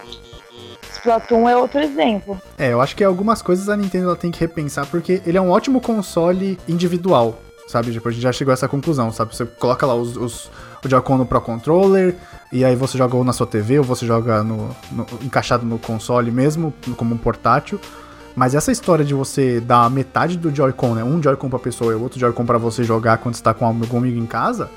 Splatoon 0.92 1.48
é 1.48 1.56
outro 1.56 1.80
exemplo. 1.80 2.40
É, 2.58 2.72
eu 2.72 2.80
acho 2.80 2.96
que 2.96 3.04
algumas 3.04 3.40
coisas 3.42 3.68
a 3.68 3.76
Nintendo 3.76 4.06
ela 4.06 4.16
tem 4.16 4.30
que 4.30 4.40
repensar, 4.40 4.86
porque 4.86 5.22
ele 5.26 5.38
é 5.38 5.40
um 5.40 5.50
ótimo 5.50 5.80
console 5.80 6.58
individual, 6.68 7.36
sabe? 7.68 7.92
Tipo, 7.92 8.08
a 8.08 8.12
gente 8.12 8.22
já 8.22 8.32
chegou 8.32 8.50
a 8.50 8.54
essa 8.54 8.66
conclusão, 8.66 9.12
sabe? 9.12 9.34
Você 9.36 9.44
coloca 9.46 9.86
lá 9.86 9.94
os, 9.94 10.16
os, 10.16 10.50
o 10.84 10.88
Joy-Con 10.88 11.18
no 11.18 11.26
Pro 11.26 11.40
Controller, 11.40 12.16
e 12.52 12.64
aí 12.64 12.74
você 12.74 12.98
joga 12.98 13.14
ou 13.16 13.22
na 13.22 13.32
sua 13.32 13.46
TV, 13.46 13.78
ou 13.78 13.84
você 13.84 14.04
joga 14.06 14.42
no, 14.42 14.74
no- 14.90 15.06
encaixado 15.22 15.64
no 15.64 15.78
console 15.78 16.30
mesmo, 16.30 16.72
como 16.96 17.14
um 17.14 17.18
portátil. 17.18 17.78
Mas 18.36 18.54
essa 18.54 18.70
história 18.70 19.04
de 19.04 19.14
você 19.14 19.60
dar 19.60 19.90
metade 19.90 20.36
do 20.36 20.54
Joy-Con, 20.54 20.94
né? 20.94 21.02
Um 21.02 21.22
Joy-Con 21.22 21.48
pra 21.48 21.58
pessoa 21.58 21.92
e 21.92 21.96
o 21.96 22.02
outro 22.02 22.20
Joy-Con 22.20 22.44
pra 22.44 22.58
você 22.58 22.84
jogar 22.84 23.16
quando 23.18 23.34
você 23.34 23.42
tá 23.42 23.54
com 23.54 23.64
algum 23.66 23.96
amigo 23.96 24.18
em 24.20 24.26
casa, 24.26 24.68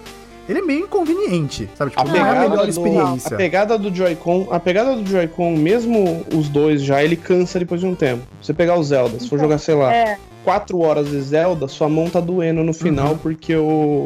ele 0.48 0.60
é 0.60 0.62
meio 0.62 0.86
inconveniente, 0.86 1.70
sabe? 1.76 1.92
Tipo, 1.92 2.02
A 2.02 2.06
não 2.06 2.16
é 2.16 2.20
a 2.22 2.24
pegada, 2.26 2.50
melhor 2.50 2.64
do, 2.64 2.70
experiência. 2.70 3.36
a 3.36 3.38
pegada 3.38 3.78
do 3.78 3.94
Joy-Con, 3.94 4.48
a 4.50 4.60
pegada 4.62 4.96
do 4.96 5.06
Joy-Con, 5.08 5.58
mesmo 5.58 6.26
os 6.34 6.48
dois 6.48 6.82
já, 6.82 7.04
ele 7.04 7.18
cansa 7.18 7.60
depois 7.60 7.82
de 7.82 7.86
um 7.88 7.94
tempo. 7.94 8.24
Você 8.42 8.54
pegar 8.54 8.76
o 8.78 8.84
Zelda, 8.84 9.20
se 9.20 9.28
for 9.28 9.36
Então, 9.36 9.48
jogar, 9.50 9.58
sei 9.58 9.76
lá, 9.76 9.94
É, 9.94 10.18
4 10.46 10.80
horas 10.80 11.10
de 11.10 11.22
Zelda, 11.22 11.68
sua 11.68 11.90
mão 11.90 12.10
tá 12.10 12.22
doendo 12.22 12.64
no 12.64 12.74
final 12.74 13.10
Uhum. 13.10 13.18
porque 13.18 13.54
o, 13.56 14.06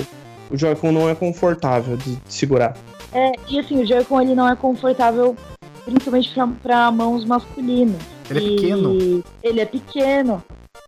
o 0.52 0.58
Joy-Con 0.58 0.92
não 0.92 1.08
é 1.08 1.14
confortável 1.14 1.96
de, 1.96 2.16
de 2.16 2.34
segurar. 2.34 2.74
é, 3.14 3.32
e 3.48 3.60
assim, 3.60 3.82
o 3.82 3.86
Joy-Con 3.86 4.20
ele 4.20 4.34
não 4.34 4.50
é 4.50 4.56
confortável, 4.56 5.36
principalmente 5.86 6.34
pra, 6.34 6.48
pra 6.64 6.92
mãos 6.92 7.24
masculinas. 7.24 8.02
Ele 8.30 8.40
é 8.40 8.44
E 8.44 8.56
pequeno. 8.56 9.24
Ele 9.44 9.60
é 9.62 9.66
pequeno. 9.66 10.44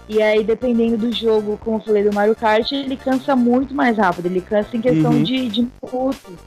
E 0.07 0.21
aí, 0.21 0.43
dependendo 0.43 0.97
do 0.97 1.11
jogo, 1.11 1.59
como 1.63 1.77
eu 1.77 1.81
falei 1.81 2.03
do 2.03 2.13
Mario 2.13 2.35
Kart, 2.35 2.71
ele 2.71 2.95
cansa 2.95 3.35
muito 3.35 3.73
mais 3.73 3.97
rápido. 3.97 4.27
Ele 4.27 4.39
cansa 4.41 4.75
em 4.77 4.81
questão 4.81 5.11
Uhum. 5.11 5.23
de, 5.23 5.47
de. 5.49 5.67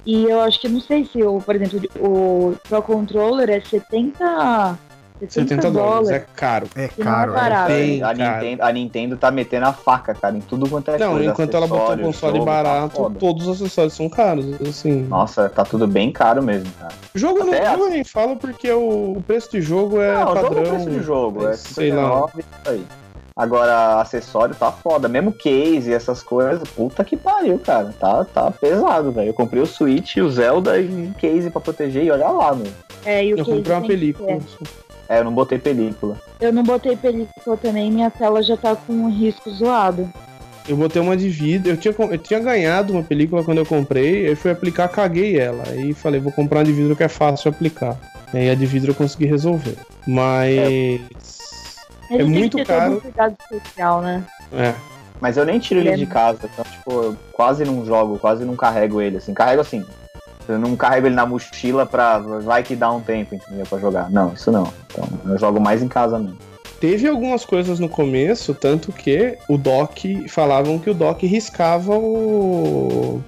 E 0.07 0.25
eu 0.25 0.41
acho 0.41 0.61
que, 0.61 0.69
não 0.69 0.81
sei 0.81 1.05
se, 1.05 1.23
o, 1.23 1.41
por 1.41 1.57
exemplo, 1.57 1.81
o 1.99 2.55
Pro 2.69 2.83
Controller 2.83 3.51
é 3.51 3.61
70, 3.61 4.79
70, 5.21 5.33
70 5.33 5.71
dólares, 5.71 6.11
é 6.11 6.25
caro. 6.35 6.67
É 6.77 6.81
não 6.81 6.85
é 6.85 6.89
caro, 7.05 7.35
é. 7.35 7.67
bem 7.67 8.03
a, 8.03 8.15
caro. 8.15 8.19
Nintendo, 8.19 8.63
a 8.63 8.73
Nintendo 8.73 9.17
tá 9.17 9.31
metendo 9.31 9.67
a 9.67 9.73
faca, 9.73 10.15
cara, 10.15 10.37
em 10.37 10.41
tudo 10.41 10.69
quanto 10.69 10.91
é 10.91 10.99
Não, 10.99 11.13
coisa. 11.13 11.31
enquanto 11.31 11.57
ela 11.57 11.67
botou 11.67 11.81
o 11.81 11.85
acessório, 11.87 12.05
console 12.05 12.33
jogo, 12.39 12.47
tá 12.47 12.53
barato, 12.63 12.97
foda. 12.97 13.19
todos 13.19 13.47
os 13.49 13.57
acessórios 13.63 13.95
são 13.95 14.09
caros, 14.09 14.47
assim. 14.69 15.03
Nossa, 15.03 15.49
tá 15.49 15.65
tudo 15.65 15.87
bem 15.87 16.13
caro 16.13 16.43
mesmo, 16.43 16.71
cara. 16.79 16.93
Jogo 17.15 17.41
não, 17.45 17.53
Até 17.53 17.71
jogo 17.71 17.83
a- 17.83 17.87
eu 17.87 17.91
nem 17.91 18.05
falo 18.05 18.37
porque 18.37 18.71
o, 18.71 19.13
o 19.17 19.23
preço 19.27 19.51
de 19.51 19.61
jogo 19.61 20.01
é 20.01 20.15
não, 20.15 20.35
padrão. 20.35 20.43
jogo 20.55 20.59
é 20.59 20.69
preço 20.71 20.91
de 20.91 21.03
jogo, 21.03 21.49
é 21.49 21.53
sei 21.57 21.91
lá. 21.93 22.03
59, 22.29 22.33
isso 22.41 22.49
aí. 22.71 22.85
Agora, 23.37 24.01
acessório 24.01 24.53
tá 24.57 24.73
foda. 24.73 25.09
Mesmo 25.09 25.31
case 25.31 25.91
e 25.91 25.95
essas 25.95 26.25
coisas, 26.25 26.69
puta 26.71 27.05
que 27.05 27.17
pariu, 27.17 27.57
cara. 27.61 27.95
Tá, 27.97 28.25
tá 28.25 28.51
pesado, 28.51 29.13
velho. 29.13 29.29
Eu 29.29 29.33
comprei 29.35 29.63
o 29.63 29.67
Switch, 29.67 30.17
o 30.17 30.29
Zelda 30.29 30.77
e 30.81 31.13
case 31.21 31.49
pra 31.49 31.61
proteger 31.61 32.03
e 32.03 32.11
olha 32.11 32.29
lá, 32.31 32.53
meu. 32.53 32.67
É, 33.05 33.25
e 33.25 33.33
o 33.35 33.39
Eu 33.39 33.45
case 33.45 33.57
comprei 33.59 33.77
uma 33.77 33.87
película. 33.87 34.29
ser. 34.41 34.69
É, 35.09 35.21
eu 35.21 35.25
não 35.25 35.33
botei 35.33 35.59
película. 35.59 36.21
Eu 36.41 36.53
não 36.53 36.63
botei 36.63 36.97
película 36.97 37.57
também, 37.57 37.91
minha 37.91 38.11
tela 38.11 38.43
já 38.43 38.57
tá 38.57 38.77
com 38.77 38.93
um 38.93 39.11
risco 39.11 39.51
zoado. 39.51 40.09
Eu 40.69 40.77
botei 40.77 41.01
uma 41.01 41.17
de 41.17 41.31
vidro. 41.31 41.71
Eu 41.71 41.77
tinha, 41.79 41.95
eu 41.99 42.19
tinha 42.19 42.39
ganhado 42.39 42.93
uma 42.93 43.03
película 43.03 43.43
quando 43.43 43.59
eu 43.59 43.65
comprei. 43.65 44.29
Aí 44.29 44.35
fui 44.35 44.51
aplicar, 44.51 44.87
caguei 44.89 45.39
ela. 45.39 45.65
Aí 45.67 45.95
falei, 45.95 46.21
vou 46.21 46.31
comprar 46.31 46.59
uma 46.59 46.65
de 46.67 46.73
vidro 46.73 46.95
que 46.95 47.03
é 47.03 47.09
fácil 47.09 47.51
aplicar. 47.51 47.97
Aí 48.35 48.51
a 48.51 48.55
de 48.55 48.67
vidro 48.67 48.91
eu 48.91 48.95
consegui 48.95 49.25
resolver. 49.25 49.77
Mas. 50.07 51.01
Gente 52.11 52.19
tem 52.19 52.27
muito 52.27 52.65
caro. 52.65 52.85
todo 52.85 52.99
um 52.99 53.01
cuidado 53.01 53.37
especial, 53.41 54.03
né? 54.03 54.23
É. 54.53 54.75
Mas 55.21 55.37
eu 55.37 55.47
nem 55.47 55.59
tiro 55.59 55.81
ele 55.81 55.89
Ele 55.89 56.03
é 56.03 56.05
de 56.05 56.07
casa, 56.07 56.39
então, 56.45 56.65
tipo, 56.65 56.93
eu 56.93 57.17
quase 57.33 57.65
não 57.65 57.85
jogo, 57.85 58.19
quase 58.19 58.45
não 58.45 58.55
carrego 58.55 59.01
ele, 59.01 59.17
assim. 59.17 59.33
Carrego 59.33 59.63
assim. 59.63 59.85
Eu 60.49 60.59
não 60.59 60.75
carrego 60.77 61.07
ele 61.07 61.15
na 61.15 61.27
mochila 61.27 61.85
pra. 61.87 62.19
Vai 62.19 62.63
que 62.63 62.75
dá 62.75 62.91
um 62.91 63.01
tempo, 63.01 63.35
entendeu? 63.35 63.67
Pra 63.67 63.79
jogar. 63.79 64.11
Não, 64.11 64.33
isso 64.33 64.51
não. 64.51 64.73
Então, 64.91 65.07
eu 65.27 65.39
jogo 65.39 65.61
mais 65.61 65.83
em 65.83 65.89
casa 65.89 66.19
mesmo. 66.19 66.39
Teve 66.81 67.09
algumas 67.09 67.45
coisas 67.45 67.81
no 67.81 67.89
começo, 67.89 68.55
tanto 68.55 68.93
que 68.93 69.37
o 69.49 69.59
dock. 69.59 70.29
Falavam 70.29 70.79
que 70.79 70.89
o 70.91 70.95
dock 70.95 71.27
riscava 71.27 71.97
o. 71.99 73.21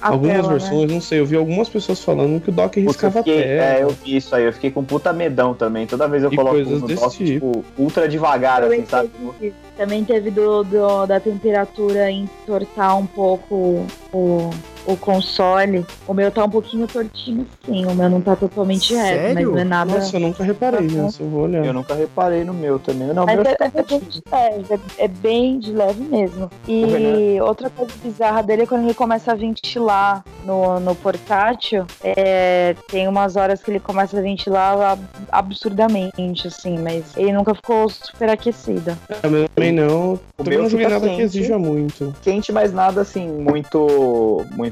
A 0.00 0.08
algumas 0.08 0.34
tela, 0.34 0.48
né? 0.48 0.58
versões, 0.58 0.92
não 0.92 1.00
sei. 1.00 1.20
Eu 1.20 1.26
vi 1.26 1.36
algumas 1.36 1.68
pessoas 1.68 2.02
falando 2.02 2.40
que 2.40 2.50
o 2.50 2.54
eu 2.58 2.86
riscava 2.88 3.20
a 3.20 3.22
fiquei, 3.22 3.40
tela. 3.42 3.64
é, 3.78 3.82
eu 3.84 3.90
vi 3.90 4.16
isso 4.16 4.34
aí, 4.34 4.44
eu 4.44 4.52
fiquei 4.52 4.68
com 4.70 4.82
puta 4.82 5.12
medão 5.12 5.54
também. 5.54 5.86
Toda 5.86 6.08
vez 6.08 6.24
eu 6.24 6.32
E 6.32 6.34
coloco 6.36 6.56
coisas 6.56 6.80
no 6.80 6.88
desse 6.88 7.02
dock, 7.02 7.16
tipo. 7.24 7.52
tipo, 7.52 7.64
ultra 7.78 8.08
devagar, 8.08 8.62
Também 8.62 8.80
assim, 8.80 8.88
sabe? 8.88 9.10
teve, 9.38 9.54
também 9.76 10.04
teve 10.04 10.30
do, 10.32 10.64
do- 10.64 11.06
da 11.06 11.20
temperatura 11.20 12.10
entortar 12.10 12.98
um 12.98 13.06
pouco 13.06 13.86
o, 14.12 14.50
o 14.86 14.96
console. 14.96 15.84
O 16.06 16.14
meu 16.14 16.30
tá 16.30 16.44
um 16.44 16.50
pouquinho 16.50 16.86
tortinho, 16.86 17.46
sim. 17.64 17.86
O 17.86 17.94
meu 17.94 18.08
não 18.10 18.20
tá 18.20 18.34
totalmente 18.36 18.94
reto, 18.94 19.04
mas 19.10 19.32
Sério? 19.34 19.50
não 19.52 19.58
é 19.58 19.64
nada. 19.64 19.92
Nossa, 19.94 20.16
eu 20.16 20.20
nunca 20.20 20.42
reparei 20.44 20.86
Tá 20.88 21.02
nisso. 21.02 21.22
Eu 21.22 21.28
vou 21.28 21.42
olhar. 21.42 21.64
Eu 21.64 21.72
nunca 21.72 21.94
reparei 21.94 22.44
no 22.44 22.52
meu 22.54 22.78
também. 22.78 23.08
Não, 23.08 23.26
Mas 23.26 23.36
meu 23.36 23.46
é, 23.46 23.56
é 23.60 23.82
bem 23.82 24.00
de 24.08 24.22
leve, 24.30 24.74
é, 24.98 25.04
é 25.04 25.08
bem 25.08 25.58
de 25.58 25.72
leve 25.72 26.02
mesmo. 26.04 26.50
E 26.68 27.38
outra 27.40 27.70
coisa 27.70 27.92
bizarra 28.02 28.42
dele 28.42 28.62
é 28.62 28.66
quando 28.66 28.84
ele 28.84 28.94
começa 28.94 29.32
a 29.32 29.34
ventilar 29.34 30.24
no, 30.44 30.80
no 30.80 30.94
portátil. 30.94 31.84
é, 32.02 32.74
tem 32.88 33.06
umas 33.08 33.36
horas 33.36 33.62
que 33.62 33.70
ele 33.70 33.80
começa 33.80 34.18
a 34.18 34.20
ventilar 34.22 34.80
ab- 34.80 35.00
absurdamente, 35.30 36.46
assim, 36.48 36.78
mas 36.78 37.04
ele 37.16 37.32
nunca 37.32 37.54
ficou 37.54 37.88
super 37.88 38.28
aquecido. 38.30 38.96
Eu 39.22 39.48
também 39.48 39.72
não. 39.72 40.14
O 40.14 40.18
Também 40.38 40.52
meu 40.54 40.62
não 40.62 40.68
joguei 40.70 40.86
nada 40.88 41.00
que 41.00 41.16
quente. 41.16 41.22
exija 41.22 41.58
muito. 41.58 42.14
quente, 42.22 42.50
mas 42.52 42.72
nada 42.72 43.00
assim, 43.00 43.28
muito 43.28 44.44
muito 44.56 44.71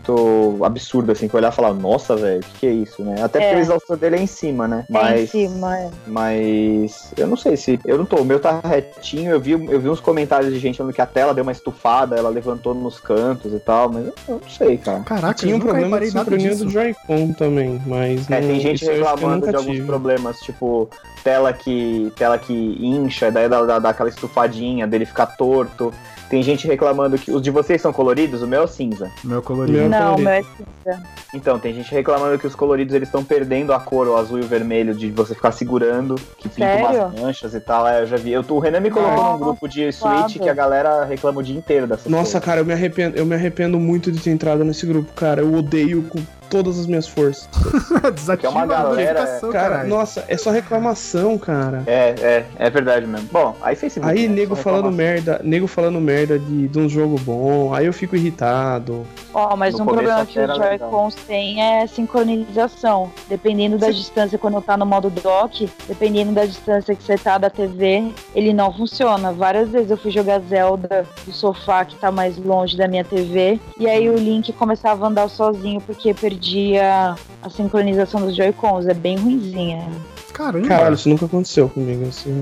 absurdo, 0.65 1.13
assim, 1.13 1.29
que 1.29 1.37
olhar 1.37 1.53
e 1.53 1.55
falar, 1.55 1.73
nossa, 1.75 2.17
velho, 2.17 2.41
o 2.41 2.43
que, 2.43 2.59
que 2.61 2.67
é 2.67 2.71
isso, 2.71 3.03
né? 3.03 3.17
Até 3.23 3.39
porque 3.41 3.55
É. 3.55 3.57
o 3.57 3.61
exaustor 3.61 3.97
dele 3.97 4.17
é 4.17 4.23
em 4.23 4.27
cima, 4.27 4.67
né? 4.69 4.85
É 4.89 4.93
Mas, 4.93 5.21
em 5.23 5.27
cima, 5.49 5.79
é. 5.79 5.91
mas 6.07 7.13
eu 7.17 7.27
não 7.27 7.37
sei 7.37 7.57
se. 7.57 7.79
Eu 7.85 7.99
não 7.99 8.05
tô, 8.05 8.17
o 8.17 8.25
meu 8.25 8.39
tá 8.41 8.61
retinho, 8.63 9.31
eu 9.31 9.41
vi, 9.41 9.53
eu 9.53 9.81
vi 9.81 9.89
uns 9.89 10.01
comentários 10.01 10.53
de 10.53 10.59
gente 10.59 10.77
falando 10.79 10.93
que 10.93 11.01
a 11.03 11.07
tela 11.07 11.35
deu 11.35 11.43
uma 11.43 11.53
estufada, 11.53 12.17
ela 12.17 12.29
levantou 12.29 12.75
nos 12.75 12.99
cantos 13.01 13.53
e 13.53 13.59
tal, 13.61 13.91
mas 13.93 14.07
eu, 14.07 14.15
eu 14.29 14.41
não 14.43 14.49
sei, 14.51 14.77
cara. 14.79 15.01
Caraca, 15.01 15.35
Tinha 15.35 15.53
eu 15.53 15.57
um 15.57 15.61
problema 15.61 15.87
reparei 15.87 16.09
de 16.11 16.19
sincronia 16.19 16.51
disso. 16.51 16.65
do 16.65 16.71
Joy-Con 16.71 17.33
também, 17.33 17.81
mas. 17.87 18.31
É, 18.31 18.41
não- 18.41 18.49
tem 18.49 18.61
gente 18.61 18.85
reclamando 18.85 19.49
de 19.49 19.57
alguns 19.57 19.75
tive. 19.75 19.87
problemas, 19.87 20.39
tipo, 20.41 20.89
tela 21.25 21.53
que, 21.53 22.13
tela 22.17 22.39
que 22.39 22.53
incha, 22.81 23.31
daí 23.31 23.49
dá, 23.49 23.63
dá, 23.65 23.79
dá 23.79 23.89
aquela 23.91 24.09
estufadinha, 24.09 24.87
dele 24.87 25.05
ficar 25.07 25.27
torto. 25.27 25.93
Tem 26.31 26.43
gente 26.45 26.67
reclamando 26.67 27.19
que 27.19 27.31
os 27.33 27.43
de 27.43 27.51
vocês 27.51 27.83
são 27.83 27.93
coloridos, 27.93 28.41
o 28.41 28.47
meu 28.47 28.63
é 28.63 28.67
cinza. 28.69 29.11
Meu 29.25 29.43
colorido. 29.43 29.77
Meu- 29.79 29.89
Não, 29.89 29.99
o 30.15 30.17
colorido. 30.17 30.23
meu 30.23 30.33
é 30.33 30.43
cinza. 30.43 31.03
Então, 31.35 31.59
tem 31.59 31.75
gente 31.75 31.93
reclamando 31.93 32.39
que 32.39 32.47
os 32.47 32.55
coloridos 32.55 32.95
eles 32.95 33.09
estão 33.09 33.23
perdendo 33.25 33.73
a 33.73 33.81
cor, 33.81 34.07
o 34.09 34.17
azul 34.17 34.39
e 34.39 34.43
o 34.43 34.47
vermelho, 34.47 34.95
de 34.95 35.11
você 35.11 35.35
ficar 35.35 35.53
segurando, 35.53 36.15
que 36.39 36.49
pinta 36.49 36.67
Sério? 36.67 37.01
umas 37.07 37.21
manchas 37.21 37.55
e 37.55 37.61
tal. 37.61 37.87
É, 37.87 38.03
eu 38.03 38.07
já 38.07 38.17
vi. 38.17 38.33
Eu, 38.33 38.45
o 38.49 38.59
Renan 38.61 38.81
me 38.81 38.91
colocou 38.91 39.33
num 39.33 39.39
grupo 39.39 39.69
de. 39.69 39.91
Switch 39.93 40.39
que 40.39 40.49
a 40.49 40.55
galera 40.55 41.05
reclama 41.05 41.41
o 41.41 41.43
dia 41.43 41.57
inteiro 41.57 41.87
dessa 41.87 42.09
Nossa, 42.09 42.41
cara, 42.41 42.61
eu 42.61 42.65
me 42.65 42.73
arrependo, 42.73 43.17
eu 43.17 43.27
me 43.27 43.35
arrependo 43.35 43.79
muito 43.79 44.11
de 44.13 44.21
ter 44.21 44.31
entrado 44.31 44.65
nesse 44.65 44.87
grupo, 44.87 45.13
cara. 45.15 45.41
Eu 45.41 45.53
odeio 45.53 46.03
com 46.05 46.21
todas 46.49 46.79
as 46.81 46.87
minhas 46.87 47.07
forças. 47.07 47.49
Desativa 48.15 48.37
Que 48.37 48.47
é 48.47 48.49
uma 48.49 48.67
galera, 48.67 49.25
Cara, 49.25 49.53
caralho. 49.53 49.89
nossa, 49.89 50.25
é 50.27 50.37
só 50.37 50.51
reclamação, 50.51 51.39
cara. 51.39 51.83
É, 51.87 52.15
é, 52.21 52.45
é 52.59 52.71
verdade 52.71 53.07
mesmo. 53.07 53.29
Bom, 53.31 53.57
aí 53.63 53.77
Facebook. 53.77 54.13
Aí, 54.13 54.29
né, 54.29 54.35
nego 54.35 54.57
falando 54.57 54.91
merda, 54.91 55.41
nego 55.45 55.67
falando 55.69 56.01
merda 56.01 56.20
de, 56.27 56.69
de 56.69 56.79
um 56.79 56.89
jogo 56.89 57.17
bom, 57.21 57.75
aí 57.75 57.87
eu 57.87 57.93
fico 57.93 58.17
irritado. 58.17 59.07
Ó, 59.33 59.57
mas 59.57 59.75
No 59.75 59.83
um 59.83 59.87
problema 59.87 60.27
que 60.27 60.39
os. 60.39 60.57
Joy-Cons 60.57 61.15
têm 61.27 61.63
é 61.63 61.87
sincronização. 61.87 63.11
Dependendo 63.29 63.79
da 63.79 63.91
distância, 63.91 64.39
quando 64.39 64.61
tá 64.61 64.77
no 64.77 64.87
modo 64.87 65.11
dock, 65.11 65.69
dependendo 65.87 66.33
da 66.33 66.45
distância 66.45 66.95
que 66.95 67.03
você 67.03 67.17
tá 67.17 67.39
da 67.39 67.51
TV, 67.51 68.13
ele 68.35 68.53
não 68.53 68.73
funciona. 68.73 69.33
Várias 69.33 69.71
vezes 69.71 69.91
eu 69.91 69.97
fui 69.97 70.11
jogar 70.11 70.41
Zelda 70.41 71.07
do 71.25 71.33
sofá 71.33 71.85
que 71.85 71.97
tá 71.97 72.11
mais 72.11 72.37
longe 72.37 72.77
da 72.77 72.89
minha 72.89 73.05
TV, 73.05 73.61
e 73.79 73.87
aí 73.87 74.09
o 74.09 74.17
Link 74.17 74.53
começava 74.53 75.05
a 75.05 75.09
andar 75.09 75.29
sozinho 75.29 75.81
porque 75.81 76.13
perdia 76.13 77.15
a 77.43 77.51
sincronização 77.51 78.21
dos 78.21 78.35
Joy-Cons. 78.35 78.87
É 78.87 78.95
bem 78.95 79.17
ruimzinha. 79.17 79.89
Caramba. 80.33 80.67
Caralho, 80.67 80.95
isso 80.95 81.09
nunca 81.09 81.27
aconteceu 81.27 81.69
comigo, 81.69 82.09
assim. 82.09 82.41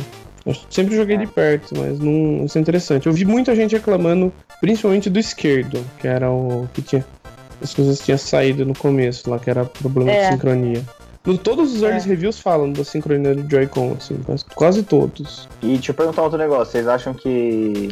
Eu 0.48 0.56
sempre 0.70 0.96
joguei 0.96 1.16
É. 1.16 1.18
de 1.20 1.26
perto, 1.26 1.74
mas 1.76 1.98
não. 2.00 2.44
Isso 2.44 2.56
é 2.56 2.60
interessante. 2.60 3.06
Eu 3.06 3.12
vi 3.12 3.24
muita 3.24 3.54
gente 3.54 3.76
reclamando, 3.76 4.32
principalmente 4.60 5.10
do 5.10 5.18
esquerdo, 5.18 5.84
que 6.00 6.08
era 6.08 6.30
o 6.30 6.66
que 6.72 6.80
tinha. 6.82 7.04
As 7.62 7.74
coisas 7.74 7.98
tinham 8.00 8.16
saído 8.16 8.64
no 8.64 8.74
começo 8.74 9.28
lá, 9.28 9.38
que 9.38 9.50
era 9.50 9.64
problema 9.64 10.10
É. 10.10 10.26
de 10.28 10.32
sincronia. 10.34 10.82
No, 11.26 11.36
todos 11.36 11.74
os 11.74 11.82
early 11.82 11.98
É. 11.98 12.02
reviews 12.02 12.40
falam 12.40 12.72
da 12.72 12.82
sincronia 12.84 13.34
do 13.34 13.50
Joy-Con, 13.50 13.96
assim, 13.98 14.16
quase, 14.24 14.44
quase 14.54 14.82
todos. 14.82 15.46
E 15.60 15.74
deixa 15.74 15.90
eu 15.90 15.94
perguntar 15.94 16.22
outro 16.22 16.38
negócio. 16.38 16.72
Vocês 16.72 16.88
acham 16.88 17.12
que. 17.12 17.88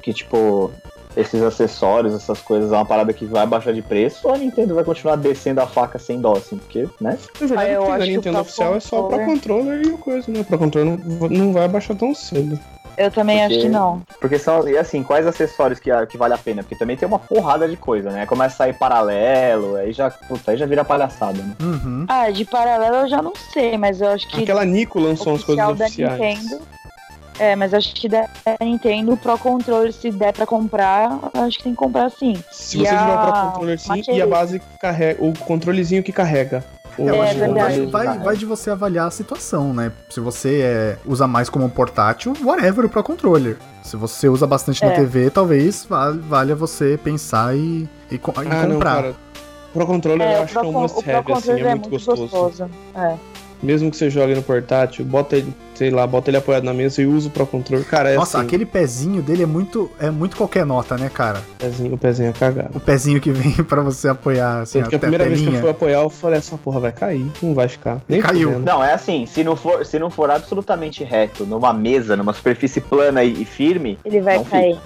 que, 0.00 0.12
tipo. 0.14 0.70
Esses 1.16 1.42
acessórios, 1.42 2.14
essas 2.14 2.40
coisas, 2.40 2.70
é 2.72 2.74
uma 2.76 2.84
parada 2.84 3.12
que 3.12 3.24
vai 3.26 3.46
baixar 3.46 3.72
de 3.72 3.82
preço 3.82 4.28
ou 4.28 4.34
a 4.34 4.38
Nintendo 4.38 4.74
vai 4.74 4.84
continuar 4.84 5.16
descendo 5.16 5.60
a 5.60 5.66
faca 5.66 5.98
sem 5.98 6.20
dó, 6.20 6.34
assim? 6.34 6.56
Porque, 6.58 6.88
né? 7.00 7.18
Verdade, 7.40 7.60
Ah, 7.70 7.72
eu 7.72 7.82
o 7.82 7.96
Nintendo 7.98 8.38
oficial 8.40 8.74
é 8.76 8.80
só 8.80 9.02
pra 9.02 9.24
Controller- 9.24 9.84
e 9.86 9.90
a 9.94 9.98
coisa, 9.98 10.30
né? 10.30 10.44
Pra 10.44 10.56
controller 10.58 10.98
não, 11.04 11.28
não 11.28 11.52
vai 11.52 11.66
baixar 11.68 11.94
tão 11.96 12.14
cedo. 12.14 12.58
Eu 12.96 13.12
também 13.12 13.38
Porque- 13.38 13.54
acho 13.54 13.62
que 13.64 13.68
não. 13.68 14.02
Porque 14.20 14.38
são, 14.40 14.68
e 14.68 14.76
assim, 14.76 15.04
quais 15.04 15.24
acessórios 15.24 15.78
que, 15.78 15.88
que 16.06 16.18
vale 16.18 16.34
a 16.34 16.38
pena? 16.38 16.62
Porque 16.64 16.74
também 16.76 16.96
tem 16.96 17.06
uma 17.06 17.18
porrada 17.20 17.68
de 17.68 17.76
coisa, 17.76 18.10
né? 18.10 18.26
Começa 18.26 18.54
a 18.54 18.58
sair 18.58 18.72
paralelo, 18.74 19.76
aí 19.76 19.92
já, 19.92 20.10
puta, 20.10 20.50
aí 20.50 20.56
já 20.56 20.66
vira 20.66 20.84
palhaçada, 20.84 21.40
né? 21.40 21.54
Uhum. 21.62 22.06
Ah, 22.08 22.28
de 22.30 22.44
paralelo 22.44 22.96
eu 22.96 23.08
já 23.08 23.22
não 23.22 23.32
sei, 23.52 23.78
mas 23.78 24.00
eu 24.00 24.08
acho 24.08 24.26
que 24.28 24.42
Aquela 24.42 24.64
Nico 24.64 24.98
lançou 24.98 25.32
umas 25.32 25.44
coisas 25.44 25.64
da 25.64 25.84
oficiais. 25.84 26.18
Nintendo. 26.42 26.60
É, 27.38 27.54
mas 27.54 27.72
acho 27.72 27.94
que 27.94 28.08
da 28.08 28.26
Nintendo, 28.60 29.12
o 29.12 29.16
Pro 29.16 29.38
Controller, 29.38 29.92
se 29.92 30.10
der 30.10 30.32
pra 30.32 30.44
comprar, 30.46 31.18
acho 31.34 31.58
que 31.58 31.64
tem 31.64 31.72
que 31.72 31.78
comprar 31.78 32.10
sim. 32.10 32.34
Se 32.50 32.76
E 32.76 32.80
você 32.80 32.88
tiver 32.88 33.00
o 33.00 33.12
a 33.12 33.18
Pro 33.32 33.42
Controller 33.52 33.78
sim, 33.78 34.02
e 34.12 34.20
a 34.22 34.26
base 34.26 34.58
que 34.58 34.66
carrega, 34.80 35.24
o 35.24 35.32
controlezinho 35.38 36.02
que 36.02 36.12
carrega. 36.12 36.64
O- 36.98 37.08
Eu 37.08 37.14
É 37.14 37.20
acho, 37.28 37.34
eu 37.34 37.38
verdade. 37.38 37.60
acho 37.74 37.80
que 37.82 37.92
vai, 37.92 38.18
vai 38.18 38.36
de 38.36 38.44
você 38.44 38.70
avaliar 38.70 39.06
a 39.06 39.10
situação, 39.12 39.72
né? 39.72 39.92
Se 40.10 40.18
você 40.18 40.60
é, 40.62 40.96
usa 41.06 41.28
mais 41.28 41.48
como 41.48 41.64
um 41.64 41.68
portátil, 41.70 42.32
whatever 42.42 42.84
o 42.86 42.88
Pro 42.88 43.04
Controller. 43.04 43.56
Se 43.84 43.96
você 43.96 44.28
usa 44.28 44.46
bastante 44.48 44.84
na 44.84 44.90
É. 44.90 44.96
TV, 44.96 45.30
talvez 45.30 45.84
val- 45.88 46.14
valha 46.18 46.56
você 46.56 46.98
pensar 47.02 47.54
e, 47.56 47.88
e, 48.10 48.14
e 48.16 48.20
Ah, 48.50 48.66
não, 48.66 48.72
comprar. 48.74 48.94
cara. 48.96 49.14
Pro 49.72 49.86
Controller 49.86 50.26
É, 50.26 50.34
eu 50.36 50.40
o 50.40 50.42
acho 50.42 50.52
que 50.52 50.58
é 50.58 50.62
um 50.68 50.72
Con- 50.72 50.80
must 50.80 50.98
o 50.98 51.02
Pro 51.04 51.12
have, 51.12 51.32
assim, 51.32 51.32
Controller 51.34 51.66
é 51.66 51.68
é 51.68 51.74
muito 51.74 51.90
muito 51.90 52.04
gostoso. 52.06 52.22
gostoso. 52.22 52.70
É. 52.96 53.14
Mesmo 53.62 53.90
que 53.92 53.96
você 53.96 54.10
jogue 54.10 54.34
no 54.34 54.42
portátil, 54.42 55.04
bota 55.04 55.36
ele, 55.36 55.52
sei 55.78 55.90
lá, 55.90 56.04
bota 56.08 56.28
ele 56.28 56.36
apoiado 56.36 56.64
na 56.64 56.74
mesa 56.74 57.00
e 57.00 57.06
usa 57.06 57.28
o 57.28 57.30
Pro 57.30 57.46
Controller. 57.46 57.86
Cara, 57.86 58.10
é 58.10 58.16
Nossa, 58.16 58.38
assim, 58.38 58.46
aquele 58.46 58.66
pezinho 58.66 59.22
dele 59.22 59.44
é 59.44 59.46
muito, 59.46 59.88
é 60.00 60.10
muito 60.10 60.36
qualquer 60.36 60.66
nota, 60.66 60.98
né, 60.98 61.08
cara? 61.08 61.38
o 61.38 61.56
pezinho, 61.56 61.94
o 61.94 61.98
pezinho 61.98 62.30
é 62.30 62.32
cagado. 62.32 62.76
O 62.76 62.80
pezinho 62.80 63.20
que 63.20 63.30
vem 63.30 63.52
pra 63.62 63.80
você 63.80 64.08
apoiar, 64.08 64.62
assim, 64.62 64.82
que 64.82 64.96
a 64.96 64.98
a 64.98 65.00
primeira 65.00 65.24
vez 65.24 65.40
que 65.40 65.46
eu 65.46 65.60
fui 65.60 65.70
apoiar, 65.70 66.00
eu 66.00 66.10
falei, 66.10 66.38
essa 66.38 66.58
porra 66.58 66.80
vai 66.80 66.90
cair, 66.90 67.24
não 67.40 67.54
vai 67.54 67.68
ficar. 67.68 68.02
Nem 68.08 68.20
Caiu. 68.20 68.48
fudendo. 68.48 68.66
Não, 68.66 68.82
é 68.82 68.92
assim, 68.92 69.24
se 69.24 69.44
não 69.44 69.54
for, 69.54 69.86
se 69.86 70.00
não 70.00 70.10
for 70.10 70.28
absolutamente 70.32 71.04
reto, 71.04 71.46
numa 71.46 71.72
mesa, 71.72 72.16
numa 72.16 72.32
superfície 72.32 72.80
plana 72.80 73.22
e, 73.22 73.42
e 73.42 73.44
firme, 73.44 73.96
Ele 74.04 74.20
vai 74.20 74.42
cair. 74.42 74.80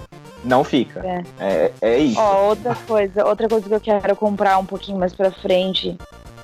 não 0.45 0.63
fica. 0.63 0.99
É. 1.03 1.23
É, 1.39 1.71
é 1.81 1.97
isso. 1.97 2.19
Ó, 2.19 2.49
outra 2.49 2.75
coisa, 2.87 3.25
outra 3.25 3.49
coisa 3.49 3.67
que 3.67 3.73
eu 3.73 3.81
quero 3.81 4.15
comprar 4.15 4.59
um 4.59 4.65
pouquinho 4.65 4.99
mais 4.99 5.15
pra 5.15 5.31
frente, 5.31 5.97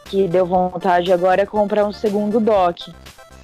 que 0.05 0.27
deu 0.27 0.43
vontade 0.43 1.13
agora, 1.13 1.43
é 1.43 1.45
comprar 1.45 1.85
um 1.85 1.93
segundo 1.93 2.39
dock. 2.39 2.91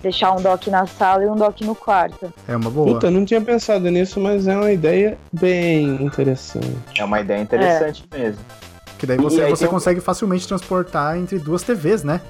Deixar 0.06 0.34
um 0.34 0.36
dock 0.40 0.70
na 0.70 0.86
sala 0.86 1.24
e 1.24 1.28
um 1.28 1.36
dock 1.36 1.66
no 1.66 1.74
quarto. 1.74 2.32
É 2.48 2.56
uma 2.56 2.70
boa. 2.70 2.94
Puta, 2.94 3.08
eu 3.08 3.12
não 3.12 3.26
tinha 3.26 3.42
pensado 3.42 3.90
nisso, 3.90 4.20
mas 4.20 4.48
é 4.48 4.56
uma 4.56 4.72
ideia 4.72 5.18
bem 5.34 5.84
interessante. 6.06 6.78
É 6.96 7.04
uma 7.04 7.22
ideia 7.22 7.42
interessante 7.42 8.06
mesmo. 8.14 8.40
Que 9.00 9.08
daí 9.08 9.18
você, 9.18 9.42
aí 9.42 9.50
você 9.50 9.62
tem 9.62 9.68
um- 9.68 9.72
consegue 9.72 10.00
facilmente 10.00 10.48
transportar 10.48 11.18
entre 11.18 11.40
duas 11.40 11.64
TVs, 11.64 12.04
né? 12.04 12.22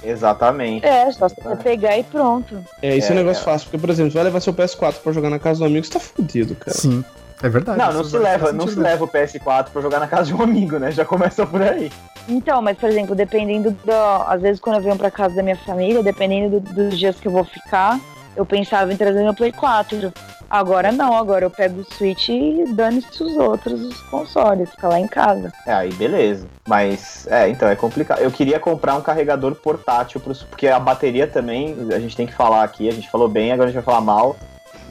Exatamente. 0.00 0.86
É, 0.86 1.10
só 1.10 1.28
você 1.28 1.56
pegar 1.60 1.98
e 1.98 2.04
pronto. 2.04 2.56
É, 2.80 2.96
isso 2.96 3.08
é, 3.08 3.10
É, 3.10 3.12
um 3.14 3.16
negócio 3.24 3.40
é. 3.40 3.44
fácil, 3.44 3.66
porque, 3.66 3.78
por 3.78 3.90
exemplo, 3.90 4.12
você 4.12 4.18
vai 4.18 4.24
levar 4.26 4.38
seu 4.40 4.52
PS4 4.54 5.00
pra 5.02 5.12
jogar 5.12 5.28
na 5.28 5.40
casa 5.40 5.58
do 5.58 5.64
amigo, 5.64 5.84
você 5.84 5.92
tá 5.92 5.98
fudido, 5.98 6.54
cara. 6.54 6.76
Sim. 6.76 7.04
É 7.42 7.48
verdade. 7.48 7.78
Não, 7.78 7.92
não 7.92 8.04
se 8.04 8.16
leva, 8.16 8.52
não 8.52 8.66
se 8.66 8.78
leva 8.78 9.04
o 9.04 9.08
PS4 9.08 9.66
pra 9.72 9.82
jogar 9.82 10.00
na 10.00 10.06
casa 10.06 10.24
de 10.24 10.34
um 10.34 10.42
amigo, 10.42 10.78
né? 10.78 10.90
Já 10.90 11.04
começa 11.04 11.46
por 11.46 11.60
aí. 11.62 11.90
Então, 12.28 12.62
mas 12.62 12.76
por 12.78 12.88
exemplo, 12.88 13.14
dependendo 13.14 13.70
do. 13.70 13.92
Às 14.26 14.40
vezes 14.40 14.60
quando 14.60 14.76
eu 14.76 14.82
venho 14.82 14.96
pra 14.96 15.10
casa 15.10 15.34
da 15.34 15.42
minha 15.42 15.56
família, 15.56 16.02
dependendo 16.02 16.60
do- 16.60 16.72
dos 16.74 16.98
dias 16.98 17.20
que 17.20 17.28
eu 17.28 17.32
vou 17.32 17.44
ficar, 17.44 17.98
eu 18.36 18.46
pensava 18.46 18.92
em 18.92 18.96
trazer 18.96 19.22
meu 19.22 19.34
Play 19.34 19.52
4. 19.52 20.12
Agora 20.48 20.92
não, 20.92 21.16
agora 21.16 21.44
eu 21.44 21.50
pego 21.50 21.80
o 21.80 21.94
Switch 21.94 22.28
e 22.28 22.64
dane-se 22.74 23.22
os 23.22 23.36
outros 23.36 23.80
os 23.80 24.00
consoles, 24.02 24.70
fica 24.70 24.88
lá 24.88 25.00
em 25.00 25.08
casa. 25.08 25.52
É, 25.66 25.72
aí 25.72 25.92
beleza. 25.94 26.46
Mas, 26.68 27.26
é, 27.28 27.48
então 27.48 27.68
é 27.68 27.74
complicado. 27.74 28.20
Eu 28.20 28.30
queria 28.30 28.60
comprar 28.60 28.94
um 28.94 29.00
carregador 29.00 29.54
portátil, 29.56 30.20
pros, 30.20 30.42
porque 30.44 30.68
a 30.68 30.78
bateria 30.78 31.26
também, 31.26 31.76
a 31.92 31.98
gente 31.98 32.16
tem 32.16 32.26
que 32.26 32.32
falar 32.34 32.62
aqui, 32.62 32.88
a 32.88 32.92
gente 32.92 33.10
falou 33.10 33.28
bem, 33.28 33.52
agora 33.52 33.68
a 33.68 33.72
gente 33.72 33.82
vai 33.82 33.94
falar 33.94 34.00
mal. 34.04 34.36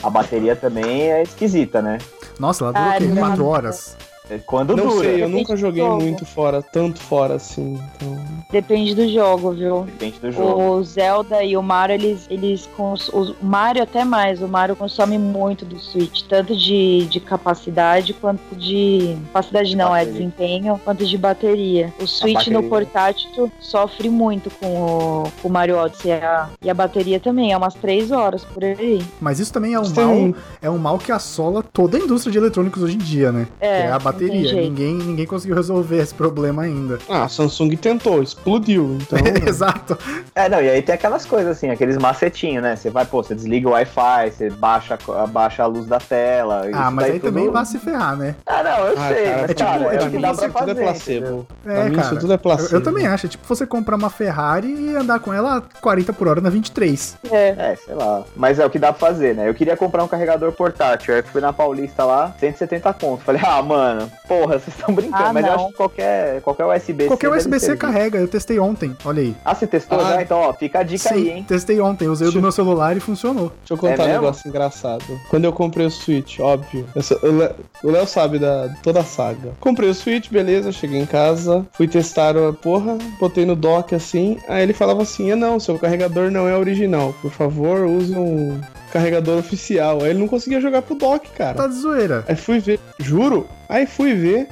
A 0.03 0.09
bateria 0.09 0.55
também 0.55 1.11
é 1.11 1.23
esquisita, 1.23 1.81
né? 1.81 1.97
Nossa, 2.37 2.65
ela 2.65 2.73
dura 2.73 2.85
Ah, 2.85 2.95
o 2.95 2.97
quê? 2.97 3.05
não. 3.05 3.15
4 3.29 3.45
horas. 3.45 3.95
É 4.29 4.39
Quando 4.39 4.75
Não 4.75 4.87
dura. 4.87 4.99
sei, 5.01 5.11
eu 5.11 5.17
Depende 5.17 5.37
nunca 5.37 5.57
joguei 5.57 5.83
muito 5.83 6.25
fora, 6.25 6.61
tanto 6.61 6.99
fora 6.99 7.35
assim. 7.35 7.79
Então... 7.95 8.17
Depende 8.49 8.95
do 8.95 9.07
jogo, 9.09 9.51
viu? 9.51 9.83
Depende 9.83 10.19
do 10.19 10.31
jogo. 10.31 10.61
O 10.75 10.83
Zelda 10.83 11.43
e 11.43 11.57
o 11.57 11.61
Mario, 11.61 11.95
eles, 11.95 12.25
eles 12.29 12.65
cons... 12.77 13.09
o 13.09 13.35
Mario 13.41 13.83
até 13.83 14.05
mais, 14.05 14.41
o 14.41 14.47
Mario 14.47 14.75
consome 14.75 15.17
muito 15.17 15.65
do 15.65 15.77
Switch, 15.79 16.21
tanto 16.29 16.55
de, 16.55 17.05
de 17.07 17.19
capacidade 17.19 18.13
quanto 18.13 18.55
de. 18.55 19.17
Capacidade 19.27 19.75
não, 19.75 19.87
é 19.95 19.99
Bateria. 19.99 20.13
desempenho, 20.13 20.81
quanto 20.83 21.05
de 21.05 21.17
bateria. 21.17 21.93
O 21.99 22.07
Switch 22.07 22.47
no 22.47 22.61
bateria. 22.61 22.69
portátil 22.69 23.51
sofre 23.59 24.09
muito 24.09 24.49
com 24.51 24.67
o, 24.67 25.23
com 25.41 25.47
o 25.47 25.51
Mario 25.51 25.77
Odyssey 25.77 26.11
e 26.11 26.13
a, 26.13 26.49
e 26.61 26.69
a 26.69 26.73
bateria 26.73 27.19
também, 27.19 27.51
é 27.51 27.57
umas 27.57 27.73
3 27.73 28.11
horas 28.11 28.43
por 28.45 28.63
aí. 28.63 29.03
Mas 29.19 29.39
isso 29.39 29.51
também 29.51 29.73
é 29.73 29.79
um 29.79 29.83
Isso 29.83 29.95
mal, 29.95 30.35
é 30.61 30.69
um 30.69 30.77
mal 30.77 30.97
que 30.97 31.11
assola 31.11 31.61
toda 31.61 31.97
a 31.97 31.99
indústria 31.99 32.31
de 32.31 32.37
eletrônicos 32.37 32.81
hoje 32.81 32.95
em 32.95 32.99
dia, 32.99 33.31
né? 33.31 33.47
É, 33.59 33.81
que 33.81 33.87
é 33.87 33.91
a 33.91 33.99
bateria. 34.13 34.53
Ninguém, 34.61 34.93
ninguém 34.95 35.25
conseguiu 35.25 35.55
resolver 35.55 35.97
esse 35.97 36.13
problema 36.13 36.63
ainda. 36.63 36.99
Ah, 37.09 37.23
a 37.23 37.29
Samsung 37.29 37.75
tentou, 37.75 38.21
explodiu. 38.23 38.97
Então, 39.01 39.19
Exato. 39.47 39.97
É, 40.35 40.47
não, 40.49 40.61
e 40.61 40.69
aí 40.69 40.81
tem 40.81 40.95
aquelas 40.95 41.25
coisas 41.25 41.57
assim, 41.57 41.69
aqueles 41.69 41.97
macetinhos, 41.97 42.63
né? 42.63 42.75
Você 42.75 42.89
vai, 42.89 43.05
pô, 43.05 43.21
você 43.23 43.35
desliga 43.35 43.67
o 43.67 43.71
Wi-Fi, 43.71 44.31
você 44.31 44.49
baixa, 44.49 44.97
a- 45.09 45.27
baixa 45.27 45.63
a 45.63 45.65
luz 45.65 45.85
da 45.85 45.99
tela. 45.99 46.61
Ah, 46.65 46.69
isso 46.69 46.79
mas 46.91 46.95
daí 46.95 47.11
aí 47.13 47.19
tudo- 47.19 47.29
também 47.33 47.49
vai 47.49 47.65
se 47.65 47.79
ferrar, 47.79 48.15
né? 48.17 48.35
Ah, 48.45 48.63
não, 48.63 48.87
eu 48.87 48.97
Ah, 48.97 49.07
sei, 49.09 49.23
cara, 49.25 49.41
mas, 49.41 49.43
é 49.43 49.53
tipo- 49.53 49.69
cara, 49.69 49.83
é 49.83 49.87
é 49.87 49.97
tipo 49.97 50.05
o 50.07 50.11
que 50.11 50.17
dá 50.19 50.33
pra 50.33 50.47
tudo 50.47 50.51
fazer. 50.51 50.69
é 50.69 50.73
entendeu? 50.73 50.83
placebo. 50.93 51.47
É, 51.65 51.73
pra 51.75 51.83
mim, 51.85 51.95
cara. 51.95 52.07
isso 52.07 52.19
tudo 52.19 52.33
é 52.33 52.37
placebo. 52.37 52.69
Eu, 52.73 52.79
eu 52.79 52.83
também 52.83 53.07
acho. 53.07 53.25
É 53.25 53.29
tipo 53.29 53.43
você 53.47 53.65
comprar 53.65 53.95
uma 53.95 54.09
Ferrari 54.09 54.67
e 54.73 54.95
andar 54.95 55.19
com 55.19 55.33
ela 55.33 55.57
a 55.57 55.61
40 55.81 56.13
por 56.13 56.27
hora 56.27 56.41
na 56.41 56.49
23. 56.49 57.17
É. 57.31 57.49
É, 57.57 57.75
sei 57.83 57.93
lá. 57.95 58.23
Mas 58.35 58.59
é 58.59 58.65
o 58.65 58.69
que 58.69 58.79
dá 58.79 58.91
pra 58.93 59.07
fazer, 59.07 59.35
né? 59.35 59.47
Eu 59.47 59.53
queria 59.53 59.75
comprar 59.77 60.03
um 60.03 60.07
carregador 60.07 60.51
portátil. 60.51 61.15
Aí 61.15 61.21
fui 61.23 61.41
na 61.41 61.53
Paulista 61.53 62.03
lá, 62.03 62.33
170 62.39 62.93
conto. 62.93 63.23
Falei, 63.23 63.41
ah, 63.45 63.61
mano, 63.61 64.02
porra, 64.27 64.59
vocês 64.59 64.75
estão 64.77 64.93
brincando. 64.93 65.23
Ah, 65.23 65.33
mas 65.33 65.45
eu 65.45 65.51
não. 65.51 65.59
acho 65.59 65.67
que 65.69 65.73
qualquer, 65.73 66.41
qualquer 66.41 66.65
USB-C. 66.65 67.07
Qualquer 67.07 67.29
USB-C 67.29 67.77
carrega. 67.77 68.19
Eu 68.19 68.27
testei 68.27 68.59
ontem. 68.59 68.95
Olha 69.05 69.21
aí. 69.21 69.35
Ah, 69.43 69.53
você 69.55 69.67
testou 69.67 69.99
Ah. 69.99 70.13
já? 70.13 70.21
Então, 70.21 70.39
ó, 70.39 70.53
fica 70.53 70.79
a 70.79 70.83
dica 70.83 71.13
aí, 71.13 71.29
hein? 71.29 71.45
testei 71.47 71.79
ontem. 71.81 72.07
Usei 72.07 72.27
o 72.27 72.29
do 72.31 72.33
Deixa- 72.33 72.41
meu 72.41 72.51
celular 72.51 72.95
e 72.95 72.99
funcionou. 72.99 73.51
Deixa 73.59 73.73
eu 73.73 73.77
contar 73.77 74.03
É 74.03 74.05
um 74.05 74.07
mesmo? 74.07 74.21
negócio 74.21 74.47
engraçado. 74.49 75.03
Quando 75.29 75.45
eu 75.45 75.53
comprei 75.53 75.85
o 75.85 75.91
Switch, 75.91 76.39
óbvio. 76.39 76.85
Le- 76.95 77.51
o 77.83 77.91
Léo 77.91 78.07
sabe 78.07 78.39
da 78.39 78.69
toda 78.81 79.01
a 79.01 79.03
saga. 79.03 79.51
Comprei 79.59 79.89
o 79.89 79.93
Switch, 79.93 80.29
beleza, 80.29 80.71
cheguei 80.71 80.99
em 81.01 81.05
casa, 81.05 81.65
fui 81.73 81.87
testar 81.87 82.35
a 82.37 82.53
porra, 82.53 82.97
botei 83.19 83.45
no 83.45 83.55
dock 83.55 83.93
assim. 83.95 84.37
Aí 84.47 84.63
ele 84.63 84.73
falava 84.73 85.01
assim: 85.03 85.31
ah, 85.31 85.35
não, 85.35 85.59
seu 85.59 85.77
carregador 85.77 86.31
não 86.31 86.47
é 86.47 86.55
original. 86.55 87.13
Por 87.21 87.31
favor, 87.31 87.81
use 87.85 88.13
um 88.15 88.59
carregador 88.93 89.39
oficial. 89.39 90.03
Aí 90.03 90.11
ele 90.11 90.19
não 90.19 90.27
conseguia 90.27 90.61
jogar 90.61 90.83
pro 90.83 90.95
dock, 90.95 91.29
cara. 91.31 91.55
Tá 91.57 91.67
de 91.67 91.73
zoeira. 91.73 92.23
Aí 92.27 92.35
fui 92.35 92.59
ver, 92.59 92.79
juro. 92.99 93.47
Aí 93.67 93.87
fui 93.87 94.13
ver, 94.13 94.47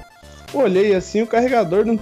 olhei 0.53 0.95
assim, 0.95 1.21
o 1.21 1.27
carregador 1.27 1.85
não. 1.85 1.99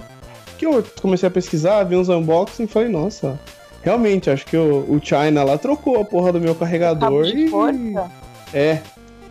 Que 0.56 0.66
eu 0.66 0.84
comecei 1.00 1.26
a 1.26 1.30
pesquisar, 1.30 1.84
vi 1.84 1.96
uns 1.96 2.08
unboxing 2.08 2.64
e 2.64 2.66
falei, 2.66 2.88
nossa, 2.88 3.38
realmente, 3.82 4.28
acho 4.30 4.44
que 4.46 4.56
o, 4.56 4.84
o 4.88 5.00
China 5.02 5.44
lá 5.44 5.56
trocou 5.56 6.00
a 6.00 6.04
porra 6.04 6.32
do 6.32 6.40
meu 6.40 6.54
carregador 6.54 7.24
de 7.24 7.44
e. 7.46 7.48
força. 7.48 8.10
É. 8.52 8.78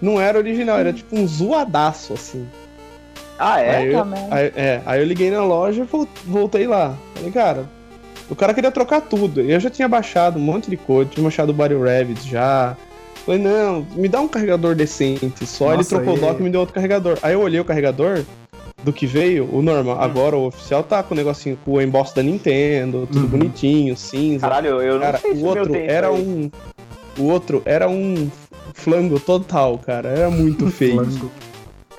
Não 0.01 0.19
era 0.21 0.37
original, 0.37 0.79
era 0.79 0.93
tipo 0.93 1.17
um 1.17 1.27
zoadaço, 1.27 2.13
assim. 2.13 2.47
Ah, 3.37 3.59
é? 3.59 3.75
Aí 3.77 3.87
eu, 3.93 3.99
Também. 3.99 4.27
aí, 4.31 4.51
é, 4.55 4.81
aí 4.85 4.99
eu 5.01 5.05
liguei 5.05 5.29
na 5.29 5.43
loja 5.43 5.81
e 5.81 5.85
vol- 5.85 6.07
voltei 6.25 6.67
lá. 6.67 6.95
Falei, 7.15 7.31
cara, 7.31 7.65
o 8.29 8.35
cara 8.35 8.53
queria 8.53 8.71
trocar 8.71 9.01
tudo. 9.01 9.41
Eu 9.41 9.59
já 9.59 9.69
tinha 9.69 9.87
baixado 9.87 10.37
um 10.39 10.41
monte 10.41 10.69
de 10.69 10.77
coisa, 10.77 11.09
tinha 11.11 11.23
baixado 11.23 11.49
o 11.49 11.53
Body 11.53 11.75
Rabbit 11.75 12.27
já. 12.29 12.75
Falei, 13.29 13.43
não, 13.43 13.85
me 13.95 14.07
dá 14.07 14.19
um 14.21 14.27
carregador 14.27 14.73
decente. 14.73 15.45
Só 15.45 15.67
ele 15.67 15.77
Nossa, 15.77 15.89
trocou 15.97 16.15
e- 16.15 16.17
o 16.17 16.19
dock 16.21 16.39
e 16.39 16.43
me 16.43 16.49
deu 16.49 16.61
outro 16.61 16.73
carregador. 16.73 17.15
Aí 17.21 17.33
eu 17.33 17.41
olhei 17.41 17.59
o 17.59 17.63
carregador 17.65 18.23
do 18.83 18.91
que 18.91 19.05
veio, 19.05 19.47
o 19.53 19.61
normal. 19.61 19.97
Hum. 19.97 20.01
Agora 20.01 20.35
o 20.35 20.47
oficial 20.47 20.81
tá 20.81 21.03
com 21.03 21.13
o 21.13 21.17
negocinho 21.17 21.55
com 21.63 21.73
o 21.73 21.81
emboss 21.81 22.11
da 22.11 22.23
Nintendo, 22.23 23.05
tudo 23.11 23.25
Uhum. 23.25 23.27
bonitinho, 23.27 23.95
cinza. 23.95 24.47
Caralho, 24.47 24.81
eu 24.81 24.95
não 24.95 25.01
Cara, 25.01 25.19
sei 25.19 25.35
se 25.35 25.37
o 25.37 25.39
o 25.41 25.43
meu 25.43 25.49
outro 25.59 25.73
tem 25.73 25.83
isso 25.85 25.91
era 25.91 26.07
aí. 26.09 26.15
um. 26.19 26.51
O 27.19 27.23
outro 27.25 27.61
era 27.65 27.87
um 27.87 28.31
flango 28.73 29.19
total, 29.19 29.77
cara. 29.77 30.09
Era 30.09 30.31
muito 30.31 30.65
feio. 30.71 31.07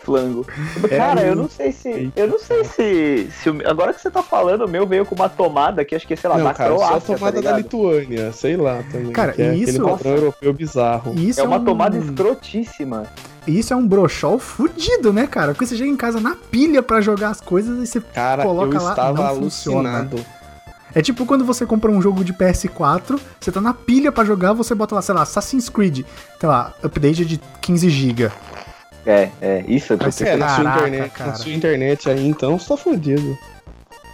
Flango. 0.05 0.47
É 0.91 0.97
Cara, 0.97 1.21
eu 1.23 1.37
não 1.37 1.49
sei 1.49 1.73
se. 1.73 2.11
Eu 2.17 2.29
não 2.29 2.39
sei 2.39 2.65
se. 2.65 3.31
se 3.43 3.51
o- 3.51 3.69
agora 3.69 3.93
que 3.93 4.01
você 4.01 4.11
tá 4.11 4.23
falando, 4.23 4.65
o 4.65 4.69
meu 4.69 4.87
veio 4.87 5.05
com 5.05 5.15
uma 5.15 5.29
tomada 5.29 5.85
que 5.85 5.95
acho 5.95 6.07
que, 6.07 6.17
sei 6.17 6.29
lá, 6.31 6.37
não, 6.39 6.45
da 6.45 6.55
cara, 6.55 6.71
só 6.71 6.83
a 6.83 6.87
Croácia. 6.89 7.15
tomada 7.17 7.43
tá 7.43 7.51
da? 7.53 7.57
Lituânia, 7.59 8.33
sei 8.33 8.57
lá 8.57 8.83
também. 8.91 9.13
Cara, 9.13 9.33
que 9.33 9.43
é 9.43 9.47
e 9.47 9.49
aquele 9.63 9.71
isso- 9.71 9.83
padrão 9.83 10.13
europeu 10.13 10.53
bizarro. 10.53 11.15
Isso 11.19 11.41
É 11.41 11.45
uma 11.45 11.59
um- 11.59 11.65
tomada 11.65 11.97
escrotíssima. 11.99 13.07
Isso 13.47 13.73
é 13.73 13.77
um 13.77 13.87
brochol 13.87 14.39
fudido, 14.39 15.13
né, 15.13 15.27
cara? 15.27 15.53
Porque 15.53 15.67
você 15.67 15.77
chega 15.77 15.89
em 15.91 15.97
casa 15.97 16.21
na 16.21 16.37
pilha 16.37 16.83
pra 16.83 17.01
jogar 17.01 17.31
as 17.31 17.41
coisas 17.41 17.79
e 17.83 17.87
você 17.87 18.01
Cara, 18.01 18.43
coloca 18.43 18.77
eu 18.77 18.83
lá, 18.83 18.91
estava 18.91 19.13
não 19.29 19.35
funciona. 19.43 19.89
alucinado. 19.99 20.25
É 20.95 21.01
tipo 21.01 21.25
quando 21.25 21.45
você 21.45 21.65
compra 21.65 21.89
um 21.91 22.03
jogo 22.03 22.25
de 22.25 22.33
PS4, 22.33 23.19
você 23.41 23.53
tá 23.53 23.61
na 23.61 23.73
pilha 23.73 24.11
pra 24.11 24.25
jogar, 24.25 24.53
você 24.53 24.75
bota 24.75 24.95
lá, 24.97 25.01
sei 25.03 25.15
lá, 25.15 25.23
Assassin's 25.23 25.69
Creed, 25.69 26.05
sei 26.39 26.49
lá, 26.49 26.75
update 26.83 27.25
de 27.25 27.41
15 27.61 27.89
GB. 27.89 28.29
É, 29.07 29.29
é, 29.41 29.65
isso 29.67 29.97
Mas 30.01 30.17
tô 30.17 30.25
É, 30.25 30.37
na 30.37 30.49
sua, 30.49 30.65
internet, 30.65 31.11
cara. 31.11 31.31
na 31.31 31.37
sua 31.37 31.53
internet 31.53 32.11
aí, 32.11 32.27
então, 32.29 32.59
você 32.59 32.69
tá 32.69 32.77
fudido. 32.77 33.37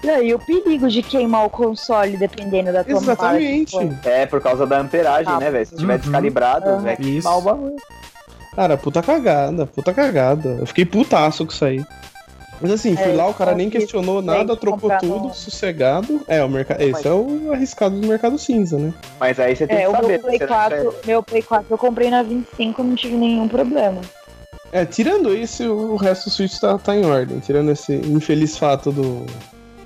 Não, 0.04 0.22
e 0.22 0.32
o 0.32 0.38
perigo 0.38 0.88
de 0.88 1.02
queimar 1.02 1.46
o 1.46 1.50
console 1.50 2.16
dependendo 2.16 2.72
da 2.72 2.84
tomada. 2.84 3.04
Exatamente. 3.04 3.76
É, 4.04 4.26
por 4.26 4.40
causa 4.40 4.64
da 4.66 4.78
amperagem, 4.78 5.32
Ah, 5.32 5.38
né, 5.40 5.50
velho? 5.50 5.66
Se 5.66 5.74
tiver 5.76 5.94
uhum. 5.94 5.98
descalibrado, 6.00 6.70
Uhum. 6.70 6.80
vai 6.80 6.96
queimar 6.96 7.16
Isso. 7.18 7.28
o 7.28 7.40
bagulho. 7.40 7.76
Cara, 8.54 8.76
puta 8.76 9.02
cagada, 9.02 9.66
puta 9.66 9.92
cagada. 9.92 10.56
Eu 10.60 10.66
fiquei 10.66 10.84
putaço 10.84 11.44
com 11.44 11.52
isso 11.52 11.64
aí. 11.64 11.84
Mas 12.60 12.70
assim, 12.70 12.96
fui 12.96 13.12
É, 13.12 13.14
lá, 13.14 13.26
o 13.26 13.34
cara 13.34 13.54
nem 13.54 13.68
questionou 13.68 14.22
nada, 14.22 14.56
trocou 14.56 14.90
tudo, 14.98 15.28
no- 15.28 15.34
sossegado. 15.34 16.22
É, 16.26 16.42
o 16.42 16.48
mercado. 16.48 16.80
Esse 16.80 17.06
é 17.06 17.12
o 17.12 17.50
arriscado 17.52 18.00
do 18.00 18.06
mercado 18.06 18.38
cinza, 18.38 18.78
né? 18.78 18.94
Mas 19.20 19.38
aí 19.38 19.54
você 19.54 19.66
tem 19.66 19.76
É, 19.76 19.80
que 19.82 19.88
o 19.88 19.90
saber. 19.92 20.06
meu 20.08 20.20
Play, 20.20 20.38
você 20.38 20.46
4, 20.46 20.94
meu 21.04 21.22
Play 21.22 21.42
4 21.42 21.66
eu 21.70 21.76
comprei 21.76 22.08
na 22.08 22.22
25 22.22 22.82
não 22.82 22.94
tive 22.94 23.14
nenhum 23.16 23.46
problema. 23.46 24.00
É, 24.72 24.84
tirando 24.84 25.34
isso, 25.34 25.64
o 25.64 25.96
resto 25.96 26.24
do 26.24 26.30
Switch 26.30 26.58
tá, 26.58 26.76
tá 26.78 26.94
em 26.96 27.04
ordem. 27.04 27.38
Tirando 27.38 27.70
esse 27.70 27.94
infeliz 27.94 28.58
fato 28.58 28.90
do, 28.92 29.26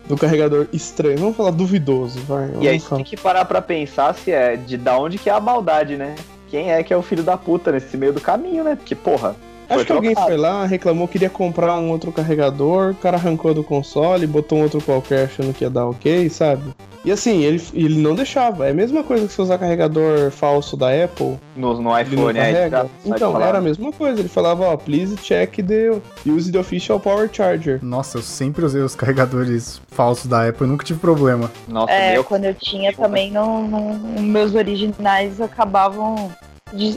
do 0.09 0.17
carregador 0.17 0.67
estranho. 0.73 1.19
Vamos 1.19 1.37
falar 1.37 1.51
duvidoso, 1.51 2.21
vai. 2.21 2.51
E 2.61 2.69
aí 2.69 2.81
falar. 2.81 2.97
tem 2.97 3.05
que 3.05 3.17
parar 3.17 3.45
pra 3.45 3.63
pensar 3.63 4.15
se 4.15 4.33
é 4.33 4.57
de 4.57 4.77
da 4.77 4.99
onde 4.99 5.19
que 5.19 5.31
é 5.31 5.33
a 5.33 5.41
maldade, 5.41 5.97
né? 5.97 6.17
Quem 6.49 6.73
é 6.73 6.83
que 6.83 6.93
é 6.93 6.97
o 6.97 7.03
filho 7.03 7.23
da 7.23 7.37
puta 7.37 7.71
nesse 7.71 7.97
meio 7.97 8.13
do 8.13 8.21
caminho, 8.21 8.65
né? 8.65 8.75
Porque, 8.75 8.95
porra. 8.95 9.37
Acho 9.71 9.79
foi 9.79 9.85
que 9.87 9.93
alguém 9.93 10.15
foi 10.15 10.37
lá, 10.37 10.67
reclamou, 10.67 11.07
queria 11.09 11.31
comprar 11.31 11.77
um 11.79 11.91
outro 11.91 12.11
carregador, 12.13 12.91
o 12.91 12.95
cara 12.97 13.17
arrancou 13.17 13.55
do 13.55 13.63
console, 13.65 14.27
botou 14.27 14.59
um 14.59 14.63
outro 14.63 14.81
qualquer 14.83 15.27
achando 15.27 15.55
que 15.55 15.65
ia 15.65 15.71
dar 15.71 15.87
ok, 15.87 16.29
sabe? 16.29 16.63
E 17.03 17.11
assim, 17.11 17.43
ele, 17.43 17.63
ele 17.73 17.99
não 17.99 18.15
deixava. 18.15 18.67
É 18.67 18.73
a 18.73 18.75
mesma 18.75 19.03
coisa 19.03 19.27
que 19.27 19.33
você 19.33 19.41
usar 19.41 19.57
carregador 19.57 20.31
falso 20.31 20.77
da 20.77 20.89
Apple. 20.93 21.39
No, 21.57 21.81
no 21.81 21.99
iPhone 21.99 22.39
já- 22.39 22.69
sai 22.71 22.87
Então, 23.07 23.41
era 23.41 23.57
a 23.57 23.61
mesma 23.63 23.91
coisa. 23.91 24.21
Ele 24.21 24.29
falava, 24.29 24.65
ó, 24.65 24.77
please 24.77 25.17
check 25.17 25.65
the 25.65 25.99
use 26.27 26.53
the 26.53 26.59
official 26.59 27.01
power 27.01 27.27
charger. 27.33 27.79
Nossa, 27.83 28.19
eu 28.19 28.23
sempre 28.23 28.67
usei 28.67 28.83
os 28.83 28.95
carregadores 28.95 29.81
falsos 29.89 30.27
da 30.27 30.47
Apple, 30.47 30.67
eu 30.67 30.69
nunca 30.73 30.85
tive 30.85 30.99
problema. 31.01 31.51
Nossa, 31.67 31.91
É, 31.91 32.13
meu. 32.13 32.25
quando 32.25 32.45
eu 32.45 32.55
tinha 32.55 32.93
também, 32.93 33.31
não, 33.31 33.67
não- 33.67 33.95
meus 34.21 34.55
originais 34.55 35.41
acabavam 35.41 36.31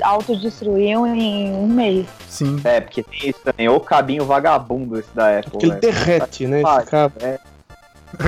autodestruíam 0.04 1.06
em 1.08 1.54
um 1.54 1.68
mês. 1.68 2.06
Sim. 2.30 2.60
É, 2.64 2.80
porque 2.82 3.04
tem 3.04 3.30
isso 3.30 3.40
também. 3.44 3.70
O 3.70 3.80
cabinho 3.80 4.26
vagabundo 4.26 5.00
esse 5.00 5.10
da 5.16 5.38
Apple. 5.40 5.52
Porque 5.52 5.66
ele 5.66 5.76
velho. 5.76 5.94
derrete, 5.94 6.48
né? 6.48 6.62
Ah, 6.66 6.78
Esse 6.82 6.92
cabo. 6.92 7.16
é. 7.22 7.40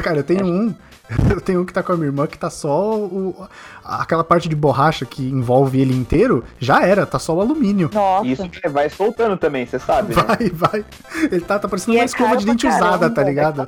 Cara, 0.02 0.18
eu 0.18 0.24
tenho 0.24 0.46
um. 0.46 0.74
Eu 1.30 1.42
tenho 1.42 1.62
um 1.62 1.66
que 1.66 1.74
tá 1.74 1.84
com 1.84 1.94
a 1.94 1.96
minha 1.96 2.08
irmã 2.08 2.28
que 2.28 2.38
tá 2.38 2.50
só 2.50 2.96
o, 2.96 3.48
aquela 3.84 4.24
parte 4.24 4.50
de 4.50 4.56
borracha 4.56 5.06
que 5.06 5.24
envolve 5.24 5.80
ele 5.80 5.96
inteiro, 5.96 6.44
já 6.60 6.86
era, 6.86 7.06
tá 7.06 7.20
só 7.20 7.34
o 7.36 7.42
alumínio. 7.42 7.90
Nossa. 7.94 8.26
Isso 8.28 8.50
vai 8.70 8.90
soltando 8.90 9.38
também, 9.38 9.66
você 9.66 9.80
sabe, 9.80 10.16
né? 10.16 10.24
Vai, 10.24 10.50
vai. 10.50 10.86
Ele 11.32 11.42
tá, 11.42 11.60
tá 11.60 11.68
parecendo 11.68 11.94
E 11.94 11.98
uma 11.98 12.04
é 12.04 12.06
escova 12.06 12.38
de 12.38 12.46
dente 12.46 12.68
usada, 12.68 12.82
caramba, 12.82 13.10
tá 13.12 13.24
ligado? 13.24 13.68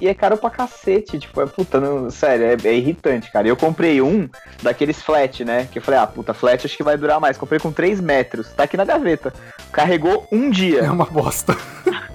E 0.00 0.08
é 0.08 0.14
caro 0.14 0.36
pra 0.36 0.50
cacete, 0.50 1.18
tipo, 1.18 1.40
é 1.40 1.46
puta, 1.46 1.80
não, 1.80 2.10
sério, 2.10 2.44
é, 2.44 2.68
é 2.68 2.74
irritante, 2.74 3.30
cara. 3.30 3.46
Eu 3.46 3.56
comprei 3.56 4.00
um 4.00 4.28
daqueles 4.62 5.02
flat, 5.02 5.44
né? 5.44 5.68
Que 5.70 5.78
eu 5.78 5.82
falei, 5.82 6.00
ah, 6.00 6.06
puta, 6.06 6.34
flat 6.34 6.66
acho 6.66 6.76
que 6.76 6.82
vai 6.82 6.96
durar 6.96 7.20
mais. 7.20 7.36
Comprei 7.36 7.60
com 7.60 7.70
3 7.70 8.00
metros, 8.00 8.48
tá 8.48 8.64
aqui 8.64 8.76
na 8.76 8.84
gaveta. 8.84 9.32
Carregou 9.70 10.26
um 10.32 10.48
É 10.48 10.50
dia. 10.50 10.92
uma 10.92 11.04
bosta. 11.06 11.56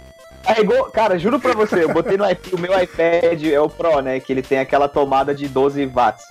Carregou, 0.48 0.86
cara, 0.86 1.19
juro 1.19 1.40
pra 1.40 1.53
você, 1.53 1.84
eu 1.84 1.94
botei 1.94 2.15
no 2.15 2.30
iPad, 2.30 2.53
o 2.53 2.57
meu 2.57 2.72
iPad 2.82 3.44
é 3.44 3.60
o 3.60 3.69
Pro, 3.69 3.99
né? 3.99 4.19
Que 4.19 4.32
ele 4.32 4.41
tem 4.41 4.60
aquela 4.60 4.88
tomada 4.88 5.36
de 5.36 5.48
12 5.48 5.86
watts. 5.88 6.26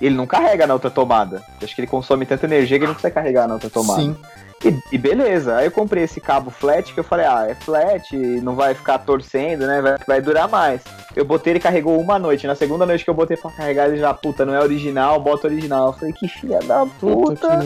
Ele 0.00 0.14
não 0.14 0.26
carrega 0.26 0.66
na 0.66 0.74
outra 0.74 0.90
tomada. 0.90 1.42
Acho 1.62 1.74
que 1.74 1.80
ele 1.80 1.88
consome 1.88 2.26
tanta 2.26 2.44
energia 2.44 2.78
que 2.78 2.84
ele 2.84 2.88
não 2.88 2.94
consegue 2.94 3.14
carregar 3.14 3.48
na 3.48 3.54
outra 3.54 3.70
tomada. 3.70 4.02
Sim. 4.02 4.16
E, 4.64 4.78
e 4.92 4.98
beleza, 4.98 5.56
aí 5.56 5.66
eu 5.66 5.70
comprei 5.70 6.04
esse 6.04 6.20
cabo 6.20 6.50
flat 6.50 6.92
que 6.92 7.00
eu 7.00 7.04
falei, 7.04 7.26
ah, 7.26 7.46
é 7.48 7.54
flat, 7.54 8.16
não 8.16 8.54
vai 8.54 8.74
ficar 8.74 8.98
torcendo, 8.98 9.66
né? 9.66 9.80
Vai, 9.80 9.96
vai 10.06 10.20
durar 10.20 10.48
mais. 10.48 10.82
Eu 11.14 11.24
botei, 11.24 11.52
ele 11.52 11.60
carregou 11.60 12.00
uma 12.00 12.18
noite. 12.18 12.46
Na 12.46 12.54
segunda 12.54 12.86
noite 12.86 13.04
que 13.04 13.10
eu 13.10 13.14
botei 13.14 13.36
pra 13.36 13.50
carregar, 13.50 13.88
ele 13.88 13.98
já, 13.98 14.12
puta, 14.12 14.44
não 14.44 14.54
é 14.54 14.60
original, 14.60 15.20
bota 15.20 15.46
original. 15.46 15.88
Eu 15.88 15.92
falei, 15.92 16.12
que 16.14 16.28
filha 16.28 16.60
da 16.60 16.86
Puta, 16.86 17.34
puta. 17.34 17.60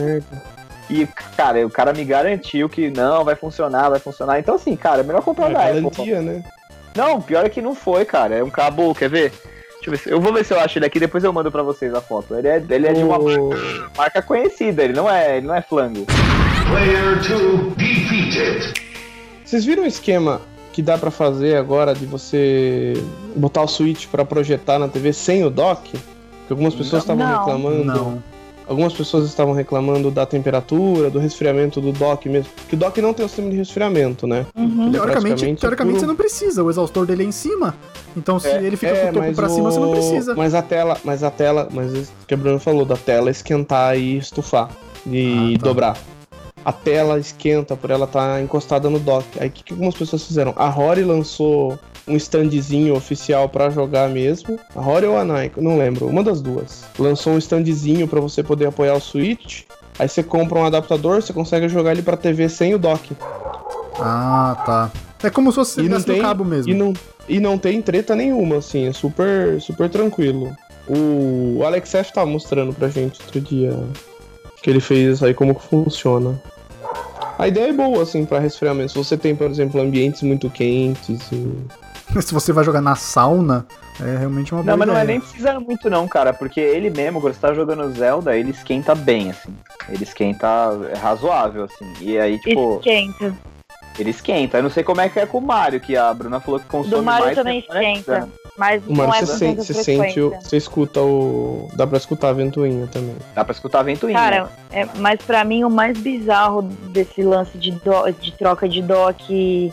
E, 0.91 1.07
cara, 1.37 1.67
o 1.67 1.71
cara 1.71 1.93
me 1.93 2.05
garantiu 2.05 2.69
que 2.69 2.91
não, 2.91 3.25
vai 3.25 3.35
funcionar, 3.35 3.91
vai 3.91 3.99
funcionar. 3.99 4.39
Então, 4.39 4.55
assim, 4.55 4.75
cara, 4.75 5.01
é 5.01 5.03
melhor 5.05 5.23
comprar 5.23 5.51
É 5.51 5.53
da 5.53 5.89
Apple. 5.89 6.15
né? 6.23 6.43
Não, 6.97 7.21
pior 7.21 7.45
é 7.45 7.49
que 7.49 7.61
não 7.61 7.75
foi, 7.75 8.05
cara. 8.05 8.37
É 8.37 8.43
um 8.45 8.51
cabo, 8.51 8.95
quer 8.95 9.11
ver? 9.11 9.31
Deixa 9.31 9.87
eu 9.87 9.91
ver 9.93 9.99
se, 9.99 10.11
eu 10.11 10.21
vou 10.21 10.33
ver 10.33 10.45
se 10.45 10.53
eu 10.55 10.59
acho 10.61 10.79
ele 10.79 10.87
aqui, 10.87 10.99
depois 10.99 11.23
eu 11.23 11.33
mando 11.33 11.53
pra 11.53 11.63
vocês 11.63 11.95
a 11.95 12.01
foto. 12.01 12.35
Ele 12.35 12.49
é, 12.49 12.57
ele 12.71 12.87
é 12.87 12.93
de 12.93 13.03
uma 13.03 13.19
O- 13.19 13.51
marca 13.97 14.21
conhecida, 14.23 14.83
ele 14.83 14.93
não 14.95 15.09
é, 15.09 15.37
ele 15.37 15.47
não 15.47 15.55
é 15.55 15.63
flango. 15.63 16.05
Player 16.69 17.17
2 17.17 17.75
defeated. 17.77 18.75
Vocês 19.45 19.65
viram 19.65 19.85
o 19.85 19.87
esquema 19.87 20.41
que 20.73 20.83
dá 20.83 20.99
pra 20.99 21.11
fazer 21.11 21.57
agora 21.57 21.95
de 21.95 22.05
você 22.07 22.95
botar 23.37 23.63
o 23.63 23.69
Switch 23.69 24.07
pra 24.07 24.25
projetar 24.25 24.79
na 24.79 24.89
TV 24.89 25.13
sem 25.13 25.45
o 25.45 25.51
dock? 25.51 25.91
Que 25.93 26.53
algumas 26.53 26.75
pessoas 26.75 27.03
estavam 27.03 27.27
Não. 27.27 27.39
reclamando. 27.39 27.85
Não. 27.85 28.23
Algumas 28.69 28.93
pessoas 28.93 29.25
estavam 29.27 29.55
reclamando 29.55 30.11
da 30.11 30.27
temperatura, 30.27 31.09
do 31.11 31.19
resfriamento 31.19 31.81
do 31.81 31.91
dock 31.93 32.29
mesmo. 32.29 32.51
Que 32.69 32.75
o 32.75 32.79
dock 32.79 33.01
não 33.01 33.15
tem 33.15 33.25
o 33.25 33.29
sistema 33.29 33.49
de 33.51 33.57
resfriamento, 33.57 34.27
né? 34.27 34.45
Uhum. 34.55 34.89
Ele 34.89 34.97
é 34.97 35.01
Teoricamente, 35.01 35.55
teoricamente 35.57 35.95
puro- 35.95 36.01
você 36.01 36.07
não 36.07 36.17
precisa, 36.17 36.63
o 36.63 36.69
exaustor 36.71 37.07
dele 37.07 37.23
é 37.23 37.27
em 37.27 37.33
cima. 37.33 37.75
Então 38.17 38.39
se 38.39 38.49
É, 38.49 38.63
ele 38.63 38.77
fica 38.77 38.95
com 38.95 39.09
o 39.09 39.13
topo 39.23 39.35
pra 39.35 39.49
cima, 39.49 39.71
você 39.71 39.81
não 39.81 39.89
o- 39.89 39.93
precisa. 39.93 40.35
Mas 40.35 40.55
a 40.55 40.61
tela, 40.63 40.97
mas 41.03 41.23
a 41.23 41.31
tela, 41.31 41.69
mas 41.73 41.93
isso 41.93 42.13
que 42.27 42.35
a 42.35 42.37
Bruno 42.37 42.59
falou, 42.61 42.85
da 42.85 42.97
tela 42.97 43.31
esquentar 43.31 43.97
e 43.99 44.19
estufar. 44.19 44.69
E 45.07 45.55
Ah, 45.55 45.59
tá. 45.61 45.65
dobrar. 45.67 45.97
A 46.65 46.73
tela 46.73 47.19
esquenta 47.19 47.75
por 47.77 47.91
ela 47.91 48.05
estar 48.05 48.43
encostada 48.43 48.91
no 48.91 48.99
dock. 48.99 49.25
Aí 49.41 49.49
o 49.49 49.51
que, 49.51 49.63
que 49.65 49.73
algumas 49.73 49.95
pessoas 49.95 50.25
fizeram? 50.25 50.53
A 50.57 50.69
Rory 50.69 51.05
lançou 51.05 51.79
um 52.09 52.17
standzinho 52.17 52.95
oficial 52.95 53.49
pra 53.49 53.71
jogar 53.71 54.09
mesmo. 54.09 54.59
A 54.75 54.81
Rory 54.81 55.07
ou 55.07 55.17
a 55.17 55.25
Nike? 55.25 55.61
Não 55.61 55.79
lembro. 55.79 56.07
Uma 56.07 56.23
das 56.23 56.41
duas. 56.41 56.85
Lançou 56.99 57.35
um 57.35 57.39
standzinho 57.39 58.09
pra 58.09 58.21
você 58.21 58.43
poder 58.43 58.67
apoiar 58.67 58.95
o 58.95 59.01
Switch. 59.01 59.63
Aí 59.99 60.09
você 60.09 60.23
compra 60.23 60.59
um 60.59 60.65
adaptador, 60.65 61.21
você 61.21 61.33
consegue 61.33 61.69
jogar 61.69 61.93
ele 61.93 62.03
pra 62.03 62.17
TV 62.17 62.49
sem 62.49 62.75
o 62.75 62.79
dock. 62.79 63.17
Ah, 63.99 64.63
tá. 64.65 64.93
É 65.23 65.31
como 65.31 65.51
se 65.51 65.57
fosse 65.57 65.81
E 65.81 65.89
não 65.89 66.01
tem 66.01 66.21
cabo 66.21 66.45
mesmo. 66.45 66.71
E 66.71 66.75
não, 66.75 66.95
e 67.29 67.41
não 67.41 67.59
tem 67.59 67.83
treta 67.83 68.15
nenhuma, 68.15 68.59
assim, 68.59 68.87
é 68.87 68.93
super, 68.93 69.61
super 69.61 69.91
tranquilo. 69.91 70.57
O 70.87 71.63
Alex 71.65 71.95
F 71.95 72.13
tava 72.13 72.31
mostrando 72.31 72.73
pra 72.73 72.89
gente 72.89 73.21
outro 73.21 73.41
dia 73.41 73.77
que 74.63 74.71
ele 74.71 74.81
fez 74.81 75.15
isso 75.15 75.25
aí, 75.25 75.35
como 75.35 75.55
que 75.55 75.63
funciona. 75.63 76.41
A 77.39 77.47
ideia 77.47 77.69
é 77.69 77.73
boa, 77.73 78.03
assim, 78.03 78.25
pra 78.25 78.39
resfriamento. 78.41 78.93
Se 78.93 78.99
você 78.99 79.17
tem, 79.17 79.35
por 79.35 79.49
exemplo, 79.49 79.81
ambientes 79.81 80.23
muito 80.23 80.51
quentes 80.51 81.21
e... 81.31 81.53
Se 82.23 82.33
você 82.35 82.53
vai 82.53 82.65
jogar 82.65 82.81
na 82.81 82.95
sauna, 82.97 83.67
é 84.01 84.17
realmente 84.19 84.53
uma 84.53 84.63
boa 84.63 84.73
Não, 84.73 84.79
mas 84.79 84.89
não 84.89 84.95
é 84.97 85.05
ideia. 85.05 85.19
nem 85.19 85.21
precisando 85.21 85.61
muito 85.61 85.89
não, 85.91 86.07
cara, 86.09 86.33
porque 86.33 86.61
ele 86.61 86.91
mesmo, 86.91 87.21
quando 87.21 87.35
você 87.35 87.41
tá 87.41 87.53
jogando 87.55 87.91
Zelda, 87.95 88.37
ele 88.37 88.51
esquenta 88.51 88.95
bem, 88.95 89.31
assim. 89.31 89.55
Ele 89.89 90.03
esquenta 90.05 90.47
é 90.93 90.97
razoável, 90.99 91.65
assim. 91.65 91.93
E 92.01 92.19
aí, 92.19 92.39
tipo, 92.41 92.77
Esquenta. 92.79 93.35
ele 93.99 94.11
esquenta. 94.11 94.59
Eu 94.59 94.63
não 94.63 94.71
sei 94.71 94.83
como 94.83 95.01
é 95.01 95.09
que 95.09 95.19
é 95.21 95.27
com 95.27 95.39
o 95.39 95.43
Mario, 95.43 95.81
que 95.81 95.97
a 95.97 96.13
Bruna 96.13 96.41
falou 96.41 96.61
que 96.61 96.67
consome 96.67 96.95
Do 96.97 97.03
Mario 97.03 97.25
mais. 97.27 97.37
também 97.37 97.65
né? 97.71 97.93
esquenta. 97.95 98.29
Mas 98.57 98.83
O 98.87 98.93
não 98.93 99.07
Mario 99.07 99.23
é 99.23 99.27
você 99.27 99.37
sente, 99.39 99.65
você 99.65 99.75
sente, 99.85 100.21
você 100.21 100.57
escuta 100.57 101.01
o... 101.01 101.69
Dá 101.75 101.87
pra 101.87 101.97
escutar 101.97 102.31
a 102.31 102.33
ventoinha 102.33 102.89
também. 102.89 103.15
Dá 103.33 103.45
pra 103.45 103.53
escutar 103.53 103.81
a 103.81 103.83
ventoinha. 103.85 104.19
Cara, 104.19 104.49
é, 104.73 104.85
mas 104.97 105.21
pra 105.23 105.45
mim 105.45 105.63
o 105.63 105.71
mais 105.71 105.97
bizarro 105.97 106.63
desse 106.63 107.23
lance 107.23 107.57
de, 107.57 107.71
do- 107.71 108.11
de 108.21 108.33
troca 108.33 108.69
de 108.69 108.83
dock 108.83 109.73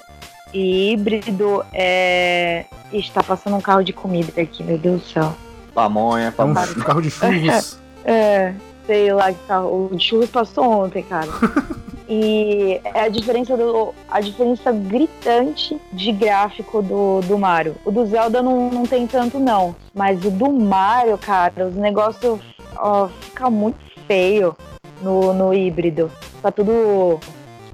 e 0.56 0.92
híbrido 0.94 1.64
é. 1.74 2.66
Ixi, 2.94 3.12
tá 3.12 3.22
passando 3.22 3.56
um 3.58 3.62
carro 3.62 3.84
de 3.84 3.92
comida 3.92 4.32
aqui, 4.42 4.64
meu 4.64 4.78
Deus 4.78 5.02
do 5.02 5.08
céu. 5.08 5.34
pamonha, 5.74 6.26
É 6.28 6.30
um 6.30 6.32
pamonha. 6.54 6.66
ch- 6.68 6.84
carro 6.84 7.02
de 7.02 7.10
churros. 7.12 7.78
É, 8.08 8.54
sei 8.86 9.12
lá 9.12 9.34
que 9.34 9.40
carro. 9.48 9.90
O 9.92 9.96
de 9.96 10.04
churros 10.04 10.30
passou 10.30 10.64
ontem, 10.84 11.04
cara. 11.04 11.28
E 12.08 12.80
é 12.84 13.00
a 13.02 13.08
diferença 13.10 13.58
do. 13.58 13.92
A 14.08 14.22
diferença 14.22 14.72
gritante 14.72 15.76
de 15.92 16.12
gráfico 16.12 16.80
do, 16.84 17.20
do 17.22 17.36
Mario. 17.36 17.76
O 17.84 17.90
do 17.90 18.06
Zelda 18.06 18.44
não, 18.44 18.70
não 18.70 18.84
tem 18.86 19.08
tanto, 19.08 19.40
não. 19.40 19.76
Mas 19.92 20.24
o 20.24 20.30
do 20.30 20.52
Mario, 20.52 21.18
cara, 21.18 21.66
os 21.66 21.74
negócios 21.76 22.40
ó, 22.78 23.08
fica 23.22 23.50
muito 23.50 23.80
feio 24.06 24.56
no, 25.02 25.34
no 25.34 25.52
híbrido. 25.52 26.12
Tá 26.44 26.52
tudo. 26.52 27.20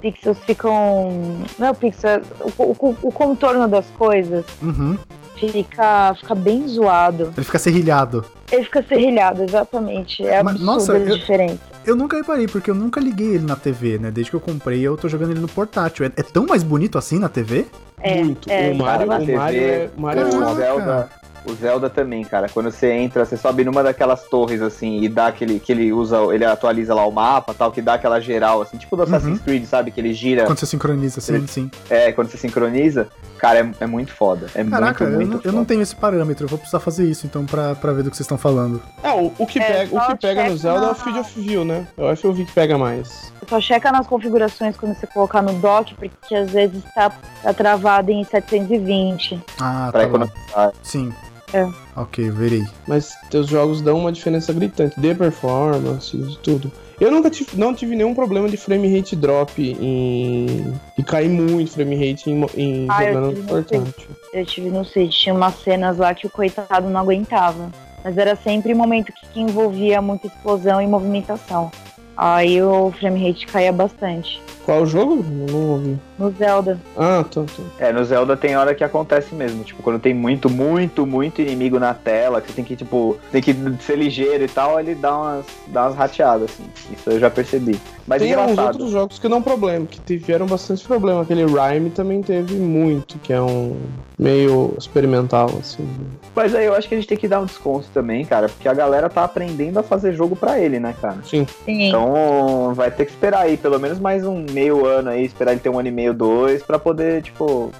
Os 0.03 0.13
pixels 0.13 0.37
ficam. 0.39 1.11
Não 1.59 1.67
é 1.67 1.71
o 1.71 1.75
pixel, 1.75 2.21
o, 2.57 2.63
o, 2.63 2.97
o 3.03 3.11
contorno 3.11 3.67
das 3.67 3.85
coisas 3.97 4.43
Uhum. 4.61 4.97
fica, 5.35 6.15
fica 6.15 6.33
bem 6.35 6.67
zoado. 6.67 7.31
Ele 7.37 7.45
fica 7.45 7.59
serrilhado. 7.59 8.25
Ele 8.51 8.63
fica 8.63 8.83
serrilhado, 8.83 9.43
exatamente. 9.43 10.25
É 10.25 10.41
Mas, 10.41 10.59
nossa, 10.59 10.93
a 10.93 10.97
eu- 10.99 11.15
diferença. 11.17 11.59
Eu 11.85 11.95
nunca 11.95 12.15
reparei, 12.17 12.47
porque 12.47 12.69
eu 12.69 12.75
nunca 12.75 12.99
liguei 12.99 13.35
ele 13.35 13.45
na 13.45 13.55
TV, 13.55 13.97
né? 13.97 14.11
Desde 14.11 14.29
que 14.29 14.35
eu 14.35 14.39
comprei, 14.41 14.81
eu 14.81 14.95
tô 14.95 15.07
jogando 15.09 15.31
ele 15.31 15.39
no 15.39 15.47
portátil. 15.47 16.05
É, 16.05 16.11
é 16.15 16.21
tão 16.23 16.45
mais 16.45 16.61
bonito 16.61 16.95
assim 16.97 17.17
na 17.17 17.27
TV? 17.29 17.65
É, 17.99 18.23
Muito. 18.23 18.49
é, 18.51 18.69
o 18.71 18.75
Mario, 18.75 19.05
o 19.05 19.09
na 19.09 19.19
Mario, 19.19 19.25
TV, 19.59 19.65
é, 19.65 19.89
o 19.97 20.01
Mario 20.01 20.21
é 20.21 20.23
Caraca. 20.25 20.37
o 20.37 20.47
uma- 20.47 20.55
Zelda, 20.55 21.09
o 21.45 21.53
Zelda 21.53 21.89
também, 21.89 22.23
cara. 22.23 22.47
Quando 22.49 22.69
você 22.71 22.91
entra, 22.91 23.25
você 23.25 23.35
sobe 23.37 23.63
numa 23.63 23.81
daquelas 23.83 24.23
torres 24.29 24.61
assim 24.61 25.01
e 25.01 25.09
dá 25.09 25.27
aquele 25.27 25.59
que 25.59 25.71
ele 25.71 25.91
usa, 25.91 26.17
ele 26.33 26.45
atualiza 26.45 26.93
lá 26.93 27.05
o 27.05 27.11
mapa, 27.11 27.53
tal, 27.53 27.71
que 27.71 27.81
dá 27.81 27.95
aquela 27.95 28.19
geral 28.19 28.61
assim, 28.61 28.77
tipo 28.77 28.95
do 28.95 29.03
Assassin's 29.03 29.39
Uhum. 29.39 29.43
Creed, 29.45 29.65
sabe? 29.65 29.91
Que 29.91 29.99
ele 29.99 30.13
gira, 30.13 30.45
Quando 30.45 30.59
você 30.59 30.65
sincroniza, 30.65 31.19
sim, 31.21 31.47
sim. 31.47 31.71
é, 31.89 32.11
quando 32.11 32.29
você 32.29 32.37
sincroniza. 32.37 33.07
Cara, 33.39 33.59
é, 33.59 33.71
é 33.79 33.87
muito 33.87 34.13
foda. 34.13 34.45
É 34.53 34.63
Caraca, 34.63 35.03
muito, 35.03 35.13
eu, 35.23 35.27
muito 35.27 35.33
não, 35.33 35.41
eu 35.43 35.51
não 35.51 35.65
tenho 35.65 35.81
esse 35.81 35.95
parâmetro. 35.95 36.45
Eu 36.45 36.49
vou 36.49 36.59
precisar 36.59 36.79
fazer 36.79 37.05
isso, 37.09 37.25
então, 37.25 37.43
pra, 37.43 37.73
pra 37.73 37.91
ver 37.91 38.03
do 38.03 38.11
que 38.11 38.15
vocês 38.15 38.25
estão 38.25 38.37
falando. 38.37 38.79
É, 39.01 39.11
o, 39.11 39.33
o 39.39 39.47
que 39.47 39.57
É, 39.57 39.63
pega, 39.87 39.95
o 39.97 40.07
que 40.09 40.15
pega 40.21 40.47
no 40.47 40.57
Zelda 40.57 40.79
é 40.79 40.85
na- 40.85 40.91
o 40.91 40.95
Field 40.95 41.19
of 41.19 41.41
View, 41.41 41.65
né? 41.65 41.87
É 41.97 42.03
o 42.11 42.15
FOV 42.15 42.45
que 42.45 42.51
pega 42.51 42.77
mais. 42.77 43.33
Só 43.49 43.59
checa 43.59 43.91
nas 43.91 44.05
configurações 44.05 44.77
quando 44.77 44.93
você 44.93 45.07
colocar 45.07 45.41
no 45.41 45.53
dock, 45.53 45.95
porque 45.95 46.35
às 46.35 46.51
vezes 46.51 46.83
tá, 46.93 47.11
tá 47.41 47.51
travado 47.51 48.11
em 48.11 48.23
720. 48.23 49.41
Ah, 49.59 49.89
Pra 49.91 50.01
tá 50.01 50.07
economizar. 50.07 50.71
Sim. 50.83 51.11
É. 51.53 51.67
Ok, 51.95 52.29
verei. 52.31 52.63
Mas 52.87 53.13
teus 53.29 53.47
jogos 53.47 53.81
dão 53.81 53.97
uma 53.97 54.11
diferença 54.11 54.53
gritante 54.53 54.99
de 54.99 55.15
performance 55.15 56.15
e 56.15 56.37
tudo. 56.37 56.71
Eu 56.99 57.09
nunca 57.11 57.31
tive, 57.31 57.57
não 57.57 57.73
tive 57.73 57.95
nenhum 57.95 58.13
problema 58.13 58.47
de 58.47 58.57
frame 58.57 58.95
rate 58.95 59.15
drop 59.15 59.59
em. 59.59 60.73
e 60.97 61.03
cair 61.03 61.29
muito 61.29 61.71
frame 61.71 61.95
rate 61.95 62.29
em, 62.29 62.45
em 62.55 62.87
Ah, 62.89 63.03
eu 63.03 63.13
jogando 63.13 63.29
tive 63.29 63.41
no 63.41 63.41
no 63.41 63.63
portátil. 63.63 64.07
Eu 64.33 64.45
tive 64.45 64.69
no 64.69 64.85
Switch, 64.85 65.19
tinha 65.19 65.33
umas 65.33 65.55
cenas 65.63 65.97
lá 65.97 66.13
que 66.13 66.27
o 66.27 66.29
coitado 66.29 66.87
não 66.89 66.99
aguentava. 66.99 67.71
Mas 68.03 68.17
era 68.17 68.35
sempre 68.35 68.73
um 68.73 68.77
momento 68.77 69.11
que, 69.11 69.27
que 69.27 69.39
envolvia 69.39 70.01
muita 70.01 70.27
explosão 70.27 70.79
e 70.79 70.87
movimentação. 70.87 71.71
Aí 72.15 72.61
o 72.61 72.91
frame 72.91 73.27
rate 73.27 73.47
caía 73.47 73.71
bastante. 73.71 74.39
Qual 74.71 74.83
o 74.83 74.85
jogo? 74.85 75.21
Não 75.51 75.71
ouvi. 75.71 75.99
No 76.17 76.31
Zelda. 76.31 76.79
Ah, 76.95 77.25
tô, 77.29 77.43
tô. 77.43 77.61
É, 77.77 77.91
no 77.91 78.05
Zelda 78.05 78.37
tem 78.37 78.55
hora 78.55 78.73
que 78.73 78.85
acontece 78.85 79.35
mesmo. 79.35 79.65
Tipo, 79.65 79.83
quando 79.83 79.99
tem 79.99 80.13
muito, 80.13 80.49
muito, 80.49 81.05
muito 81.05 81.41
inimigo 81.41 81.77
na 81.77 81.93
tela, 81.93 82.39
que 82.39 82.47
você 82.47 82.53
tem 82.53 82.63
que, 82.63 82.77
tipo, 82.77 83.17
tem 83.33 83.41
que 83.41 83.53
ser 83.81 83.97
ligeiro 83.97 84.45
e 84.45 84.47
tal, 84.47 84.79
ele 84.79 84.95
dá 84.95 85.17
umas, 85.17 85.45
dá 85.67 85.87
umas 85.87 85.95
rateadas, 85.95 86.51
assim. 86.51 86.63
Isso 86.93 87.09
eu 87.09 87.19
já 87.19 87.29
percebi. 87.29 87.77
Mas 88.07 88.21
Tem 88.21 88.33
alguns 88.33 88.51
engraçado. 88.53 88.73
outros 88.75 88.91
jogos 88.91 89.19
que 89.19 89.27
não 89.27 89.41
problema, 89.41 89.85
que 89.85 89.99
tiveram 89.99 90.45
bastante 90.45 90.85
problema. 90.85 91.21
Aquele 91.21 91.45
Rhyme 91.45 91.89
também 91.89 92.21
teve 92.21 92.55
muito, 92.55 93.17
que 93.19 93.31
é 93.31 93.41
um 93.41 93.75
meio 94.17 94.73
experimental, 94.77 95.49
assim. 95.59 95.87
Mas 96.35 96.55
aí 96.55 96.65
eu 96.65 96.75
acho 96.75 96.87
que 96.87 96.95
a 96.95 96.97
gente 96.97 97.07
tem 97.07 97.17
que 97.17 97.27
dar 97.27 97.41
um 97.41 97.45
desconto 97.45 97.87
também, 97.93 98.25
cara, 98.25 98.47
porque 98.47 98.67
a 98.67 98.73
galera 98.73 99.09
tá 99.09 99.23
aprendendo 99.23 99.79
a 99.79 99.83
fazer 99.83 100.13
jogo 100.13 100.35
pra 100.35 100.59
ele, 100.59 100.79
né, 100.79 100.95
cara? 101.01 101.17
Sim. 101.23 101.45
Sim. 101.65 101.87
Então 101.87 102.73
vai 102.73 102.89
ter 102.91 103.05
que 103.05 103.11
esperar 103.11 103.41
aí, 103.41 103.57
pelo 103.57 103.79
menos 103.79 103.99
mais 103.99 104.25
um 104.25 104.45
meio 104.61 104.85
ano 104.85 105.09
aí, 105.09 105.25
esperar 105.25 105.51
ele 105.53 105.59
ter 105.59 105.69
um 105.69 105.79
ano 105.79 105.87
e 105.87 105.91
meio, 105.91 106.13
dois, 106.13 106.61
pra 106.61 106.77
poder, 106.77 107.23
tipo, 107.23 107.71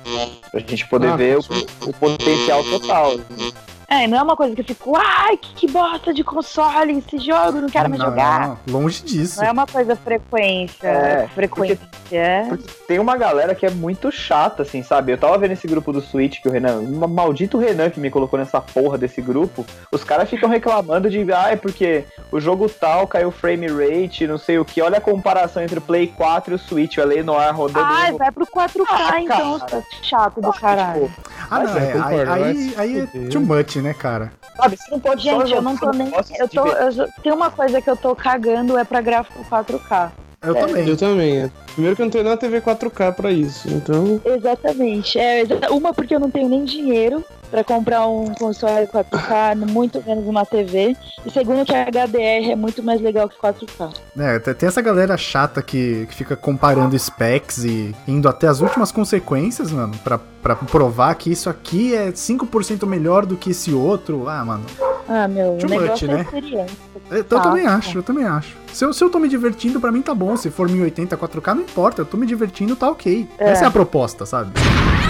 pra 0.49 0.59
gente 0.59 0.87
poder 0.87 1.09
Ah, 1.09 1.15
ver 1.15 1.37
o, 1.37 1.41
o 1.87 1.93
potencial 1.93 2.63
total. 2.63 3.11
assim. 3.11 3.53
É, 3.93 4.07
não 4.07 4.18
é 4.19 4.22
uma 4.23 4.38
coisa 4.38 4.55
que 4.55 4.61
eu 4.61 4.65
fico, 4.65 4.93
ai, 4.95 5.35
que, 5.35 5.53
que 5.53 5.68
bosta 5.69 6.13
de 6.13 6.23
console 6.23 6.97
esse 6.99 7.18
jogo, 7.19 7.59
não 7.59 7.68
quero 7.69 7.89
mais 7.89 7.99
Não, 8.01 8.09
jogar. 8.09 8.57
Longe 8.69 9.03
disso. 9.03 9.41
Não 9.41 9.47
é 9.47 9.51
uma 9.51 9.68
coisa 9.68 9.97
frequência. 9.97 10.88
É, 10.88 11.27
frequência. 11.27 11.77
é. 12.09 12.43
Porque 12.47 12.63
tem 12.88 12.99
uma 12.99 13.18
galera 13.18 13.53
que 13.53 13.65
é 13.65 13.69
muito 13.69 14.09
chata, 14.09 14.61
assim, 14.63 14.81
sabe? 14.81 15.11
Eu 15.11 15.18
tava 15.18 15.38
vendo 15.38 15.51
esse 15.51 15.68
grupo 15.68 15.91
do 15.91 15.99
Switch 15.99 16.39
que 16.41 16.47
o 16.47 16.51
Renan, 16.51 16.77
um 16.80 17.05
maldito 17.05 17.57
Renan 17.57 17.89
que 17.89 17.99
me 17.99 18.09
colocou 18.09 18.39
nessa 18.39 18.61
porra 18.61 18.97
desse 18.97 19.22
grupo. 19.22 19.65
Os 19.91 20.05
caras 20.05 20.30
ficam 20.30 20.47
reclamando 20.49 21.09
de, 21.09 21.30
ah, 21.34 21.49
é 21.51 21.57
porque 21.57 22.05
o 22.31 22.39
jogo 22.39 22.69
tal 22.69 23.05
caiu 23.07 23.30
frame 23.30 23.68
rate, 23.68 24.26
não 24.26 24.38
sei 24.38 24.57
o 24.57 24.63
que. 24.63 24.81
Olha 24.81 24.99
a 24.99 25.01
comparação 25.01 25.61
entre 25.61 25.80
o 25.80 25.81
Play 25.81 26.07
4 26.07 26.53
e 26.53 26.55
o 26.55 26.59
Switch, 26.59 26.97
o 26.97 27.01
LA 27.05 27.23
Noir 27.23 27.53
rodando. 27.53 27.85
Ai, 27.85 28.11
no- 28.11 28.18
vai 28.18 28.31
pro 28.31 28.45
4K 28.47 28.85
Ah, 28.89 29.19
então, 29.22 29.59
cara. 29.59 29.69
seu 29.69 29.84
chato 30.01 30.39
do 30.39 30.53
caralho. 30.53 31.09
Tipo, 31.09 31.31
Ah, 31.49 31.59
não, 31.59 31.73
Mas 31.73 31.76
é, 31.84 31.91
é, 31.91 32.30
aí, 32.30 32.45
aí, 32.45 32.73
aí 32.77 32.99
é 33.01 33.30
too 33.30 33.41
much, 33.41 33.76
né, 33.81 33.93
cara? 33.93 34.31
sabe, 34.55 34.77
você 34.77 34.91
não 34.91 34.99
pode 34.99 35.23
só 35.23 35.39
Gente, 35.39 35.53
eu 35.53 35.61
não 35.61 35.75
tô 35.77 35.91
nem. 35.91 36.11
Eu 36.37 36.47
tô, 36.47 36.67
eu, 36.67 37.07
tem 37.23 37.31
uma 37.31 37.49
coisa 37.49 37.81
que 37.81 37.89
eu 37.89 37.95
tô 37.97 38.15
cagando 38.15 38.77
é 38.77 38.83
pra 38.83 39.01
gráfico 39.01 39.43
4K. 39.49 40.11
Eu 40.43 40.55
É, 40.55 40.65
também. 40.65 40.87
Eu 40.87 40.97
também. 40.97 41.51
Primeiro 41.73 41.95
que 41.95 42.01
eu 42.01 42.05
não 42.05 42.11
tenho 42.11 42.23
nada 42.23 42.37
TV 42.37 42.61
4K 42.61 43.13
pra 43.13 43.31
isso, 43.31 43.69
então. 43.69 44.19
Exatamente. 44.25 45.19
É, 45.19 45.43
uma 45.69 45.93
porque 45.93 46.15
eu 46.15 46.19
não 46.19 46.31
tenho 46.31 46.49
nem 46.49 46.63
dinheiro 46.65 47.23
pra 47.51 47.63
comprar 47.63 48.07
um 48.07 48.33
console 48.33 48.87
4K, 48.87 49.55
muito 49.69 50.01
menos 50.07 50.25
uma 50.25 50.45
TV. 50.45 50.95
E 51.25 51.29
segundo 51.29 51.65
que 51.65 51.75
a 51.75 51.83
HDR 51.85 52.51
é 52.51 52.55
muito 52.55 52.81
mais 52.81 53.01
legal 53.01 53.27
que 53.27 53.37
4K. 53.37 53.93
É, 54.17 54.39
te- 54.39 54.53
tem 54.53 54.67
essa 54.67 54.81
galera 54.81 55.17
chata 55.17 55.61
que, 55.61 56.05
que 56.07 56.15
fica 56.15 56.35
comparando 56.35 56.97
specs 56.97 57.63
e 57.65 57.93
indo 58.07 58.29
até 58.29 58.47
as 58.47 58.61
últimas 58.61 58.91
consequências, 58.91 59.71
mano, 59.71 59.93
pra, 60.03 60.17
pra 60.41 60.55
provar 60.55 61.13
que 61.15 61.29
isso 61.31 61.49
aqui 61.49 61.93
é 61.93 62.11
5% 62.11 62.85
melhor 62.87 63.25
do 63.25 63.35
que 63.35 63.51
esse 63.51 63.73
outro. 63.73 64.27
Ah, 64.29 64.43
mano. 64.45 64.65
Ah, 65.09 65.27
meu, 65.27 65.57
Too 65.57 65.69
much, 65.69 66.03
é 66.03 66.07
né? 66.07 66.21
experiência. 66.21 66.77
Eu, 67.09 67.17
eu 67.17 67.23
Tá. 67.25 67.41
também 67.41 67.67
acho, 67.67 67.97
eu 67.97 68.03
também 68.03 68.25
acho. 68.25 68.55
Se 68.73 68.85
eu, 68.85 68.93
se 68.93 69.03
eu 69.03 69.10
tô 69.10 69.19
me 69.19 69.27
divertindo, 69.27 69.80
pra 69.80 69.91
mim 69.91 70.02
tá 70.02 70.15
bom. 70.15 70.35
Se 70.38 70.49
for 70.49 70.69
1080 70.69 71.18
4K, 71.18 71.53
não 71.53 71.61
importa. 71.64 72.02
Eu 72.02 72.06
tô 72.06 72.18
me 72.18 72.26
divertindo, 72.26 72.76
tá 72.76 72.89
ok. 72.89 73.27
Essa 73.38 73.65
é 73.65 73.68
a 73.68 73.72
proposta, 73.72 74.26
sabe? 74.26 74.52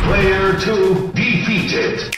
Player 0.08 0.58
2 0.58 1.12
defeated. 1.14 2.12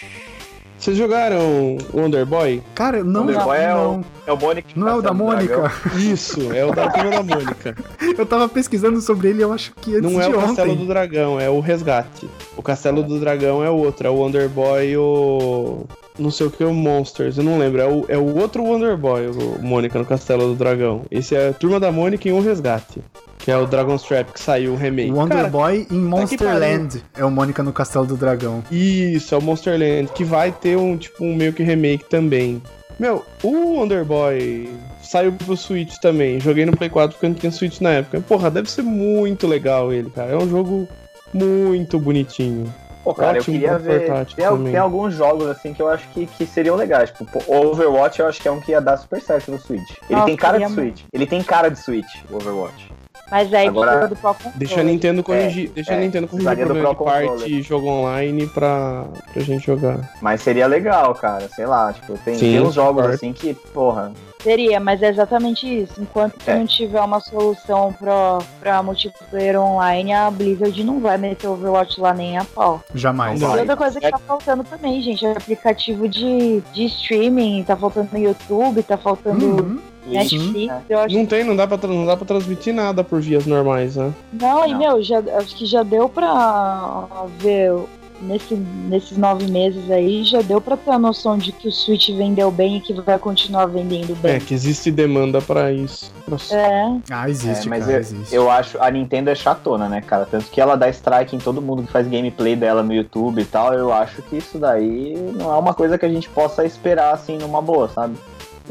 Vocês 0.84 0.97
jogaram 0.97 1.77
Wonder 1.93 2.26
Boy? 2.26 2.61
Cara, 2.76 3.05
não, 3.05 3.22
Wonder 3.22 3.41
Boy 3.41 3.57
é 3.57 3.73
o- 3.73 3.77
não. 3.77 4.05
É 4.27 4.34
o 4.34 4.38
Mônica. 4.38 4.68
Não 4.76 4.88
é 4.89 4.93
o 4.95 5.01
da 5.01 5.10
Castelo 5.11 5.30
do 5.30 5.35
Dragão. 5.47 5.61
Mônica. 5.61 5.97
Isso, 5.97 6.53
é 6.53 6.65
o 6.65 6.72
da 6.76 6.89
turma 6.89 7.10
da 7.11 7.23
Mônica. 7.23 7.76
Eu 8.18 8.26
tava 8.26 8.49
pesquisando 8.49 8.99
sobre 8.99 9.30
ele, 9.30 9.41
eu 9.43 9.53
acho 9.53 9.73
que 9.76 9.95
antes 9.95 10.11
Não 10.11 10.22
é 10.22 10.27
de 10.30 10.35
o 10.35 10.39
Castelo 10.41 10.72
ontem. 10.73 10.81
do 10.81 10.88
Dragão, 10.88 11.39
é 11.39 11.49
o 11.49 11.60
Resgate. 11.61 12.30
O 12.57 12.61
Castelo 12.61 13.01
do 13.01 13.18
Dragão 13.18 13.64
é 13.64 13.69
o 13.69 13.76
outro, 13.76 14.05
é 14.07 14.10
o 14.10 14.15
Wonder 14.15 14.49
Boy 14.49 14.89
e 14.91 14.97
o. 14.97 15.85
Não 16.19 16.30
sei 16.30 16.47
o 16.47 16.51
que, 16.51 16.64
o 16.65 16.73
Monsters, 16.73 17.38
eu 17.38 17.43
não 17.45 17.57
lembro. 17.57 17.81
É 17.81 17.88
o, 17.88 18.05
é 18.10 18.18
o 18.18 18.38
outro 18.38 18.61
Wonder 18.64 18.97
Boy, 18.97 19.27
o 19.27 19.61
Mônica 19.64 19.97
no 19.97 20.05
Castelo 20.05 20.47
do 20.49 20.55
Dragão. 20.55 21.03
Esse 21.10 21.34
é 21.34 21.49
a 21.49 21.53
Turma 21.53 21.80
da 21.80 21.91
Mônica 21.93 22.27
em 22.27 22.34
um 22.34 22.41
Resgate. 22.41 23.01
Que 23.44 23.52
é 23.52 23.57
o 23.57 23.68
Dragon's 23.68 24.03
Trap 24.03 24.32
que 24.32 24.40
saiu 24.40 24.72
o 24.72 24.76
remake. 24.78 25.11
Wonder 25.11 25.38
Cara, 25.38 25.49
Boy 25.49 25.86
em 25.91 25.99
Monsterland. 25.99 27.03
É 27.14 27.26
o 27.26 27.30
Mônica 27.30 27.61
no 27.61 27.74
Castelo 27.74 28.06
do 28.06 28.15
Dragão. 28.15 28.64
Isso, 28.72 29.36
é 29.36 29.38
o 29.38 29.41
Monsterland, 29.41 30.10
que 30.14 30.24
vai 30.24 30.49
ter 30.49 30.78
um 30.78 30.98
tipo 30.98 31.26
um 31.26 31.36
meio 31.36 31.52
que 31.52 31.61
remake 31.61 32.06
também. 32.06 32.61
Meu, 32.98 33.26
o 33.44 33.80
Wonder 33.80 34.06
Boy 34.06 34.70
saiu 35.02 35.34
pro 35.34 35.57
Switch 35.57 35.98
também. 35.98 36.40
Joguei 36.40 36.65
no 36.65 36.78
Play 36.78 36.90
4 36.90 37.11
porque 37.11 37.26
eu 37.26 37.30
não 37.32 37.36
tinha 37.38 37.52
Switch 37.52 37.82
na 37.82 37.90
época. 37.90 38.22
Porra, 38.22 38.49
deve 38.49 38.72
ser 38.72 38.84
muito 38.84 39.45
legal 39.45 39.91
ele, 39.91 40.10
cara. 40.10 40.32
É 40.32 40.38
um 40.38 40.48
jogo 40.48 40.88
muito 41.34 41.99
bonitinho. 41.99 42.74
Pô, 43.03 43.14
cara, 43.14 43.40
Ótimo 43.40 43.57
eu 43.57 43.60
queria 43.60 43.78
ver. 43.78 44.26
Tem, 44.34 44.64
tem 44.64 44.78
alguns 44.78 45.14
jogos 45.14 45.48
assim 45.49 45.74
que 45.74 45.82
eu 45.82 45.90
acho 45.90 46.07
que, 46.14 46.26
que 46.26 46.45
seriam 46.45 46.78
legais. 46.78 47.11
Tipo, 47.11 47.44
Overwatch 47.53 48.22
eu 48.22 48.28
acho 48.28 48.41
que 48.41 48.48
é 48.48 48.52
um 48.52 48.61
que 48.61 48.72
ia 48.72 48.80
dar 48.80 48.95
super 48.95 49.22
certo 49.22 49.52
no 49.52 49.60
Switch. 49.60 49.98
Ele 50.03 50.14
Nossa, 50.14 50.26
tem 50.28 50.38
cara 50.38 50.57
de 50.57 50.72
Switch. 50.72 51.02
Ele 51.11 51.26
tem 51.26 51.44
cara 51.44 51.70
de 51.70 51.80
Switch, 51.80 52.15
o 52.32 52.38
Overwatch. 52.38 52.93
Mas 53.34 53.51
aí 53.51 53.68
Agora, 53.68 53.89
precisa 53.93 54.10
do 54.10 54.15
próprio 54.15 54.51
Deixa 54.53 54.73
a 54.73 54.77
controle. 54.77 54.93
Nintendo 54.93 55.23
corrigir, 55.23 55.69
deixa 55.72 55.91
a 55.91 55.95
é, 55.95 56.01
Nintendo 56.01 56.27
corrigir 56.27 56.51
o 56.51 56.55
problema 56.55 56.89
de 56.89 56.95
Pro 56.95 57.03
parte 57.03 57.51
e 57.51 57.61
jogo 57.64 57.88
online 57.88 58.45
pra, 58.45 59.05
pra 59.34 59.41
gente 59.41 59.65
jogar. 59.65 60.14
Mas 60.22 60.43
seria 60.43 60.68
legal, 60.68 61.15
cara. 61.15 61.49
Sei 61.49 61.65
lá, 61.65 61.91
tipo, 61.91 62.15
tem, 62.19 62.35
Sim, 62.35 62.39
tem 62.51 62.61
uns 62.61 62.76
jogos 62.76 62.97
concordo. 62.97 63.15
assim 63.15 63.34
que, 63.34 63.55
porra. 63.55 64.14
Seria, 64.44 64.80
mas 64.80 65.02
é 65.02 65.10
exatamente 65.10 65.65
isso. 65.65 65.94
Enquanto 66.02 66.36
É. 66.45 66.56
não 66.56 66.65
tiver 66.68 66.99
uma 67.02 67.20
solução 67.22 67.94
pra, 67.94 68.40
pra 68.60 68.84
multiplayer 68.84 69.60
online, 69.60 70.14
a 70.14 70.30
Blizzard 70.30 70.84
não 70.84 70.99
vai 70.99 71.18
meter 71.18 71.48
Overwatch 71.48 71.99
lá 72.02 72.14
nem 72.14 72.38
a 72.38 72.44
pau. 72.44 72.82
Jamais. 72.94 73.41
E 73.41 73.45
outra 73.45 73.78
coisa 73.78 74.02
que 74.02 74.11
tá 74.11 74.18
faltando 74.18 74.64
também, 74.65 75.02
gente, 75.02 75.26
é 75.26 75.32
aplicativo 75.32 76.07
de, 76.10 76.61
de 76.74 76.86
streaming, 76.86 77.64
tá 77.64 77.76
faltando 77.78 78.10
no 78.11 78.20
YouTube, 78.20 78.84
tá 78.84 78.98
faltando 78.98 79.45
Uhum. 79.45 79.80
Netflix. 80.06 80.74
Eu 80.90 80.99
acho 80.99 81.15
Não 81.15 81.26
tem, 81.26 81.44
não 81.45 81.56
dá 81.56 81.65
pra, 81.65 81.78
não 81.88 82.06
dá 82.06 82.18
pra 82.18 82.26
transmitir 82.26 82.74
nada 82.74 83.03
por 83.06 83.22
vias 83.22 83.45
normais, 83.45 83.95
né? 83.95 84.11
Não, 84.34 84.68
e 84.68 84.76
meu, 84.76 85.02
já, 85.02 85.20
acho 85.38 85.56
que 85.56 85.65
já 85.65 85.82
deu 85.84 86.10
pra 86.10 87.07
ver 87.40 87.74
nesse, 88.22 88.56
nesses 88.56 89.18
nove 89.18 89.48
meses 89.52 89.90
aí, 89.91 90.23
já 90.23 90.41
deu 90.41 90.60
pra 90.61 90.77
ter 90.77 90.91
a 90.91 90.99
noção 90.99 91.38
de 91.38 91.52
que 91.52 91.68
o 91.68 91.72
Switch 91.72 92.10
vendeu 92.10 92.49
bem 92.52 92.77
e 92.77 92.81
que 92.81 92.94
vai 92.94 93.18
continuar 93.19 93.65
vendendo 93.65 94.14
É, 94.23 94.34
bem. 94.34 94.40
que 94.40 94.53
existe 94.53 94.91
demanda 94.91 95.41
pra 95.41 95.72
isso. 95.72 96.11
Pra- 96.26 96.38
É, 96.57 96.98
Ah, 97.10 97.30
existe, 97.30 97.68
É, 97.68 97.69
mas 97.69 97.81
cara, 97.85 97.94
eu, 97.94 97.99
existe. 97.99 98.35
eu 98.35 98.49
acho 98.52 98.81
a 98.81 98.90
Nintendo 98.90 99.30
é 99.30 99.35
chatona, 99.35 99.90
né, 99.90 100.02
cara? 100.02 100.26
Tanto 100.26 100.45
que 100.45 100.60
ela 100.61 100.76
dá 100.76 100.88
strike 100.90 101.35
em 101.35 101.40
todo 101.40 101.61
mundo 101.61 101.84
que 101.84 101.91
faz 101.91 102.07
gameplay 102.07 102.56
dela 102.56 102.81
no 102.84 102.94
YouTube 102.94 103.41
e 103.41 103.45
tal. 103.45 103.73
Eu 103.73 103.91
acho 103.91 104.22
que 104.23 104.38
isso 104.38 104.57
daí 104.57 105.15
não 105.35 105.53
é 105.53 105.57
uma 105.57 105.73
coisa 105.73 105.98
que 105.98 106.06
a 106.06 106.10
gente 106.10 106.30
possa 106.30 106.64
esperar 106.65 107.14
assim 107.14 107.38
numa 107.38 107.61
boa, 107.61 107.90
sabe? 107.90 108.15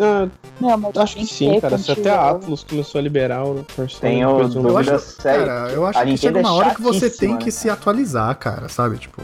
Ah, 0.01 0.27
não, 0.61 0.77
mas 0.79 0.97
acho 0.97 1.17
que 1.17 1.27
sim, 1.27 1.61
cara. 1.61 1.77
Se 1.77 1.93
até 1.93 2.11
a 2.11 2.31
Atlus 2.31 2.65
começou 2.65 2.99
a 2.99 3.03
liberar 3.03 3.45
o 3.45 3.63
Persona. 3.77 4.01
Tenho 4.01 4.49
dúvidas 4.49 5.03
sérias. 5.21 5.47
cara, 5.47 5.71
eu 5.73 5.87
acho 5.87 5.99
A 5.99 6.03
que 6.03 6.11
Nintendo 6.11 6.39
chega 6.39 6.49
uma 6.49 6.49
é 6.49 6.53
hora 6.59 6.75
que 6.75 6.83
você 6.83 7.01
tem 7.01 7.11
chatíssima, 7.11 7.39
que 7.39 7.45
né, 7.47 7.51
se 7.51 7.71
atualizar, 7.71 8.35
cara, 8.39 8.69
sabe? 8.69 8.97
Tipo, 8.99 9.21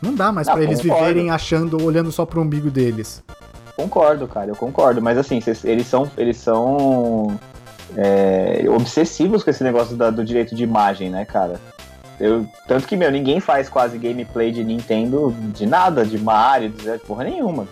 não 0.00 0.14
dá 0.14 0.32
mais 0.32 0.46
Não, 0.48 0.54
pra 0.54 0.62
eles 0.64 0.80
concordo. 0.82 1.04
viverem 1.06 1.30
achando, 1.30 1.82
olhando 1.84 2.10
só 2.10 2.26
pro 2.26 2.40
umbigo 2.42 2.70
deles. 2.70 3.22
Concordo, 3.76 4.26
cara, 4.26 4.50
eu 4.50 4.56
concordo. 4.56 5.00
Mas 5.00 5.16
assim, 5.16 5.40
cês- 5.40 5.64
eles 5.64 5.86
são. 5.86 6.10
Eles 6.18 6.36
são. 6.36 7.38
é, 7.96 8.64
obsessivos 8.70 9.44
com 9.44 9.50
esse 9.50 9.62
negócio 9.62 9.94
da- 9.96 10.08
do 10.10 10.24
direito 10.24 10.54
de 10.54 10.62
imagem, 10.64 11.10
né, 11.10 11.24
cara? 11.26 11.60
Eu, 12.18 12.46
tanto 12.66 12.86
que, 12.86 12.96
meu, 12.96 13.10
ninguém 13.10 13.38
faz 13.40 13.68
quase 13.68 13.98
gameplay 13.98 14.50
de 14.50 14.64
Nintendo 14.64 15.34
de 15.52 15.66
nada, 15.66 16.04
de 16.04 16.16
Mario, 16.18 16.70
de 16.70 16.98
porra 17.00 17.24
nenhuma. 17.24 17.66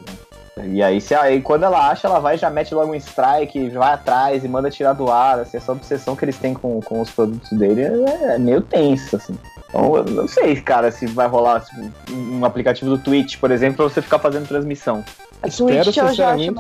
E 0.67 0.83
aí, 0.83 1.01
se, 1.01 1.15
aí, 1.15 1.41
quando 1.41 1.65
ela 1.65 1.91
acha, 1.91 2.07
ela 2.07 2.19
vai 2.19 2.35
e 2.35 2.39
já 2.39 2.51
mete 2.51 2.75
logo 2.75 2.93
um 2.93 2.95
strike, 2.95 3.71
vai 3.71 3.93
atrás 3.93 4.45
e 4.45 4.49
manda 4.49 4.71
tirar 4.71 4.93
do 4.93 5.11
ar. 5.11 5.41
Assim, 5.41 5.57
essa 5.57 5.73
obsessão 5.73 6.17
que 6.17 6.25
eles 6.25 6.37
têm 6.37 6.55
com, 6.55 6.81
com 6.81 7.01
os 7.01 7.11
produtos 7.11 7.51
dele 7.53 7.83
é, 7.83 8.35
é 8.35 8.39
meio 8.39 8.61
tensa, 8.61 9.17
assim. 9.17 9.37
Então, 9.69 9.97
eu 9.97 10.05
não 10.05 10.27
sei, 10.29 10.61
cara, 10.61 10.91
se 10.91 11.07
vai 11.07 11.29
rolar 11.29 11.61
tipo, 11.61 11.81
um 12.13 12.45
aplicativo 12.45 12.91
do 12.91 12.99
Twitch, 12.99 13.39
por 13.39 13.51
exemplo, 13.51 13.77
pra 13.77 13.85
você 13.85 14.03
ficar 14.03 14.19
fazendo 14.19 14.49
transmissão. 14.49 15.05
A 15.43 15.49
Espero, 15.49 15.85
Twitch 15.85 15.95
sinceramente. 15.95 16.55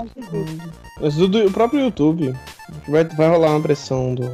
Mas 1.00 1.14
do, 1.16 1.28
do 1.28 1.50
próprio 1.50 1.80
YouTube. 1.80 2.34
Vai, 2.88 3.04
vai 3.04 3.28
rolar 3.28 3.50
uma 3.50 3.60
pressão 3.60 4.14
do. 4.14 4.30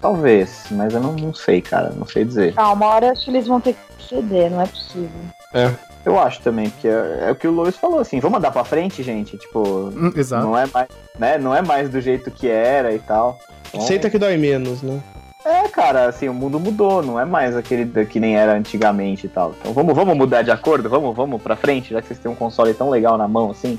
Talvez, 0.00 0.66
mas 0.70 0.94
eu 0.94 1.00
não, 1.00 1.12
não 1.14 1.34
sei, 1.34 1.60
cara. 1.60 1.90
Não 1.90 2.06
sei 2.06 2.24
dizer. 2.24 2.52
Ah, 2.56 2.72
uma 2.72 2.86
hora 2.86 3.10
acho 3.10 3.24
que 3.24 3.30
eles 3.30 3.46
vão 3.46 3.60
ter 3.60 3.74
que 3.74 4.04
ceder, 4.04 4.50
não 4.50 4.62
é 4.62 4.66
possível. 4.66 5.10
É. 5.54 5.70
Eu 6.04 6.18
acho 6.18 6.40
também, 6.40 6.70
porque 6.70 6.88
é, 6.88 7.24
é 7.28 7.30
o 7.30 7.34
que 7.34 7.46
o 7.46 7.50
Luiz 7.50 7.76
falou, 7.76 7.98
assim, 8.00 8.20
vamos 8.20 8.38
andar 8.38 8.50
pra 8.50 8.64
frente, 8.64 9.02
gente? 9.02 9.36
Tipo, 9.36 9.90
Hum, 9.94 10.12
exato. 10.16 10.44
não 10.46 10.56
é 10.56 10.66
mais, 10.72 10.88
né? 11.18 11.38
Não 11.38 11.54
é 11.54 11.60
mais 11.62 11.90
do 11.90 12.00
jeito 12.00 12.30
que 12.30 12.48
era 12.48 12.92
e 12.94 12.98
tal. 12.98 13.38
Então, 13.68 13.80
Aceita 13.80 14.08
que 14.08 14.18
dói 14.18 14.36
menos, 14.36 14.82
né? 14.82 15.00
É, 15.44 15.68
cara, 15.68 16.06
assim, 16.08 16.28
o 16.28 16.34
mundo 16.34 16.58
mudou, 16.58 17.02
não 17.02 17.18
é 17.18 17.24
mais 17.24 17.56
aquele 17.56 17.84
da- 17.84 18.04
que 18.04 18.18
nem 18.20 18.36
era 18.36 18.52
antigamente 18.54 19.26
e 19.26 19.28
tal. 19.28 19.54
Então 19.60 19.72
vamos, 19.72 19.94
vamos 19.94 20.16
mudar 20.16 20.42
de 20.42 20.50
acordo? 20.50 20.88
Vamos, 20.88 21.14
vamos 21.16 21.40
pra 21.42 21.56
frente, 21.56 21.92
já 21.92 22.00
que 22.00 22.08
vocês 22.08 22.18
têm 22.18 22.30
um 22.30 22.34
console 22.34 22.74
tão 22.74 22.90
legal 22.90 23.16
na 23.16 23.28
mão, 23.28 23.50
assim. 23.50 23.78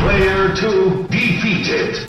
Player 0.00 0.52
2 0.54 1.06
defeated. 1.08 2.06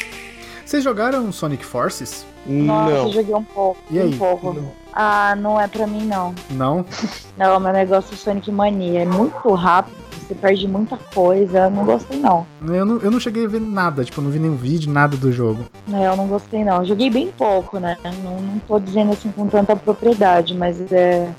Vocês 0.66 0.84
jogaram 0.84 1.32
Sonic 1.32 1.64
Forces? 1.64 2.26
Nossa, 2.46 2.92
eu 2.92 3.04
Não. 3.06 3.12
joguei 3.12 3.36
um 3.36 3.44
pouco. 3.44 3.80
E 3.92 4.00
aí? 4.00 4.14
Um 4.14 4.18
pouco. 4.18 4.54
Não. 4.54 4.72
Ah, 4.94 5.36
não 5.36 5.60
é 5.60 5.68
pra 5.68 5.86
mim, 5.86 6.06
não. 6.06 6.34
Não? 6.50 6.86
Não, 7.38 7.60
meu 7.60 7.72
negócio 7.74 8.14
é 8.14 8.18
Sonic 8.18 8.52
Mania. 8.52 9.02
É 9.02 9.06
muito 9.06 9.54
rápido, 9.54 9.96
você 10.28 10.34
perde 10.34 10.68
muita 10.68 10.98
coisa. 11.14 11.60
Eu 11.66 11.70
não 11.70 11.86
gostei, 11.86 12.20
não. 12.20 12.48
Eu 12.68 12.86
não, 12.86 12.98
eu 13.00 13.12
não 13.12 13.20
cheguei 13.20 13.46
a 13.46 13.48
ver 13.48 13.62
nada, 13.62 14.04
tipo, 14.04 14.22
não 14.22 14.32
vi 14.32 14.40
nenhum 14.40 14.56
vídeo, 14.56 14.92
nada 14.92 15.16
do 15.16 15.32
jogo. 15.32 15.66
Não, 15.88 16.02
eu 16.04 16.16
não 16.16 16.28
gostei, 16.28 16.64
não. 16.64 16.84
Joguei 16.84 17.10
bem 17.10 17.32
pouco, 17.38 17.78
né? 17.80 17.98
Não, 18.24 18.40
não 18.42 18.60
tô 18.60 18.80
dizendo 18.80 19.12
assim 19.12 19.32
com 19.32 19.48
tanta 19.48 19.76
propriedade, 19.76 20.56
mas 20.56 20.80
é. 20.92 21.30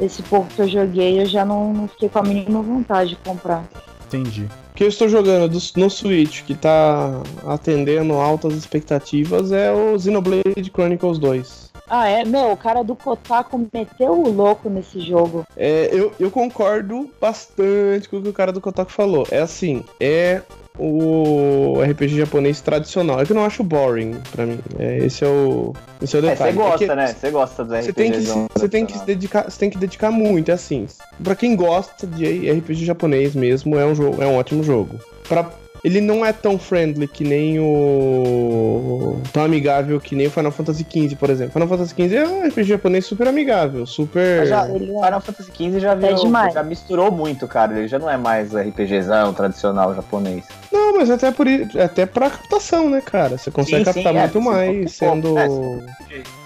Esse 0.00 0.22
pouco 0.22 0.46
que 0.46 0.62
eu 0.62 0.68
joguei, 0.68 1.20
eu 1.20 1.26
já 1.26 1.44
não, 1.44 1.72
não 1.72 1.88
fiquei 1.88 2.08
com 2.08 2.20
a 2.20 2.22
mínima 2.22 2.62
vontade 2.62 3.10
de 3.10 3.16
comprar. 3.16 3.64
Entendi. 4.08 4.44
O 4.72 4.74
que 4.74 4.84
eu 4.84 4.88
estou 4.88 5.08
jogando 5.08 5.48
do- 5.50 5.80
no 5.80 5.90
Switch, 5.90 6.42
que 6.44 6.54
tá 6.54 7.20
atendendo 7.46 8.14
altas 8.14 8.54
expectativas, 8.54 9.52
é 9.52 9.70
o 9.72 9.98
Xenoblade 9.98 10.70
Chronicles 10.72 11.18
2. 11.18 11.68
Ah, 11.90 12.06
é? 12.08 12.24
Meu, 12.24 12.52
o 12.52 12.56
cara 12.56 12.82
do 12.82 12.94
Kotaku 12.94 13.66
meteu 13.72 14.12
o 14.12 14.30
louco 14.30 14.68
nesse 14.68 15.00
jogo. 15.00 15.44
É, 15.56 15.88
eu, 15.92 16.12
eu 16.20 16.30
concordo 16.30 17.08
bastante 17.20 18.08
com 18.08 18.18
o 18.18 18.22
que 18.22 18.28
o 18.28 18.32
cara 18.32 18.52
do 18.52 18.60
Kotaku 18.60 18.92
falou. 18.92 19.26
É 19.30 19.38
assim, 19.40 19.82
é 19.98 20.42
o 20.78 21.80
RPG 21.82 22.16
japonês 22.18 22.60
tradicional. 22.60 23.20
É 23.20 23.24
que 23.26 23.32
eu 23.32 23.36
não 23.36 23.44
acho 23.44 23.62
boring 23.62 24.14
pra 24.32 24.46
mim. 24.46 24.58
É, 24.78 24.98
esse 24.98 25.24
é 25.24 25.28
o, 25.28 25.72
esse 26.00 26.16
é 26.16 26.20
o 26.20 26.26
É, 26.26 26.30
detalhe. 26.30 26.52
você 26.52 26.58
gosta, 26.58 26.84
É 26.92 26.96
né? 26.96 27.06
Você 27.08 27.30
gosta 27.30 27.64
dos 27.64 27.84
Você 27.84 27.92
tem, 27.92 28.12
que, 28.12 28.20
você, 28.20 28.68
tem 28.68 28.86
que 28.86 28.98
se 28.98 29.04
dedicar, 29.04 29.50
você 29.50 29.58
tem 29.58 29.70
que 29.70 29.78
dedicar 29.78 30.10
muito, 30.10 30.50
é 30.50 30.54
assim. 30.54 30.86
Pra 31.22 31.34
quem 31.34 31.56
gosta 31.56 32.06
de 32.06 32.50
RPG 32.50 32.84
japonês 32.84 33.34
mesmo, 33.34 33.76
é 33.78 33.84
um, 33.84 33.94
jogo, 33.94 34.22
é 34.22 34.26
um 34.26 34.36
ótimo 34.36 34.62
jogo. 34.62 34.98
Pra, 35.28 35.50
ele 35.84 36.00
não 36.00 36.24
é 36.24 36.32
tão 36.32 36.58
friendly 36.58 37.06
que 37.06 37.22
nem 37.22 37.58
o. 37.60 39.16
tão 39.32 39.44
amigável 39.44 40.00
que 40.00 40.14
nem 40.16 40.26
o 40.26 40.30
Final 40.30 40.50
Fantasy 40.50 40.84
XV, 40.88 41.16
por 41.16 41.30
exemplo. 41.30 41.52
Final 41.52 41.68
Fantasy 41.68 41.90
XV 41.94 42.16
é 42.16 42.26
um 42.28 42.46
RPG 42.48 42.64
japonês 42.64 43.06
super 43.06 43.28
amigável, 43.28 43.86
super. 43.86 44.46
Já, 44.46 44.68
Ele 44.68 44.84
é- 44.90 45.04
Final 45.04 45.20
Fantasy 45.20 45.50
XV 45.54 45.80
já, 45.80 45.94
virou, 45.94 46.16
demais. 46.24 46.54
já 46.54 46.62
misturou 46.62 47.10
muito, 47.10 47.46
cara. 47.46 47.78
Ele 47.78 47.86
já 47.88 47.98
não 47.98 48.10
é 48.10 48.16
mais 48.16 48.54
RPGzão 48.54 49.32
tradicional 49.32 49.94
japonês. 49.94 50.44
Não, 50.78 50.96
mas 50.96 51.10
até, 51.10 51.30
por, 51.32 51.46
até 51.82 52.06
pra 52.06 52.30
captação, 52.30 52.88
né, 52.88 53.00
cara? 53.00 53.36
Você 53.36 53.50
consegue 53.50 53.84
Sim, 53.84 53.92
sim, 53.92 54.02
captar 54.02 54.14
é, 54.16 54.20
muito 54.20 54.38
sim, 54.38 54.44
mais 54.44 54.68
pouco, 54.76 54.88
sendo. 54.90 55.38
é, 55.38 55.48
sim. 55.48 55.82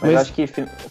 Mas, 0.01 0.13
Mas 0.13 0.21
acho 0.23 0.33
que 0.33 0.43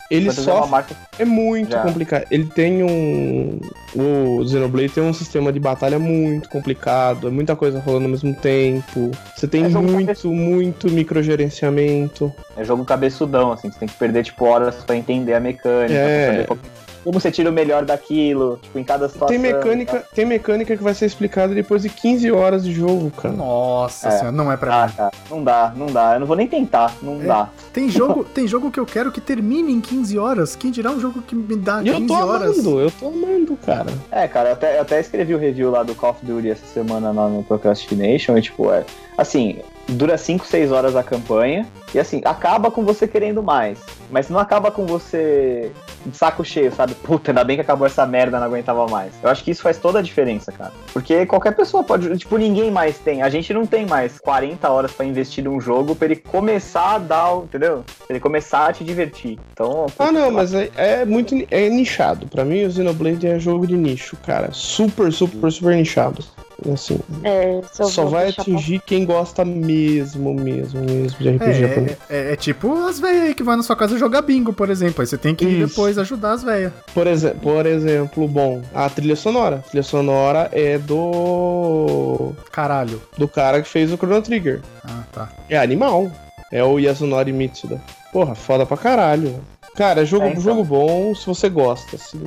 ele 0.09 0.29
é 0.29 0.31
sofre. 0.31 0.69
marca 0.69 0.95
É 1.19 1.25
muito 1.25 1.71
Já. 1.71 1.81
complicado. 1.81 2.25
Ele 2.31 2.45
tem 2.45 2.83
um. 2.83 3.59
O 3.93 4.47
Xenoblade 4.47 4.89
tem 4.89 5.03
um 5.03 5.11
sistema 5.13 5.51
de 5.51 5.59
batalha 5.59 5.99
muito 5.99 6.47
complicado. 6.49 7.27
É 7.27 7.31
muita 7.31 7.55
coisa 7.55 7.79
rolando 7.79 8.05
ao 8.05 8.11
mesmo 8.11 8.33
tempo. 8.33 9.11
Você 9.35 9.47
tem 9.47 9.65
É 9.65 9.67
muito, 9.69 10.05
cabeça- 10.07 10.27
muito 10.27 10.89
microgerenciamento. 10.89 12.31
É 12.55 12.63
jogo 12.63 12.85
cabeçudão, 12.85 13.51
assim, 13.51 13.69
você 13.71 13.79
tem 13.79 13.87
que 13.87 13.95
perder, 13.95 14.23
tipo, 14.23 14.45
horas 14.45 14.75
pra 14.83 14.95
entender 14.95 15.33
a 15.33 15.39
mecânica, 15.39 15.93
É. 15.93 16.25
pra 16.25 16.33
saber 16.33 16.47
como, 16.47 16.61
como 17.03 17.19
você 17.19 17.31
tira 17.31 17.49
o 17.49 17.53
melhor 17.53 17.83
daquilo, 17.85 18.59
tipo, 18.61 18.77
em 18.79 18.83
cada 18.83 19.07
situação. 19.07 19.27
Tem 19.27 19.37
mecânica, 19.39 20.03
tem 20.13 20.25
mecânica 20.25 20.75
que 20.77 20.83
vai 20.83 20.93
ser 20.93 21.05
explicada 21.05 21.53
depois 21.53 21.81
de 21.81 21.89
15 21.89 22.31
horas 22.31 22.63
de 22.63 22.71
jogo, 22.73 23.11
cara. 23.11 23.33
Nossa 23.33 24.07
É. 24.07 24.11
senhora, 24.11 24.31
não 24.31 24.51
é 24.51 24.57
pra 24.57 24.83
Ah, 24.83 24.87
mim. 24.87 24.93
cara, 24.95 25.11
não 25.29 25.43
dá, 25.43 25.73
não 25.75 25.85
dá. 25.87 26.13
Eu 26.15 26.19
não 26.21 26.27
vou 26.27 26.35
nem 26.35 26.47
tentar, 26.47 26.93
não 27.01 27.21
É. 27.21 27.25
dá. 27.25 27.49
Tem 27.73 27.89
jogo, 27.89 28.23
tem 28.33 28.47
jogo 28.47 28.69
que 28.71 28.79
eu 28.79 28.85
quero 28.85 29.11
que 29.11 29.21
termine 29.21 29.71
em 29.73 29.81
15 29.81 30.17
horas. 30.17 30.55
Quem 30.55 30.71
dirá 30.71 30.91
um 30.91 30.99
jogo 30.99 31.21
que 31.21 31.35
me 31.35 31.55
dá 31.55 31.81
E 31.83 31.87
eu 31.87 31.95
15 31.95 32.07
tô 32.07 32.13
horas? 32.13 32.59
amando, 32.59 32.79
eu 32.81 32.91
tô 32.91 33.07
amando, 33.07 33.57
cara. 33.65 33.91
É, 34.11 34.27
cara, 34.27 34.49
eu 34.49 34.53
até, 34.53 34.77
eu 34.77 34.81
até 34.81 34.99
escrevi 34.99 35.33
o 35.33 35.37
review 35.37 35.71
lá 35.71 35.83
do 35.83 35.95
Call 35.95 36.11
of 36.11 36.25
Duty 36.25 36.49
essa 36.51 36.65
semana 36.65 37.11
lá 37.11 37.27
no 37.27 37.43
Procrastination 37.43 38.37
e, 38.37 38.41
tipo, 38.41 38.71
é. 38.71 38.83
Assim, 39.17 39.57
dura 39.87 40.17
5, 40.17 40.45
6 40.45 40.71
horas 40.71 40.95
a 40.95 41.03
campanha. 41.03 41.65
E 41.93 41.99
assim, 41.99 42.21
acaba 42.23 42.71
com 42.71 42.83
você 42.85 43.05
querendo 43.07 43.43
mais. 43.43 43.77
Mas 44.09 44.29
não 44.29 44.39
acaba 44.39 44.71
com 44.71 44.85
você 44.85 45.71
de 46.05 46.15
saco 46.17 46.43
cheio, 46.43 46.71
sabe? 46.73 46.93
Puta, 46.95 47.31
ainda 47.31 47.43
bem 47.43 47.55
que 47.57 47.61
acabou 47.61 47.85
essa 47.87 48.05
merda, 48.05 48.39
não 48.39 48.47
aguentava 48.47 48.87
mais. 48.87 49.11
Eu 49.21 49.29
acho 49.29 49.43
que 49.43 49.51
isso 49.51 49.61
faz 49.61 49.77
toda 49.77 49.99
a 49.99 50.01
diferença, 50.01 50.51
cara. 50.51 50.71
Porque 50.93 51.25
qualquer 51.25 51.55
pessoa 51.55 51.83
pode. 51.83 52.17
Tipo, 52.17 52.37
ninguém 52.37 52.69
mais 52.71 52.97
tem. 52.97 53.21
A 53.21 53.29
gente 53.29 53.53
não 53.53 53.65
tem 53.65 53.85
mais 53.85 54.19
40 54.19 54.69
horas 54.69 54.91
pra 54.91 55.05
investir 55.05 55.43
num 55.43 55.59
jogo 55.59 55.95
pra 55.95 56.05
ele 56.05 56.15
começar 56.15 56.95
a 56.95 56.97
dar, 56.97 57.33
o- 57.33 57.43
entendeu? 57.43 57.83
Pra 57.99 58.07
ele 58.09 58.19
começar 58.19 58.67
a 58.69 58.73
te 58.73 58.83
divertir. 58.83 59.37
Então. 59.53 59.85
Ah, 59.99 60.11
não, 60.11 60.31
mas 60.31 60.53
é, 60.53 60.69
é 60.75 61.05
muito 61.05 61.35
é 61.51 61.69
nichado. 61.69 62.27
Pra 62.27 62.43
mim, 62.45 62.63
o 62.65 62.71
Xenoblade 62.71 63.27
é 63.27 63.39
jogo 63.39 63.65
de 63.67 63.75
nicho, 63.75 64.15
cara. 64.25 64.49
Super, 64.51 65.11
super, 65.11 65.51
super 65.51 65.75
nichado. 65.75 66.23
Assim, 66.71 66.99
É, 67.23 67.55
eu 67.79 67.85
só 67.89 68.05
vai 68.05 68.29
atingir 68.29 68.79
quem 68.85 69.03
gosta 69.03 69.43
mesmo, 69.43 70.31
mesmo, 70.31 70.79
mesmo 70.81 71.17
de 71.17 71.29
RPG. 71.29 71.63
É, 71.65 71.97
é, 72.07 72.33
é 72.33 72.35
tipo 72.35 72.71
as 72.85 72.99
velhas 72.99 73.21
aí 73.23 73.33
que 73.33 73.41
vai 73.41 73.55
na 73.55 73.63
sua 73.63 73.75
casa 73.75 73.97
jogar 73.97 74.21
bingo, 74.21 74.53
por 74.53 74.69
exemplo. 74.69 75.01
Aí 75.01 75.07
você 75.07 75.17
tem 75.17 75.33
que 75.33 75.43
ir 75.43 75.63
Isso. 75.63 75.73
Depois 75.91 75.97
ajudar 75.97 76.31
as 76.33 76.43
velhas. 76.43 76.73
Por, 76.93 77.07
exe 77.07 77.29
por 77.31 77.65
exemplo, 77.65 78.27
bom, 78.27 78.61
a 78.73 78.89
trilha 78.89 79.15
sonora. 79.15 79.57
A 79.57 79.69
trilha 79.69 79.83
sonora 79.83 80.49
é 80.51 80.77
do. 80.77 82.33
Caralho. 82.51 83.01
do 83.17 83.27
cara 83.27 83.61
que 83.61 83.67
fez 83.67 83.91
o 83.91 83.97
Chrono 83.97 84.21
Trigger. 84.21 84.61
Ah, 84.83 85.03
tá. 85.11 85.29
É 85.49 85.57
animal. 85.57 86.11
É 86.51 86.63
o 86.63 86.79
Yasunori 86.79 87.31
Mitsuda. 87.31 87.81
Porra, 88.11 88.35
foda 88.35 88.65
pra 88.65 88.75
caralho. 88.75 89.39
Cara, 89.75 90.01
é 90.01 90.05
jogo, 90.05 90.25
É, 90.25 90.29
então. 90.31 90.41
jogo 90.41 90.63
bom 90.65 91.15
se 91.15 91.25
você 91.25 91.47
gosta. 91.49 91.95
Assim. 91.95 92.21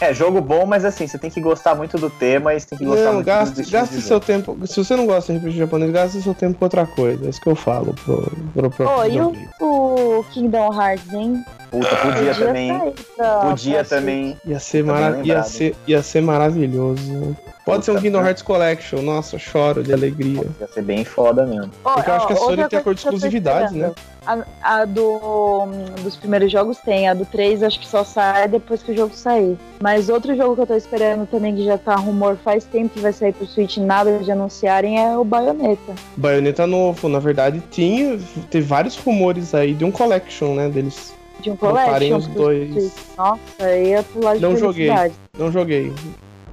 É, 0.00 0.14
jogo 0.14 0.40
bom, 0.40 0.64
mas 0.64 0.84
assim, 0.84 1.06
você 1.06 1.18
tem 1.18 1.30
que 1.30 1.40
gostar 1.40 1.74
muito 1.74 1.98
do 1.98 2.08
tema 2.08 2.54
e 2.54 2.60
você 2.60 2.68
tem 2.68 2.78
que 2.78 2.84
gostar 2.86 3.04
Não, 3.04 3.14
muito 3.14 3.26
gaste, 3.26 3.50
estilos 3.60 3.70
gaste 3.70 3.94
de 3.96 4.00
seu 4.02 4.14
jogo. 4.16 4.26
tempo. 4.26 4.66
Se 4.66 4.76
você 4.82 4.96
não 4.96 5.04
gosta 5.06 5.32
de 5.32 5.38
RPG 5.38 5.58
japonês, 5.58 5.90
gaste 5.92 6.22
seu 6.22 6.34
tempo 6.34 6.58
com 6.58 6.64
outra 6.64 6.86
coisa. 6.86 7.26
É 7.26 7.28
isso 7.28 7.40
que 7.40 7.48
eu 7.48 7.54
falo 7.54 7.94
pro, 8.04 8.32
pro, 8.54 8.70
pro 8.70 8.88
Ô, 8.88 9.04
e 9.04 9.20
o, 9.20 9.32
o 9.60 10.24
Kingdom 10.30 10.72
Hearts, 10.72 11.12
hein? 11.12 11.44
Puta, 11.70 11.96
podia 11.96 12.34
também. 12.34 12.68
sair 12.78 12.94
pra- 13.16 13.40
Podia 13.40 13.84
também. 13.84 14.36
Ia 14.46 14.58
ser, 14.58 14.84
mara 14.84 15.20
ia, 15.22 15.42
ser, 15.42 15.76
ia 15.86 16.02
ser 16.02 16.20
maravilhoso. 16.22 17.36
Pode 17.70 17.84
ser 17.84 17.92
um 17.92 18.00
Kingdom. 18.00 18.20
Hearts 18.20 18.42
Collection. 18.42 19.02
Nossa, 19.02 19.36
eu 19.36 19.40
choro 19.40 19.82
de 19.82 19.92
alegria. 19.92 20.44
Ia 20.60 20.66
ser 20.66 20.82
bem 20.82 21.04
foda 21.04 21.46
mesmo. 21.46 21.70
Ó, 21.84 21.94
Porque 21.94 22.10
eu 22.10 22.14
acho 22.14 22.26
que 22.26 22.32
a 22.32 22.36
Sony 22.36 22.68
tem 22.68 22.78
acordo 22.78 22.96
de 22.96 23.02
exclusividade, 23.04 23.78
né? 23.78 23.92
A, 24.26 24.44
a 24.62 24.84
do, 24.84 25.66
dos 26.02 26.16
primeiros 26.16 26.50
jogos 26.50 26.78
tem, 26.78 27.08
a 27.08 27.14
do 27.14 27.24
3 27.24 27.62
acho 27.62 27.80
que 27.80 27.86
só 27.86 28.04
sai 28.04 28.48
depois 28.48 28.82
que 28.82 28.92
o 28.92 28.96
jogo 28.96 29.14
sair. 29.14 29.56
Mas 29.80 30.08
outro 30.08 30.36
jogo 30.36 30.56
que 30.56 30.62
eu 30.62 30.66
tô 30.66 30.74
esperando 30.74 31.26
também, 31.26 31.54
que 31.54 31.64
já 31.64 31.78
tá 31.78 31.94
rumor 31.94 32.36
faz 32.44 32.64
tempo 32.64 32.90
que 32.94 33.00
vai 33.00 33.12
sair 33.12 33.32
pro 33.32 33.46
Switch, 33.46 33.78
nada 33.78 34.18
de 34.18 34.30
anunciarem, 34.30 34.98
é 34.98 35.16
o 35.16 35.24
Bayonetta. 35.24 35.94
Bayonetta 36.16 36.66
novo, 36.66 37.08
na 37.08 37.18
verdade, 37.18 37.62
tinha. 37.70 38.18
Teve 38.50 38.66
vários 38.66 38.96
rumores 38.96 39.54
aí 39.54 39.74
de 39.74 39.84
um 39.84 39.90
collection, 39.90 40.54
né? 40.54 40.68
Deles. 40.68 41.14
De 41.40 41.50
um 41.50 41.56
Colocarem 41.56 42.10
collection 42.10 42.18
os 42.18 42.26
dois. 42.26 42.92
Nossa, 43.16 43.40
eu 43.60 43.86
ia 43.86 44.02
pular 44.02 44.34
de 44.34 44.42
Não 44.42 44.56
joguei. 44.56 44.90
Não 45.38 45.50
joguei. 45.50 45.92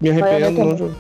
Me 0.02 0.10
arrependo, 0.10 0.92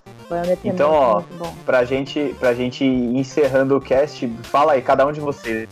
Então, 0.63 0.91
ó. 0.91 1.23
Pra 1.65 1.83
gente, 1.85 2.35
pra 2.39 2.53
gente 2.53 2.83
ir 2.83 3.17
encerrando 3.17 3.77
o 3.77 3.81
cast, 3.81 4.27
fala 4.43 4.73
aí, 4.73 4.81
cada 4.81 5.05
um 5.05 5.11
de 5.11 5.19
vocês. 5.19 5.67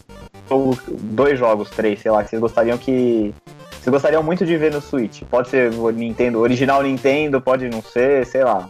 Ou 0.49 0.77
dois 0.87 1.37
jogos, 1.39 1.69
três, 1.69 1.99
sei 2.01 2.11
lá, 2.11 2.23
que 2.23 2.29
vocês 2.29 2.39
gostariam 2.41 2.77
que. 2.77 3.33
Vocês 3.71 3.91
gostariam 3.91 4.23
muito 4.23 4.45
de 4.45 4.55
ver 4.57 4.71
no 4.71 4.81
Switch. 4.81 5.23
Pode 5.29 5.49
ser 5.49 5.73
o 5.73 5.89
Nintendo, 5.89 6.39
original 6.39 6.81
Nintendo, 6.83 7.39
pode 7.41 7.67
não 7.69 7.81
ser, 7.81 8.25
sei 8.25 8.43
lá. 8.43 8.67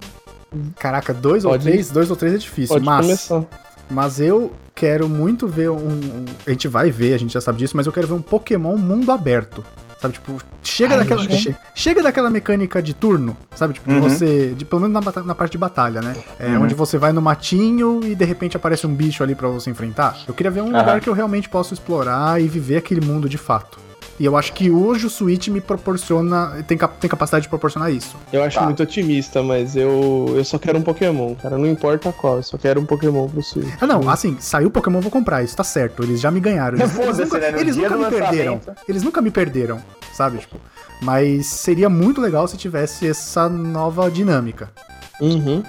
Caraca, 0.77 1.14
dois 1.14 1.44
ou 1.45 1.52
Pode- 1.52 1.64
três? 1.64 1.91
Dois 1.91 2.10
ou 2.10 2.15
três 2.15 2.34
é 2.34 2.38
difícil, 2.38 2.76
Pode 2.76 2.86
mas. 2.86 3.06
começar. 3.06 3.44
Mas 3.90 4.19
eu 4.19 4.52
quero 4.73 5.07
muito 5.07 5.48
ver 5.48 5.69
um, 5.69 5.76
um- 5.77 6.26
A 6.48 6.49
gente 6.49 6.68
vai 6.68 6.90
ver, 6.90 7.14
a 7.14 7.18
gente 7.19 7.34
já 7.34 7.41
sabe 7.41 7.60
disso, 7.60 7.76
mas 7.77 7.86
eu 7.86 7.94
quero 7.94 8.07
ver 8.07 8.14
um 8.14 8.22
Pokémon 8.22 8.76
mundo 8.77 9.11
aberto. 9.11 9.64
Sabe, 9.99 10.13
tipo, 10.15 10.38
chega 10.61 10.93
Ai, 10.95 10.99
daquela. 10.99 11.26
che- 11.26 11.55
chega 11.73 12.03
daquela 12.03 12.30
mecânica 12.30 12.81
de 12.81 12.93
turno, 12.93 13.35
sabe? 13.55 13.73
Tipo, 13.73 13.89
de 13.89 13.95
Uhum. 13.95 14.01
você. 14.01 14.53
De, 14.55 14.65
pelo 14.65 14.81
menos 14.81 15.03
na, 15.05 15.23
na 15.23 15.34
parte 15.35 15.53
de 15.53 15.57
batalha, 15.57 16.01
né? 16.01 16.15
É, 16.39 16.49
Uhum. 16.49 16.63
Onde 16.63 16.76
você 16.76 16.97
vai 16.97 17.11
no 17.13 17.22
matinho 17.22 18.01
e 18.03 18.13
de 18.13 18.26
repente 18.26 18.57
aparece 18.57 18.85
um 18.85 18.93
bicho 18.93 19.23
ali 19.23 19.34
pra 19.35 19.47
você 19.47 19.69
enfrentar. 19.69 20.17
Eu 20.27 20.34
queria 20.34 20.51
ver 20.51 20.61
um 20.61 20.69
Aham. 20.69 20.80
lugar 20.80 20.99
que 21.01 21.09
eu 21.09 21.13
realmente 21.13 21.47
possa 21.49 21.73
explorar 21.73 22.41
e 22.41 22.47
viver 22.47 22.77
aquele 22.77 22.99
mundo 23.05 23.27
de 23.30 23.38
fato. 23.38 23.80
E 24.17 24.23
eu 24.25 24.37
acho 24.37 24.53
que 24.53 24.71
hoje 24.71 25.05
o 25.05 25.09
Switch 25.09 25.49
me 25.49 25.59
proporciona. 25.59 26.63
Tem, 26.67 26.77
cap- 26.77 26.97
tem 26.99 27.09
capacidade 27.09 27.43
de 27.43 27.49
proporcionar 27.49 27.91
isso. 27.91 28.15
Eu 28.31 28.41
acho 28.43 28.57
Tá. 28.57 28.63
muito 28.65 28.81
otimista, 28.81 29.43
mas 29.43 29.75
eu, 29.75 30.33
eu 30.35 30.43
só 30.45 30.57
quero 30.57 30.77
um 30.77 30.81
Pokémon, 30.81 31.35
cara. 31.35 31.57
Não 31.57 31.67
importa 31.67 32.13
qual, 32.13 32.37
eu 32.37 32.43
só 32.43 32.57
quero 32.57 32.79
um 32.79 32.85
Pokémon 32.85 33.27
pro 33.27 33.43
Switch. 33.43 33.67
Ah, 33.81 33.85
não, 33.85 34.09
assim, 34.09 34.37
saiu 34.39 34.71
Pokémon, 34.71 34.99
eu 34.99 35.01
vou 35.01 35.11
comprar, 35.11 35.43
isso 35.43 35.55
tá 35.57 35.63
certo. 35.65 36.01
Eles 36.03 36.21
já 36.21 36.31
me 36.31 36.39
ganharam. 36.39 36.77
Eles, 36.77 36.95
eles 36.97 37.17
nunca, 37.17 37.37
né? 37.39 37.59
Eles 37.59 37.75
nunca 37.75 37.97
me 37.97 38.05
perderam. 38.09 38.61
Eles 38.87 39.03
nunca 39.03 39.21
me 39.21 39.31
perderam, 39.31 39.81
sabe? 40.13 40.37
Tipo, 40.37 40.55
mas 41.01 41.47
seria 41.47 41.89
muito 41.89 42.21
legal 42.21 42.47
se 42.47 42.55
tivesse 42.55 43.05
essa 43.07 43.49
nova 43.49 44.09
dinâmica. 44.09 44.71
Uhum. 45.19 45.61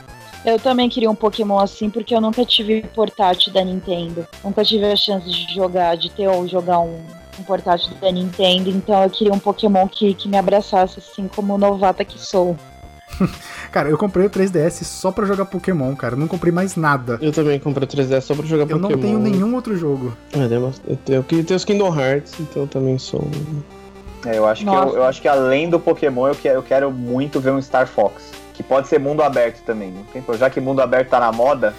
Eu 0.45 0.61
também 0.61 0.89
queria 0.89 1.11
um 1.11 1.15
Pokémon 1.17 1.59
assim, 1.59 1.91
porque 1.91 2.15
eu 2.15 2.21
nunca 2.21 2.45
tive 2.45 2.83
portátil 2.95 3.53
da 3.53 3.65
Nintendo. 3.65 4.25
Nunca 4.45 4.65
tive 4.65 4.85
a 4.85 4.95
chance 4.95 5.29
de 5.29 5.53
jogar, 5.53 5.97
de 5.97 6.09
ter 6.11 6.29
ou 6.29 6.47
jogar 6.47 6.79
um, 6.79 7.01
um 7.39 7.43
portátil 7.43 7.91
da 8.01 8.11
Nintendo. 8.11 8.71
Então 8.71 9.03
eu 9.03 9.11
queria 9.11 9.33
um 9.33 9.39
Pokémon 9.39 9.87
que, 9.89 10.15
que 10.15 10.29
me 10.29 10.37
abraçasse, 10.37 10.99
assim 10.99 11.29
como 11.29 11.57
novata 11.59 12.05
que 12.05 12.19
sou. 12.19 12.57
Cara, 13.73 13.89
eu 13.89 13.99
comprei 13.99 14.27
o 14.27 14.31
3DS 14.31 14.85
só 14.85 15.11
pra 15.13 15.27
jogar 15.27 15.45
Pokémon, 15.47 15.95
cara. 15.95 16.15
Eu 16.15 16.19
não 16.19 16.27
comprei 16.29 16.53
mais 16.53 16.77
nada. 16.77 17.19
Eu 17.21 17.33
também 17.33 17.59
comprei 17.59 17.85
o 17.87 17.91
3DS 17.91 18.21
só 18.23 18.35
pra 18.35 18.45
jogar 18.47 18.63
Eu 18.65 18.79
Pokémon. 18.81 18.91
não 18.91 18.99
tenho 19.01 19.19
nenhum 19.19 19.55
outro 19.55 19.77
jogo. 19.77 20.17
É, 20.33 20.39
eu 20.45 20.97
tenho- 21.05 21.19
eu 21.19 21.25
queria 21.25 21.45
ter 21.45 21.55
os 21.55 21.65
Kingdom 21.65 21.95
Hearts, 21.99 22.35
então 22.41 22.63
eu 22.63 22.69
também 22.69 22.99
sou. 22.99 23.27
É, 24.25 24.39
eu, 24.39 24.47
acho 24.47 24.65
que 24.65 24.69
eu, 24.71 24.97
eu 24.97 25.05
acho 25.05 25.21
que 25.21 25.29
além 25.29 25.69
do 25.71 25.79
Pokémon, 25.79 26.29
eu 26.29 26.35
quero, 26.35 26.59
eu 26.59 26.63
quero 26.63 26.91
muito 26.91 27.39
ver 27.41 27.53
um 27.53 27.61
Star 27.63 27.87
Fox. 27.87 28.33
Que 28.55 28.63
pode 28.63 28.89
ser 28.89 28.99
mundo 28.99 29.23
aberto 29.23 29.63
também. 29.65 29.93
Já 30.39 30.49
que 30.49 30.61
mundo 30.61 30.81
aberto 30.81 31.11
tá 31.11 31.21
na 31.21 31.31
moda, 31.31 31.75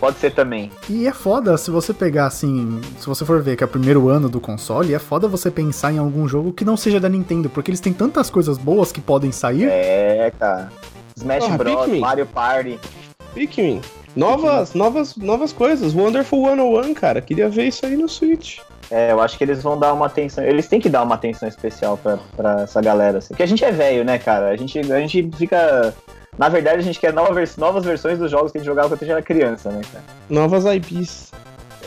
pode 0.00 0.18
ser 0.18 0.32
também. 0.32 0.70
E 0.88 1.06
é 1.06 1.12
foda 1.12 1.56
se 1.56 1.70
você 1.70 1.92
pegar 1.92 2.26
assim. 2.26 2.80
Se 2.98 3.06
você 3.06 3.24
for 3.24 3.42
ver 3.42 3.56
que 3.56 3.64
é 3.64 3.66
o 3.66 3.68
primeiro 3.68 4.08
ano 4.08 4.28
do 4.28 4.40
console, 4.40 4.94
é 4.94 4.98
foda 4.98 5.28
você 5.28 5.50
pensar 5.50 5.92
em 5.92 5.98
algum 5.98 6.28
jogo 6.28 6.52
que 6.52 6.64
não 6.64 6.76
seja 6.76 7.00
da 7.00 7.08
Nintendo, 7.08 7.48
porque 7.48 7.70
eles 7.70 7.80
têm 7.80 7.92
tantas 7.92 8.30
coisas 8.30 8.58
boas 8.58 8.92
que 8.92 9.00
podem 9.00 9.32
sair. 9.32 9.68
É, 9.68 10.32
cara. 10.38 10.70
Smash 11.16 11.44
Porra, 11.44 11.58
Bros, 11.58 11.80
Pikmin. 11.84 12.00
Mario 12.00 12.26
Party. 12.26 12.78
Pikmin. 13.34 13.80
Novas, 14.14 14.74
novas, 14.74 15.16
novas 15.16 15.52
coisas. 15.52 15.94
Wonderful 15.94 16.48
101, 16.48 16.94
cara. 16.94 17.20
Queria 17.20 17.48
ver 17.48 17.68
isso 17.68 17.84
aí 17.84 17.96
no 17.96 18.08
Switch. 18.08 18.58
É, 18.90 19.12
eu 19.12 19.20
acho 19.20 19.36
que 19.36 19.44
eles 19.44 19.62
vão 19.62 19.78
dar 19.78 19.92
uma 19.92 20.06
atenção. 20.06 20.44
Eles 20.44 20.68
têm 20.68 20.80
que 20.80 20.88
dar 20.88 21.02
uma 21.02 21.16
atenção 21.16 21.48
especial 21.48 21.98
pra, 21.98 22.18
pra 22.36 22.62
essa 22.62 22.80
galera. 22.80 23.18
Assim. 23.18 23.28
Porque 23.28 23.42
a 23.42 23.46
gente 23.46 23.64
é 23.64 23.72
velho, 23.72 24.04
né, 24.04 24.18
cara? 24.18 24.48
A 24.50 24.56
gente, 24.56 24.78
a 24.78 25.00
gente 25.00 25.28
fica. 25.36 25.92
Na 26.38 26.48
verdade, 26.48 26.78
a 26.78 26.82
gente 26.82 27.00
quer 27.00 27.12
nova 27.12 27.32
vers- 27.32 27.56
novas 27.56 27.84
versões 27.84 28.18
dos 28.18 28.30
jogos 28.30 28.52
que 28.52 28.58
a 28.58 28.60
gente 28.60 28.66
jogava 28.66 28.88
quando 28.88 29.02
a 29.02 29.04
gente 29.04 29.12
era 29.12 29.22
criança, 29.22 29.70
né, 29.70 29.80
cara? 29.92 30.04
Novas 30.28 30.64
IPs. 30.66 31.32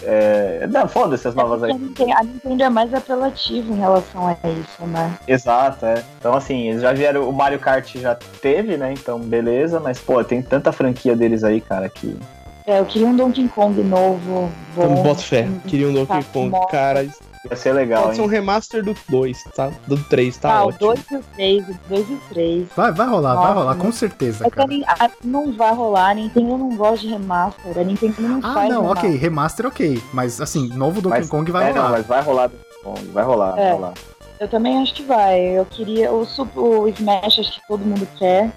É. 0.03 0.65
Não, 0.71 0.87
foda-se 0.87 1.27
as 1.27 1.35
novas 1.35 1.59
Porque 1.59 2.03
aí. 2.03 2.11
a 2.13 2.23
Nintendo, 2.23 2.63
é 2.63 2.69
mais 2.69 2.93
apelativa 2.93 3.71
em 3.71 3.77
relação 3.77 4.27
a 4.27 4.31
isso, 4.49 4.87
né? 4.87 5.17
Exato, 5.27 5.85
é. 5.85 6.01
Então, 6.17 6.33
assim, 6.33 6.69
eles 6.69 6.81
já 6.81 6.93
vieram. 6.93 7.27
O 7.29 7.33
Mario 7.33 7.59
Kart 7.59 7.95
já 7.97 8.15
teve, 8.41 8.77
né? 8.77 8.93
Então, 8.93 9.19
beleza. 9.19 9.79
Mas, 9.79 9.99
pô, 9.99 10.23
tem 10.23 10.41
tanta 10.41 10.71
franquia 10.71 11.15
deles 11.15 11.43
aí, 11.43 11.59
cara, 11.59 11.89
que. 11.89 12.17
É, 12.65 12.79
eu 12.79 12.85
queria 12.85 13.07
um 13.07 13.15
Donkey 13.15 13.47
Kong 13.49 13.81
novo, 13.83 14.49
Eu 14.77 14.87
bom. 14.89 15.03
boto 15.03 15.21
fé. 15.21 15.47
Queria 15.67 15.87
um 15.89 15.93
Donkey 15.93 16.23
Tá, 16.23 16.23
Kong. 16.31 16.55
Cara, 16.71 17.05
Ia 17.49 17.55
ser 17.55 17.71
legal, 17.73 18.03
Pode 18.03 18.15
ser 18.17 18.21
um 18.21 18.25
remaster 18.25 18.83
do 18.83 18.93
2, 19.07 19.43
tá? 19.55 19.71
Do 19.87 19.97
3, 20.05 20.35
tá 20.37 20.51
ah, 20.57 20.65
o 20.65 20.67
ótimo. 20.69 20.87
2 20.93 20.99
e 21.11 21.15
o 21.15 21.23
3, 21.35 21.69
o 21.69 21.73
2 21.87 22.09
e 22.09 22.13
o 22.13 22.21
3. 22.29 22.67
Vai, 22.75 22.91
vai 22.91 23.07
rolar, 23.07 23.35
vai 23.35 23.43
Nossa, 23.45 23.59
rolar, 23.59 23.75
com 23.77 23.83
mas- 23.85 23.95
certeza, 23.95 24.45
É 24.45 24.49
que 24.49 24.55
cara. 24.57 24.67
Nin- 24.67 24.83
a- 24.85 25.09
não 25.23 25.53
vai 25.53 25.73
rolar, 25.73 26.09
a 26.09 26.13
Nintendo 26.15 26.57
não 26.57 26.75
gosta 26.75 26.99
de 26.99 27.07
remaster, 27.13 27.77
a 27.77 27.83
Nintendo 27.83 28.21
não 28.21 28.39
Ah, 28.43 28.53
faz 28.53 28.69
não, 28.69 28.81
remaster. 28.81 29.05
ok, 29.09 29.17
remaster 29.17 29.65
ok. 29.67 30.03
Mas 30.13 30.41
assim, 30.41 30.67
novo 30.69 31.01
Donkey 31.01 31.19
Mas- 31.19 31.29
Kong 31.29 31.49
vai 31.49 31.69
é, 31.69 31.73
não, 31.73 31.81
rolar. 31.83 31.91
mas 31.97 32.05
vai 32.05 32.21
rolar. 32.21 32.51
Bom, 32.83 32.95
vai 33.13 33.23
rolar, 33.23 33.51
vai 33.55 33.63
É. 33.67 33.71
rolar. 33.71 33.93
Eu 34.39 34.47
também 34.47 34.81
acho 34.81 34.93
que 34.93 35.03
vai. 35.03 35.39
Eu 35.41 35.65
queria. 35.65 36.11
O, 36.13 36.25
o 36.55 36.87
Smash 36.89 37.39
acho 37.39 37.53
que 37.53 37.67
todo 37.67 37.79
mundo 37.85 38.07
quer. 38.17 38.51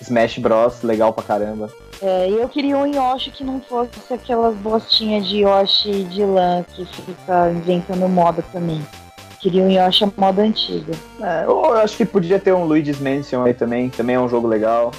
Smash 0.00 0.38
Bros, 0.38 0.82
legal 0.82 1.12
pra 1.12 1.24
caramba. 1.24 1.70
É, 2.02 2.28
e 2.28 2.34
eu 2.34 2.48
queria 2.48 2.76
um 2.76 2.86
Yoshi 2.86 3.30
que 3.30 3.42
não 3.42 3.60
fosse 3.60 4.12
aquelas 4.12 4.54
bostinhas 4.56 5.26
de 5.26 5.38
Yoshi 5.38 6.04
de 6.04 6.24
lã 6.24 6.64
que 6.74 6.84
fica 6.84 7.50
inventando 7.50 8.08
moda 8.08 8.42
também. 8.52 8.84
Queria 9.40 9.62
um 9.62 9.70
Yoshi 9.70 10.04
a 10.04 10.12
moda 10.16 10.42
antiga. 10.42 10.92
É, 11.20 11.44
eu 11.44 11.72
acho 11.74 11.96
que 11.96 12.04
podia 12.04 12.38
ter 12.38 12.52
um 12.52 12.64
Luigi's 12.64 13.00
Mansion 13.00 13.44
aí 13.44 13.54
também, 13.54 13.88
também 13.88 14.16
é 14.16 14.20
um 14.20 14.28
jogo 14.28 14.46
legal. 14.46 14.92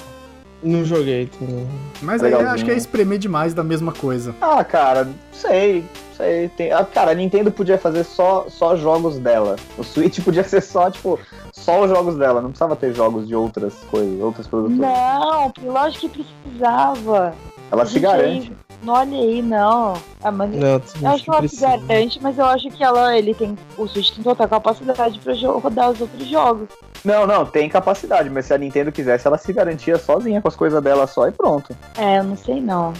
Não 0.62 0.84
joguei 0.84 1.26
também. 1.26 1.68
Mas 2.02 2.22
aí 2.22 2.34
acho 2.34 2.64
que 2.64 2.70
é 2.70 2.76
espremer 2.76 3.18
demais 3.18 3.54
da 3.54 3.62
mesma 3.62 3.92
coisa. 3.92 4.34
Ah, 4.40 4.64
cara, 4.64 5.08
sei, 5.32 5.84
sei. 6.16 6.48
Tem... 6.48 6.72
Ah, 6.72 6.84
cara, 6.84 7.12
a 7.12 7.14
Nintendo 7.14 7.52
podia 7.52 7.78
fazer 7.78 8.02
só, 8.02 8.46
só 8.48 8.74
jogos 8.74 9.18
dela. 9.18 9.54
O 9.76 9.84
Switch 9.84 10.20
podia 10.20 10.42
ser 10.44 10.60
só, 10.60 10.90
tipo, 10.90 11.18
só 11.58 11.82
os 11.82 11.90
jogos 11.90 12.16
dela. 12.16 12.40
Não 12.40 12.50
precisava 12.50 12.76
ter 12.76 12.94
jogos 12.94 13.26
de 13.26 13.34
outras 13.34 13.74
coisas, 13.90 14.20
outras 14.20 14.46
produtoras. 14.46 14.78
Não, 14.80 15.52
lógico 15.64 16.08
que 16.08 16.24
precisava. 16.44 17.34
Ela 17.70 17.84
se 17.84 18.00
garante. 18.00 18.52
Não 18.82 18.94
olha 18.94 19.18
aí, 19.18 19.42
não. 19.42 19.94
Ah, 20.22 20.30
mas 20.30 20.50
Não, 20.52 20.68
eu 20.68 20.76
acho 20.76 20.94
que 20.94 21.04
ela 21.04 21.18
se 21.18 21.24
precisa. 21.40 21.76
garante, 21.76 22.22
mas 22.22 22.38
eu 22.38 22.44
acho 22.44 22.70
que 22.70 22.82
ela, 22.82 23.18
ele 23.18 23.34
tem. 23.34 23.58
O 23.76 23.86
Switch 23.88 24.14
tem 24.14 24.22
total 24.22 24.48
capacidade 24.48 25.18
pra 25.18 25.34
rodar 25.34 25.90
os 25.90 26.00
outros 26.00 26.26
jogos. 26.26 26.68
Não, 27.04 27.26
não, 27.26 27.44
tem 27.44 27.68
capacidade, 27.68 28.30
mas 28.30 28.46
se 28.46 28.54
a 28.54 28.58
Nintendo 28.58 28.92
quisesse, 28.92 29.26
ela 29.26 29.38
se 29.38 29.52
garantia 29.52 29.98
sozinha 29.98 30.40
com 30.40 30.48
as 30.48 30.56
coisas 30.56 30.82
dela 30.82 31.06
só 31.06 31.28
e 31.28 31.32
pronto. 31.32 31.76
É, 31.96 32.18
eu 32.18 32.24
não 32.24 32.36
sei 32.36 32.60
não. 32.60 32.92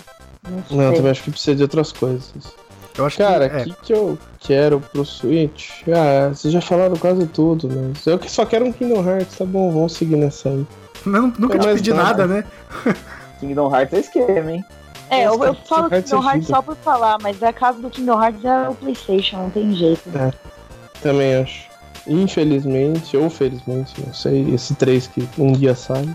Não 0.48 0.62
sei. 0.66 0.76
Não, 0.76 0.84
eu 0.84 0.94
também 0.94 1.10
acho 1.10 1.22
que 1.22 1.30
precisa 1.30 1.56
de 1.56 1.62
outras 1.62 1.92
coisas. 1.92 2.32
Eu 2.98 3.06
acho 3.06 3.16
Cara, 3.18 3.48
que. 3.48 3.56
o 3.56 3.58
É, 3.60 3.64
que, 3.64 3.74
que 3.84 3.92
eu 3.92 4.18
quero 4.40 4.80
pro 4.80 5.04
Switch? 5.04 5.82
Ah, 5.88 6.28
vocês 6.30 6.52
já 6.52 6.60
falaram 6.60 6.96
quase 6.96 7.26
tudo, 7.28 7.68
mas 7.70 8.04
eu 8.06 8.18
que 8.18 8.30
só 8.30 8.44
quero 8.44 8.66
um 8.66 8.72
Kingdom 8.72 9.08
Hearts, 9.08 9.38
tá 9.38 9.44
bom, 9.44 9.70
vamos 9.70 9.92
seguir 9.92 10.16
nessa 10.16 10.48
aí. 10.48 10.66
não- 11.06 11.32
nunca 11.38 11.56
É 11.56 11.60
te 11.60 11.66
pedi 11.74 11.92
nada. 11.92 12.26
nada, 12.26 12.26
né? 12.26 12.44
Kingdom 13.40 13.74
Hearts 13.74 13.94
é 13.94 14.00
esquema, 14.00 14.52
hein? 14.52 14.64
É, 15.10 15.22
eu, 15.26 15.32
eu 15.32 15.38
Kingdom 15.38 15.54
falo 15.66 15.92
Hearts 15.92 16.10
Kingdom 16.10 16.22
Hearts 16.24 16.38
ajuda. 16.50 16.54
só 16.56 16.62
por 16.62 16.76
falar, 16.76 17.18
mas 17.22 17.42
a 17.42 17.52
casa 17.52 17.78
do 17.80 17.88
Kingdom 17.88 18.20
Hearts 18.22 18.44
é 18.44 18.68
o 18.68 18.74
Playstation, 18.74 19.36
não 19.38 19.50
tem 19.50 19.72
jeito. 19.74 20.02
Também 21.00 21.36
acho. 21.36 21.68
Infelizmente, 22.06 23.16
ou 23.16 23.30
felizmente, 23.30 23.94
não 24.04 24.12
sei, 24.12 24.52
esse 24.54 24.74
3 24.74 25.06
que 25.06 25.28
um 25.38 25.52
dia 25.52 25.74
sai. 25.74 26.08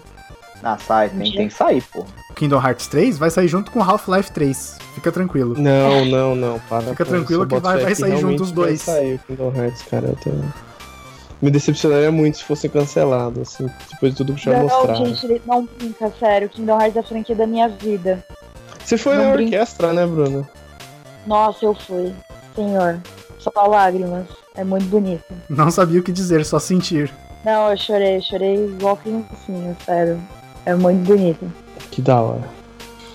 Ah, 0.61 0.77
sai, 0.77 1.09
tem, 1.09 1.31
tem 1.31 1.47
que 1.47 1.53
sair, 1.53 1.81
pô. 1.83 2.05
Kingdom 2.43 2.61
Hearts 2.61 2.87
3 2.87 3.17
vai 3.17 3.29
sair 3.29 3.47
junto 3.47 3.71
com 3.71 3.81
Half-Life 3.81 4.33
3. 4.33 4.77
Fica 4.95 5.13
tranquilo. 5.13 5.55
Não, 5.57 6.03
não, 6.03 6.35
não, 6.35 6.59
para. 6.67 6.81
Fica 6.87 7.05
tranquilo 7.05 7.43
eu 7.43 7.47
que 7.47 7.57
vai- 7.57 7.77
vai 7.81 7.95
sair 7.95 8.17
junto 8.17 8.43
os 8.43 8.51
dois. 8.51 8.83
Vai 8.85 8.95
sair 8.95 9.15
o 9.15 9.19
Kingdom 9.19 9.53
Hearts, 9.55 9.81
cara. 9.83 10.07
Eu 10.07 10.15
tô... 10.17 10.31
Me 11.41 11.49
decepcionaria 11.49 12.11
muito 12.11 12.37
se 12.39 12.43
fosse 12.43 12.67
cancelado, 12.67 13.41
assim, 13.41 13.69
depois 13.91 14.11
de 14.11 14.17
tudo 14.17 14.33
que 14.33 14.43
já 14.43 14.51
não, 14.57 14.63
mostraram. 14.63 15.05
gente, 15.05 15.25
ele 15.25 15.41
não 15.45 15.65
brinca, 15.65 16.11
sério. 16.19 16.49
Kingdom 16.49 16.73
Hearts 16.81 16.97
é 16.97 16.99
a 16.99 17.03
franquia 17.03 17.35
da 17.35 17.47
minha 17.47 17.69
vida. 17.69 18.25
Você 18.83 18.97
foi 18.97 19.15
não 19.15 19.25
na 19.27 19.31
brinca. 19.31 19.55
orquestra, 19.55 19.93
né, 19.93 20.05
Bruno? 20.05 20.45
Nossa, 21.25 21.63
eu 21.65 21.73
fui. 21.73 22.13
Senhor. 22.55 22.99
Só 23.39 23.51
lágrimas. 23.67 24.25
É 24.55 24.65
muito 24.65 24.85
bonito. 24.87 25.23
Não 25.49 25.71
sabia 25.71 26.01
o 26.01 26.03
que 26.03 26.11
dizer, 26.11 26.45
só 26.45 26.59
sentir. 26.59 27.09
Não, 27.45 27.71
eu 27.71 27.77
chorei, 27.77 28.21
chorei 28.21 28.65
igual 28.65 28.97
criancinha, 28.97 29.75
sério. 29.85 30.19
É 30.65 30.75
muito 30.75 31.05
bonito. 31.07 31.62
Que 31.93 32.01
da 32.01 32.19
hora. 32.19 32.41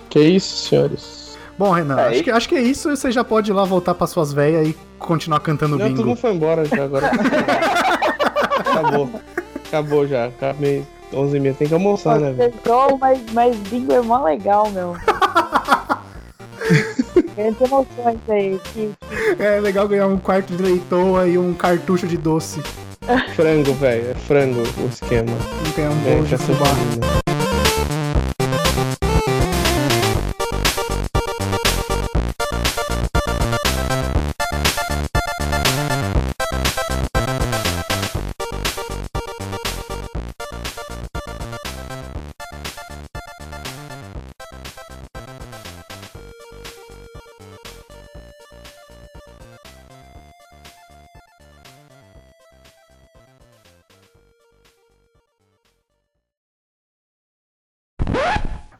Que 0.09 0.21
isso, 0.21 0.69
senhores? 0.69 1.37
Bom, 1.59 1.73
Renan, 1.73 1.99
É, 1.99 2.09
acho, 2.11 2.23
que, 2.23 2.31
acho 2.31 2.49
que 2.49 2.55
é 2.55 2.63
isso. 2.63 2.89
Você 2.95 3.11
já 3.11 3.25
pode 3.25 3.51
ir 3.51 3.55
lá 3.55 3.65
voltar 3.65 3.93
pra 3.95 4.07
suas 4.07 4.33
veias 4.33 4.69
e 4.69 4.77
continuar 5.01 5.41
cantando 5.41 5.77
Não, 5.77 5.87
todo 5.87 5.97
bingo. 5.97 6.09
mundo 6.11 6.19
foi 6.19 6.33
embora 6.33 6.65
já, 6.65 6.85
agora. 6.85 7.11
Acabou. 8.61 9.11
Acabou 9.67 10.07
já. 10.07 10.27
Acabei 10.27 10.85
11h30. 11.13 11.55
Tem 11.57 11.67
que 11.69 11.75
almoçar, 11.75 12.21
né, 12.21 12.31
velho? 12.33 12.53
Pesou, 12.53 12.97
mas, 12.99 13.21
mas 13.33 13.57
bingo 13.57 13.93
é 13.93 14.01
mó 14.01 14.23
legal, 14.23 14.71
meu. 14.71 14.95
Grandes 17.37 17.61
emoções 17.61 18.19
aí. 18.29 18.61
Que, 18.73 18.93
É 19.41 19.59
legal 19.61 19.89
ganhar 19.89 20.07
um 20.07 20.19
quarto 20.19 20.55
de 20.57 20.63
leitoa 20.63 21.27
e 21.27 21.37
um 21.37 21.53
cartucho 21.53 22.07
de 22.07 22.17
doce. 22.17 22.63
Frango, 23.35 23.73
velho. 23.75 24.11
É 24.11 24.15
frango 24.15 24.61
o 24.61 24.87
esquema. 24.89 25.33
Ganhar 25.77 25.91
um 25.91 26.07
É, 26.07 26.11
bolo 26.15 26.23
de 26.25 26.31
quer 26.31 26.39
ser 26.39 26.53
fubá. 26.55 27.28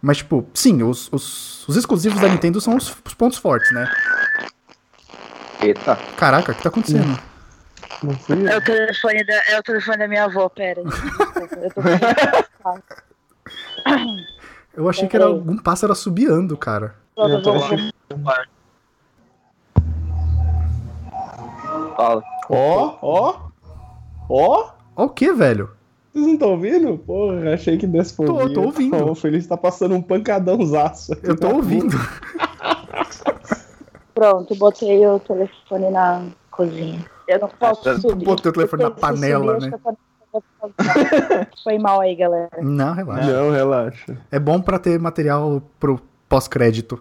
Mas, 0.09 0.17
tipo, 0.17 0.49
sim, 0.55 0.83
os, 0.83 1.13
os, 1.13 1.69
os 1.69 1.77
exclusivos 1.77 2.19
da 2.19 2.29
Nintendo 2.31 2.63
são 2.63 2.75
os, 2.75 2.97
os 3.05 3.13
pontos 3.13 3.37
fortes, 3.37 3.71
né? 3.75 3.87
Eita. 5.61 5.97
Caraca, 6.17 6.51
o 6.51 6.55
que 6.55 6.63
tá 6.63 6.71
acontecendo? 6.71 7.21
É 8.51 8.57
o 8.57 8.63
telefone 8.63 9.23
da, 9.23 9.35
é 9.35 9.59
o 9.59 9.63
telefone 9.63 9.99
da 9.99 10.09
minha 10.09 10.25
avó, 10.25 10.49
pera. 10.49 10.83
Desculpa, 10.83 11.57
eu 11.57 11.71
tô 11.75 11.83
Eu 14.73 14.89
achei 14.89 15.07
que 15.07 15.15
era 15.15 15.27
algum 15.27 15.59
pássaro 15.59 15.93
assobiando, 15.93 16.57
cara. 16.57 16.95
Eu 17.15 17.43
tô 17.43 17.53
Fala. 21.95 22.25
Ó, 22.49 22.99
ó. 23.03 23.51
Ó. 24.31 24.73
Ó 24.97 25.05
o 25.05 25.11
que, 25.11 25.31
velho? 25.35 25.77
Vocês 26.19 26.27
não 26.27 26.35
estão 26.35 26.51
ouvindo? 26.51 26.99
Porra, 26.99 27.55
achei 27.55 27.79
que 27.79 27.87
desse 27.87 28.15
pra 28.15 28.27
Tô, 28.27 28.53
tô 28.53 28.63
ouvindo. 28.63 28.97
Ó, 28.97 29.13
O 29.13 29.15
Feliz 29.15 29.47
tá 29.47 29.57
passando 29.57 29.95
um 29.95 30.03
pancadãozaço. 30.03 31.13
Eu 31.23 31.37
tô 31.37 31.49
ouvindo. 31.49 31.97
Pronto, 34.15 34.55
botei 34.57 35.07
o 35.07 35.21
telefone 35.21 35.91
na 35.91 36.25
cozinha. 36.51 37.05
Eu 37.29 37.39
não 37.41 37.49
posso 37.49 38.01
subir. 38.01 38.25
botei 38.25 38.51
o 38.51 38.53
telefone 38.53 38.83
na 38.83 38.91
panela, 38.91 39.61
subir, 39.61 39.71
né? 39.71 41.47
Foi 41.63 41.79
mal 41.79 42.01
aí, 42.01 42.17
galera. 42.17 42.51
Não, 42.61 42.93
relaxa. 42.95 43.33
Não, 43.33 43.51
relaxa. 43.53 44.19
É 44.31 44.39
bom 44.41 44.61
pra 44.61 44.79
ter 44.79 44.99
material 44.99 45.63
pro 45.79 46.01
pós-crédito. 46.29 47.01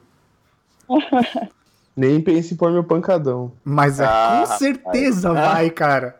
Nem 1.95 2.21
pense 2.21 2.53
em 2.53 2.57
pôr 2.57 2.71
meu 2.71 2.83
pancadão. 2.83 3.51
Mas 3.63 3.99
é, 3.99 4.05
Ah, 4.05 4.43
com 4.47 4.57
certeza 4.57 5.33
vai, 5.33 5.71
cara. 5.71 6.17